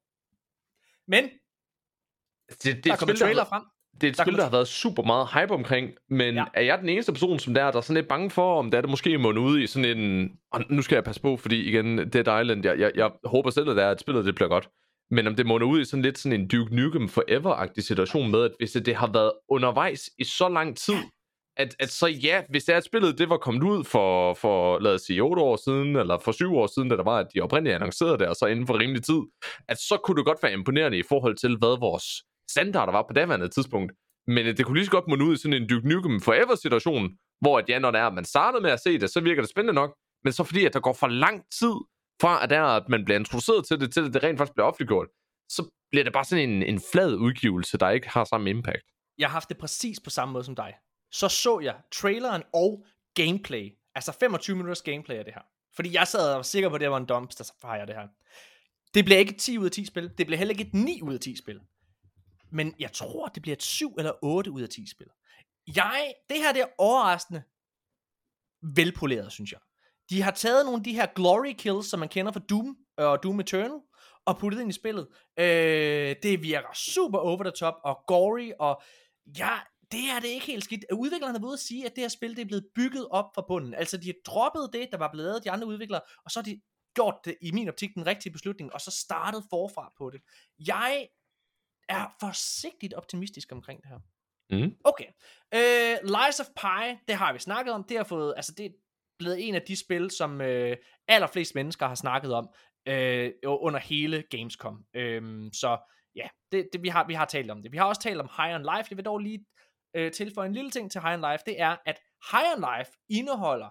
[1.08, 3.62] Men Det, det, der er er der, trailer frem.
[4.02, 6.44] Det er et Der spil, der har været super meget hype omkring, men Ja.
[6.54, 8.70] er jeg den eneste person, som der, er, der er sådan lidt bange for, om
[8.70, 10.30] det er det måske munde ud i sådan en...
[10.52, 13.70] Og nu skal jeg passe på, fordi igen, Dead Island, jeg, jeg, jeg håber selv,
[13.70, 14.68] at det er, at spillet det bliver godt.
[15.10, 18.44] Men om det munder ud i sådan lidt sådan en Duke Nukem Forever-agtig situation med,
[18.44, 20.94] at hvis det, det har været undervejs i så lang tid,
[21.56, 24.78] at, at så ja, hvis det er, at spillet det var kommet ud for, for,
[24.78, 27.26] lad os sige, 8 år siden, eller for 7 år siden, da der var, at
[27.34, 29.20] de oprindeligt annoncerede det, og så inden for rimelig tid,
[29.68, 32.04] at så kunne det godt være imponerende i forhold til, hvad vores
[32.50, 33.92] standarder var på daværende tidspunkt.
[34.26, 37.10] Men øh, det kunne lige så godt munde ud i sådan en Duke Nukem Forever-situation,
[37.40, 39.42] hvor at ja, når det er, at man startede med at se det, så virker
[39.42, 41.74] det spændende nok, men så fordi, at der går for lang tid
[42.20, 44.66] fra, at, der, at man bliver introduceret til det, til at det rent faktisk bliver
[44.66, 45.08] offentliggjort,
[45.48, 48.84] så bliver det bare sådan en, en flad udgivelse, der ikke har samme impact.
[49.18, 50.74] Jeg har haft det præcis på samme måde som dig.
[51.12, 52.84] Så så jeg traileren og
[53.14, 53.72] gameplay.
[53.94, 55.42] Altså 25 minutters gameplay af det her.
[55.76, 58.08] Fordi jeg sad og var sikker på, at det var en dumpster fire, det her.
[58.94, 60.10] Det bliver ikke et 10 ud af 10 spil.
[60.18, 61.60] Det bliver heller ikke et 9 ud af 10 spil.
[62.52, 65.06] Men jeg tror, det bliver et 7 eller 8 ud af 10 spil.
[65.76, 67.42] Jeg, det her det er overraskende
[68.62, 69.60] velpoleret, synes jeg.
[70.10, 73.22] De har taget nogle af de her glory kills, som man kender fra Doom og
[73.22, 73.80] Doom Eternal,
[74.26, 75.08] og puttet ind i spillet.
[75.38, 78.82] Øh, det virker super over the top og gory, og
[79.38, 79.58] ja,
[79.92, 80.84] det er det ikke helt skidt.
[80.92, 83.44] Udviklerne er ude at sige, at det her spil det er blevet bygget op fra
[83.48, 83.74] bunden.
[83.74, 86.38] Altså, de har droppet det, der var blevet lavet af de andre udviklere, og så
[86.38, 86.60] har de
[86.94, 90.20] gjort det, i min optik, den rigtige beslutning, og så startet forfra på det.
[90.66, 91.08] Jeg
[91.88, 93.98] er forsigtigt optimistisk omkring det her.
[94.50, 94.76] Mm.
[94.84, 95.06] Okay.
[95.54, 97.84] Uh, Lies of Pi, det har vi snakket om.
[97.84, 98.70] Det har fået, altså det er
[99.18, 100.72] blevet en af de spil, som uh,
[101.08, 102.48] allerflest mennesker har snakket om
[102.88, 104.74] uh, under hele Gamescom.
[104.74, 105.78] Uh, så
[106.16, 107.72] ja, det, det, vi, har, vi har talt om det.
[107.72, 108.86] Vi har også talt om High on Life.
[108.90, 109.46] Jeg vil dog lige
[109.98, 111.42] uh, tilføje en lille ting til High on Life.
[111.46, 113.68] Det er, at High on Life indeholder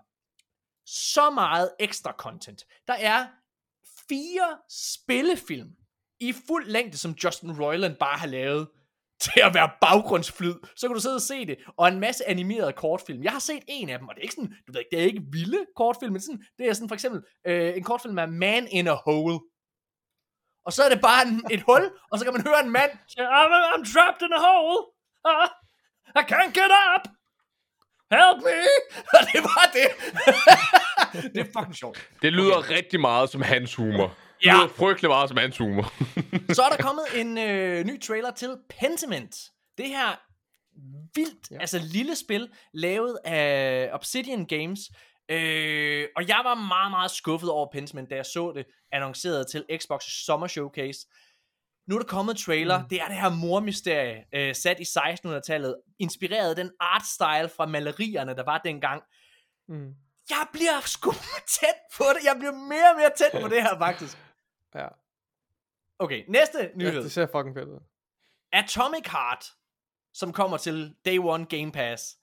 [0.86, 2.66] så meget ekstra content.
[2.88, 3.28] Der er
[4.10, 5.76] fire spillefilm
[6.22, 8.68] i fuld længde, som Justin Roiland bare har lavet
[9.22, 12.74] til at være baggrundsflyd, så kan du sidde og se det, og en masse animerede
[12.74, 13.24] kortfilm.
[13.24, 15.00] Jeg har set en af dem, og det er ikke sådan, du ved ikke, det
[15.00, 18.28] er ikke vilde kortfilm, men sådan, det er sådan for eksempel øh, en kortfilm af
[18.28, 19.40] Man in a Hole.
[20.66, 22.92] Og så er det bare en, et hul, og så kan man høre en mand
[23.08, 24.82] sige, I'm, I'm trapped in a hole.
[25.30, 25.48] Uh,
[26.20, 27.04] I can't get up.
[28.18, 28.60] Help me.
[29.16, 29.88] Og det var det.
[31.34, 32.10] det er fucking sjovt.
[32.22, 32.76] Det lyder okay.
[32.76, 34.18] rigtig meget som hans humor.
[34.42, 34.54] Det Ja.
[34.56, 35.94] lyder frygtelig meget som hans humor.
[36.56, 39.36] Så er der kommet en øh, ny trailer til Pentiment.
[39.78, 40.20] Det her
[41.16, 41.58] vildt, ja.
[41.60, 44.80] altså lille spil, lavet af Obsidian Games.
[45.30, 49.66] Øh, og jeg var meget, meget skuffet over Pentiment, da jeg så det annonceret til
[49.82, 51.00] Xbox Summer Showcase.
[51.88, 52.80] Nu er der kommet en trailer.
[52.82, 52.90] Mm.
[52.90, 58.36] Det er det her mormysterie, øh, sat i 1600-tallet, inspireret af den artstyle fra malerierne,
[58.36, 59.02] der var dengang.
[59.70, 59.90] Mm.
[60.30, 61.12] Jeg bliver sgu
[61.60, 62.24] tæt på det.
[62.26, 64.18] Jeg bliver mere og mere tæt på det her, faktisk.
[64.76, 64.88] Ja.
[66.00, 67.04] Okay, næste ja, nyhed.
[67.04, 67.80] det ser fucking fedt ud.
[68.52, 69.46] Atomic Heart,
[70.14, 72.18] som kommer til Day One Game Pass.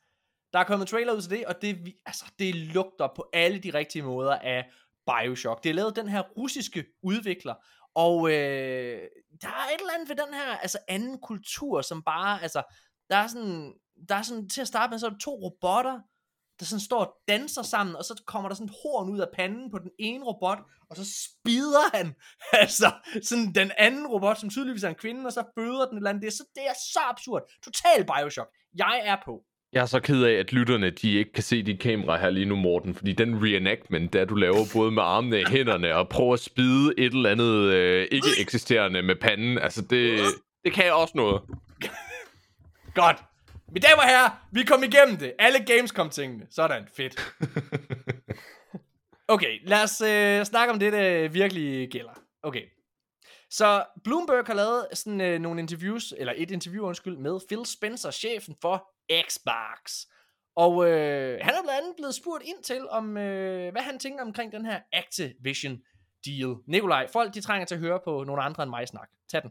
[0.52, 3.75] Der er kommet trailer ud til det, og det, altså, det lugter på alle de
[3.75, 4.70] rigtige måder af
[5.07, 5.65] Bioshock.
[5.65, 7.55] Det er lavet den her russiske udvikler,
[7.94, 9.01] og øh,
[9.43, 12.62] der er et eller andet ved den her altså anden kultur, som bare, altså,
[13.10, 13.75] der er sådan,
[14.09, 16.01] der er sådan, til at starte med, så er der to robotter,
[16.60, 19.26] der sådan står og danser sammen, og så kommer der sådan et horn ud af
[19.34, 20.58] panden på den ene robot,
[20.90, 22.14] og så spider han,
[22.62, 25.98] altså, sådan den anden robot, som tydeligvis er en kvinde, og så føder den et
[25.98, 26.22] eller andet.
[26.22, 27.42] Det er så, det er så absurd.
[27.64, 28.48] Total Bioshock.
[28.74, 29.42] Jeg er på.
[29.72, 32.46] Jeg er så ked af, at lytterne de ikke kan se dit kamera her lige
[32.46, 32.94] nu, Morten.
[32.94, 36.94] Fordi den reenactment, der du laver både med armene og hænderne, og prøver at spide
[36.98, 40.20] et eller andet øh, ikke eksisterende med panden, altså det,
[40.64, 41.42] det kan jeg også noget.
[42.94, 43.16] Godt.
[43.72, 45.34] Mine damer og herrer, vi kom igennem det.
[45.38, 46.47] Alle Gamescom-tingene.
[46.50, 47.14] Sådan, fedt.
[49.30, 52.12] Okay, lad os øh, snakke om det, der virkelig gælder.
[52.42, 52.62] Okay.
[53.50, 58.10] Så Bloomberg har lavet sådan øh, nogle interviews, eller et interview, undskyld, med Phil Spencer,
[58.10, 58.90] chefen for
[59.28, 60.06] Xbox.
[60.56, 64.24] Og øh, han er blandt andet blevet spurgt ind til, om øh, hvad han tænker
[64.24, 65.78] omkring den her Activision
[66.26, 66.56] deal.
[66.66, 69.08] Nikolaj, folk de trænger til at høre på nogle andre end mig snak.
[69.30, 69.50] Tag den.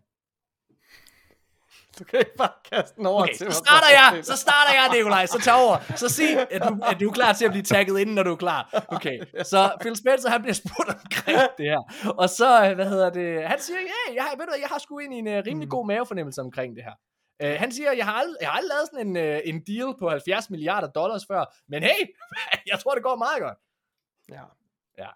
[2.00, 3.54] Du kan ikke bare kaste den over Okay, til så mig.
[3.54, 5.78] starter jeg, så starter jeg, Nikolaj, så tag over.
[5.96, 8.32] Så sig, at du, at du er klar til at blive tagget inden, når du
[8.32, 8.86] er klar.
[8.88, 9.20] Okay,
[9.52, 12.12] så Phil Spencer, han bliver spurgt omkring det her.
[12.18, 14.80] Og så, øh, hvad hedder det, han siger, hey, jeg har, ved du, jeg har
[14.80, 16.96] sgu egentlig en uh, rimelig god mavefornemmelse omkring det her.
[17.44, 19.90] Uh, han siger, jeg har, aldrig, jeg har aldrig lavet sådan en, uh, en deal
[20.00, 22.02] på 70 milliarder dollars før, men hey,
[22.72, 23.58] jeg tror, det går meget godt.
[24.98, 25.10] Ja.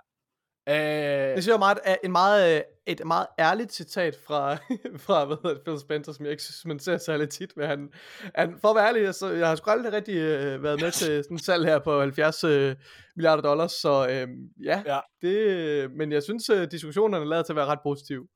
[0.69, 4.53] Uh, Det synes jeg er meget, en meget, øh, et meget ærligt citat fra,
[5.06, 7.57] fra hvad hedder det, Phil Spencer, som jeg ikke synes, man ser særlig tit.
[7.57, 7.90] Men han,
[8.35, 11.23] han, for at være ærlig, så jeg har sgu aldrig rigtig øh, været med til
[11.23, 12.75] sådan et salg her på 70 øh,
[13.15, 14.27] milliarder dollars, så øh,
[14.64, 14.99] ja, Ja.
[15.22, 18.27] Det, men jeg synes, øh, diskussionerne lader til at være ret positive.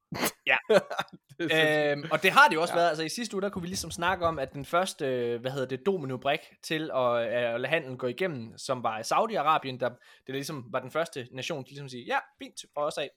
[0.47, 0.57] Ja.
[1.39, 1.91] det.
[1.91, 2.79] Øhm, og det har det jo også Ja.
[2.79, 2.89] været.
[2.89, 5.67] Altså i sidste uge, der kunne vi ligesom snakke om, at den første, hvad hedder
[5.67, 9.89] det, domino-brik til at, at lade handlen gå igennem, som var Saudi-Arabien, der
[10.27, 13.09] det ligesom var den første nation, der ligesom sige, ja, fint, for os af.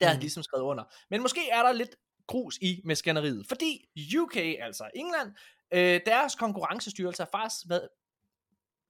[0.00, 0.18] Der har Mhm.
[0.18, 0.84] de ligesom skrevet under.
[1.10, 1.96] Men måske er der lidt
[2.28, 3.86] grus i med skænderiet, fordi
[4.18, 5.32] UK, altså England,
[5.74, 7.88] øh, deres konkurrencestyrelse har faktisk været,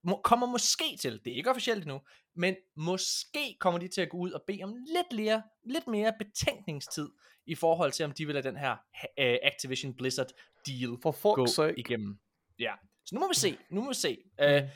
[0.03, 2.01] må, kommer måske til, det er ikke officielt endnu,
[2.35, 6.13] men måske kommer de til at gå ud og bede om lidt mere, lidt mere
[6.19, 7.09] betænkningstid
[7.45, 10.27] i forhold til, om de vil lade den her uh, Activision Blizzard
[10.67, 11.79] deal For gå sake.
[11.79, 12.19] igennem.
[12.59, 12.73] Ja,
[13.05, 14.17] så nu må vi se, nu må vi se.
[14.43, 14.69] Uh,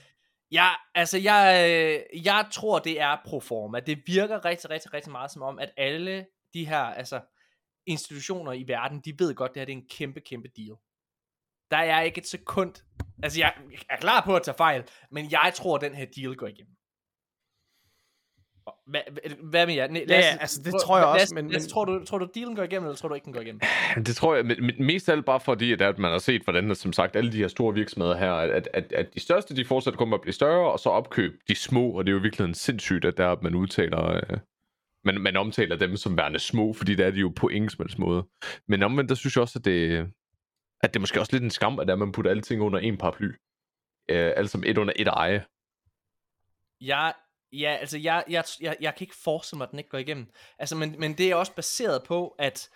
[0.51, 3.79] ja, altså jeg, øh, jeg tror, det er pro forma.
[3.79, 7.21] Det virker rigtig, rigtig, rigtig meget som om, at alle de her altså,
[7.85, 10.75] institutioner i verden, de ved godt, det her det er en kæmpe, kæmpe deal.
[11.71, 12.73] Der er ikke et sekund,
[13.23, 13.53] altså jeg
[13.89, 16.74] er klar på at tage fejl, men jeg tror, den her deal går igennem.
[18.87, 19.01] Hvad,
[19.41, 19.87] hvad- med jer?
[19.87, 22.55] Nej, Ja, ja, altså, det tror jeg også, men- men- tror, du, tror du, dealen
[22.55, 23.61] går igennem, eller tror du ikke, den går igennem?
[23.95, 26.43] Det tror jeg, men, men mest af alt bare fordi, at, at man har set,
[26.43, 29.65] hvordan, som sagt, alle de her store virksomheder her, at, at, at de største, de
[29.65, 32.55] fortsat kommer at blive større, og så opkøb de små, og det er jo virkelig
[32.55, 34.37] sindssygt, at der at man udtaler, øh,
[35.03, 38.23] man, man omtaler dem som værende små, fordi der er de jo på helst måde.
[38.67, 39.97] Men omvendt, der synes jeg også, at det,
[40.83, 42.97] at det er måske også lidt en skam, at, der, man putter alting under en
[42.97, 43.27] paraply.
[44.09, 45.45] Øh, alt som et under et eje.
[46.81, 47.13] Jeg,
[47.59, 50.31] Ja, altså jeg, jeg, jeg, jeg kan ikke forestille mig, at den ikke går igennem.
[50.59, 52.69] Altså, men, men det er også baseret på, at,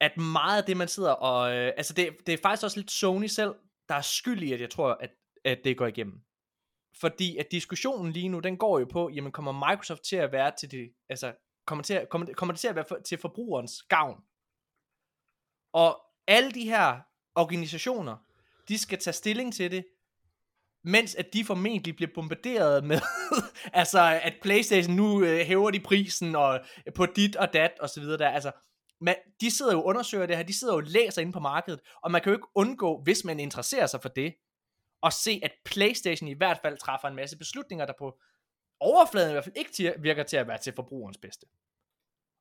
[0.00, 1.56] at meget af det, man sidder og...
[1.56, 3.54] Øh, altså, det, det er faktisk også lidt Sony selv,
[3.88, 5.10] der er skyld i, at jeg tror, at,
[5.44, 6.20] at det går igennem.
[7.00, 10.52] Fordi at diskussionen lige nu, den går jo på, jamen kommer Microsoft til at være
[10.58, 11.34] til det, altså
[11.66, 14.20] kommer, til at, kommer, kommer det til at være for, til forbrugerens gavn?
[15.72, 17.00] Og alle de her
[17.34, 18.16] organisationer,
[18.68, 19.86] de skal tage stilling til det,
[20.86, 23.00] mens at de formentlig bliver bombarderet med,
[23.80, 27.90] altså at Playstation nu øh, hæver de prisen, og øh, på dit og dat, og
[27.90, 28.52] så videre der, altså,
[29.00, 31.40] man, de sidder jo og undersøger det her, de sidder jo og læser ind på
[31.40, 34.34] markedet, og man kan jo ikke undgå, hvis man interesserer sig for det,
[35.02, 38.18] at se, at Playstation i hvert fald træffer en masse beslutninger, der på
[38.80, 41.46] overfladen i hvert fald ikke virker til at være til forbrugerens bedste.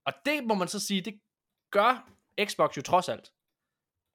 [0.06, 1.20] Og det må man så sige, det
[1.72, 2.10] gør
[2.46, 3.32] Xbox jo trods alt.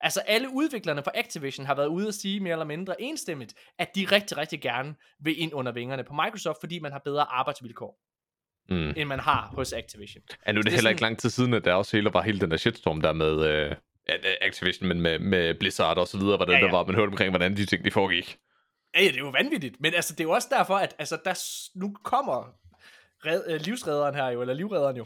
[0.01, 3.95] Altså alle udviklerne fra Activision har været ude at sige mere eller mindre enstemmigt, at
[3.95, 8.01] de rigtig, rigtig gerne vil ind under vingerne på Microsoft, fordi man har bedre arbejdsvilkår,
[8.69, 8.93] mm.
[8.97, 10.23] end man har hos Activision.
[10.47, 10.93] Ja, nu er det, det heller sådan...
[10.93, 13.47] ikke lang tid siden, at der også hele var hele den der shitstorm der med
[13.47, 13.77] øh,
[14.41, 16.67] Activision, men med, med Blizzard og så videre, hvordan ja, ja.
[16.67, 18.39] der var, man hørte omkring, hvordan de ting de foregik.
[18.95, 21.35] Ja, det er jo vanvittigt, men altså, det er jo også derfor, at altså, der,
[21.79, 22.55] nu kommer
[23.27, 25.05] red, øh, livsredderen her jo, eller livredderen jo.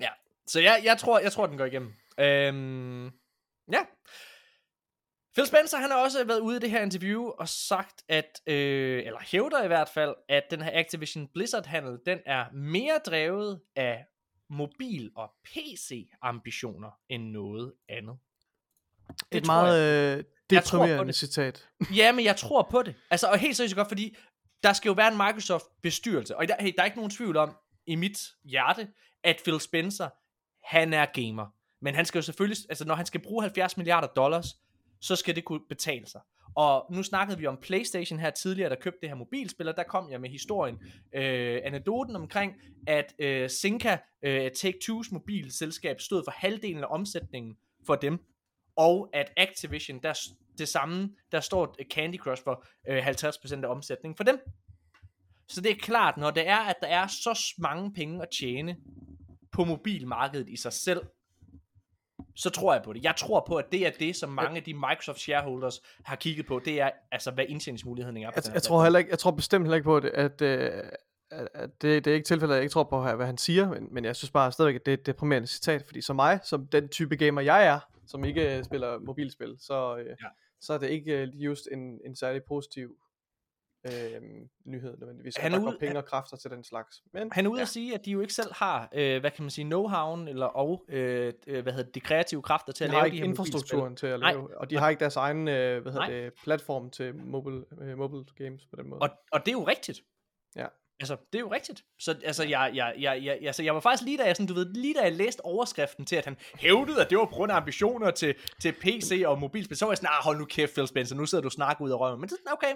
[0.00, 0.08] Ja,
[0.46, 1.94] så jeg, jeg, tror, jeg tror, den går igennem.
[2.18, 3.10] Øhm,
[3.72, 3.80] ja.
[5.34, 9.02] Phil Spencer, han har også været ude i det her interview og sagt, at, øh,
[9.06, 14.04] eller hævder i hvert fald, at den her Activision Blizzard-handel, den er mere drevet af
[14.50, 18.18] mobil- og PC-ambitioner end noget andet.
[19.08, 21.68] Det er et meget, øh, Deprimerende citat.
[21.96, 22.94] ja, men jeg tror på det.
[23.10, 24.16] Altså, og helt seriøst godt, fordi
[24.62, 26.36] der skal jo være en Microsoft-bestyrelse.
[26.36, 27.56] Og der, hey, der er ikke nogen tvivl om,
[27.86, 28.88] i mit hjerte,
[29.24, 30.08] at Phil Spencer,
[30.76, 31.46] han er gamer.
[31.80, 34.56] Men han skal jo selvfølgelig, altså når han skal bruge 70 milliarder dollars,
[35.00, 36.20] så skal det kunne betale sig.
[36.54, 39.82] Og nu snakkede vi om PlayStation her tidligere, der købte det her mobilspil, og der
[39.82, 40.78] kom jeg med historien,
[41.14, 42.54] øh, anekdoten omkring,
[42.86, 48.18] at øh, Sinka, øh, Take-Two's mobilselskab, stod for halvdelen af omsætningen for dem
[48.78, 53.68] og at Activision, der det samme, der står øh, Candy Crush for øh, 50% af
[53.68, 54.38] omsætningen for dem.
[55.48, 58.76] Så det er klart, når det er, at der er så mange penge at tjene
[59.52, 61.00] på mobilmarkedet i sig selv,
[62.38, 63.04] så tror jeg på det.
[63.04, 66.46] Jeg tror på, at det er det, som mange af de Microsoft shareholders har kigget
[66.46, 66.60] på.
[66.64, 68.20] Det er, altså, hvad indtjeningsmuligheden er.
[68.20, 70.70] Jeg, jeg, tror heller ikke, jeg tror bestemt heller ikke på det, at, øh,
[71.30, 73.88] at, det, det er ikke tilfældet, at jeg ikke tror på, hvad han siger, men,
[73.90, 76.66] men jeg synes bare stadigvæk, at det er et deprimerende citat, fordi som mig, som
[76.66, 80.26] den type gamer jeg er, som ikke spiller mobilspil, så, øh, ja.
[80.60, 82.96] så er det ikke øh, just en, en særlig positiv
[83.84, 84.22] øh,
[84.64, 85.36] nyhed nødvendigvis.
[85.36, 87.02] Han er ude, penge og kræfter til den slags.
[87.12, 87.62] Men, han er ude ja.
[87.62, 90.46] at sige, at de jo ikke selv har, øh, hvad kan man sige, know-how eller
[90.46, 93.96] og, øh, øh, hvad hedder de kreative kræfter til de at lave de her infrastrukturen
[93.96, 94.54] til at lave, Nej.
[94.56, 98.24] og de har ikke deres egen, øh, hvad hedder det, platform til mobile, øh, mobile
[98.36, 99.02] games på den måde.
[99.02, 100.00] Og, og det er jo rigtigt.
[100.56, 100.66] Ja.
[101.00, 101.84] Altså, det er jo rigtigt.
[101.98, 104.54] Så altså, jeg, jeg, jeg, jeg, altså, jeg var faktisk lige da jeg, sådan, du
[104.54, 107.52] ved, lige da jeg læste overskriften til, at han hævdede, at det var på grund
[107.52, 110.74] af ambitioner til, til PC og mobilspil, så var jeg sådan, ah, hold nu kæft,
[110.74, 112.20] Phil Spencer, nu sidder du og snakker ud af røven.
[112.20, 112.74] Men det er okay,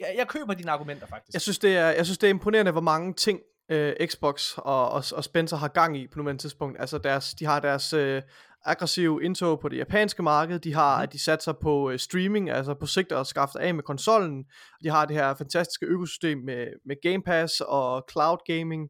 [0.00, 1.32] jeg, jeg køber dine argumenter faktisk.
[1.32, 4.90] Jeg synes, det er, jeg synes, det er imponerende, hvor mange ting øh, Xbox og,
[4.90, 6.80] og, og Spencer har gang i på nuværende tidspunkt.
[6.80, 8.22] Altså, deres, de har deres øh,
[8.64, 10.58] aggressive indtog på det japanske marked.
[10.58, 13.82] De har, at de satser på uh, streaming, altså på sigt at skaffe af med
[13.82, 14.44] konsollen.
[14.82, 18.88] De har det her fantastiske økosystem med, med Game Pass og cloud gaming.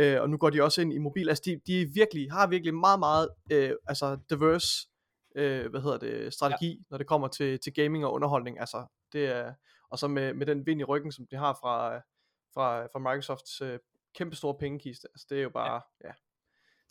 [0.00, 1.28] Uh, og nu går de også ind i mobil.
[1.28, 4.88] Altså de, de virkelig, har virkelig meget, meget uh, altså diverse
[5.38, 6.82] uh, hvad hedder det, strategi, ja.
[6.90, 8.60] når det kommer til, til gaming og underholdning.
[8.60, 9.52] Altså, det er,
[9.90, 11.96] og så med, med den vind i ryggen, som de har fra,
[12.54, 13.68] fra, fra Microsofts uh,
[14.14, 15.08] kæmpe store pengekiste.
[15.14, 16.08] Altså det er jo bare, ja.
[16.08, 16.12] ja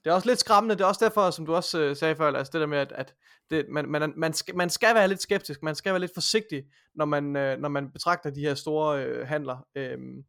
[0.06, 2.32] det er også lidt skræmmende, det er også derfor, som du også øh, sagde før,
[2.32, 3.16] altså det der med, at, at
[3.50, 6.64] det, man, man, man, skal, man skal være lidt skeptisk, man skal være lidt forsigtig,
[6.96, 9.68] når man, øh, når man betragter de her store øh, handler.
[9.76, 10.24] Øhm,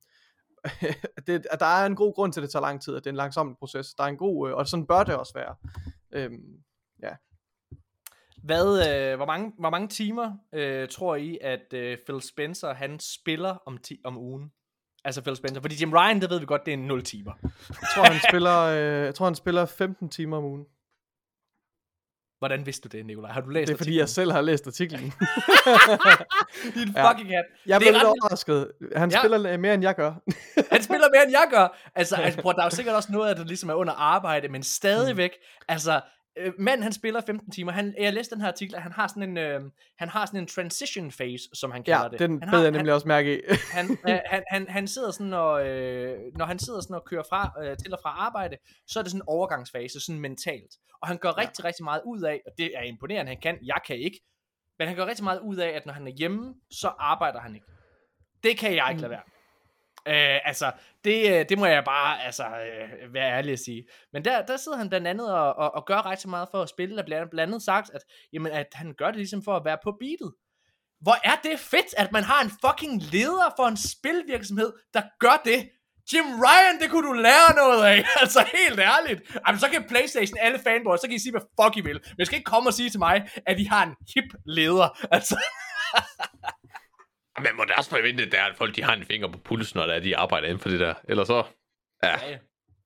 [1.27, 3.11] det, at der er en god grund til, at det tager lang tid, at det
[3.11, 3.95] er en langsom proces.
[3.95, 5.55] Der er en god, øh, og sådan bør det også være.
[6.13, 6.63] Øhm,
[7.03, 7.17] ja.
[8.47, 13.01] Hvad, øh, hvor, mange, hvor mange timer øh, tror I, at øh, Phil Spencer han
[13.01, 14.53] spiller om, ti- om ugen?
[15.05, 15.61] Altså Phil Spencer.
[15.61, 17.33] Fordi Jim Ryan, det ved vi godt, det er 0 timer.
[17.69, 20.65] Jeg tror, han spiller, øh, jeg tror, han spiller 15 timer om ugen.
[22.39, 23.31] Hvordan vidste du det, Nikolaj?
[23.31, 25.01] Har du læst Det er fordi, jeg selv har læst artiklen.
[26.75, 27.45] Din fucking hat.
[27.67, 28.73] Jeg blev lidt overrasket.
[28.97, 29.19] Han ja.
[29.19, 30.15] spiller mere, end jeg gør.
[30.73, 31.91] han spiller mere, end jeg gør.
[31.95, 34.49] Altså, altså prøv, der er jo sikkert også noget af det, ligesom er under arbejde,
[34.49, 35.65] men stadigvæk, mm.
[35.69, 36.01] altså,
[36.37, 37.73] øh, mand han spiller 15 timer.
[37.73, 39.61] Han, jeg læste den her artikel, at han har sådan en, øh,
[39.99, 42.19] han har sådan en transition phase, som han kalder ja, det.
[42.19, 43.43] den han bed jeg nemlig han, også mærke i.
[43.77, 47.23] han, øh, han, han, han sidder sådan og, øh, når han sidder sådan og kører
[47.29, 48.57] fra, øh, til og fra arbejde,
[48.87, 50.75] så er det sådan en overgangsfase, sådan mentalt.
[51.03, 51.41] Og han gør ja.
[51.41, 54.21] rigtig, rigtig meget ud af, og det er imponerende, han kan, jeg kan ikke,
[54.79, 57.55] men han gør rigtig meget ud af, at når han er hjemme, så arbejder han
[57.55, 57.67] ikke.
[58.43, 59.13] Det kan jeg ikke lade mm.
[59.13, 59.36] være.
[60.09, 60.73] Øh, altså,
[61.05, 63.85] det, øh, det må jeg bare altså, øh, være ærlig at sige.
[64.13, 66.63] Men der, der sidder han blandt andet og, og, og gør ret så meget for
[66.63, 68.01] at spille, og blandt, blandt andet sagt, at,
[68.33, 70.33] jamen, at han gør det ligesom for at være på beatet.
[71.01, 75.43] Hvor er det fedt, at man har en fucking leder for en spilvirksomhed, der gør
[75.45, 75.69] det.
[76.13, 78.05] Jim Ryan, det kunne du lære noget af.
[78.21, 79.21] Altså helt ærligt.
[79.47, 82.01] Jamen, så kan Playstation, alle fanboys, så kan I sige, hvad fuck I vil.
[82.17, 84.89] Men I skal ikke komme og sige til mig, at I har en hip leder.
[85.11, 85.37] Altså.
[87.39, 89.87] Men må da også forvente, der, at folk de har en finger på pulsen, når
[89.87, 90.95] er, de arbejder inden for det der.
[91.09, 91.45] Eller så...
[92.03, 92.29] Ja.
[92.29, 92.39] ja.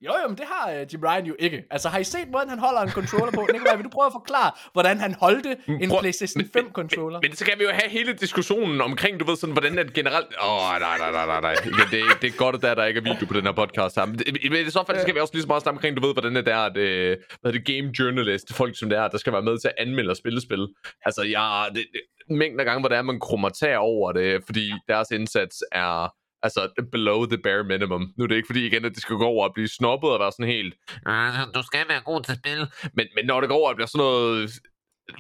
[0.07, 1.65] Jo, jo, men det har uh, Jim Ryan jo ikke.
[1.71, 3.49] Altså, har I set, hvordan han holder en controller på?
[3.53, 7.19] Nikolaj, vil du prøve at forklare, hvordan han holdte en Prøv, PlayStation 5 controller?
[7.21, 9.93] Men, men, så kan vi jo have hele diskussionen omkring, du ved, sådan, hvordan det
[9.93, 10.27] generelt...
[10.43, 11.55] Åh, oh, nej, nej, nej, nej, nej.
[11.55, 13.97] Det, det, det er godt, at der, der ikke er video på den her podcast
[13.97, 14.07] her.
[14.07, 14.21] Men,
[14.51, 16.49] men i så fald skal vi også lige så meget omkring, du ved, hvordan det
[16.49, 19.43] er, at, øh, hvad er det, game journalist, folk som det er, der skal være
[19.43, 20.69] med til at anmelde og spille spil.
[21.07, 24.73] Altså, ja, det, det, mængden af gange, hvor det er, man krummer over det, fordi
[24.89, 26.13] deres indsats er
[26.43, 28.13] altså below the bare minimum.
[28.17, 30.21] Nu er det ikke fordi igen, at det skal gå over og blive snobbet og
[30.21, 30.75] være sådan helt,
[31.07, 32.61] ah, du skal være god til spil.
[32.95, 34.51] Men, men når det går over og bliver sådan noget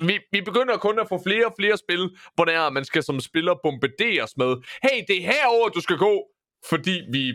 [0.07, 2.85] vi, vi begynder kun at få flere og flere spil, hvor det er, at man
[2.85, 6.27] skal som spiller bombarderes med, hey, det er herover du skal gå,
[6.69, 7.33] fordi vi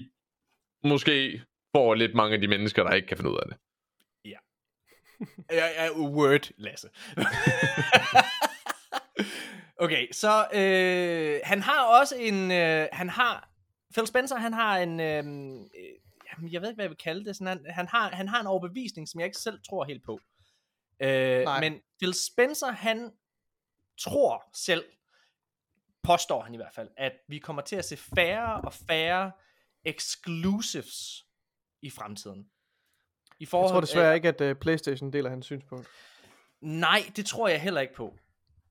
[0.83, 1.41] måske
[1.75, 3.57] får lidt mange af de mennesker, der ikke kan finde ud af det.
[4.25, 4.38] Ja.
[5.61, 6.89] Jeg er word, Lasse.
[9.85, 13.55] okay, så øh, han har også en, øh, han har
[13.95, 17.35] Phil Spencer, han har en, øhm, øh, jeg ved ikke, hvad jeg vil kalde det,
[17.35, 20.19] sådan, han, han, har, han har en overbevisning, som jeg ikke selv tror helt på.
[20.99, 23.11] Øh, men Phil Spencer, han
[23.99, 24.85] tror selv,
[26.03, 29.32] påstår han i hvert fald, at vi kommer til at se færre og færre
[29.85, 31.25] exclusives
[31.82, 32.49] i fremtiden.
[33.40, 35.88] I forhold, jeg tror desværre af, ikke, at uh, PlayStation deler hans synspunkt.
[36.61, 38.14] Nej, det tror jeg heller ikke på.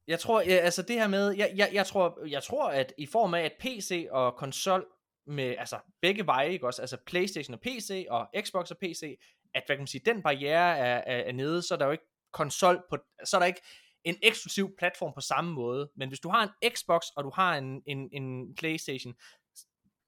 [0.06, 3.06] Jeg tror, ja, altså det her med, jeg, jeg, jeg, tror, jeg tror, at i
[3.06, 4.86] form af, at PC og konsol
[5.26, 6.82] med altså begge veje, ikke også?
[6.82, 9.18] Altså PlayStation og PC og Xbox og PC,
[9.54, 11.92] at hvad kan man sige, den barriere er, er, er nede, så er der jo
[11.92, 13.62] ikke konsol på, så er der ikke
[14.04, 15.90] en eksklusiv platform på samme måde.
[15.96, 19.14] Men hvis du har en Xbox og du har en, en, en PlayStation,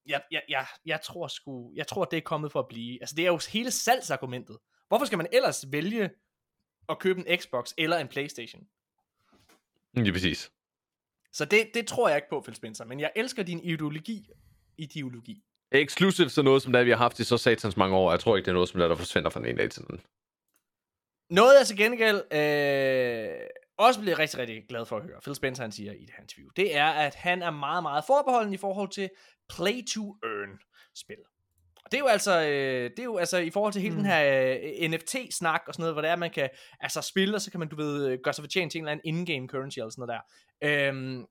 [0.07, 3.03] jeg, jeg, jeg, jeg tror sgu, jeg tror, det er kommet for at blive.
[3.03, 4.59] Altså det er jo hele salgsargumentet.
[4.89, 6.11] Hvorfor skal man ellers vælge
[6.89, 8.63] at købe en Xbox eller en PlayStation?
[9.97, 10.53] Ja, præcis.
[11.33, 12.85] Så det, det tror jeg ikke på, Phil Spencer.
[12.85, 14.31] Men jeg elsker din ideologi
[14.79, 15.43] ideologi.
[15.73, 18.11] Exclusive så noget som det, vi har haft i så satans mange år.
[18.11, 19.83] Jeg tror ikke, det er noget som det, der forsvinder fra den ene dag til
[19.83, 20.01] den.
[21.31, 23.49] Noget jeg til gengæld øh,
[23.79, 26.23] også bliver rigtig, rigtig glad for at høre, Phil Spencer han siger i det her
[26.23, 29.11] interview, det er, at han er meget, meget forbeholden i forhold til
[29.49, 30.59] play to earn
[30.95, 31.17] spil.
[31.85, 34.01] Og det er jo altså, øh, det er jo altså i forhold til hele mm.
[34.01, 36.49] den her øh, NFT-snak og sådan noget, hvor det er, man kan
[36.81, 39.07] altså spille, og så kan man, du ved, gøre sig fortjent til en eller anden
[39.07, 40.21] in-game currency eller sådan noget
[40.61, 40.89] der.
[40.89, 41.27] Øhm,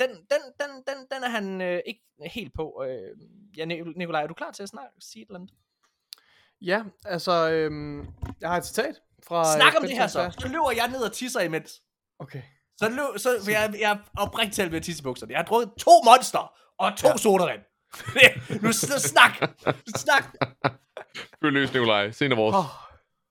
[0.00, 2.84] den, den, den, den, den er han øh, ikke helt på.
[2.86, 3.16] Øh,
[3.56, 5.54] ja, Nikolaj, er du klar til at snakke, sige et eller andet?
[6.60, 8.04] Ja, altså, øh,
[8.40, 8.94] jeg har et citat
[9.28, 9.56] fra...
[9.56, 10.36] Snak om det her så.
[10.38, 11.82] Så løber jeg ned og tisser imens.
[12.18, 12.42] Okay.
[12.76, 15.32] Så, løb, så for jeg, jeg er oprigtigt talt ved at tisse i bukserne.
[15.32, 17.16] Jeg har drukket to monster og to ja.
[17.16, 17.60] sodavand.
[18.62, 19.32] nu snak!
[19.96, 20.24] Snak!
[21.40, 22.10] Følg løs, Nikolaj.
[22.10, 22.56] Se vores.
[22.56, 22.89] Oh.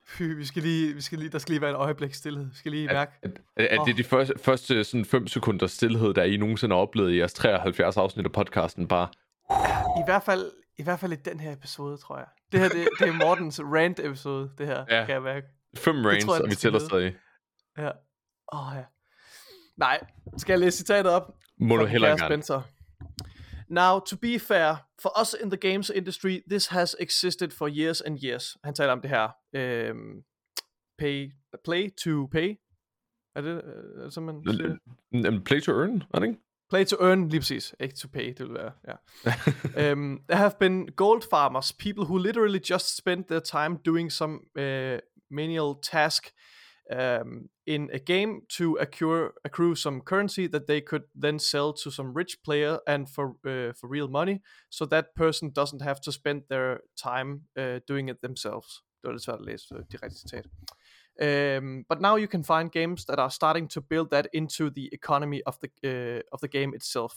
[0.10, 2.46] Fy, vi skal lige, vi skal lige, der skal lige være en øjeblik stillhed.
[2.46, 3.12] Vi skal lige mærke.
[3.24, 3.88] Er, er, er oh.
[3.88, 7.34] det de første, første sådan 5 sekunder stillhed, der I nogensinde har oplevet i jeres
[7.34, 8.88] 73 afsnit af podcasten?
[8.88, 9.08] Bare...
[10.02, 12.26] I hvert fald, i hvert fald i den her episode, tror jeg.
[12.52, 15.06] Det her, det, det er Mortens rant episode, det her, ja.
[15.06, 15.48] kan jeg mærke.
[15.78, 17.16] Fem rants, jeg, og vi tæller stadig.
[17.78, 17.92] Ja.
[18.54, 18.84] Åh, oh, ja.
[19.78, 20.00] Nej,
[20.38, 21.36] skal jeg læse citatet op?
[21.60, 22.62] Må du heller ikke Spencer.
[23.70, 28.02] Now, to be fair, for us in the games industry, this has existed for years
[28.02, 28.58] and years.
[28.64, 29.30] Han taler om det her.
[29.92, 30.24] Um,
[30.98, 31.32] pay,
[31.64, 32.56] play to pay.
[33.36, 33.62] Er det,
[33.98, 35.40] er det man siger?
[35.46, 36.40] Play to earn, er det ikke?
[36.70, 37.76] Play to earn, lige præcis.
[37.80, 39.92] Ikke to pay, det vil være, ja.
[39.92, 44.34] um, there have been gold farmers, people who literally just spend their time doing some
[44.60, 45.00] uh,
[45.32, 46.32] menial task
[46.90, 51.92] um, in a game to accrue, accrue some currency that they could then sell to
[51.92, 56.12] some rich player and for uh, for real money, so that person doesn't have to
[56.12, 58.84] spend their time uh, doing it themselves.
[59.02, 60.46] Det var det svært at læse øh, direkte citat.
[61.22, 64.90] Um, but now you can find games that are starting to build that into the
[64.94, 67.14] economy of the uh, of the game itself.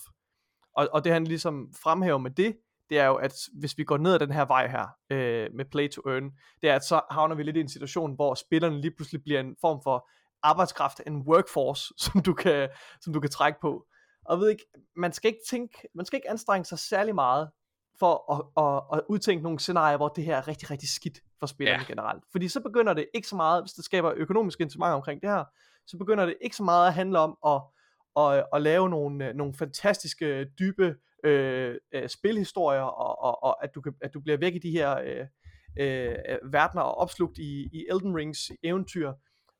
[0.76, 2.56] Og, og det han ligesom fremhæver med det,
[2.90, 5.64] det er jo, at hvis vi går ned ad den her vej her, øh, med
[5.64, 6.30] play to earn,
[6.62, 9.40] det er, at så havner vi lidt i en situation, hvor spillerne lige pludselig bliver
[9.40, 10.08] en form for
[10.42, 12.68] arbejdskraft, en workforce, som du kan,
[13.00, 13.86] som du kan trække på.
[14.24, 14.64] Og ved ikke,
[14.96, 17.50] man skal ikke tænke, man skal ikke anstrenge sig særlig meget,
[17.98, 21.46] for at, at, at udtænke nogle scenarier, hvor det her er rigtig, rigtig skidt for
[21.46, 21.92] spillerne ja.
[21.92, 22.24] generelt.
[22.32, 25.44] Fordi så begynder det ikke så meget, hvis det skaber økonomisk incitament omkring det her,
[25.86, 27.60] så begynder det ikke så meget at handle om at,
[28.16, 33.80] at, at lave nogle, nogle fantastiske, dybe øh, øh, spilhistorier, og, og, og at, du
[33.80, 35.26] kan, at du bliver væk i de her øh,
[35.78, 39.12] øh, verdener og opslugt i, i Elden Rings eventyr.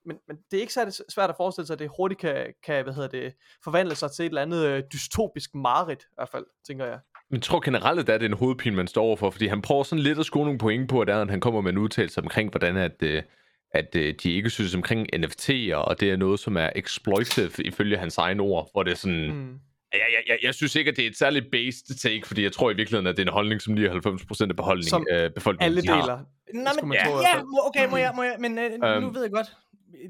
[0.07, 2.85] Men, men det er ikke særlig svært at forestille sig, at det hurtigt kan, kan
[2.85, 3.35] hvad hedder det,
[3.65, 6.99] forvandle sig til et eller andet øh, dystopisk mareridt, i hvert fald, tænker jeg.
[7.31, 9.83] Men jeg tror generelt, at det er en hovedpine, man står overfor, fordi han prøver
[9.83, 12.77] sådan lidt at score nogle point på, at, han kommer med en udtalelse omkring, hvordan
[12.77, 13.23] at, øh,
[13.71, 17.97] at øh, de ikke synes omkring NFT'er, og det er noget, som er exploitive ifølge
[17.97, 19.35] hans egne ord, hvor det er sådan...
[19.35, 19.59] Mm.
[19.93, 22.53] Jeg, jeg, jeg, jeg synes ikke, at det er et særligt based take, fordi jeg
[22.53, 25.31] tror i virkeligheden, at det er en holdning, som lige 90% af beholdning, som øh,
[25.31, 26.17] befolkningen alle deler.
[26.17, 26.25] Har.
[26.55, 29.31] Nej, men, ja, ja, okay, må jeg, må jeg, men øh, um, nu ved jeg
[29.31, 29.47] godt,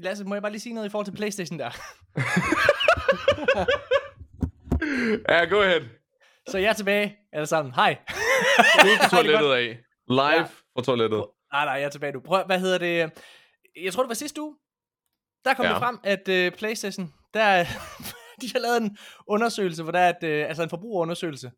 [0.01, 1.71] Lasse, må jeg bare lige sige noget i forhold til Playstation der?
[5.33, 5.81] ja, gå ahead.
[6.47, 7.73] Så jeg er tilbage, alle sammen.
[7.73, 7.97] Hej.
[8.85, 9.79] Ude på toilettet af.
[10.09, 10.43] Live ja.
[10.43, 11.25] fra toilettet.
[11.53, 12.19] Nej, nej, jeg er tilbage nu.
[12.19, 13.11] Prøv, hvad hedder det?
[13.83, 14.55] Jeg tror, det var sidste uge.
[15.45, 15.71] Der kom ja.
[15.71, 17.65] det frem, at uh, Playstation, der,
[18.47, 18.97] de har lavet en
[19.27, 21.51] undersøgelse, hvor der er et, øh, altså en forbrugerundersøgelse,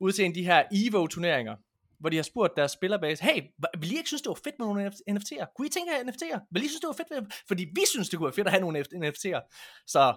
[0.00, 1.56] ud til en af de her EVO-turneringer,
[2.00, 3.42] hvor de har spurgt deres spillerbase, hey,
[3.78, 5.52] vil I ikke synes, det var fedt med nogle NFT'er?
[5.56, 6.38] Kunne I tænke jer NFT'er?
[6.50, 8.52] Vil I synes, det var fedt med Fordi vi synes, det kunne være fedt at
[8.52, 9.40] have nogle NFT'er.
[9.86, 10.14] Så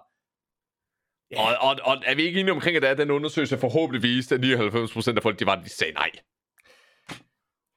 [1.34, 1.48] Yeah.
[1.48, 4.42] Og, og, og er vi ikke enige omkring, at der den undersøgelse forhåbentlig viste, at
[4.42, 6.12] 99% af folk, de var, de sagde nej.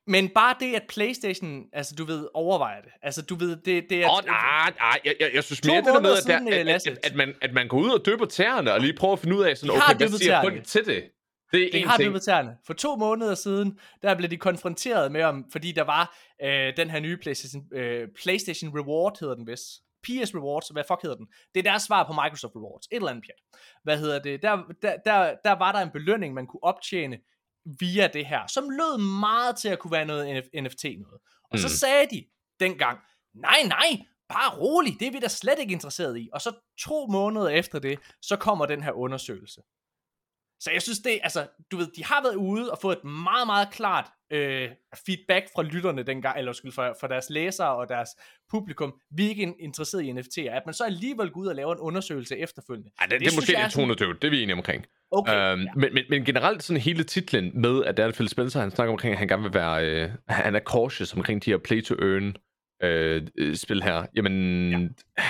[0.09, 2.91] Men bare det, at Playstation, altså du ved, overvejer det.
[3.03, 4.07] Altså du ved, det, det er...
[4.07, 6.69] Åh, oh, nej, nej, jeg, jeg, jeg synes mere det der med, at, der, at,
[6.69, 9.19] at, at, at, man, at man går ud og døber tæerne, og lige prøver at
[9.19, 11.05] finde ud af, sådan, okay, hvad siger folk til det?
[11.53, 12.23] Det, er det har ting.
[12.23, 12.57] tæerne.
[12.67, 16.91] For to måneder siden, der blev de konfronteret med om, fordi der var øh, den
[16.91, 19.83] her nye PlayStation, øh, PlayStation Reward, hedder den vist.
[20.03, 21.27] PS Rewards, hvad fuck hedder den?
[21.55, 22.87] Det er deres svar på Microsoft Rewards.
[22.87, 23.61] Et eller andet pjat.
[23.83, 24.43] Hvad hedder det?
[24.43, 27.19] Der, der, der, der var der en belønning, man kunne optjene
[27.81, 31.21] via det her, som lød meget til at kunne være noget NFT noget.
[31.45, 31.59] Og mm.
[31.59, 32.25] så sagde de
[32.61, 32.99] dengang,
[33.35, 36.29] nej, nej, bare rolig, det er vi da slet ikke interesseret i.
[36.33, 39.61] Og så to måneder efter det, så kommer den her undersøgelse.
[40.61, 43.47] Så jeg synes det, altså, du ved, de har været ude og fået et meget,
[43.47, 44.69] meget klart øh,
[45.07, 48.09] feedback fra lytterne dengang, eller skyld, for, for deres læsere og deres
[48.51, 48.95] publikum.
[49.11, 50.51] Vi er ikke interesseret i NFT'er.
[50.51, 52.91] At man så alligevel går ud og laver en undersøgelse efterfølgende.
[53.01, 54.87] Ja, det, det, det er måske lidt tonedøvt, det er vi enige omkring.
[55.11, 55.71] Okay, øhm, ja.
[55.77, 58.93] men, men, men generelt sådan hele titlen med, at der er Phil Spencer, han snakker
[58.93, 61.95] omkring, at han gerne vil være, øh, han er cautious omkring de her play to
[61.95, 62.37] earn
[62.83, 64.07] øh, spil her.
[64.17, 64.73] Jamen,
[65.19, 65.25] ja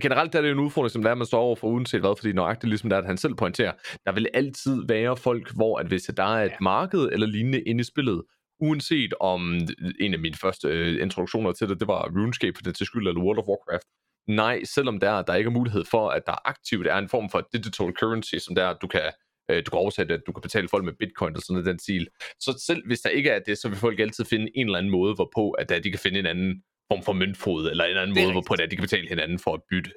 [0.00, 2.14] generelt er det jo en udfordring, som der er, man står over for uanset hvad,
[2.18, 3.72] fordi nøjagtigt ligesom der, at han selv pointerer,
[4.06, 6.56] der vil altid være folk, hvor at hvis der er et ja.
[6.60, 8.22] marked eller lignende inde i spillet,
[8.60, 9.54] uanset om
[10.00, 13.08] en af mine første øh, introduktioner til det, det var RuneScape for den til skyld,
[13.08, 13.86] eller World of Warcraft.
[14.28, 17.48] Nej, selvom der, der ikke er mulighed for, at der aktivt er en form for
[17.52, 19.02] digital currency, som der, du kan
[19.50, 21.78] øh, du kan oversætte, at du kan betale folk med bitcoin og sådan noget den
[21.78, 22.08] stil.
[22.40, 24.92] Så selv hvis der ikke er det, så vil folk altid finde en eller anden
[24.92, 28.10] måde, hvorpå at, at de kan finde en anden form for møntfod, eller en anden
[28.10, 28.34] måde, rigtigt.
[28.34, 29.90] hvorpå de kan betale hinanden for at bytte.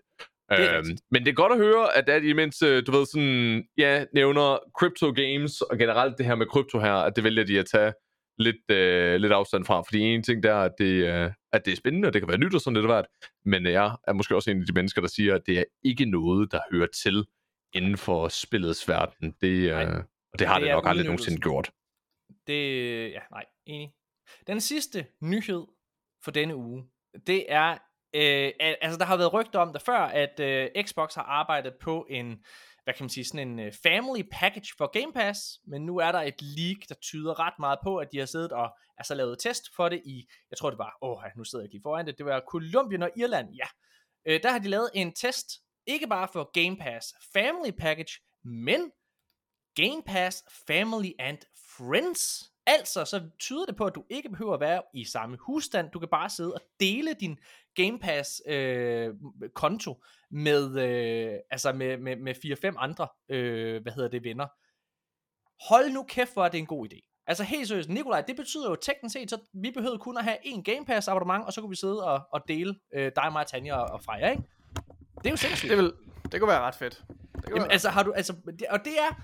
[0.52, 3.64] Det øhm, men det er godt at høre, at er imens, øh, du ved, sådan,
[3.78, 7.60] ja, nævner crypto games, og generelt det her med krypto her, at det vælger de
[7.60, 7.94] at tage
[8.38, 11.72] lidt, øh, lidt afstand fra, fordi en ting der er, at det, øh, at det
[11.72, 13.06] er spændende, og det kan være nyt og sådan lidt hvert,
[13.46, 16.06] men jeg er måske også en af de mennesker, der siger, at det er ikke
[16.06, 17.26] noget, der hører til
[17.74, 19.36] inden for spillets verden.
[19.42, 21.72] Det, øh, og det har det, det nok aldrig nogensinde gjort.
[22.48, 23.94] Det, ja, nej, enig.
[24.48, 25.64] Den sidste nyhed
[26.24, 26.84] for denne uge,
[27.28, 27.72] det er,
[28.14, 32.08] øh, altså der har været rygter om det før, at øh, Xbox har arbejdet på
[32.10, 32.46] en,
[32.84, 36.12] hvad kan man sige, sådan en øh, family package for Game Pass, men nu er
[36.12, 39.40] der et leak, der tyder ret meget på, at de har siddet og altså lavet
[39.40, 42.18] test for det i, jeg tror det var, åh, nu sidder jeg lige foran det,
[42.18, 43.68] det var Columbia og Irland, ja.
[44.26, 45.48] Øh, der har de lavet en test,
[45.88, 48.92] ikke bare for Game Pass Family Package, men
[49.76, 51.38] Game Pass Family and
[51.78, 55.92] Friends Altså, så tyder det på, at du ikke behøver at være i samme husstand.
[55.92, 57.40] Du kan bare sidde og dele din
[57.76, 59.14] Game Pass øh,
[59.54, 64.48] konto med, øh, altså med, med, med 4-5 andre, øh, hvad hedder det, venner.
[65.70, 67.24] Hold nu kæft, hvor er det en god idé.
[67.28, 70.38] Altså helt seriøst, Nikolaj, det betyder jo teknisk set, så vi behøvede kun at have
[70.44, 73.48] en Game Pass abonnement, og så kunne vi sidde og, og dele øh, dig, mig,
[73.48, 74.44] Tanja og, og Freja, ikke?
[75.18, 75.70] Det er jo sindssygt.
[75.70, 75.94] Det, vil,
[76.32, 77.04] det kunne være ret fedt.
[77.36, 79.22] Det Jamen, altså, har du, altså, det, og det er,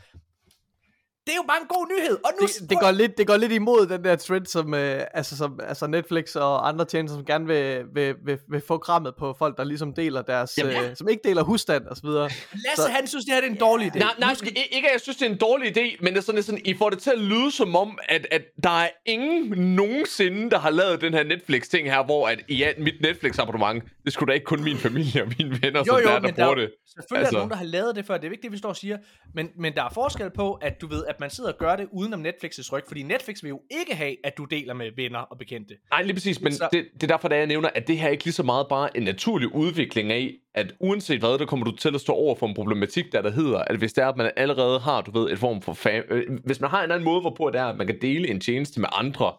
[1.29, 2.17] det er jo bare en god nyhed.
[2.25, 5.01] Og nu det, det, går lidt, det går lidt imod den der trend, som, øh,
[5.13, 9.13] altså, som altså Netflix og andre tjenester, som gerne vil, vil, vil, vil få krammet
[9.15, 10.89] på folk, der ligesom deler deres, Jamen, ja.
[10.89, 12.23] øh, som ikke deler husstand og så videre.
[12.23, 13.99] Lasse, så, han synes, det her er en dårlig idé.
[13.99, 16.23] Nej, nej, skal, ikke at jeg synes, det er en dårlig idé, men det er
[16.23, 19.59] sådan, sådan, I får det til at lyde som om, at, at der er ingen
[19.75, 24.27] nogensinde, der har lavet den her Netflix-ting her, hvor at, ja, mit Netflix-abonnement, det skulle
[24.27, 26.71] da ikke kun min familie og mine venner, jo, som jo, der, der bruger det.
[26.87, 27.37] Selvfølgelig altså.
[27.37, 28.75] er der nogen, der har lavet det før, det er vigtigt, det, vi står og
[28.75, 28.97] siger,
[29.33, 31.75] men, men der er forskel på, at du ved, at at man sidder og gør
[31.75, 34.91] det uden om Netflix' ryg, fordi Netflix vil jo ikke have, at du deler med
[34.95, 35.73] venner og bekendte.
[35.91, 38.07] Nej, lige præcis, men Så- det, det er derfor, at jeg nævner, at det her
[38.07, 41.65] er ikke lige så meget bare en naturlig udvikling af, at uanset hvad, der kommer
[41.65, 44.07] du til at stå over for en problematik, der der hedder, at hvis det er,
[44.07, 46.91] at man allerede har, du ved, et form for fam- øh, hvis man har en
[46.91, 49.33] anden måde, hvorpå det er, at man kan dele en tjeneste med andre,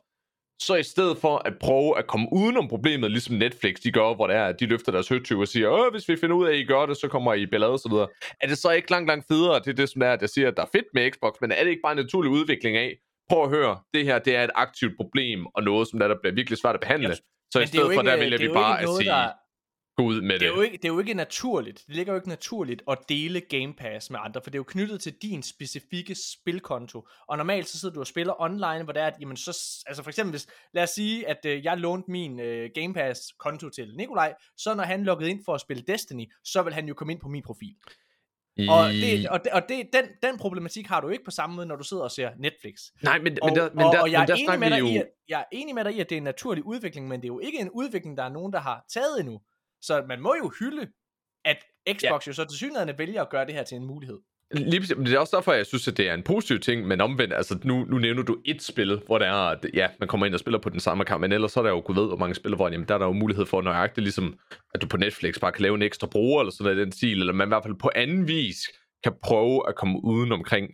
[0.62, 4.26] så i stedet for at prøve at komme udenom problemet, ligesom Netflix de gør, hvor
[4.26, 6.52] det er, at de løfter deres høtyv og siger, Åh, hvis vi finder ud af,
[6.52, 8.08] at I gør det, så kommer I i ballade videre.
[8.40, 10.48] Er det så ikke langt, langt federe, det er det, som er, at jeg siger,
[10.48, 12.90] at der er fedt med Xbox, men er det ikke bare en naturlig udvikling af,
[13.30, 16.16] prøv at høre, det her, det er et aktivt problem, og noget, som der, der
[16.22, 17.08] bliver virkelig svært at behandle.
[17.08, 17.14] Ja,
[17.52, 19.10] så i Men stedet for, ikke- der vælger er vi bare ikke at noget, sige,
[19.10, 19.32] der-
[20.02, 20.48] gå ud med Det det.
[20.48, 21.84] er, jo ikke, det er jo ikke naturligt.
[21.86, 24.64] Det ligger jo ikke naturligt at dele Game Pass med andre, for det er jo
[24.64, 27.08] knyttet til din specifikke spilkonto.
[27.28, 30.02] Og normalt så sidder du og spiller online, hvor det er, at jamen, så, altså
[30.02, 33.68] for eksempel hvis, lad os sige, at øh, jeg lånte min øh, Game Pass konto
[33.68, 36.94] til Nikolaj, så når han loggede ind for at spille Destiny, så vil han jo
[36.94, 37.74] komme ind på min profil.
[38.68, 41.66] Og, det, og, det, og det, den, den problematik har du ikke på samme måde,
[41.66, 42.74] når du sidder og ser Netflix.
[43.02, 44.70] Nej, men, Og, men der, men og, der, og jeg, men der er enig med
[44.70, 44.86] dig jo...
[44.86, 47.20] i, at, jeg er enig med dig i, at det er en naturlig udvikling, men
[47.20, 49.40] det er jo ikke en udvikling, der er nogen, der har taget endnu.
[49.83, 50.89] Så man må jo hylde,
[51.44, 51.57] at
[51.89, 52.31] Xbox ja.
[52.31, 54.18] jo så til synligheden vælger at gøre det her til en mulighed.
[54.55, 57.34] Lige det er også derfor, jeg synes, at det er en positiv ting, men omvendt,
[57.34, 60.34] altså nu, nu nævner du et spil, hvor det er, at ja, man kommer ind
[60.34, 62.17] og spiller på den samme kamp, men ellers så er der jo, gud ved, hvor
[62.17, 64.39] mange spil, hvor jamen, der er der jo mulighed for nøjagtigt, ligesom
[64.75, 67.20] at du på Netflix bare kan lave en ekstra bruger, eller sådan noget den stil,
[67.20, 68.57] eller man i hvert fald på anden vis
[69.05, 70.70] kan prøve at komme uden omkring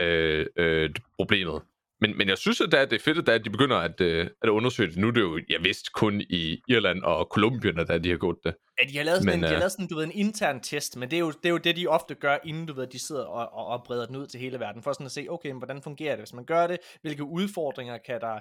[0.00, 1.62] øh, øh, problemet.
[2.02, 4.30] Men, men jeg synes, at det er, det er fedt, at de begynder at, øh,
[4.42, 4.98] at undersøge det.
[4.98, 8.36] Nu er det jo, jeg vidste kun i Irland og Colombien, at de har gjort
[8.44, 8.54] det.
[8.80, 10.12] Ja, de har lavet sådan, Men, en, de har øh, lavet sådan du ved, en
[10.12, 12.72] intern test, men det er, jo, det er jo det, de ofte gør, inden du
[12.72, 15.12] ved, de sidder og, og, og breder den ud til hele verden, for sådan at
[15.12, 18.40] se, okay, men hvordan fungerer det, hvis man gør det, hvilke udfordringer kan der,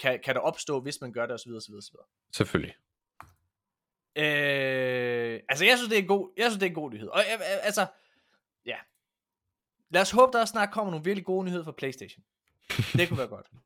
[0.00, 1.50] kan, kan der opstå, hvis man gør det, osv.
[1.50, 1.96] osv., osv.
[2.34, 2.74] Selvfølgelig.
[4.16, 7.08] Øh, altså, jeg synes, det er en god, jeg synes, det er en god nyhed.
[7.08, 7.86] Og øh, øh, altså,
[8.66, 8.76] ja.
[9.90, 12.24] Lad os håbe, der snart kommer nogle virkelig gode nyheder fra Playstation.
[12.92, 13.46] Det kunne være godt.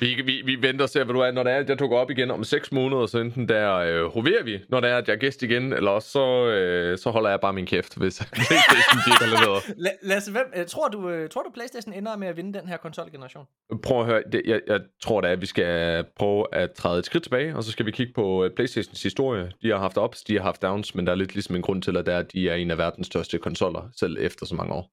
[0.00, 1.30] Vi, vi, vi venter og ser, hvad du er.
[1.30, 4.12] Når det er, at jeg dukker op igen om 6 måneder, så enten der øh,
[4.12, 7.10] hoverer vi, når det er, at jeg er gæst igen, eller også så, øh, så
[7.10, 9.62] holder jeg bare min kæft, hvis Playstation ikke har leveret.
[9.86, 12.68] La- Lasse, hvem, øh, tror, du, øh, tror du, Playstation ender med at vinde den
[12.68, 13.44] her konsolgeneration?
[13.82, 17.06] Prøv at høre, det, jeg, jeg tror da, at vi skal prøve at træde et
[17.06, 19.52] skridt tilbage, og så skal vi kigge på øh, Playstations historie.
[19.62, 21.82] De har haft ups, de har haft downs, men der er lidt ligesom en grund
[21.82, 24.54] til, at, det er, at de er en af verdens største konsoller, selv efter så
[24.54, 24.90] mange år.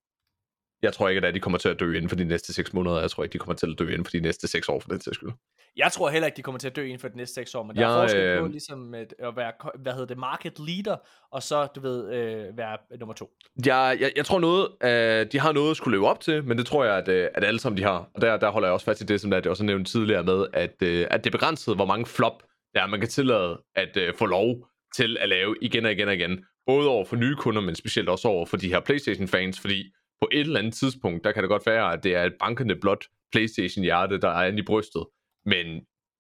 [0.82, 3.00] Jeg tror ikke, at de kommer til at dø inden for de næste 6 måneder.
[3.00, 4.90] Jeg tror ikke, de kommer til at dø inden for de næste 6 år, for
[4.90, 5.30] den sags skyld.
[5.78, 7.64] Jeg tror heller ikke, de kommer til at dø inden for de næste 6 år,
[7.64, 10.60] men der er Jeg, forskel på øh, ligesom at, at være, hvad hedder det, market
[10.60, 10.96] leader,
[11.32, 13.32] og så, du ved, øh, være nummer to.
[13.66, 16.58] Jeg, jeg, jeg tror noget, uh, de har noget at skulle leve op til, men
[16.58, 18.10] det tror jeg, at, uh, at alle sammen de har.
[18.16, 20.46] Og der, der holder jeg også fast i det, som det også nævnt tidligere med,
[20.54, 23.98] at, uh, at det er begrænset, hvor mange flop, der er, man kan tillade at
[24.18, 26.46] få lov til at lave igen og igen og igen.
[26.66, 29.92] Både over for nye kunder, men specielt også over for de her Playstation-fans, fordi
[30.26, 32.76] på et eller andet tidspunkt, der kan det godt være, at det er et bankende
[32.76, 35.06] blot Playstation-hjerte, der er inde i brystet.
[35.46, 35.66] Men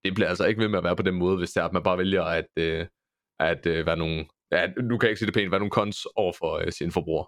[0.03, 1.73] det bliver altså ikke ved med at være på den måde, hvis det er, at
[1.73, 2.87] man bare vælger at, øh,
[3.39, 4.25] at øh, være nogle...
[4.51, 6.91] Ja, nu kan jeg ikke sige det pænt, være nogle cons over for øh, sine
[6.91, 7.27] forbrugere.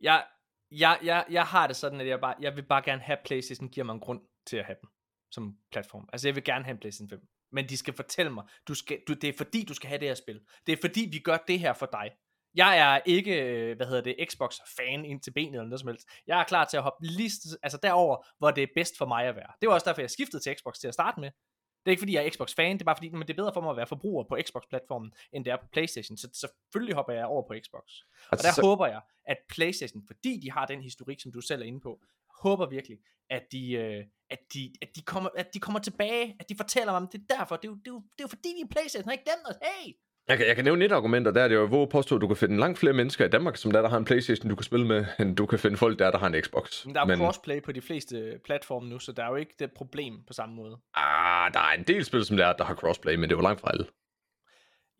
[0.00, 0.24] Jeg,
[0.70, 3.68] jeg, jeg, jeg har det sådan, at jeg, bare, jeg vil bare gerne have PlayStation,
[3.68, 4.88] giver mig en grund til at have den
[5.30, 6.08] som platform.
[6.12, 7.20] Altså jeg vil gerne have en PlayStation 5.
[7.52, 10.08] Men de skal fortælle mig, du skal, du, det er fordi, du skal have det
[10.08, 10.40] her spil.
[10.66, 12.10] Det er fordi, vi gør det her for dig.
[12.54, 16.08] Jeg er ikke, øh, hvad hedder det, Xbox-fan ind til benet eller noget som helst.
[16.26, 17.30] Jeg er klar til at hoppe lige,
[17.62, 19.52] altså derover, hvor det er bedst for mig at være.
[19.60, 21.30] Det var også derfor, jeg skiftede til Xbox til at starte med.
[21.78, 23.52] Det er ikke fordi, jeg er Xbox-fan, det er bare fordi, men det er bedre
[23.54, 26.16] for mig at være forbruger på Xbox-platformen, end det er på Playstation.
[26.16, 27.82] Så selvfølgelig hopper jeg over på Xbox.
[27.82, 31.40] Og Altså, der så- håber jeg, at PlayStation, fordi de har den historik, som du
[31.40, 32.00] selv er inde på,
[32.42, 32.98] håber virkelig,
[33.30, 36.92] at de, øh, at de, at de, kommer, at de kommer tilbage, at de fortæller
[36.92, 38.48] mig, om det er derfor, det er jo, det er jo, det er jo fordi,
[38.56, 39.92] vi er PlayStation, har ikke glemt os, hey!
[40.28, 42.20] Jeg kan, jeg kan nævne et argument, og der er det jo, hvor påstå, at
[42.20, 44.54] du kan finde langt flere mennesker i Danmark, som der, der har en Playstation, du
[44.54, 46.86] kan spille med, end du kan finde folk der, der har en Xbox.
[46.86, 49.54] Men der er jo crossplay på de fleste platforme nu, så der er jo ikke
[49.58, 50.78] det problem på samme måde.
[50.94, 53.38] ah, der er en del spil, som der er, der har crossplay, men det er
[53.38, 53.86] jo langt fra alle.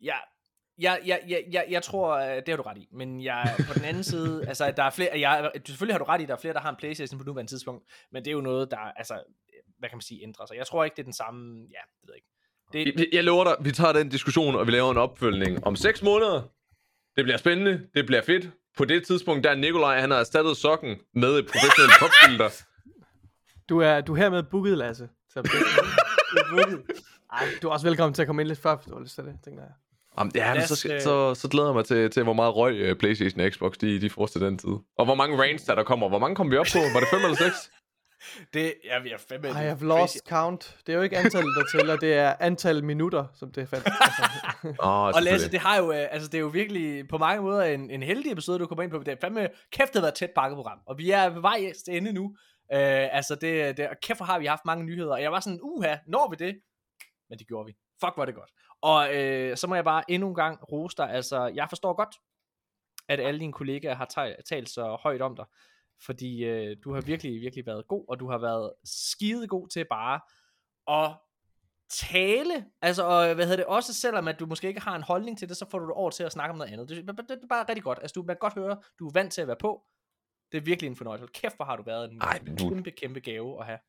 [0.01, 0.15] Ja,
[0.79, 3.73] jeg, jeg, jeg, jeg, jeg tror, øh, det har du ret i, men jeg, på
[3.73, 6.39] den anden side, altså der er flere, jeg, selvfølgelig har du ret i, der er
[6.39, 9.23] flere, der har en Playstation på nuværende tidspunkt, men det er jo noget, der, altså,
[9.79, 10.57] hvad kan man sige, ændrer sig.
[10.57, 12.38] Jeg tror ikke, det er den samme, ja, det ved jeg ikke.
[12.73, 16.01] Det, Jeg, lover dig, vi tager den diskussion, og vi laver en opfølgning om 6
[16.03, 16.41] måneder.
[17.15, 18.49] Det bliver spændende, det bliver fedt.
[18.77, 22.49] På det tidspunkt, der er Nikolaj, han har erstattet sokken med et professionelt popfilter.
[23.69, 25.09] Du er, du er hermed booket, Lasse.
[25.29, 26.81] Så det, er booket.
[27.33, 29.15] Ej, du er også velkommen til at komme ind lidt før, hvis du har lyst
[29.15, 29.71] til det, tænker jeg.
[30.19, 32.91] Jamen, ja, men så, øh, så, så glæder jeg mig til, til hvor meget røg
[32.91, 34.69] uh, Playstation og Xbox de, de får til den tid.
[34.97, 36.09] Og hvor mange rants der, der kommer.
[36.09, 36.79] Hvor mange kom vi op på?
[36.93, 37.71] Var det 5 eller 6?
[38.53, 39.49] Det jeg, jeg fandme...
[39.49, 39.83] I have crazy.
[39.83, 40.77] lost count.
[40.85, 43.85] Det er jo ikke antallet, der tæller, det er antal minutter, som det fandt.
[44.01, 47.43] Altså, Åh, Og Lasse, det har jo, øh, altså det er jo virkelig på mange
[47.43, 48.97] måder en, en heldig episode, du kommer ind på.
[48.97, 50.79] Det er fandme, kæft, det har været et tæt bakkeprogram.
[50.85, 52.35] Og vi er på vej til ende nu.
[52.73, 55.13] Øh, altså det, det, og kæft, hvor har vi haft mange nyheder.
[55.13, 56.59] Og jeg var sådan, uha, når vi det?
[57.29, 57.73] Men det gjorde vi.
[58.03, 58.51] Fuck, var det godt.
[58.81, 61.09] Og øh, så må jeg bare endnu en gang rose dig.
[61.09, 62.15] Altså, jeg forstår godt,
[63.09, 64.05] at alle dine kollegaer har
[64.49, 65.45] talt så højt om dig.
[66.05, 69.85] Fordi øh, du har virkelig, virkelig været god, og du har været skide god til
[69.89, 70.19] bare
[71.03, 71.17] at
[71.89, 75.37] tale, altså, og hvad hedder det, også selvom at du måske ikke har en holdning
[75.37, 76.89] til det, så får du det over til at snakke om noget andet.
[76.89, 77.99] Det, det, det er bare rigtig godt.
[78.01, 79.83] Altså, du man kan godt høre, du er vant til at være på.
[80.51, 81.27] Det er virkelig en fornøjelse.
[81.33, 83.79] Kæft, hvor har du været en Ej, du- kæmpe, kæmpe gave at have.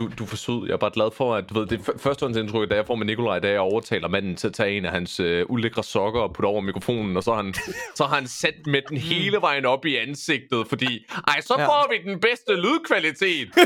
[0.00, 0.66] Du, du er for sød.
[0.66, 3.06] Jeg er bare glad for, at du ved, det er førstehåndsindtryk, da jeg får med
[3.06, 6.32] Nikolaj, da jeg overtaler manden til at tage en af hans øh, ulækre sokker og
[6.34, 7.54] putte over mikrofonen, og så har han,
[7.98, 11.66] så har han sat med den hele vejen op i ansigtet, fordi, ej, så Ja.
[11.66, 13.48] får vi den bedste lydkvalitet.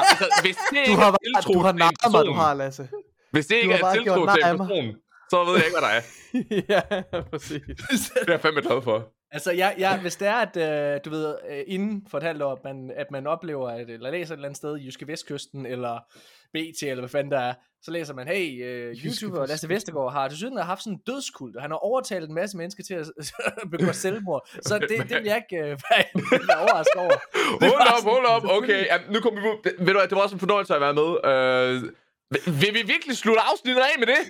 [0.00, 2.54] altså, hvis det du ikke har, er tiltro du har til en mig, du har,
[2.54, 2.88] Lasse.
[3.32, 4.94] hvis det du ikke er tiltro til en person,
[5.30, 6.02] så ved jeg ikke, hvad der er.
[6.74, 7.60] ja, præcis.
[8.14, 9.08] Det er jeg fandme glad for.
[9.34, 12.42] Altså, jeg, jeg, hvis det er, at øh, du ved, øh, inden for et halvt
[12.42, 15.08] år, at man, at man oplever, at, eller læser et eller andet sted i Jyske
[15.08, 15.98] Vestkysten, eller
[16.54, 19.68] BT, eller hvad fanden der er, så læser man, hey, øh, Jyske YouTuber Lasse.
[19.68, 22.82] Vestergaard har til syden haft sådan en dødskult, og han har overtalt en masse mennesker
[22.84, 23.06] til at
[23.78, 24.48] begå selvmord.
[24.62, 27.10] Så det, det vil jeg ikke øh, være, overrasket over.
[27.10, 28.44] Det Hold var op, sådan, hold op.
[28.62, 29.70] Okay, ja, nu kommer vi på.
[29.84, 31.10] Ved du hvad, det var også en fornøjelse at være med.
[31.30, 31.82] Øh,
[32.60, 34.20] vil- vi virkelig slutte afsnittet af med det?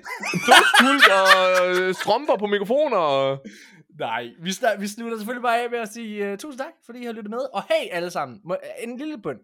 [0.48, 1.28] Dødskult og
[1.66, 3.44] øh, strømper på mikrofoner og...
[3.98, 6.98] Nej, vi, snak, vi slutter selvfølgelig bare af med at sige uh, tusind tak, fordi
[6.98, 7.42] I har lyttet med.
[7.52, 9.38] Og hey alle sammen, må, en lille bøn.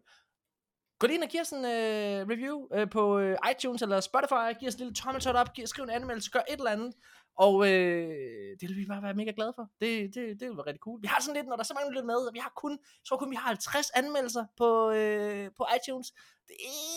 [0.98, 4.46] Gå lige ind og giv os en uh, review uh, på uh, iTunes eller Spotify.
[4.58, 6.92] Giv os en lille tommeltot op, giv, skriv en anmeldelse, gør et eller andet.
[7.44, 7.68] Og uh,
[8.58, 9.64] det vil vi bare være mega glade for.
[9.82, 10.98] Det, det, det vil være rigtig cool.
[11.04, 12.52] Vi har sådan lidt, når der er så mange, der lytter med, og vi har
[12.62, 14.68] kun, jeg tror kun, vi har 50 anmeldelser på,
[15.00, 16.08] uh, på iTunes.
[16.48, 16.56] Det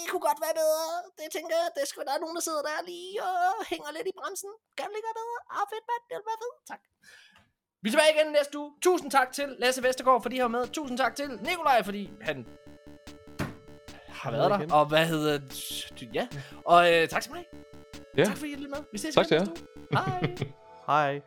[0.09, 0.87] kunne godt være bedre.
[1.19, 4.07] Det tænker jeg, det skulle der er nogen, der sidder der lige og hænger lidt
[4.11, 4.51] i bremsen.
[4.77, 5.37] Kan det lige gøre bedre?
[5.55, 6.03] Ah, fedt, mand.
[6.09, 6.57] Det vil være fedt.
[6.71, 6.83] Tak.
[7.83, 8.71] Vi er tilbage igen næste uge.
[8.81, 10.67] Tusind tak til Lasse Vestergaard, fordi han var med.
[10.67, 12.47] Tusind tak til Nikolaj, fordi han
[14.07, 14.57] har været der.
[14.59, 14.71] igen.
[14.71, 15.39] Og hvad hedder...
[16.13, 16.27] Ja.
[16.65, 17.45] Og øh, tak til mig.
[18.17, 18.23] Ja.
[18.23, 18.79] Tak fordi I lyttede med.
[18.91, 19.67] Vi ses Tak igen til næste uge.
[19.93, 20.35] Hej.
[20.87, 21.21] Hej.